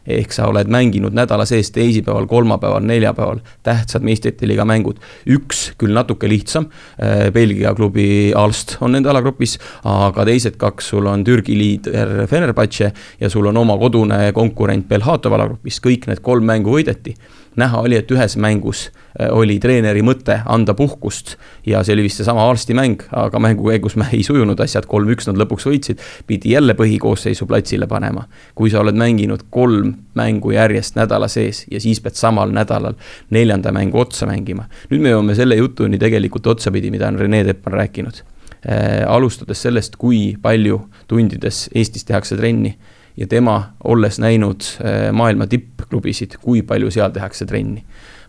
ehk 0.06 0.32
sa 0.32 0.48
oled 0.50 0.70
mänginud 0.72 1.14
nädala 1.16 1.46
sees 1.48 1.70
teisipäeval, 1.74 2.26
kolmapäeval, 2.30 2.84
neljapäeval. 2.86 3.42
Tähtsad 3.66 4.06
meistrite 4.06 4.48
liiga 4.48 4.64
mängud. 4.64 5.00
üks 5.26 5.72
küll 5.78 5.92
natuke 5.92 6.28
lihtsam, 6.28 6.68
eh, 6.98 7.30
Belgia 7.30 7.74
klubi 7.74 8.32
Alst 8.34 8.76
on 8.80 8.92
nende 8.92 9.10
alagrupis, 9.10 9.58
aga 9.84 10.24
teised 10.24 10.56
kaks, 10.56 10.88
sul 10.88 11.06
on 11.06 11.24
Türgi 11.24 11.56
liider 11.58 12.26
Fenerbahce 12.26 12.92
ja 13.20 13.30
sul 13.30 13.46
on 13.46 13.56
oma 13.56 13.78
kodune 13.78 14.32
konkurent 14.32 14.88
Belhatov 14.88 15.32
alagrupis, 15.32 15.80
kõik 15.80 16.06
need 16.06 16.22
kolm 16.22 16.44
mängu 16.44 16.78
võideti 16.78 17.16
näha 17.56 17.80
oli, 17.80 17.96
et 17.96 18.10
ühes 18.12 18.36
mängus 18.40 18.86
äh, 18.88 19.30
oli 19.32 19.58
treeneri 19.62 20.02
mõte 20.04 20.38
anda 20.44 20.74
puhkust 20.76 21.36
ja 21.66 21.82
see 21.84 21.96
oli 21.96 22.06
vist 22.06 22.20
seesama 22.20 22.44
Arsti 22.50 22.76
mäng, 22.76 23.02
aga 23.16 23.40
mängu 23.42 23.70
käigus 23.70 23.96
ei 24.10 24.22
sujunud 24.26 24.60
asjad, 24.60 24.86
kolm-üks 24.90 25.28
nad 25.30 25.40
lõpuks 25.40 25.68
võitsid, 25.68 26.02
pidi 26.26 26.54
jälle 26.54 26.76
põhikoosseisu 26.78 27.48
platsile 27.48 27.88
panema. 27.90 28.26
kui 28.54 28.70
sa 28.70 28.80
oled 28.80 28.96
mänginud 28.96 29.46
kolm 29.50 29.94
mängu 30.14 30.52
järjest 30.52 30.96
nädala 30.96 31.28
sees 31.28 31.64
ja 31.70 31.80
siis 31.80 32.00
pead 32.00 32.16
samal 32.16 32.52
nädalal 32.52 32.94
neljanda 33.30 33.72
mängu 33.72 34.00
otsa 34.00 34.26
mängima. 34.26 34.68
nüüd 34.90 35.00
me 35.00 35.14
jõuame 35.14 35.34
selle 35.34 35.56
jutuni 35.56 35.98
tegelikult 35.98 36.46
otsapidi, 36.46 36.90
mida 36.90 37.08
on 37.08 37.18
Rene 37.18 37.44
Tepp 37.44 37.66
on 37.66 37.72
rääkinud 37.80 38.22
äh,. 38.68 39.04
alustades 39.08 39.62
sellest, 39.62 39.96
kui 39.96 40.36
palju 40.42 40.80
tundides 41.08 41.70
Eestis 41.74 42.04
tehakse 42.04 42.36
trenni 42.36 42.76
ja 43.16 43.26
tema, 43.26 43.72
olles 43.84 44.18
näinud 44.18 44.60
äh, 44.80 45.12
maailma 45.12 45.46
tippklubisid, 45.46 46.38
kui 46.42 46.62
palju 46.62 46.90
seal 46.90 47.14
tehakse 47.14 47.46
trenni. 47.46 47.84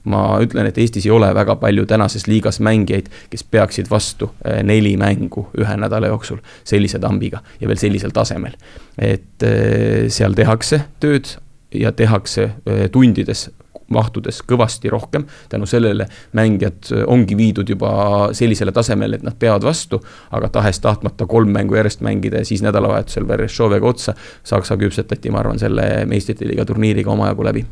ma 0.07 0.37
ütlen, 0.39 0.69
et 0.69 0.77
Eestis 0.79 1.03
ei 1.05 1.11
ole 1.11 1.27
väga 1.35 1.57
palju 1.59 1.83
tänases 1.85 2.29
liigas 2.29 2.61
mängijaid, 2.63 3.09
kes 3.29 3.43
peaksid 3.43 3.89
vastu 3.91 4.29
äh, 4.45 4.61
neli 4.63 4.95
mängu 4.97 5.49
ühe 5.57 5.75
nädala 5.77 6.07
jooksul 6.07 6.39
sellise 6.63 6.99
tambiga 6.99 7.41
ja 7.59 7.67
veel 7.67 7.81
sellisel 7.81 8.13
tasemel. 8.15 8.55
et 8.97 9.43
äh, 9.43 10.07
seal 10.07 10.33
tehakse 10.33 10.81
tööd 10.99 11.35
ja 11.73 11.91
tehakse 11.91 12.49
tundides 12.91 13.49
mahtudes 13.93 14.41
kõvasti 14.47 14.91
rohkem, 14.91 15.25
tänu 15.49 15.65
sellele 15.65 16.07
mängijad 16.37 16.91
ongi 17.07 17.37
viidud 17.37 17.69
juba 17.69 17.91
sellisele 18.35 18.71
tasemele, 18.75 19.19
et 19.19 19.25
nad 19.25 19.37
peavad 19.39 19.63
vastu, 19.63 20.01
aga 20.31 20.49
tahes-tahtmata 20.59 21.25
kolm 21.29 21.51
mängu 21.55 21.79
järjest 21.79 22.03
mängida 22.05 22.43
ja 22.43 22.45
siis 22.45 22.63
nädalavahetusel 22.65 23.27
Verešoviga 23.27 23.87
otsa, 23.87 24.15
Saksa 24.43 24.77
küpsetati, 24.77 25.31
ma 25.31 25.43
arvan, 25.43 25.59
selle 25.59 26.05
meistrite 26.05 26.47
liiga 26.47 26.65
turniiriga 26.65 27.11
omajagu 27.11 27.47
läbi 27.47 27.65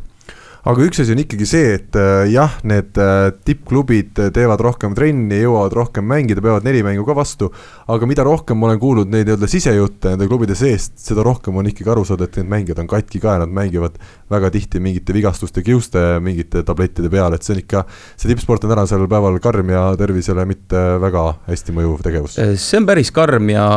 aga 0.65 0.81
üks 0.81 0.97
asi 1.03 1.13
on 1.13 1.19
ikkagi 1.21 1.45
see, 1.45 1.73
et 1.77 1.97
äh, 1.99 2.25
jah, 2.33 2.55
need 2.65 2.97
äh, 2.97 3.27
tippklubid 3.45 4.17
teevad 4.33 4.61
rohkem 4.65 4.95
trenni, 4.97 5.37
jõuavad 5.43 5.75
rohkem 5.77 6.07
mängida, 6.09 6.41
peavad 6.41 6.65
neli 6.65 6.81
mängu 6.85 7.05
ka 7.05 7.13
vastu, 7.17 7.51
aga 7.91 8.07
mida 8.09 8.25
rohkem 8.25 8.57
ma 8.57 8.71
olen 8.71 8.81
kuulnud 8.81 9.11
neid 9.13 9.29
nii-öelda 9.29 9.49
sisejutte 9.51 10.15
nende 10.15 10.25
klubide 10.29 10.57
seest, 10.57 10.97
seda 11.03 11.21
rohkem 11.25 11.59
on 11.61 11.69
ikkagi 11.69 11.91
aru 11.93 12.05
saada, 12.09 12.25
et 12.25 12.39
need 12.39 12.49
mängijad 12.49 12.81
on 12.81 12.89
katki 12.89 13.21
ka 13.21 13.35
ja 13.35 13.43
nad 13.43 13.53
mängivad 13.53 13.99
väga 14.33 14.49
tihti 14.55 14.81
mingite 14.81 15.13
vigastuste, 15.13 15.61
kiuste, 15.65 16.01
mingite 16.25 16.65
tablettide 16.65 17.13
peal, 17.13 17.37
et 17.37 17.45
see 17.45 17.53
on 17.53 17.61
ikka, 17.61 17.85
see 18.17 18.31
tippsport 18.31 18.65
on 18.65 18.73
tänasel 18.73 19.05
päeval 19.11 19.37
karm 19.43 19.69
ja 19.69 19.85
tervisele 20.01 20.47
mitte 20.49 20.81
väga 21.03 21.27
hästi 21.45 21.77
mõjuv 21.77 22.01
tegevus. 22.09 22.39
see 22.41 22.81
on 22.81 22.89
päris 22.89 23.13
karm 23.13 23.53
ja 23.53 23.67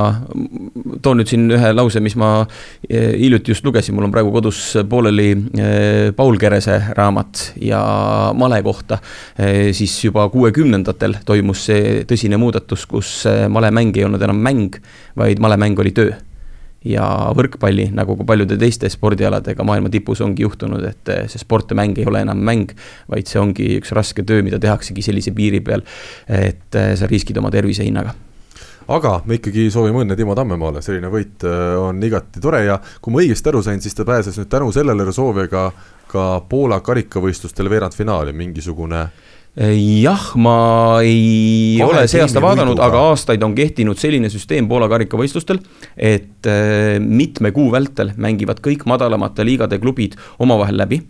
toon 1.05 1.21
nüüd 1.21 1.29
siin 1.29 1.45
ühe 1.53 1.75
lause, 1.77 2.01
mis 2.01 2.17
ma 2.17 2.33
hiljuti 2.89 3.53
just 3.53 3.69
lugesin, 3.69 3.93
mul 3.97 4.09
on 4.09 4.17
praegu 4.17 4.33
kodus 4.33 4.73
pooleli 4.89 5.35
Paul 6.17 6.41
Kerese 6.41 6.78
raamat 6.97 7.53
ja 7.63 7.81
male 8.35 8.63
kohta, 8.63 8.99
eh, 9.39 9.73
siis 9.77 10.05
juba 10.05 10.29
kuuekümnendatel 10.33 11.19
toimus 11.27 11.67
see 11.71 12.05
tõsine 12.09 12.39
muudatus, 12.41 12.87
kus 12.87 13.13
eh, 13.27 13.47
malemäng 13.49 13.97
ei 13.97 14.07
olnud 14.09 14.23
enam 14.23 14.41
mäng, 14.43 14.81
vaid 15.19 15.43
malemäng 15.43 15.79
oli 15.79 15.95
töö. 15.97 16.17
Ja 16.89 17.05
võrkpalli, 17.35 17.89
nagu 17.91 18.15
ka 18.21 18.25
paljude 18.25 18.55
teiste 18.57 18.87
spordialadega 18.89 19.65
maailma 19.67 19.91
tipus 19.91 20.23
ongi 20.23 20.45
juhtunud, 20.47 20.85
et 20.87 21.11
eh, 21.11 21.27
see 21.29 21.43
sport 21.43 21.75
ja 21.75 21.79
mäng 21.79 21.99
ei 21.99 22.07
ole 22.07 22.23
enam 22.23 22.39
mäng, 22.39 22.73
vaid 23.11 23.27
see 23.29 23.43
ongi 23.43 23.75
üks 23.81 23.93
raske 23.99 24.23
töö, 24.23 24.45
mida 24.47 24.63
tehaksegi 24.63 25.03
sellise 25.05 25.35
piiri 25.35 25.61
peal, 25.65 25.83
et 26.29 26.79
sa 26.97 27.11
riskid 27.11 27.39
oma 27.43 27.51
tervise 27.55 27.87
hinnaga 27.87 28.15
aga 28.89 29.19
me 29.29 29.37
ikkagi 29.37 29.67
soovime 29.73 30.01
õnne 30.01 30.17
Timo 30.17 30.33
Tammemaale, 30.37 30.81
selline 30.85 31.11
võit 31.13 31.45
on 31.45 32.01
igati 32.05 32.41
tore 32.41 32.63
ja 32.65 32.79
kui 33.05 33.13
ma 33.13 33.21
õigesti 33.21 33.51
aru 33.51 33.61
sain, 33.65 33.83
siis 33.85 33.97
ta 33.97 34.07
pääses 34.09 34.39
nüüd 34.41 34.49
tänu 34.49 34.71
sellele 34.73 35.05
Resolvega 35.05 35.67
ka 36.09 36.29
Poola 36.49 36.81
karikavõistlustel 36.85 37.71
veerandfinaali, 37.71 38.33
mingisugune? 38.37 39.07
Jah, 39.59 40.23
ma 40.39 41.01
ei 41.03 41.79
Kahe 41.81 41.89
ole 41.89 42.03
see 42.07 42.21
aasta 42.23 42.39
vaadanud, 42.43 42.79
aga 42.79 43.01
aastaid 43.11 43.43
on 43.43 43.57
kehtinud 43.59 43.99
selline 43.99 44.31
süsteem 44.31 44.69
Poola 44.71 44.87
karikavõistlustel, 44.93 45.59
et 45.97 46.47
äh, 46.47 46.99
mitme 47.03 47.51
kuu 47.57 47.73
vältel 47.75 48.13
mängivad 48.15 48.63
kõik 48.63 48.85
madalamate 48.87 49.47
liigade 49.47 49.81
klubid 49.83 50.15
omavahel 50.39 50.79
läbi. 50.79 51.01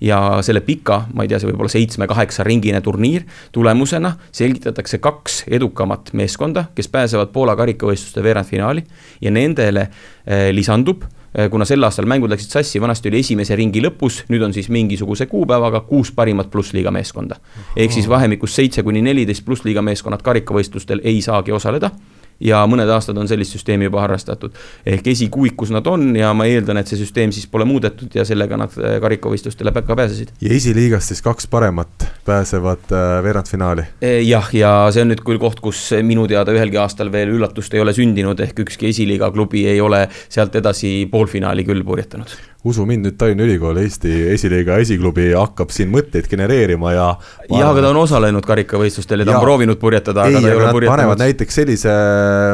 Ja 0.00 0.38
selle 0.46 0.62
pika, 0.62 1.02
ma 1.12 1.26
ei 1.26 1.28
tea, 1.28 1.40
see 1.42 1.50
võib 1.50 1.64
olla 1.64 1.72
seitsme-kaheksa 1.72 2.46
ringine 2.46 2.78
turniir, 2.86 3.26
tulemusena 3.52 4.14
selgitatakse 4.30 5.02
kaks 5.02 5.42
edukamat 5.50 6.14
meeskonda, 6.16 6.68
kes 6.78 6.88
pääsevad 6.94 7.34
Poola 7.34 7.58
karikavõistluste 7.58 8.22
veerandfinaali 8.24 8.86
ja 9.26 9.34
nendele 9.34 9.88
eh, 9.90 10.48
lisandub 10.54 11.02
Äh, 11.02 11.17
kuna 11.50 11.64
sel 11.68 11.84
aastal 11.84 12.06
mängud 12.08 12.30
läksid 12.32 12.54
sassi, 12.56 12.80
vanasti 12.80 13.10
oli 13.10 13.20
esimese 13.20 13.56
ringi 13.56 13.82
lõpus, 13.84 14.22
nüüd 14.32 14.42
on 14.46 14.54
siis 14.56 14.70
mingisuguse 14.72 15.26
kuupäevaga 15.26 15.80
kuus 15.88 16.12
parimat 16.12 16.50
plussliiga 16.50 16.90
meeskonda. 16.90 17.36
ehk 17.76 17.92
siis 17.92 18.08
vahemikus 18.08 18.54
seitse 18.56 18.82
kuni 18.82 19.02
neliteist 19.02 19.44
plussliiga 19.44 19.82
meeskonnad 19.82 20.22
karikavõistlustel 20.22 21.00
ei 21.04 21.20
saagi 21.22 21.52
osaleda 21.52 21.90
ja 22.40 22.62
mõned 22.70 22.90
aastad 22.92 23.18
on 23.18 23.28
sellist 23.28 23.56
süsteemi 23.56 23.88
juba 23.88 24.02
harrastatud. 24.04 24.54
ehk 24.86 25.06
esikuuikus 25.12 25.72
nad 25.74 25.86
on 25.86 26.14
ja 26.16 26.32
ma 26.34 26.46
eeldan, 26.46 26.78
et 26.78 26.90
see 26.90 27.00
süsteem 27.00 27.32
siis 27.34 27.46
pole 27.50 27.66
muudetud 27.68 28.14
ja 28.14 28.24
sellega 28.28 28.56
nad 28.60 28.74
äh, 28.78 28.98
karikavõistlustele 29.02 29.72
ka 29.78 29.96
pääsesid. 29.96 30.34
ja 30.40 30.54
esiliigast 30.54 31.12
siis 31.12 31.22
kaks 31.22 31.46
paremat 31.46 32.06
pääsevad 32.24 32.92
äh, 32.92 33.22
veerandfinaali? 33.24 33.88
E, 34.00 34.20
jah, 34.28 34.50
ja 34.54 34.72
see 34.94 35.02
on 35.02 35.12
nüüd 35.12 35.24
küll 35.26 35.42
koht, 35.42 35.60
kus 35.64 35.88
minu 36.02 36.28
teada 36.30 36.54
ühelgi 36.54 36.78
aastal 36.80 37.12
veel 37.12 37.34
üllatust 37.38 37.74
ei 37.74 37.82
ole 37.82 37.94
sündinud, 37.96 38.40
ehk 38.40 38.64
ükski 38.66 38.92
esiliiga 38.92 39.32
klubi 39.34 39.66
ei 39.66 39.80
ole 39.80 40.06
sealt 40.28 40.54
edasi 40.58 41.08
poolfinaali 41.10 41.66
küll 41.66 41.84
purjetanud 41.86 42.38
usu 42.66 42.84
mind, 42.86 43.06
nüüd 43.06 43.16
Tallinna 43.18 43.44
Ülikool, 43.46 43.78
Eesti 43.84 44.10
esiliiga 44.32 44.78
esiklubi 44.82 45.28
hakkab 45.30 45.70
siin 45.74 45.92
mõtteid 45.92 46.26
genereerima 46.30 46.90
ja. 46.94 47.06
jah, 47.46 47.68
aga 47.70 47.84
ta 47.84 47.92
on 47.92 48.00
osalenud 48.00 48.46
karikavõistlustel 48.46 49.22
ja 49.22 49.28
ta 49.28 49.36
on 49.38 49.44
proovinud 49.44 49.78
purjetada, 49.78 50.26
aga 50.26 50.42
ta 50.42 50.50
ei 50.50 50.56
ole 50.58 50.72
purjetanud. 50.74 50.96
panevad 50.96 51.22
näiteks 51.22 51.60
sellise 51.60 51.94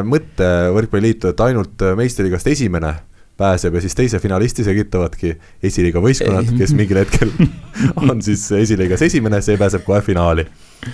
mõtte 0.07 0.53
Võrkpalliliitu, 0.75 1.33
et 1.33 1.45
ainult 1.45 1.85
meistriliigast 1.97 2.53
esimene 2.53 2.95
pääseb 3.37 3.75
ja 3.75 3.83
siis 3.83 3.97
teise 3.99 4.19
finalisti 4.23 4.65
selgitavadki 4.65 5.33
esiliiga 5.67 6.03
võistkonnad, 6.03 6.53
kes 6.59 6.75
mingil 6.79 7.01
hetkel 7.03 7.33
on 8.11 8.23
siis 8.23 8.47
esiliigas 8.55 9.03
esimene, 9.03 9.41
see 9.43 9.59
pääseb 9.59 9.83
kohe 9.87 10.01
finaali. 10.07 10.47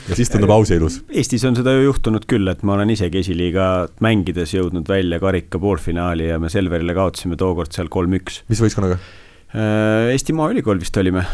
ja 0.09 0.17
siis 0.17 0.31
tundub 0.33 0.53
aus 0.55 0.73
ja 0.73 0.79
ilus. 0.81 1.01
Eestis 1.13 1.45
on 1.45 1.59
seda 1.59 1.75
ju 1.77 1.85
juhtunud 1.91 2.25
küll, 2.31 2.49
et 2.49 2.63
ma 2.65 2.79
olen 2.79 2.95
isegi 2.97 3.21
esiliigat 3.21 4.01
mängides 4.05 4.55
jõudnud 4.57 4.89
välja 4.89 5.21
karika 5.21 5.61
poolfinaali 5.61 6.31
ja 6.31 6.39
me 6.41 6.49
Selverile 6.53 6.97
kaotasime 6.97 7.37
tookord 7.41 7.77
seal 7.77 7.93
kolm-üks. 7.93 8.45
mis 8.49 8.63
võistkonnaga? 8.65 8.97
Äh, 9.51 10.13
Eesti 10.15 10.31
Maaülikool 10.37 10.79
vist 10.79 10.95
olime. 11.01 11.25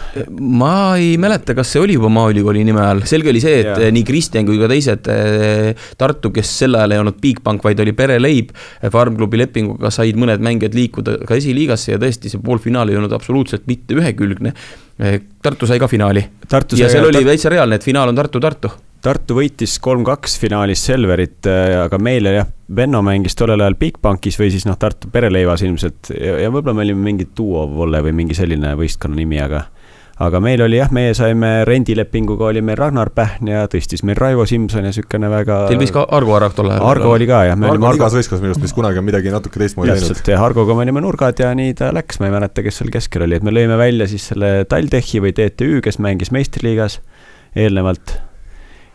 ma 0.41 0.97
ei 0.97 1.19
mäleta, 1.21 1.53
kas 1.57 1.75
see 1.75 1.83
oli 1.85 1.99
juba 1.99 2.09
Maaülikooli 2.09 2.63
nime 2.65 2.81
all, 2.81 3.03
selge 3.05 3.29
oli 3.29 3.43
see, 3.45 3.59
et 3.61 3.83
ja. 3.85 3.91
nii 3.93 4.07
Kristjan 4.09 4.49
kui 4.49 4.57
ka 4.57 4.71
teised 4.73 5.11
äh, 5.13 5.89
Tartu, 6.01 6.33
kes 6.33 6.55
sel 6.63 6.79
ajal 6.79 6.97
ei 6.97 7.03
olnud 7.03 7.21
Bigbank, 7.21 7.61
vaid 7.67 7.83
oli 7.85 7.93
pereleib, 7.99 8.55
Farmklubi 8.81 9.43
lepinguga 9.43 9.93
said 9.93 10.17
mõned 10.17 10.41
mängijad 10.45 10.79
liikuda 10.79 11.19
ka 11.29 11.37
esiliigasse 11.37 11.93
ja 11.93 12.01
tõesti, 12.01 12.33
see 12.33 12.41
poolfinaal 12.41 12.89
ei 12.89 12.97
olnud 12.97 13.13
absoluutselt 13.13 13.69
mitte 13.69 14.01
ühekülgne. 14.01 14.55
Äh, 14.97 15.21
Tartu 15.45 15.69
sai 15.69 15.77
ka 15.83 15.91
finaali. 15.93 16.25
ja 16.81 16.89
seal 16.89 17.11
oli 17.13 17.21
täitsa 17.29 17.53
reaalne, 17.53 17.77
et 17.77 17.85
finaal 17.85 18.09
on 18.15 18.17
Tartu-Tartu 18.17 18.73
Tartu 19.07 19.37
võitis 19.39 19.77
kolm-kaks 19.79 20.33
finaalis 20.43 20.81
Selverit, 20.89 21.47
äh, 21.47 21.77
aga 21.85 21.99
meile 22.03 22.33
jah, 22.35 22.49
Benno 22.67 22.99
mängis 23.07 23.39
tollel 23.39 23.63
ajal 23.63 23.77
Bigbankis 23.79 24.41
või 24.41 24.51
siis 24.51 24.67
noh, 24.67 24.75
Tartu 24.81 25.13
pereleivas 25.13 25.63
ilmselt 25.63 26.11
ja, 26.11 26.41
ja 26.43 26.51
võib-olla 26.51 26.75
me 26.75 26.83
olime 26.89 27.07
mingi 27.13 27.29
Duo 27.31 27.69
Volle 27.71 28.03
või 28.03 28.17
mingi 28.25 28.35
selline 28.35 28.75
võistkonna 28.79 29.21
nimi, 29.21 29.39
aga 29.39 29.69
aga 30.27 30.41
meil 30.43 30.65
oli 30.65 30.81
jah, 30.81 30.91
meie 30.97 31.13
saime 31.15 31.51
rendilepinguga 31.69 32.49
oli 32.49 32.65
meil 32.67 32.81
Ragnar 32.81 33.13
Pähn 33.15 33.53
ja 33.53 33.63
tõstis 33.71 34.03
meil 34.07 34.19
Raivo 34.19 34.47
Simson 34.49 34.83
ja 34.83 34.91
niisugune 34.91 35.31
väga. 35.31 35.63
Teil 35.71 35.81
võis 35.85 35.95
ka 35.95 36.07
Argo 36.17 36.35
Arav 36.41 36.57
tol 36.57 36.73
ajal. 36.73 36.87
Argo 36.89 37.13
oli 37.13 37.29
ka 37.29 37.43
jah. 37.51 37.65
Argo 37.71 37.91
oli 37.91 38.01
igas 38.01 38.17
võistkonnas 38.17 38.43
minu 38.43 38.55
arust, 38.55 38.65
mis 38.65 38.75
kunagi 38.75 39.03
on 39.03 39.07
midagi 39.07 39.35
natuke 39.35 39.61
teistmoodi 39.61 39.93
teinud. 39.93 40.09
täpselt 40.09 40.33
jah, 40.33 40.47
Argoga 40.49 40.75
me 40.75 40.87
olime 40.89 41.05
nurgad 41.05 41.47
ja 41.47 41.53
nii 41.55 41.77
ta 41.79 41.93
läks, 41.95 42.19
ma 42.23 42.31
ei 42.31 42.39
mäleta, 42.41 42.65
kes 42.65 42.81
seal 42.81 42.91
keskel 42.95 43.29
oli, 43.29 43.39
et 43.39 43.47
me 43.47 43.55
lõime 43.55 43.77
välja 43.79 44.09
siis 44.11 44.33
selle 44.33 44.57
TalTechi 44.71 45.21
või 45.23 45.37
TTÜ, 45.37 45.83
kes 45.85 46.01
mängis 46.03 46.33
meistriliigas 46.35 47.03
eelnevalt 47.57 48.17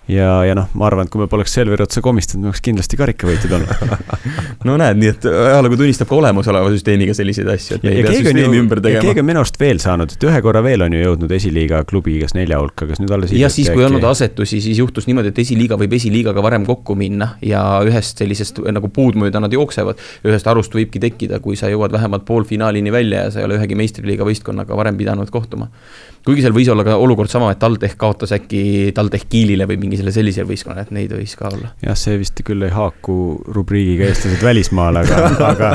ja, 0.10 0.30
ja 0.46 0.56
noh, 0.58 0.70
ma 0.78 0.88
arvan, 0.88 1.06
et 1.06 1.12
kui 1.14 1.22
me 1.22 1.28
poleks 1.30 1.54
Selveri 1.54 1.84
otsa 1.86 2.02
komistanud, 2.04 2.46
me 2.46 2.50
oleks 2.50 2.64
kindlasti 2.66 2.98
karikavõitjad 2.98 3.54
olnud 3.58 4.08
no 4.68 4.78
näed, 4.82 4.98
nii 4.98 5.12
et 5.14 5.28
ajalugu 5.30 5.78
tunnistab 5.82 6.10
ka 6.10 6.18
olemasoleva 6.18 6.72
süsteemiga 6.74 7.14
selliseid 7.18 7.52
asju, 7.54 7.78
et 7.78 7.86
me 7.86 7.94
ei 7.94 8.06
pea 8.06 8.16
süsteemi 8.18 8.44
ju, 8.44 8.64
ümber 8.64 8.82
tegema. 8.82 9.06
keegi 9.06 9.24
on 9.24 9.30
minu 9.30 9.44
arust 9.44 9.60
veel 9.62 9.82
saanud, 9.84 10.16
et 10.16 10.26
ühe 10.28 10.42
korra 10.44 10.64
veel 10.66 10.86
on 10.88 10.98
ju 10.98 11.04
jõudnud 11.04 11.36
esiliiga 11.38 11.84
klubi 11.90 12.18
kas 12.24 12.36
nelja 12.38 12.60
hulka, 12.62 12.90
kas 12.90 13.02
nüüd 13.04 13.16
alles 13.16 13.36
jah, 13.38 13.54
siis 13.54 13.70
kui 13.70 13.86
ei 13.86 13.90
olnud 13.92 14.08
asetusi, 14.10 14.62
siis 14.66 14.82
juhtus 14.82 15.10
niimoodi, 15.10 15.34
et 15.36 15.42
esiliiga 15.46 15.78
võib 15.82 15.96
esiliigaga 16.00 16.46
varem 16.46 16.66
kokku 16.70 16.98
minna 16.98 17.36
ja 17.46 17.64
ühest 17.86 18.22
sellisest 18.24 18.64
nagu 18.74 18.90
puud 18.94 19.20
mööda 19.22 19.44
nad 19.44 19.54
jooksevad. 19.54 20.02
ühest 20.26 20.48
arust 20.50 20.74
võibki 20.76 21.02
tekkida, 21.04 21.40
kui 21.44 21.60
sa 21.60 21.70
jõuad 21.70 21.94
vähemalt 21.94 22.26
poolfinaalini 22.26 22.92
välja 22.92 23.28
ja 23.28 23.34
sa 23.34 23.44
ei 23.44 23.50
ole 23.50 23.62
ühegi 23.62 23.78
meistriliiga 23.78 24.26
võistkonnaga 24.28 24.78
varem 24.78 24.98
pidanud 24.98 25.30
kohtuma 25.30 25.70
kuigi 26.26 26.44
seal 26.44 26.54
võis 26.54 26.70
olla 26.72 26.86
ka 26.86 26.98
olukord 27.02 27.32
sama, 27.32 27.50
et 27.54 27.60
TalTech 27.62 27.98
kaotas 28.00 28.34
äkki 28.36 28.92
TalTech 28.96 29.28
Kiilile 29.32 29.66
või 29.70 29.80
mingisele 29.92 30.14
sellisele 30.16 30.48
võistkonnale, 30.48 30.86
et 30.88 30.94
neid 30.96 31.12
võis 31.16 31.34
ka 31.38 31.50
olla. 31.52 31.72
jah, 31.84 31.98
see 32.00 32.20
vist 32.22 32.40
küll 32.48 32.64
ei 32.68 32.72
haaku 32.74 33.16
rubriigiga 33.56 34.08
eestlased 34.08 34.44
välismaal, 34.46 35.02
aga, 35.04 35.20
aga, 35.52 35.72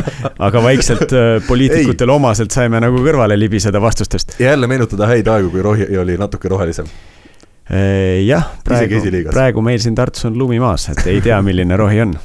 aga 0.49 0.63
vaikselt 0.65 1.13
äh, 1.13 1.29
poliitikutele 1.47 2.17
omaselt 2.17 2.57
saime 2.57 2.81
nagu 2.83 3.03
kõrvale 3.05 3.39
libiseda 3.39 3.83
vastustest. 3.83 4.39
ja 4.41 4.55
jälle 4.55 4.71
meenutada 4.71 5.11
häid 5.13 5.29
aegu, 5.33 5.53
kui 5.53 5.65
rohi 5.65 5.91
oli 6.01 6.17
natuke 6.21 6.49
rohelisem 6.53 6.89
äh, 6.89 8.25
jah, 8.25 8.49
praegu, 8.65 9.05
praegu 9.31 9.65
meil 9.65 9.83
siin 9.85 9.99
Tartus 9.99 10.31
on 10.31 10.39
lumi 10.39 10.61
maas, 10.63 10.89
et 10.95 11.05
ei 11.13 11.21
tea, 11.25 11.41
milline 11.45 11.77
rohi 11.77 12.01
on 12.07 12.17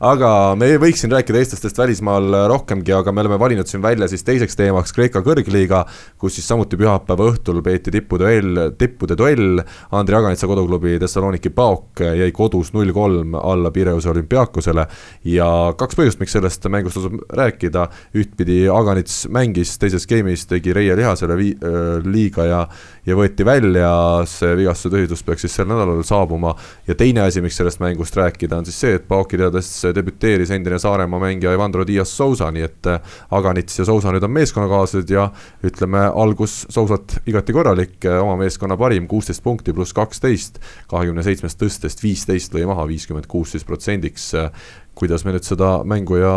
aga 0.00 0.56
me 0.56 0.70
võiks 0.80 1.02
siin 1.02 1.12
rääkida 1.12 1.42
eestlastest 1.42 1.76
välismaal 1.76 2.32
rohkemgi, 2.48 2.92
aga 2.96 3.12
me 3.12 3.20
oleme 3.20 3.36
valinud 3.40 3.68
siin 3.68 3.82
välja 3.84 4.06
siis 4.08 4.24
teiseks 4.24 4.56
teemaks 4.56 4.94
Kreeka 4.96 5.20
kõrgliiga, 5.24 5.82
kus 6.20 6.38
siis 6.38 6.46
samuti 6.48 6.78
pühapäeva 6.80 7.26
õhtul 7.28 7.60
peeti 7.64 7.92
tippuduell, 7.92 8.72
tippude 8.80 9.16
duell. 9.20 9.60
Andrei 9.92 10.16
Aganitsa 10.16 10.48
koduklubi 10.48 10.96
Thessaloniki 11.02 11.52
Paok 11.52 12.00
jäi 12.16 12.30
kodus 12.32 12.72
null 12.72 12.94
kolm 12.96 13.36
alla 13.36 13.72
Pireuse 13.74 14.08
olümpiaakosele 14.14 14.86
ja 15.34 15.50
kaks 15.76 16.00
põhjust, 16.00 16.22
miks 16.22 16.32
sellest 16.38 16.64
mängust 16.72 16.96
tasub 16.96 17.20
rääkida. 17.36 17.88
ühtpidi 18.16 18.62
Aganits 18.72 19.26
mängis 19.28 19.76
teises 19.78 20.08
game'is, 20.08 20.46
tegi 20.48 20.72
Reie 20.72 20.96
lihasele 20.96 21.36
vii-, 21.36 21.58
liiga 22.08 22.48
ja, 22.48 22.62
ja 23.04 23.20
võeti 23.20 23.44
välja, 23.44 23.92
see 24.24 24.56
vigastuse 24.62 24.96
tühjus 24.96 25.26
peaks 25.28 25.44
siis 25.44 25.60
sel 25.60 25.68
nädalal 25.68 26.00
saabuma. 26.08 26.56
ja 26.88 26.94
teine 26.94 27.20
asi, 27.28 27.44
miks 27.44 27.60
sellest 27.60 27.84
mängust 27.84 28.16
rääkida, 28.16 28.56
on 28.56 28.64
siis 28.64 28.80
see, 28.80 28.96
et 28.96 29.08
Paoki 29.08 29.36
teades 29.36 29.89
debüteeris 29.94 30.50
endine 30.54 30.78
Saaremaa 30.78 31.20
mängija 31.22 31.52
Evandro 31.56 31.86
Dias 31.86 32.12
Sousa, 32.16 32.50
nii 32.54 32.64
et 32.66 32.90
Aganits 33.36 33.78
ja 33.78 33.86
Sousa 33.88 34.12
nüüd 34.14 34.24
on 34.26 34.34
meeskonnakaaslased 34.36 35.10
ja 35.12 35.28
ütleme, 35.66 36.06
algus 36.14 36.64
Sousat 36.68 37.20
igati 37.30 37.54
korralik, 37.56 37.98
oma 38.20 38.36
meeskonna 38.40 38.78
parim, 38.80 39.08
kuusteist 39.10 39.44
punkti 39.44 39.74
pluss 39.76 39.96
kaksteist, 39.96 40.60
kahekümne 40.90 41.24
seitsmest 41.26 41.60
tõstest 41.60 42.02
viisteist 42.04 42.56
lõi 42.56 42.66
maha, 42.70 42.88
viiskümmend 42.90 43.28
kuus 43.30 43.56
siis 43.56 43.64
protsendiks. 43.64 44.32
kuidas 44.94 45.24
me 45.24 45.32
nüüd 45.32 45.46
seda 45.46 45.80
mängu 45.84 46.18
ja 46.20 46.34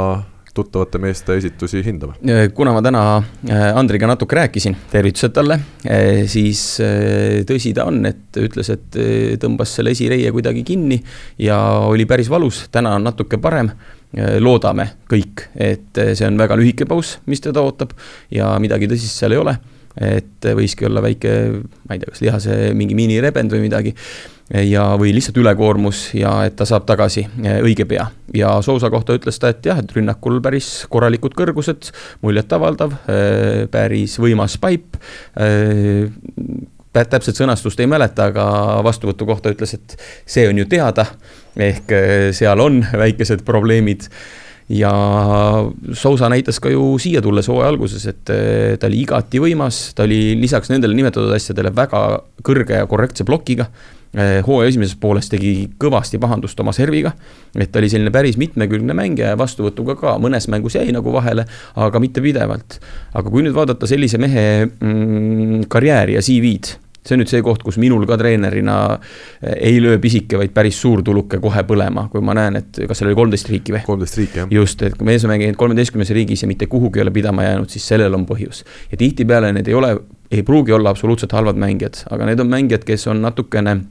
tuttavate 0.54 0.98
meeste 1.02 1.36
esitusi 1.38 1.82
hindame? 1.86 2.14
kuna 2.54 2.74
ma 2.76 2.82
täna 2.86 3.02
äh, 3.18 3.66
Andriga 3.78 4.08
natuke 4.10 4.38
rääkisin, 4.38 4.76
tervitused 4.92 5.34
talle, 5.34 5.58
äh, 5.90 6.24
siis 6.30 6.62
äh, 6.84 7.42
tõsi 7.50 7.74
ta 7.76 7.88
on, 7.90 8.04
et 8.10 8.40
ütles, 8.42 8.70
et 8.74 9.00
tõmbas 9.42 9.74
selle 9.80 9.94
esireie 9.96 10.32
kuidagi 10.36 10.64
kinni 10.68 11.00
ja 11.42 11.58
oli 11.90 12.06
päris 12.10 12.30
valus, 12.30 12.68
täna 12.72 12.96
on 13.00 13.10
natuke 13.10 13.42
parem 13.42 13.74
loodame 14.14 14.86
kõik, 15.10 15.48
et 15.58 15.98
see 16.14 16.28
on 16.28 16.38
väga 16.38 16.54
lühike 16.60 16.86
paus, 16.86 17.16
mis 17.26 17.42
teda 17.42 17.64
ootab 17.66 17.96
ja 18.30 18.52
midagi 18.62 18.86
tõsist 18.92 19.18
seal 19.18 19.34
ei 19.34 19.42
ole. 19.42 19.56
Et 20.02 20.48
võiski 20.58 20.88
olla 20.88 21.04
väike, 21.06 21.34
ma 21.88 21.96
ei 21.96 22.02
tea, 22.02 22.14
kas 22.14 22.24
lihase 22.24 22.56
mingi 22.78 22.96
miinirebend 22.98 23.54
või 23.54 23.68
midagi 23.68 23.94
ja, 24.50 24.84
või 25.00 25.14
lihtsalt 25.16 25.38
ülekoormus 25.40 26.10
ja 26.18 26.34
et 26.48 26.58
ta 26.60 26.66
saab 26.68 26.86
tagasi 26.90 27.26
eh, 27.44 27.60
õige 27.64 27.86
pea. 27.90 28.08
ja 28.36 28.56
Sousa 28.62 28.90
kohta 28.94 29.16
ütles 29.18 29.40
ta, 29.40 29.54
et 29.54 29.66
jah, 29.66 29.80
et 29.80 29.96
rünnakul 29.96 30.42
päris 30.44 30.86
korralikud 30.92 31.36
kõrgused, 31.38 31.92
muljetavaldav, 32.26 32.96
eh, 33.08 33.66
päris 33.72 34.18
võimas 34.22 34.58
paip 34.62 34.98
eh, 35.38 36.10
täpset 36.94 37.40
sõnastust 37.40 37.80
ei 37.82 37.90
mäleta, 37.90 38.30
aga 38.30 38.46
vastuvõtu 38.86 39.26
kohta 39.26 39.54
ütles, 39.54 39.74
et 39.74 39.98
see 40.30 40.46
on 40.50 40.60
ju 40.62 40.68
teada, 40.70 41.08
ehk 41.58 41.90
seal 42.38 42.62
on 42.62 42.84
väikesed 42.86 43.42
probleemid 43.48 44.06
ja 44.70 44.92
Sousa 45.92 46.30
näitas 46.32 46.60
ka 46.64 46.72
ju 46.72 46.94
siia 47.02 47.22
tulles 47.22 47.48
hooaja 47.52 47.72
alguses, 47.74 48.06
et 48.08 48.24
ta 48.80 48.88
oli 48.88 49.02
igati 49.04 49.42
võimas, 49.44 49.90
ta 49.96 50.06
oli 50.08 50.38
lisaks 50.40 50.72
nendele 50.72 50.96
nimetatud 50.98 51.34
asjadele 51.36 51.74
väga 51.76 52.04
kõrge 52.46 52.80
ja 52.82 52.88
korrektse 52.90 53.28
plokiga. 53.28 53.68
Eh, 54.14 54.44
hooaja 54.46 54.70
esimeses 54.70 54.94
pooles 55.02 55.26
tegi 55.26 55.72
kõvasti 55.82 56.20
pahandust 56.22 56.60
oma 56.62 56.70
serviga. 56.72 57.16
et 57.58 57.72
ta 57.72 57.80
oli 57.80 57.90
selline 57.90 58.12
päris 58.12 58.38
mitmekülgne 58.38 58.94
mängija 58.94 59.32
ja 59.34 59.38
vastuvõtuga 59.38 59.96
ka, 59.98 60.18
mõnes 60.22 60.46
mängus 60.48 60.76
jäi 60.76 60.92
nagu 60.94 61.12
vahele, 61.12 61.46
aga 61.76 62.00
mitte 62.00 62.22
pidevalt. 62.22 62.80
aga 63.14 63.30
kui 63.30 63.42
nüüd 63.42 63.56
vaadata 63.56 63.88
sellise 63.88 64.18
mehe 64.22 64.68
mm, 64.68 65.64
karjääri 65.68 66.14
ja 66.14 66.22
CV-d 66.22 66.78
see 67.04 67.18
on 67.18 67.24
nüüd 67.24 67.32
see 67.32 67.44
koht, 67.46 67.64
kus 67.66 67.78
minul 67.82 68.06
ka 68.10 68.18
treenerina 68.20 68.78
eh, 68.96 69.56
ei 69.70 69.82
löö 69.84 70.00
pisike, 70.04 70.38
vaid 70.40 70.54
päris 70.56 70.80
suur 70.82 71.04
tuluke 71.06 71.40
kohe 71.44 71.66
põlema, 71.68 72.08
kui 72.12 72.24
ma 72.26 72.36
näen, 72.38 72.62
et 72.62 72.84
kas 72.88 73.02
seal 73.02 73.12
oli 73.12 73.20
kolmteist 73.20 73.52
riiki 73.52 73.76
või? 73.76 73.84
kolmteist 73.88 74.20
riiki, 74.22 74.44
jah. 74.44 74.54
just, 74.60 74.86
et 74.88 74.98
kui 75.00 75.08
mees 75.10 75.26
on 75.28 75.34
mänginud 75.34 75.60
kolmeteistkümnes 75.60 76.14
riigis 76.16 76.46
ja 76.46 76.52
mitte 76.52 76.70
kuhugi 76.72 77.02
ei 77.02 77.08
ole 77.08 77.16
pidama 77.16 77.48
jäänud, 77.48 77.72
siis 77.74 77.88
sellel 77.94 78.16
on 78.16 78.28
põhjus. 78.30 78.64
ja 78.92 79.00
tihtipeale 79.00 79.52
need 79.56 79.68
ei 79.72 79.78
ole, 79.78 79.98
ei 80.32 80.46
pruugi 80.48 80.76
olla 80.76 80.94
absoluutselt 80.94 81.36
halvad 81.36 81.60
mängijad, 81.60 82.06
aga 82.12 82.32
need 82.32 82.40
on 82.44 82.52
mängijad, 82.52 82.88
kes 82.88 83.08
on 83.12 83.22
natukene 83.24 83.82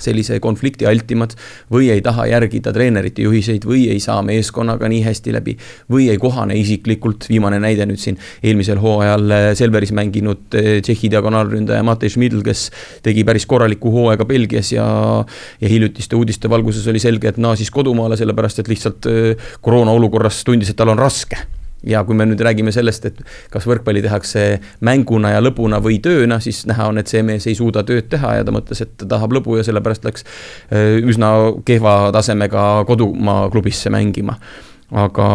sellise 0.00 0.38
konflikti 0.40 0.86
altimad 0.88 1.34
või 1.72 1.90
ei 1.92 2.02
taha 2.04 2.26
järgida 2.30 2.72
treenerite 2.72 3.26
juhiseid 3.26 3.66
või 3.68 3.86
ei 3.92 4.00
saa 4.00 4.22
meeskonnaga 4.24 4.88
nii 4.88 5.02
hästi 5.04 5.34
läbi 5.34 5.56
või 5.92 6.08
ei 6.12 6.20
kohane 6.22 6.56
isiklikult, 6.58 7.26
viimane 7.30 7.60
näide 7.62 7.86
nüüd 7.88 8.00
siin 8.00 8.18
eelmisel 8.42 8.80
hooajal 8.82 9.36
äh, 9.36 9.48
Selveris 9.58 9.92
mänginud 9.96 10.56
äh, 10.58 10.80
Tšehhi 10.82 11.12
diagonaalründaja 11.12 11.84
Matej 11.86 12.16
Šmidl, 12.16 12.42
kes 12.46 12.68
tegi 13.04 13.26
päris 13.28 13.46
korraliku 13.46 13.92
hooaega 13.94 14.26
Belgias 14.28 14.72
ja 14.72 14.86
ja 15.60 15.68
hiljutiste 15.68 16.16
uudiste 16.16 16.50
valguses 16.50 16.86
oli 16.88 17.00
selge, 17.02 17.32
et 17.32 17.40
naasis 17.40 17.70
kodumaale, 17.70 18.16
sellepärast 18.20 18.62
et 18.62 18.70
lihtsalt 18.72 19.10
äh, 19.10 19.50
koroona 19.60 19.94
olukorras 19.94 20.44
tundis, 20.44 20.72
et 20.72 20.78
tal 20.78 20.92
on 20.94 21.00
raske 21.00 21.40
ja 21.86 22.02
kui 22.06 22.16
me 22.16 22.26
nüüd 22.28 22.42
räägime 22.42 22.72
sellest, 22.74 23.06
et 23.10 23.20
kas 23.52 23.66
võrkpalli 23.68 24.02
tehakse 24.04 24.44
mänguna 24.86 25.34
ja 25.34 25.42
lõbuna 25.42 25.80
või 25.82 25.98
tööna, 26.02 26.38
siis 26.42 26.64
näha 26.70 26.88
on, 26.92 27.02
et 27.02 27.10
see 27.10 27.24
mees 27.26 27.46
ei 27.50 27.58
suuda 27.58 27.84
tööd 27.86 28.08
teha 28.12 28.38
ja 28.38 28.46
ta 28.46 28.54
mõtles, 28.54 28.84
et 28.84 28.94
ta 29.00 29.08
tahab 29.16 29.34
lõbu 29.38 29.58
ja 29.58 29.66
sellepärast 29.66 30.06
läks 30.06 30.26
äh, 30.26 31.00
üsna 31.02 31.32
kehva 31.66 32.12
tasemega 32.14 32.84
kodumaa 32.88 33.48
klubisse 33.52 33.90
mängima. 33.90 34.38
aga, 34.92 35.26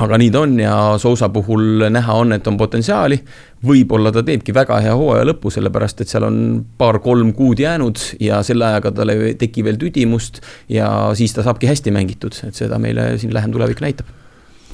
aga 0.00 0.18
nii 0.22 0.30
ta 0.30 0.40
on 0.46 0.58
ja 0.60 0.74
Sousa 1.02 1.28
puhul 1.28 1.88
näha 1.90 2.14
on, 2.14 2.32
et 2.32 2.46
on 2.46 2.56
potentsiaali. 2.56 3.20
võib-olla 3.66 4.12
ta 4.12 4.22
teebki 4.22 4.54
väga 4.54 4.80
hea 4.80 4.94
hooaja 4.94 5.24
lõpu, 5.26 5.50
sellepärast 5.50 6.00
et 6.00 6.08
seal 6.08 6.24
on 6.24 6.36
paar-kolm 6.78 7.32
kuud 7.34 7.60
jäänud 7.60 7.98
ja 8.20 8.42
selle 8.42 8.64
ajaga 8.64 8.92
tal 8.92 9.12
ei 9.12 9.34
teki 9.34 9.64
veel 9.64 9.80
tüdimust 9.80 10.40
ja 10.68 11.10
siis 11.14 11.34
ta 11.34 11.42
saabki 11.42 11.66
hästi 11.66 11.90
mängitud, 11.90 12.36
et 12.46 12.54
seda 12.54 12.78
meile 12.78 13.16
siin 13.18 13.34
lähem 13.34 13.52
tulevik 13.52 13.84
näitab 13.84 14.14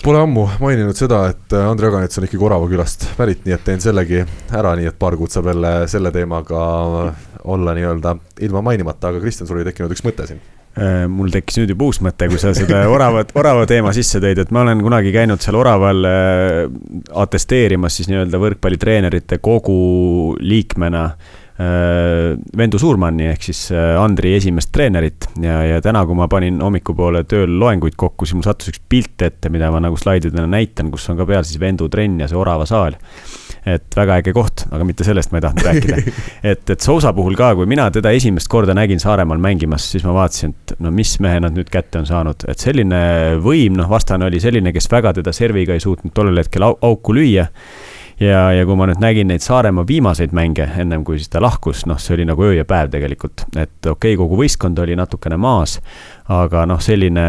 Pole 0.03 0.19
ammu 0.19 0.49
maininud 0.59 0.99
seda, 0.99 1.21
et 1.31 1.55
äh, 1.55 1.69
Andrei 1.71 1.93
Aganets 1.93 2.19
on 2.19 2.27
ikkagi 2.27 2.43
Orava 2.43 2.67
külast 2.71 3.05
pärit, 3.19 3.45
nii 3.47 3.55
et 3.55 3.63
teen 3.67 3.83
sellegi 3.85 4.25
ära, 4.51 4.73
nii 4.79 4.89
et 4.91 4.99
paar 4.99 5.15
kuud 5.19 5.31
saab 5.31 5.53
jälle 5.53 5.75
selle 5.91 6.11
teemaga 6.15 6.65
olla 7.53 7.75
nii-öelda 7.77 8.17
ilma 8.47 8.65
mainimata, 8.67 9.13
aga 9.13 9.23
Kristjan, 9.23 9.47
sul 9.47 9.61
oli 9.61 9.69
tekkinud 9.69 9.95
üks 9.95 10.03
mõte 10.07 10.27
siin. 10.27 10.43
Äh, 10.73 11.05
mul 11.13 11.29
tekkis 11.29 11.59
nüüd 11.61 11.75
juba 11.75 11.85
uus 11.91 11.99
mõte, 12.01 12.27
kui 12.33 12.41
sa 12.41 12.55
seda 12.57 12.79
oravat, 12.89 13.35
orava 13.37 13.67
teema 13.69 13.93
sisse 13.93 14.23
tõid, 14.25 14.39
et 14.41 14.53
ma 14.57 14.63
olen 14.65 14.81
kunagi 14.81 15.13
käinud 15.13 15.45
seal 15.45 15.59
oraval 15.61 16.09
äh, 16.09 16.63
atesteerimas 17.23 17.99
siis 17.99 18.09
nii-öelda 18.09 18.41
võrkpallitreenerite 18.41 19.37
kogu 19.45 19.77
liikmena 20.41 21.11
Vendu 22.57 22.79
Suurmanni 22.81 23.27
ehk 23.29 23.45
siis 23.45 23.67
äh, 23.75 23.93
Andri 24.01 24.33
esimest 24.39 24.71
treenerit 24.73 25.27
ja, 25.43 25.59
ja 25.69 25.83
täna, 25.85 26.01
kui 26.09 26.17
ma 26.17 26.25
panin 26.33 26.63
hommikupoole 26.65 27.27
tööl 27.29 27.59
loenguid 27.61 27.97
kokku, 28.01 28.25
siis 28.25 28.39
mul 28.39 28.47
sattus 28.47 28.73
üks 28.73 28.81
pilt 28.89 29.23
ette, 29.27 29.51
mida 29.53 29.69
ma 29.73 29.83
nagu 29.85 29.99
slaididena 30.01 30.47
näitan, 30.49 30.89
kus 30.93 31.05
on 31.13 31.21
ka 31.21 31.27
peal 31.29 31.45
siis 31.45 31.61
Vendu 31.61 31.91
trenn 31.93 32.23
ja 32.25 32.31
see 32.31 32.41
Orava 32.41 32.65
saal. 32.69 32.97
et 33.69 33.95
väga 33.95 34.17
äge 34.19 34.33
koht, 34.35 34.65
aga 34.75 34.83
mitte 34.83 35.05
sellest 35.07 35.31
ma 35.31 35.39
ei 35.39 35.45
tahtnud 35.45 35.67
rääkida. 35.69 36.01
et, 36.51 36.65
et 36.75 36.83
Sousa 36.83 37.13
puhul 37.15 37.37
ka, 37.39 37.53
kui 37.55 37.69
mina 37.71 37.85
teda 37.95 38.11
esimest 38.11 38.49
korda 38.51 38.75
nägin 38.75 38.99
Saaremaal 38.99 39.39
mängimas, 39.39 39.87
siis 39.93 40.03
ma 40.09 40.17
vaatasin, 40.17 40.51
et 40.51 40.75
no 40.83 40.91
mis 40.91 41.13
mehe 41.23 41.39
nad 41.45 41.55
nüüd 41.55 41.71
kätte 41.71 42.01
on 42.01 42.09
saanud, 42.09 42.43
et 42.51 42.59
selline 42.59 43.03
võim, 43.45 43.77
noh, 43.79 43.87
vastane 43.93 44.27
oli 44.27 44.41
selline, 44.43 44.73
kes 44.75 44.91
väga 44.91 45.15
teda 45.21 45.37
serviga 45.37 45.77
ei 45.77 45.85
suutnud 45.85 46.11
tollel 46.17 46.43
hetkel 46.43 46.67
au 46.67 46.75
auku 46.91 47.15
lüüa 47.15 47.47
ja, 48.23 48.43
ja 48.55 48.67
kui 48.69 48.79
ma 48.79 48.87
nüüd 48.89 49.03
nägin 49.03 49.31
neid 49.33 49.45
Saaremaa 49.45 49.87
viimaseid 49.89 50.35
mänge, 50.37 50.67
ennem 50.81 51.05
kui 51.07 51.19
siis 51.21 51.33
ta 51.33 51.43
lahkus, 51.43 51.85
noh, 51.91 52.01
see 52.01 52.17
oli 52.17 52.27
nagu 52.29 52.47
öö 52.47 52.57
ja 52.57 52.67
päev 52.69 52.93
tegelikult, 52.93 53.47
et 53.57 53.79
okei 53.83 54.15
okay,, 54.15 54.19
kogu 54.21 54.39
võistkond 54.41 54.79
oli 54.83 54.97
natukene 54.99 55.39
maas, 55.41 55.79
aga 56.33 56.65
noh, 56.71 56.81
selline, 56.83 57.27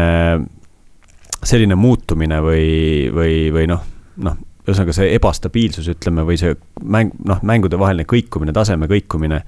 selline 1.42 1.78
muutumine 1.78 2.40
või, 2.44 2.66
või, 3.14 3.38
või 3.54 3.68
noh, 3.70 3.84
noh, 4.24 4.42
ühesõnaga 4.64 4.94
see 4.96 5.10
ebastabiilsus, 5.18 5.90
ütleme, 5.92 6.24
või 6.24 6.38
see 6.40 6.54
mäng, 6.88 7.12
noh, 7.28 7.42
mängude 7.44 7.78
vaheline 7.80 8.06
kõikumine, 8.08 8.54
taseme 8.56 8.88
kõikumine. 8.88 9.42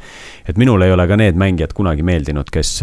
et 0.45 0.59
minule 0.61 0.87
ei 0.87 0.93
ole 0.93 1.07
ka 1.09 1.17
need 1.17 1.39
mängijad 1.41 1.73
kunagi 1.77 2.05
meeldinud, 2.05 2.51
kes, 2.53 2.79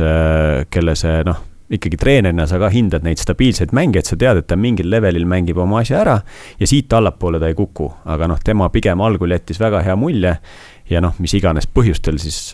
kelle 0.74 0.96
see 0.98 1.22
noh 1.28 1.53
ikkagi 1.74 1.98
treenerina 2.00 2.46
sa 2.50 2.60
ka 2.62 2.70
hindad 2.74 3.06
neid 3.06 3.22
stabiilseid 3.22 3.74
mängijaid, 3.76 4.10
sa 4.10 4.20
tead, 4.20 4.44
et 4.44 4.50
ta 4.50 4.58
mingil 4.60 4.90
levelil 4.92 5.26
mängib 5.30 5.60
oma 5.62 5.82
asja 5.82 6.02
ära 6.04 6.20
ja 6.60 6.70
siit 6.70 6.94
allapoole 6.94 7.42
ta 7.42 7.50
ei 7.50 7.58
kuku, 7.58 7.90
aga 8.10 8.30
noh, 8.32 8.40
tema 8.44 8.70
pigem 8.74 9.02
algul 9.04 9.34
jättis 9.34 9.62
väga 9.62 9.82
hea 9.86 9.96
mulje 10.00 10.36
ja 10.92 11.02
noh, 11.04 11.16
mis 11.24 11.34
iganes 11.38 11.68
põhjustel 11.72 12.20
siis 12.22 12.54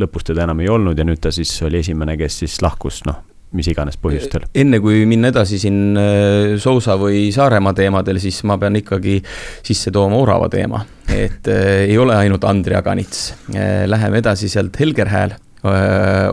lõpus 0.00 0.26
teda 0.26 0.46
enam 0.46 0.60
ei 0.64 0.70
olnud 0.72 0.98
ja 0.98 1.06
nüüd 1.06 1.22
ta 1.22 1.32
siis 1.34 1.52
oli 1.66 1.82
esimene, 1.84 2.16
kes 2.18 2.42
siis 2.42 2.58
lahkus, 2.64 3.02
noh, 3.06 3.22
mis 3.56 3.68
iganes 3.70 3.98
põhjustel. 4.02 4.48
enne 4.56 4.80
kui 4.82 5.04
minna 5.08 5.30
edasi 5.32 5.60
siin 5.62 5.80
äh, 6.00 6.56
Sousa 6.62 6.98
või 7.00 7.28
Saaremaa 7.34 7.76
teemadel, 7.76 8.20
siis 8.22 8.42
ma 8.48 8.58
pean 8.60 8.80
ikkagi 8.80 9.20
sisse 9.66 9.94
tooma 9.94 10.18
Orava 10.18 10.50
teema, 10.52 10.82
et 11.12 11.50
äh, 11.52 11.86
ei 11.86 11.98
ole 12.02 12.18
ainult 12.18 12.44
Andri 12.48 12.78
Aganits 12.78 13.32
äh,. 13.54 13.84
Läheme 13.86 14.18
edasi 14.18 14.48
sealt 14.50 14.74
Helger 14.80 15.08
Hääl 15.12 15.36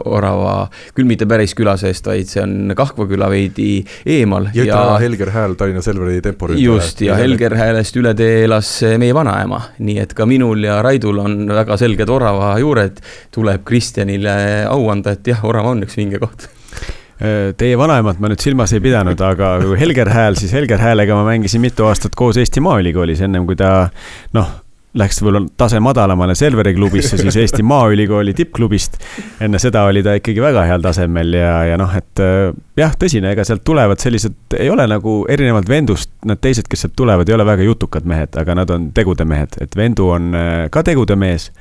Orava, 0.09 0.67
küll 0.95 1.07
mitte 1.09 1.27
päris 1.29 1.55
küla 1.57 1.75
seest, 1.79 2.07
vaid 2.09 2.29
see 2.29 2.41
on 2.43 2.73
Kahkva 2.77 3.07
küla 3.09 3.29
veidi 3.31 3.83
eemal. 4.05 4.49
ja 4.53 4.65
ütle 4.65 4.79
ära 4.79 4.97
Helger 5.03 5.33
Hääl, 5.33 5.57
Tallinna 5.59 5.83
Selveri 5.85 6.21
temporündaja. 6.23 6.65
just, 6.65 7.01
ja 7.05 7.17
Helger 7.19 7.55
Häälest 7.57 7.97
üle 7.99 8.15
tee 8.17 8.43
elas 8.47 8.71
meie 9.01 9.15
vanaema, 9.15 9.61
nii 9.83 9.99
et 10.03 10.15
ka 10.17 10.27
minul 10.29 10.65
ja 10.67 10.81
Raidul 10.85 11.21
on 11.23 11.37
väga 11.49 11.77
selged 11.81 12.09
Orava 12.09 12.55
juured. 12.61 12.99
tuleb 13.33 13.63
Kristjanile 13.67 14.35
au 14.69 14.89
anda, 14.91 15.15
et 15.17 15.33
jah, 15.33 15.45
Orava 15.45 15.73
on 15.73 15.85
üks 15.85 15.97
vinge 15.99 16.19
koht 16.21 16.47
äh, 16.47 17.53
Teie 17.57 17.77
vanaemat 17.79 18.19
ma 18.19 18.31
nüüd 18.31 18.43
silmas 18.43 18.73
ei 18.75 18.83
pidanud, 18.83 19.21
aga 19.21 19.55
Helger 19.79 20.11
Hääl, 20.13 20.39
siis 20.39 20.53
Helger 20.55 20.81
Häälega 20.81 21.17
ma 21.17 21.27
mängisin 21.27 21.63
mitu 21.63 21.87
aastat 21.89 22.15
koos 22.15 22.39
Eesti 22.41 22.63
Maaülikoolis, 22.63 23.23
ennem 23.25 23.47
kui 23.49 23.57
ta 23.59 23.89
noh, 24.37 24.59
läks 24.99 25.21
võib-olla 25.21 25.47
tase 25.57 25.79
madalamale 25.83 26.35
Selveri 26.37 26.73
klubisse, 26.77 27.17
siis 27.17 27.37
Eesti 27.41 27.63
Maaülikooli 27.71 28.33
tippklubist. 28.37 28.97
enne 29.41 29.59
seda 29.59 29.85
oli 29.89 30.03
ta 30.05 30.13
ikkagi 30.19 30.41
väga 30.41 30.65
heal 30.69 30.81
tasemel 30.85 31.33
ja, 31.37 31.53
ja 31.71 31.77
noh, 31.81 31.93
et 31.97 32.21
äh, 32.23 32.53
jah, 32.77 32.93
tõsine, 32.99 33.33
ega 33.33 33.45
sealt 33.47 33.63
tulevad 33.65 34.01
sellised, 34.03 34.37
ei 34.59 34.69
ole 34.69 34.87
nagu 34.89 35.23
erinevalt 35.29 35.69
Vendust, 35.69 36.11
need 36.29 36.41
teised, 36.43 36.69
kes 36.69 36.85
sealt 36.85 36.97
tulevad, 36.97 37.29
ei 37.29 37.37
ole 37.37 37.45
väga 37.47 37.65
jutukad 37.69 38.05
mehed, 38.09 38.37
aga 38.39 38.57
nad 38.61 38.73
on 38.73 38.91
tegude 38.93 39.25
mehed, 39.25 39.57
et 39.63 39.77
Vendu 39.77 40.11
on 40.13 40.33
äh, 40.37 40.51
ka 40.73 40.85
tegude 40.85 41.17
mees 41.19 41.51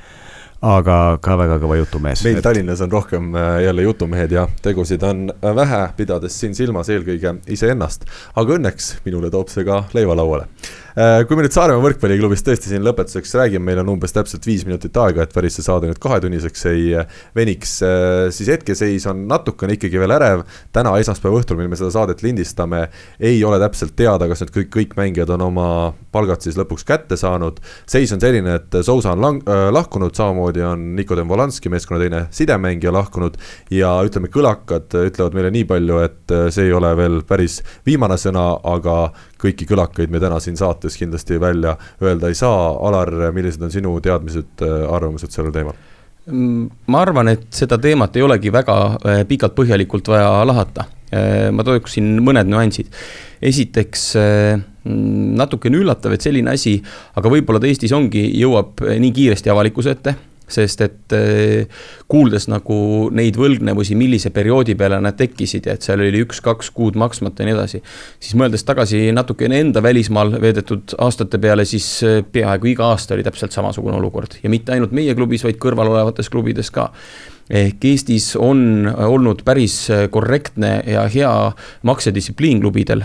aga 0.63 0.97
ka 1.23 1.35
väga 1.39 1.57
kõva 1.59 1.77
jutumees. 1.81 2.23
meil 2.23 2.39
et... 2.39 2.45
Tallinnas 2.45 2.81
on 2.85 2.91
rohkem 2.91 3.33
äh, 3.35 3.57
jälle 3.65 3.83
jutumehed 3.83 4.31
ja 4.31 4.45
tegusid 4.63 5.03
on 5.03 5.25
äh, 5.33 5.55
vähe, 5.55 5.81
pidades 5.97 6.39
siin 6.39 6.55
silmas 6.55 6.89
eelkõige 6.93 7.35
iseennast. 7.51 8.07
aga 8.35 8.57
õnneks 8.57 8.93
minule 9.05 9.31
toob 9.33 9.51
see 9.51 9.67
ka 9.67 9.83
leiva 9.93 10.15
lauale. 10.15 10.47
Äh, 10.93 11.23
kui 11.25 11.37
me 11.37 11.45
nüüd 11.45 11.55
Saaremaa 11.55 11.81
võrkpalliklubist 11.81 12.45
tõesti 12.45 12.69
siin 12.69 12.83
lõpetuseks 12.85 13.33
räägime, 13.39 13.65
meil 13.65 13.81
on 13.81 13.93
umbes 13.95 14.13
täpselt 14.13 14.45
viis 14.45 14.61
minutit 14.67 14.93
aega, 15.01 15.25
et 15.25 15.33
päris 15.33 15.57
see 15.57 15.65
saade 15.65 15.89
nüüd 15.89 15.97
kahetunniseks 16.03 16.67
ei 16.69 16.91
veniks, 17.33 17.79
siis 18.35 18.51
hetkeseis 18.53 19.07
on 19.09 19.23
natukene 19.29 19.73
ikkagi 19.77 19.97
veel 20.01 20.13
ärev. 20.13 20.43
täna 20.71 20.93
esmaspäeva 21.01 21.39
õhtul, 21.39 21.57
mil 21.57 21.71
me 21.71 21.79
seda 21.79 21.89
saadet 21.95 22.21
lindistame, 22.21 22.85
ei 23.19 23.41
ole 23.43 23.57
täpselt 23.63 23.95
teada, 23.97 24.27
kas 24.29 24.43
nüüd 24.43 24.53
kõik, 24.53 24.69
kõik 24.77 24.95
mängijad 24.99 25.33
on 25.33 25.47
oma 25.47 25.67
palgad 26.13 26.45
siis 26.45 26.57
lõpuks 26.59 26.85
kätte 26.85 27.17
saanud. 27.17 27.59
seis 27.89 28.13
on 28.13 28.21
selline, 28.21 28.59
et 28.59 28.77
Sousa 28.85 29.13
on 29.13 29.23
lang-, 29.23 29.43
lahkunud, 29.73 30.13
samamoodi 30.15 30.61
on 30.67 30.93
Nikodem 30.95 31.27
Volanski, 31.27 31.69
meeskonna 31.73 32.01
teine 32.01 32.25
sidemängija 32.31 32.93
lahkunud 32.93 33.37
ja 33.73 33.95
ütleme, 34.05 34.29
kõlakad 34.33 34.93
ütlevad 35.07 35.33
meile 35.37 35.51
nii 35.53 35.65
palju, 35.69 35.99
et 36.05 36.33
äh, 36.33 36.47
see 36.53 36.69
ei 36.69 36.73
ole 36.77 36.93
veel 36.97 37.21
päris 37.27 37.61
viimane 37.85 38.17
sõna, 38.21 38.51
aga 38.63 38.97
kõiki 39.43 39.67
kõlakaid 39.69 40.13
me 40.13 40.21
täna 40.23 40.39
siin 40.43 40.57
saates 40.59 40.97
kindlasti 40.99 41.39
välja 41.41 41.75
öelda 42.01 42.31
ei 42.31 42.37
saa. 42.37 42.71
Alar, 42.87 43.11
millised 43.35 43.61
on 43.63 43.73
sinu 43.73 43.95
teadmised, 44.03 44.55
äh, 44.63 44.83
arvamused 44.89 45.33
sellel 45.35 45.53
teemal? 45.55 45.77
Mm, 46.31 46.67
ma 46.87 47.03
arvan, 47.03 47.33
et 47.33 47.47
seda 47.51 47.77
teemat 47.83 48.15
ei 48.15 48.23
olegi 48.23 48.51
väga 48.53 48.77
äh, 48.95 49.23
pikalt 49.27 49.55
põhjalikult 49.59 50.13
vaja 50.13 50.35
lahata. 50.49 50.89
ma 51.53 51.61
tooksin 51.61 52.07
mõned 52.25 52.47
nüansid. 52.49 52.87
esiteks 53.37 54.15
mm, 54.17 55.35
natukene 55.37 55.77
üllatav, 55.77 56.15
et 56.15 56.25
selline 56.25 56.49
asi, 56.49 56.79
aga 57.13 57.29
võib-olla 57.29 57.59
ta 57.61 57.69
Eestis 57.69 57.93
ongi, 57.93 58.23
jõuab 58.39 58.81
nii 58.81 59.11
kiiresti 59.13 59.51
avalikkuse 59.53 59.93
ette 59.93 60.15
sest 60.53 60.83
et 60.85 61.15
eh, 61.17 61.81
kuuldes 62.11 62.47
nagu 62.51 62.77
neid 63.15 63.37
võlgnevusi, 63.39 63.97
millise 63.99 64.31
perioodi 64.35 64.75
peale 64.79 64.99
nad 65.03 65.17
tekkisid 65.19 65.69
ja 65.69 65.77
et 65.77 65.85
seal 65.85 66.03
oli 66.03 66.23
üks-kaks 66.25 66.71
kuud 66.75 66.97
maksmata 66.99 67.43
ja 67.43 67.49
nii 67.49 67.57
edasi, 67.57 67.83
siis 68.19 68.37
mõeldes 68.39 68.65
tagasi 68.67 69.05
natukene 69.15 69.59
enda 69.63 69.83
välismaal 69.83 70.35
veedetud 70.41 70.95
aastate 71.03 71.41
peale, 71.43 71.67
siis 71.69 71.87
eh, 72.07 72.21
peaaegu 72.23 72.73
iga 72.73 72.91
aasta 72.93 73.17
oli 73.17 73.25
täpselt 73.25 73.55
samasugune 73.55 73.97
olukord. 73.99 74.39
Ja 74.43 74.51
mitte 74.53 74.75
ainult 74.75 74.95
meie 74.95 75.15
klubis, 75.17 75.45
vaid 75.45 75.59
kõrval 75.61 75.91
olevates 75.93 76.29
klubides 76.33 76.71
ka 76.73 76.91
ehk 77.49 77.85
Eestis 77.85 78.33
on 78.39 78.87
olnud 78.87 79.43
päris 79.45 79.75
korrektne 80.11 80.75
ja 80.87 81.03
hea 81.11 81.33
maksedistsipliin 81.83 82.61
klubidel. 82.61 83.03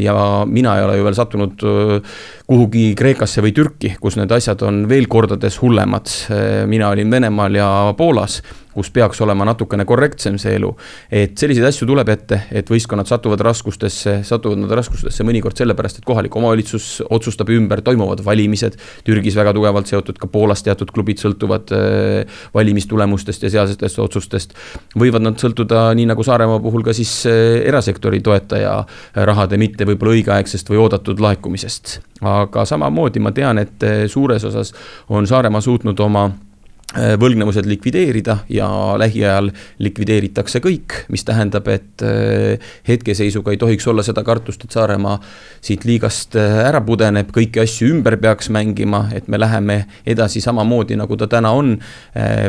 ja 0.00 0.14
mina 0.46 0.76
ei 0.76 0.84
ole 0.84 0.96
ju 0.96 1.04
veel 1.04 1.14
sattunud 1.14 1.64
kuhugi 2.46 2.94
Kreekasse 2.94 3.42
või 3.42 3.52
Türki, 3.52 3.94
kus 4.00 4.16
need 4.16 4.32
asjad 4.32 4.62
on 4.62 4.86
veel 4.88 5.06
kordades 5.06 5.60
hullemad. 5.62 6.06
mina 6.66 6.88
olin 6.88 7.10
Venemaal 7.10 7.54
ja 7.54 7.94
Poolas 7.96 8.42
kus 8.78 8.92
peaks 8.94 9.20
olema 9.24 9.46
natukene 9.48 9.84
korrektsem 9.88 10.38
see 10.38 10.54
elu. 10.58 10.70
et 11.10 11.34
selliseid 11.38 11.66
asju 11.66 11.88
tuleb 11.88 12.08
ette, 12.12 12.40
et 12.54 12.70
võistkonnad 12.70 13.08
satuvad 13.10 13.42
raskustesse, 13.42 14.20
satuvad 14.26 14.62
nad 14.62 14.74
raskustesse 14.78 15.26
mõnikord 15.26 15.58
sellepärast, 15.58 16.00
et 16.00 16.06
kohalik 16.08 16.36
omavalitsus 16.38 17.02
otsustab 17.10 17.50
ümber, 17.54 17.82
toimuvad 17.84 18.22
valimised. 18.24 18.78
Türgis 19.06 19.36
väga 19.38 19.54
tugevalt 19.56 19.90
seotud, 19.90 20.18
ka 20.20 20.30
Poolas 20.30 20.62
teatud 20.66 20.92
klubid 20.94 21.22
sõltuvad 21.22 21.74
äh, 21.74 22.40
valimistulemustest 22.54 23.46
ja 23.46 23.52
sealsetest 23.56 23.98
otsustest. 24.04 24.54
võivad 24.98 25.24
nad 25.24 25.40
sõltuda, 25.40 25.88
nii 25.98 26.08
nagu 26.12 26.26
Saaremaa 26.26 26.62
puhul 26.62 26.86
ka 26.86 26.94
siis 26.96 27.14
äh, 27.26 27.58
erasektori 27.68 28.22
toetaja 28.24 28.74
äh, 28.78 29.22
rahade 29.28 29.58
mitte 29.60 29.88
võib-olla 29.88 30.18
õigeaegsest 30.18 30.70
või 30.70 30.82
oodatud 30.84 31.20
laekumisest. 31.24 31.98
aga 32.22 32.64
samamoodi 32.66 33.22
ma 33.22 33.32
tean, 33.32 33.58
et 33.58 33.84
suures 34.10 34.44
osas 34.44 34.74
on 35.08 35.26
Saaremaa 35.26 35.60
suutnud 35.64 36.00
oma 36.02 36.28
Äh, 36.28 36.47
võlgnevused 36.96 37.66
likvideerida 37.68 38.38
ja 38.48 38.66
lähiajal 38.96 39.50
likvideeritakse 39.84 40.62
kõik, 40.64 40.94
mis 41.12 41.24
tähendab, 41.28 41.66
et 41.68 42.04
äh, 42.04 42.70
hetkeseisuga 42.88 43.52
ei 43.52 43.58
tohiks 43.60 43.84
olla 43.92 44.00
seda 44.06 44.22
kartust, 44.24 44.64
et 44.64 44.72
Saaremaa 44.72 45.18
siit 45.60 45.84
liigast 45.84 46.38
äh, 46.40 46.62
ära 46.64 46.80
pudeneb, 46.84 47.28
kõiki 47.34 47.60
asju 47.60 47.90
ümber 47.92 48.16
peaks 48.22 48.48
mängima, 48.54 49.02
et 49.12 49.28
me 49.28 49.40
läheme 49.40 49.82
edasi 50.08 50.40
samamoodi, 50.40 50.96
nagu 50.96 51.16
ta 51.20 51.28
täna 51.28 51.52
on. 51.56 51.76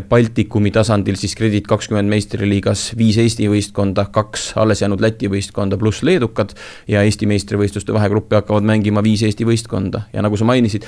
Baltikumi 0.10 0.72
tasandil 0.74 1.18
siis 1.20 1.36
Kredit 1.38 1.68
kakskümmend 1.68 2.10
meistriliigas 2.10 2.94
viis 2.98 3.20
Eesti 3.22 3.50
võistkonda, 3.52 4.08
kaks 4.14 4.54
alles 4.60 4.82
jäänud 4.82 5.04
Läti 5.04 5.28
võistkonda 5.32 5.78
pluss 5.80 6.02
leedukad 6.08 6.56
ja 6.90 7.04
Eesti 7.06 7.28
meistrivõistluste 7.30 7.94
vahegruppi 7.94 8.40
hakkavad 8.40 8.66
mängima 8.68 9.04
viis 9.06 9.24
Eesti 9.28 9.48
võistkonda 9.48 10.06
ja 10.14 10.24
nagu 10.26 10.40
sa 10.40 10.48
mainisid, 10.48 10.88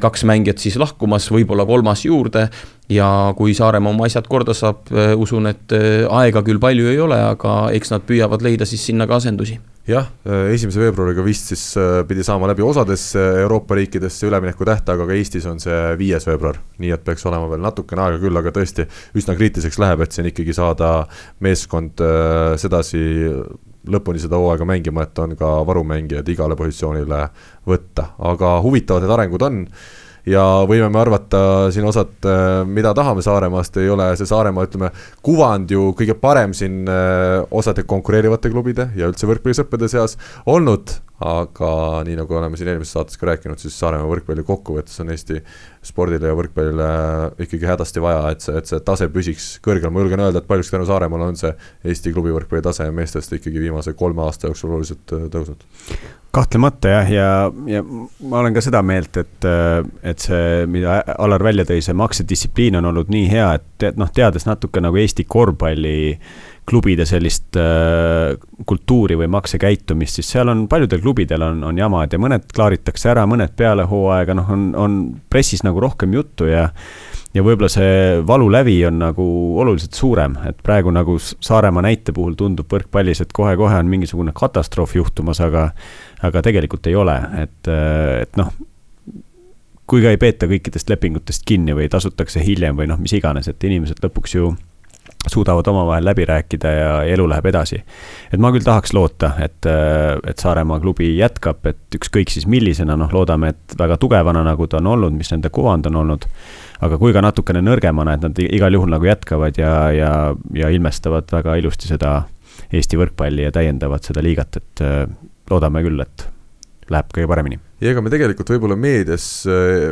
kaks 0.00 0.24
mängijat 0.28 0.62
siis 0.62 0.78
lahkumas, 0.80 1.28
võib-olla 1.34 1.68
kolmas 1.68 2.04
juurde 2.08 2.48
ja 2.92 3.08
kui 3.36 3.54
Saaremaa 3.56 3.92
oma 3.92 4.06
asjad 4.08 4.28
korda 4.30 4.54
saab, 4.56 4.88
äh, 4.92 5.12
usun, 5.18 5.48
et 5.50 5.74
äh, 5.76 6.04
aega 6.20 6.42
küll 6.46 6.60
palju 6.60 6.88
ei 6.90 7.00
ole, 7.04 7.18
aga 7.20 7.68
eks 7.76 7.92
nad 7.92 8.06
püüavad 8.08 8.44
leida 8.44 8.68
siis 8.68 8.86
sinna 8.88 9.06
ka 9.08 9.18
asendusi. 9.20 9.58
Jah, 9.88 10.08
äh, 10.28 10.50
esimese 10.54 10.80
veebruariga 10.82 11.24
vist 11.24 11.52
siis 11.52 11.62
pidi 12.08 12.24
saama 12.24 12.48
läbi 12.50 12.64
osades 12.64 13.10
Euroopa 13.18 13.76
riikides 13.78 14.18
see 14.20 14.28
ülemineku 14.28 14.66
tähtaeg, 14.68 15.04
aga 15.04 15.16
Eestis 15.16 15.46
on 15.48 15.60
see 15.60 15.78
viies 16.00 16.26
veebruar. 16.28 16.60
nii 16.78 16.92
et 16.96 17.04
peaks 17.04 17.24
olema 17.28 17.48
veel 17.50 17.64
natukene 17.64 18.04
aega 18.04 18.20
küll, 18.24 18.40
aga 18.40 18.52
tõesti 18.56 18.88
üsna 19.16 19.36
kriitiliseks 19.36 19.80
läheb, 19.80 20.04
et 20.04 20.12
siin 20.12 20.28
ikkagi 20.32 20.56
saada 20.56 20.92
meeskond 21.44 22.00
sedasi 22.60 23.00
lõpuni 23.88 24.20
seda 24.20 24.36
hooaega 24.40 24.66
mängima, 24.68 25.06
et 25.06 25.18
on 25.18 25.32
ka 25.38 25.48
varumängijad 25.66 26.28
igale 26.28 26.56
positsioonile 26.56 27.22
võtta, 27.68 28.12
aga 28.28 28.58
huvitavad 28.64 29.04
need 29.04 29.16
arengud 29.16 29.44
on 29.48 29.64
ja 30.28 30.44
võime 30.68 30.88
me 30.92 31.00
arvata 31.00 31.40
siin 31.74 31.86
osad, 31.88 32.14
äh, 32.26 32.62
mida 32.68 32.92
tahame 32.96 33.24
Saaremaast, 33.24 33.80
ei 33.80 33.90
ole 33.92 34.10
see 34.18 34.28
Saaremaa, 34.28 34.68
ütleme, 34.68 34.92
kuvand 35.24 35.72
ju 35.72 35.90
kõige 35.98 36.16
parem 36.20 36.54
siin 36.56 36.84
äh, 36.90 37.40
osade 37.50 37.86
konkureerivate 37.88 38.52
klubide 38.52 38.90
ja 38.98 39.10
üldse 39.10 39.28
võrkpallisõprade 39.30 39.90
seas 39.90 40.18
olnud, 40.46 40.98
aga 41.18 41.70
nii 42.06 42.14
nagu 42.20 42.36
oleme 42.38 42.58
siin 42.58 42.70
eelmises 42.70 42.94
saates 42.94 43.18
ka 43.18 43.26
rääkinud, 43.26 43.58
siis 43.58 43.74
Saaremaa 43.80 44.06
võrkpalli 44.06 44.44
kokkuvõttes 44.46 45.00
on 45.02 45.10
Eesti 45.10 45.40
spordile 45.82 46.30
ja 46.30 46.36
võrkpallile 46.38 46.90
ikkagi 47.42 47.66
hädasti 47.66 48.02
vaja, 48.02 48.34
et 48.34 48.44
see, 48.44 48.54
et 48.60 48.70
see 48.70 48.78
tase 48.86 49.08
püsiks 49.10 49.48
kõrgel, 49.64 49.90
ma 49.90 50.04
julgen 50.04 50.22
öelda, 50.22 50.42
et 50.42 50.46
paljuski 50.50 50.76
tänu 50.76 50.86
Saaremaale 50.86 51.32
on 51.32 51.40
see 51.40 51.50
Eesti 51.90 52.14
klubi 52.14 52.34
võrkpalli 52.36 52.62
tase 52.68 52.86
meestest 52.94 53.34
ikkagi 53.34 53.64
viimase 53.64 53.96
kolme 53.98 54.22
aasta 54.26 54.50
jooksul 54.50 54.76
oluliselt 54.76 55.16
äh, 55.16 55.26
tõusnud. 55.34 55.66
Kahtlemata 56.38 56.90
jah, 56.92 57.10
ja, 57.10 57.28
ja 57.66 57.82
ma 57.82 58.42
olen 58.42 58.54
ka 58.54 58.62
seda 58.62 58.82
meelt, 58.84 59.16
et, 59.16 59.46
et 60.06 60.22
see, 60.22 60.66
mida 60.70 61.00
Alar 61.18 61.42
välja 61.42 61.64
tõi, 61.66 61.80
see 61.82 61.96
maksedistsipliin 61.96 62.76
on 62.78 62.90
olnud 62.92 63.10
nii 63.10 63.30
hea, 63.32 63.48
et 63.56 63.88
noh, 63.98 64.10
teades 64.14 64.46
natuke 64.46 64.82
nagu 64.84 65.00
Eesti 65.00 65.24
korvpalliklubide 66.68 67.06
sellist 67.06 67.56
äh, 67.56 68.36
kultuuri 68.66 69.16
või 69.16 69.28
maksekäitumist, 69.28 70.18
siis 70.18 70.30
seal 70.30 70.48
on 70.48 70.66
paljudel 70.68 71.00
klubidel 71.00 71.42
on, 71.42 71.62
on 71.64 71.78
jamad 71.78 72.12
ja 72.12 72.18
mõned 72.18 72.48
klaaritakse 72.54 73.10
ära, 73.10 73.26
mõned 73.26 73.54
peale 73.56 73.86
hooaega, 73.88 74.34
noh, 74.34 74.50
on, 74.50 74.74
on 74.76 74.98
pressis 75.30 75.64
nagu 75.64 75.80
rohkem 75.80 76.12
juttu 76.14 76.48
ja 76.48 76.68
ja 77.34 77.42
võib-olla 77.44 77.68
see 77.68 78.22
valulävi 78.26 78.78
on 78.88 78.98
nagu 79.02 79.24
oluliselt 79.60 79.94
suurem, 79.94 80.38
et 80.48 80.56
praegu 80.64 80.90
nagu 80.90 81.18
Saaremaa 81.20 81.84
näite 81.84 82.12
puhul 82.12 82.34
tundub 82.34 82.70
võrkpallis, 82.72 83.20
et 83.20 83.32
kohe-kohe 83.36 83.76
on 83.76 83.88
mingisugune 83.88 84.32
katastroof 84.34 84.96
juhtumas, 84.96 85.40
aga 85.44 85.68
aga 86.24 86.42
tegelikult 86.42 86.88
ei 86.88 86.96
ole, 86.96 87.14
et, 87.42 87.68
et 87.68 88.40
noh, 88.40 88.48
kui 89.88 90.02
ka 90.02 90.10
ei 90.10 90.20
peeta 90.20 90.48
kõikidest 90.48 90.88
lepingutest 90.90 91.44
kinni 91.46 91.76
või 91.76 91.88
tasutakse 91.92 92.40
hiljem 92.44 92.80
või 92.80 92.88
noh, 92.88 92.98
mis 92.98 93.12
iganes, 93.12 93.48
et 93.48 93.64
inimesed 93.64 94.00
lõpuks 94.02 94.34
ju 94.34 94.50
suudavad 95.26 95.66
omavahel 95.66 96.04
läbi 96.04 96.24
rääkida 96.24 96.70
ja 96.72 96.92
elu 97.02 97.28
läheb 97.28 97.46
edasi. 97.46 97.82
et 98.32 98.40
ma 98.40 98.50
küll 98.54 98.64
tahaks 98.64 98.92
loota, 98.94 99.32
et, 99.44 99.66
et 100.26 100.38
Saaremaa 100.38 100.80
klubi 100.80 101.10
jätkab, 101.18 101.66
et 101.66 101.98
ükskõik 101.98 102.32
siis 102.32 102.46
millisena, 102.46 102.96
noh, 102.96 103.12
loodame, 103.12 103.52
et 103.54 103.76
väga 103.78 103.98
tugevana, 104.00 104.42
nagu 104.46 104.66
ta 104.66 104.80
on 104.80 104.90
olnud, 104.94 105.16
mis 105.18 105.30
nende 105.34 105.50
kuvand 105.50 105.86
on 105.90 106.00
olnud. 106.04 106.26
aga 106.80 106.98
kui 106.98 107.12
ka 107.12 107.22
natukene 107.22 107.62
nõrgemana, 107.62 108.14
et 108.14 108.26
nad 108.26 108.42
igal 108.46 108.74
juhul 108.74 108.90
nagu 108.90 109.04
jätkavad 109.04 109.58
ja, 109.58 109.90
ja, 109.92 110.12
ja 110.54 110.68
ilmestavad 110.68 111.30
väga 111.32 111.56
ilusti 111.58 111.90
seda 111.90 112.22
Eesti 112.72 112.98
võrkpalli 112.98 113.46
ja 113.46 113.52
täiendavad 113.54 114.04
seda 114.04 114.22
liigat, 114.22 114.56
et 114.56 114.84
loodame 115.50 115.82
küll, 115.86 116.02
et 116.04 116.28
läheb 116.90 117.14
kõige 117.14 117.30
paremini 117.30 117.67
ja 117.78 117.92
ega 117.92 118.02
me 118.02 118.10
tegelikult 118.10 118.50
võib-olla 118.50 118.74
meedias, 118.78 119.24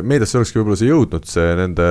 meediasse 0.03 0.39
olekski 0.39 0.59
võib-olla 0.59 0.77
see 0.79 0.89
jõudnud, 0.89 1.27
see 1.29 1.53
nende 1.55 1.85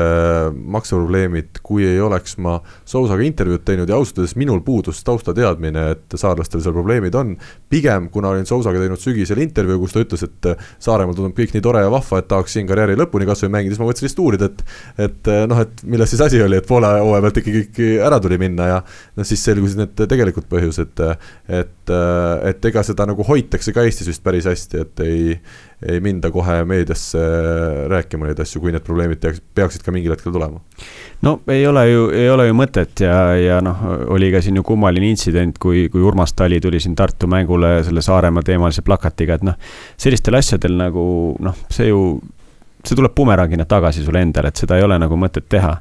makseprobleemid, 0.77 1.60
kui 1.64 1.86
ei 1.89 2.01
oleks 2.05 2.36
ma 2.43 2.59
Sousaga 2.85 3.24
intervjuud 3.24 3.64
teinud 3.64 3.89
ja 3.89 3.97
ausalt 3.97 4.20
öeldes 4.20 4.36
minul 4.36 4.60
puudus 4.66 5.01
taustateadmine, 5.06 5.86
et 5.94 6.16
saarlastel 6.20 6.60
seal 6.64 6.77
probleemid 6.77 7.16
on. 7.16 7.36
pigem, 7.73 8.10
kuna 8.12 8.35
olin 8.35 8.47
Sousaga 8.47 8.81
teinud 8.82 9.01
sügisel 9.01 9.40
intervjuu, 9.40 9.81
kus 9.82 9.97
ta 9.97 10.05
ütles, 10.05 10.27
et 10.27 10.51
Saaremaal 10.85 11.16
tundub 11.16 11.36
kõik 11.36 11.55
nii 11.56 11.64
tore 11.64 11.81
ja 11.85 11.93
vahva, 11.93 12.20
et 12.20 12.28
tahaks 12.28 12.56
siin 12.59 12.68
karjääri 12.68 12.98
lõpuni 13.01 13.28
kasvõi 13.28 13.52
mängida, 13.56 13.73
siis 13.74 13.81
ma 13.81 13.89
mõtlesin 13.89 14.09
lihtsalt 14.09 14.24
uurida, 14.27 14.51
et 14.51 15.06
et 15.06 15.32
noh, 15.48 15.62
et 15.64 15.85
milles 15.89 16.12
siis 16.12 16.23
asi 16.23 16.40
oli, 16.43 16.60
et 16.60 16.68
poole 16.68 16.90
hooaja 16.93 17.24
pealt 17.24 17.40
ikkagi 17.40 17.62
kõik 17.64 17.81
ära 18.06 18.20
tuli 18.23 18.39
minna 18.40 18.68
ja 18.68 18.78
noh, 18.85 19.27
siis 19.28 19.43
selgusid 19.48 19.81
need 19.81 20.05
tegelikud 20.05 20.48
põhjused, 20.51 20.93
et 20.93 21.62
et, 21.62 21.94
et 22.51 22.68
ega 22.70 22.82
seda 22.85 23.06
nagu 23.09 23.24
hoitakse 23.27 23.73
ka 23.73 23.85
Eestis 23.86 24.10
vist 24.10 24.24
päris 24.27 24.48
hästi, 24.48 24.85
et 24.85 25.05
ei 25.06 25.39
ei 25.85 26.01
minda 26.01 26.31
kohe 26.32 26.62
meediasse 26.65 27.20
rääkima 27.93 28.31
neid 28.31 28.39
asju, 28.40 28.62
kui 28.62 28.73
need 28.73 28.85
probleemid 28.85 29.20
peaks, 29.20 29.43
peaksid 29.55 29.85
ka 29.85 29.93
mingil 29.93 30.15
hetkel 30.15 30.32
tulema? 30.32 30.62
no 31.27 31.35
ei 31.53 31.66
ole 31.69 31.82
ju, 31.90 32.07
ei 32.16 32.31
ole 32.32 32.47
ju 32.48 32.57
mõtet 32.57 33.03
ja, 33.05 33.19
ja 33.36 33.59
noh, 33.65 33.82
oli 34.16 34.31
ka 34.32 34.40
siin 34.44 34.57
ju 34.57 34.65
kummaline 34.66 35.11
intsident, 35.11 35.59
kui, 35.61 35.86
kui 35.93 36.05
Urmas 36.05 36.32
Tali 36.36 36.61
tuli 36.65 36.81
siin 36.81 36.97
Tartu 36.97 37.28
mängule 37.28 37.82
selle 37.85 38.05
Saaremaa 38.05 38.44
teemalise 38.47 38.85
plakatiga, 38.86 39.36
et 39.36 39.44
noh, 39.44 39.59
sellistel 40.01 40.40
asjadel 40.40 40.78
nagu 40.81 41.05
noh, 41.44 41.61
see 41.73 41.90
ju, 41.90 42.01
see 42.81 42.97
tuleb 42.97 43.12
bumerangina 43.16 43.69
tagasi 43.69 44.05
sulle 44.07 44.24
endale, 44.24 44.53
et 44.53 44.65
seda 44.65 44.81
ei 44.81 44.86
ole 44.86 44.97
nagu 45.03 45.20
mõtet 45.20 45.48
teha 45.53 45.77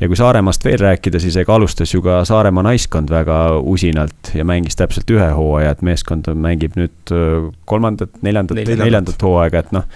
ja 0.00 0.08
kui 0.10 0.18
Saaremaast 0.18 0.64
veel 0.64 0.80
rääkida, 0.80 1.20
siis 1.22 1.36
ega 1.40 1.54
alustas 1.54 1.94
ju 1.94 2.02
ka 2.04 2.22
Saaremaa 2.28 2.66
naiskond 2.66 3.12
väga 3.12 3.38
usinalt 3.60 4.34
ja 4.34 4.44
mängis 4.46 4.76
täpselt 4.78 5.10
ühe 5.14 5.30
hooaja, 5.36 5.74
et 5.74 5.84
meeskond 5.86 6.28
mängib 6.34 6.76
nüüd 6.80 7.14
kolmandat, 7.64 8.20
neljandat, 8.26 8.60
neljandat 8.80 9.22
hooaega, 9.22 9.64
et 9.64 9.74
noh 9.76 9.88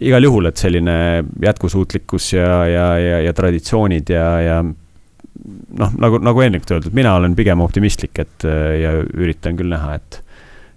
igal 0.00 0.24
juhul, 0.24 0.48
et 0.48 0.60
selline 0.60 0.94
jätkusuutlikkus 1.42 2.32
ja, 2.32 2.52
ja, 2.68 2.86
ja, 2.98 3.20
ja 3.26 3.34
traditsioonid 3.36 4.12
ja, 4.12 4.28
ja 4.40 4.56
noh, 4.62 5.92
nagu, 6.00 6.20
nagu 6.22 6.44
eelnevalt 6.44 6.76
öeldud, 6.76 6.96
mina 6.96 7.14
olen 7.18 7.36
pigem 7.36 7.60
optimistlik, 7.64 8.16
et 8.24 8.48
ja 8.80 8.96
üritan 9.02 9.58
küll 9.58 9.72
näha, 9.72 9.98
et, 10.00 10.22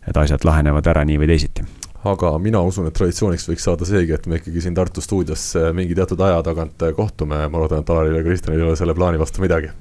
et 0.10 0.20
asjad 0.20 0.44
lahenevad 0.48 0.92
ära 0.92 1.06
nii 1.08 1.22
või 1.22 1.32
teisiti 1.32 1.64
aga 2.06 2.36
mina 2.42 2.62
usun, 2.66 2.90
et 2.90 2.96
traditsiooniks 2.98 3.48
võiks 3.50 3.66
saada 3.68 3.88
seegi, 3.88 4.14
et 4.16 4.28
me 4.30 4.40
ikkagi 4.40 4.62
siin 4.64 4.76
Tartu 4.78 5.02
stuudios 5.04 5.48
mingi 5.76 5.98
teatud 5.98 6.22
aja 6.22 6.42
tagant 6.46 6.86
kohtume, 6.98 7.40
ma 7.50 7.62
loodan, 7.62 7.82
et 7.82 7.90
Alaril 7.90 8.20
ja 8.20 8.26
Kristjanil 8.26 8.62
ei 8.62 8.68
ole 8.68 8.76
selle 8.80 8.96
plaani 8.98 9.22
vastu 9.22 9.44
midagi. 9.44 9.72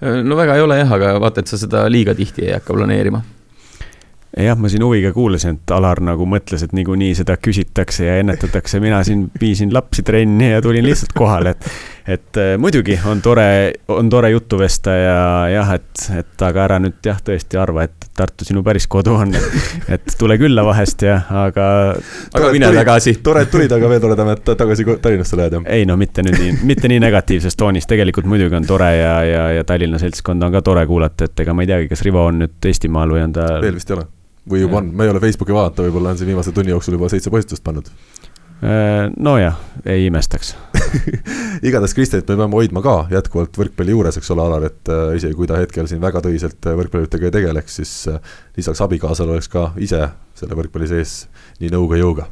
no 0.00 0.36
väga 0.36 0.58
ei 0.58 0.66
ole 0.66 0.78
jah, 0.82 0.92
aga 0.98 1.14
vaata, 1.20 1.40
et 1.40 1.52
sa 1.52 1.60
seda 1.60 1.86
liiga 1.88 2.14
tihti 2.14 2.48
ei 2.48 2.52
hakka 2.58 2.76
planeerima. 2.76 3.22
Jah, 4.34 4.58
ma 4.58 4.66
siin 4.68 4.82
huviga 4.82 5.12
kuulasin, 5.14 5.60
et 5.60 5.70
Alar 5.70 6.00
nagu 6.02 6.26
mõtles, 6.26 6.64
et 6.66 6.72
niikuinii 6.74 7.12
seda 7.14 7.36
küsitakse 7.38 8.08
ja 8.08 8.16
ennetatakse, 8.18 8.80
mina 8.82 8.98
siin 9.06 9.28
viisin 9.40 9.70
lapsi 9.74 10.02
trenni 10.02 10.50
ja 10.50 10.62
tulin 10.62 10.82
lihtsalt 10.86 11.14
kohale, 11.14 11.54
et 11.54 11.68
et 12.06 12.36
äh, 12.36 12.54
muidugi 12.60 12.98
on 13.08 13.20
tore, 13.24 13.72
on 13.88 14.08
tore 14.12 14.30
juttu 14.30 14.58
vesta 14.60 14.92
ja 14.96 15.18
jah, 15.48 15.74
et, 15.78 16.06
et 16.18 16.42
aga 16.44 16.64
ära 16.66 16.78
nüüd 16.84 16.98
jah, 17.04 17.20
tõesti 17.24 17.60
arva, 17.60 17.86
et 17.88 18.10
Tartu 18.14 18.46
sinu 18.46 18.60
päris 18.62 18.84
kodu 18.86 19.16
on. 19.18 19.32
et 19.94 20.12
tule 20.18 20.36
külla 20.38 20.62
vahest 20.66 21.02
ja, 21.02 21.16
aga. 21.44 21.66
aga 22.30 22.50
mine 22.54 22.68
tagasi. 22.76 23.16
tore, 23.24 23.42
et 23.46 23.50
tulid, 23.50 23.72
aga 23.74 23.88
veel 23.90 24.02
toredam, 24.04 24.30
et 24.34 24.52
tagasi 24.52 24.86
Tallinnasse 24.92 25.38
lähed, 25.40 25.56
jah? 25.58 25.70
ei 25.74 25.86
no 25.88 25.96
mitte 26.00 26.22
nüüd 26.22 26.36
nii, 26.38 26.58
mitte 26.68 26.90
nii 26.92 27.00
negatiivses 27.02 27.56
toonis, 27.58 27.88
tegelikult 27.90 28.28
muidugi 28.30 28.54
on 28.60 28.68
tore 28.68 28.90
ja, 28.98 29.14
ja, 29.26 29.46
ja 29.58 29.64
Tallinna 29.66 29.98
seltskonda 30.02 30.50
on 30.50 30.58
ka 30.58 30.62
tore 30.66 30.84
kuulata, 30.90 31.30
et 31.30 31.46
ega 31.46 31.56
ma 31.56 31.64
ei 31.64 31.72
teagi, 31.72 31.88
kas 31.90 32.04
Rivo 32.06 32.28
on 32.28 32.44
nüüd 32.44 32.70
Eestimaal 32.70 33.16
või 33.16 33.24
on 33.24 33.34
ta. 33.34 33.48
veel 33.64 33.80
vist 33.80 33.90
ei 33.90 33.98
ole 33.98 34.06
või 34.50 34.60
juba 34.60 34.80
on, 34.82 34.92
ma 34.92 35.06
ei 35.06 35.12
ole 35.12 35.20
Facebooki 35.24 35.56
vaadata, 35.56 35.86
võib-olla 35.86 36.12
on 36.12 36.20
siin 36.20 36.28
viimase 36.28 36.52
tunni 36.52 36.72
jooksul 36.74 36.98
juba 36.98 37.08
seitse 37.08 37.32
postitust 37.32 37.64
pannud. 37.64 37.88
Äh, 38.64 39.10
nojah, 39.20 39.58
ei 39.84 40.06
imestaks 40.06 40.54
igatahes 41.68 41.94
Kristjanit 41.94 42.28
me 42.28 42.36
peame 42.36 42.56
hoidma 42.56 42.82
ka 42.84 42.94
jätkuvalt 43.12 43.58
võrkpalli 43.58 43.94
juures, 43.94 44.16
eks 44.18 44.30
ole, 44.34 44.44
Alar, 44.46 44.66
et 44.70 44.90
äh, 44.92 45.16
isegi 45.18 45.36
kui 45.36 45.48
ta 45.50 45.58
hetkel 45.60 45.88
siin 45.90 46.00
väga 46.02 46.22
tõsiselt 46.24 46.68
äh, 46.68 46.76
võrkpallitega 46.78 47.28
ei 47.28 47.34
tegeleks, 47.34 47.76
siis 47.80 47.92
äh, 48.12 48.32
lisaks 48.56 48.80
abikaasale 48.84 49.36
oleks 49.36 49.50
ka 49.52 49.66
ise 49.82 50.00
selle 50.38 50.56
võrkpalli 50.58 50.88
sees 50.90 51.26
nii 51.60 51.72
nõu 51.74 51.88
kui 51.90 52.00
jõuga. 52.00 52.28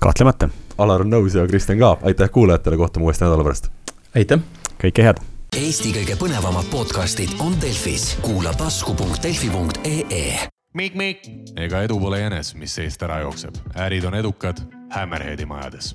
kahtlemata. 0.00 0.48
Alar 0.80 1.04
on 1.04 1.12
nõus 1.12 1.36
ja 1.36 1.46
Kristjan 1.48 1.80
ka, 1.82 1.96
aitäh 2.08 2.30
kuulajatele, 2.32 2.80
kohtume 2.80 3.10
uuesti 3.10 3.26
nädala 3.26 3.44
pärast. 3.44 3.70
aitäh. 4.14 4.40
kõike 4.80 5.06
head. 5.08 5.22
Eesti 5.56 5.92
kõige 5.92 6.16
põnevamad 6.16 6.68
podcastid 6.70 7.36
on 7.42 7.56
Delfis, 7.60 8.14
kuula 8.22 8.54
tasku.delfi.ee 8.54 10.26
Mikk-Mikk. 10.74 11.32
ega 11.56 11.82
edu 11.82 11.98
pole 12.00 12.20
jänes, 12.20 12.54
mis 12.54 12.74
seest 12.74 13.02
ära 13.02 13.24
jookseb, 13.26 13.58
ärid 13.74 14.06
on 14.06 14.14
edukad 14.14 14.79
Hammerheadi 14.90 15.46
majades 15.46 15.94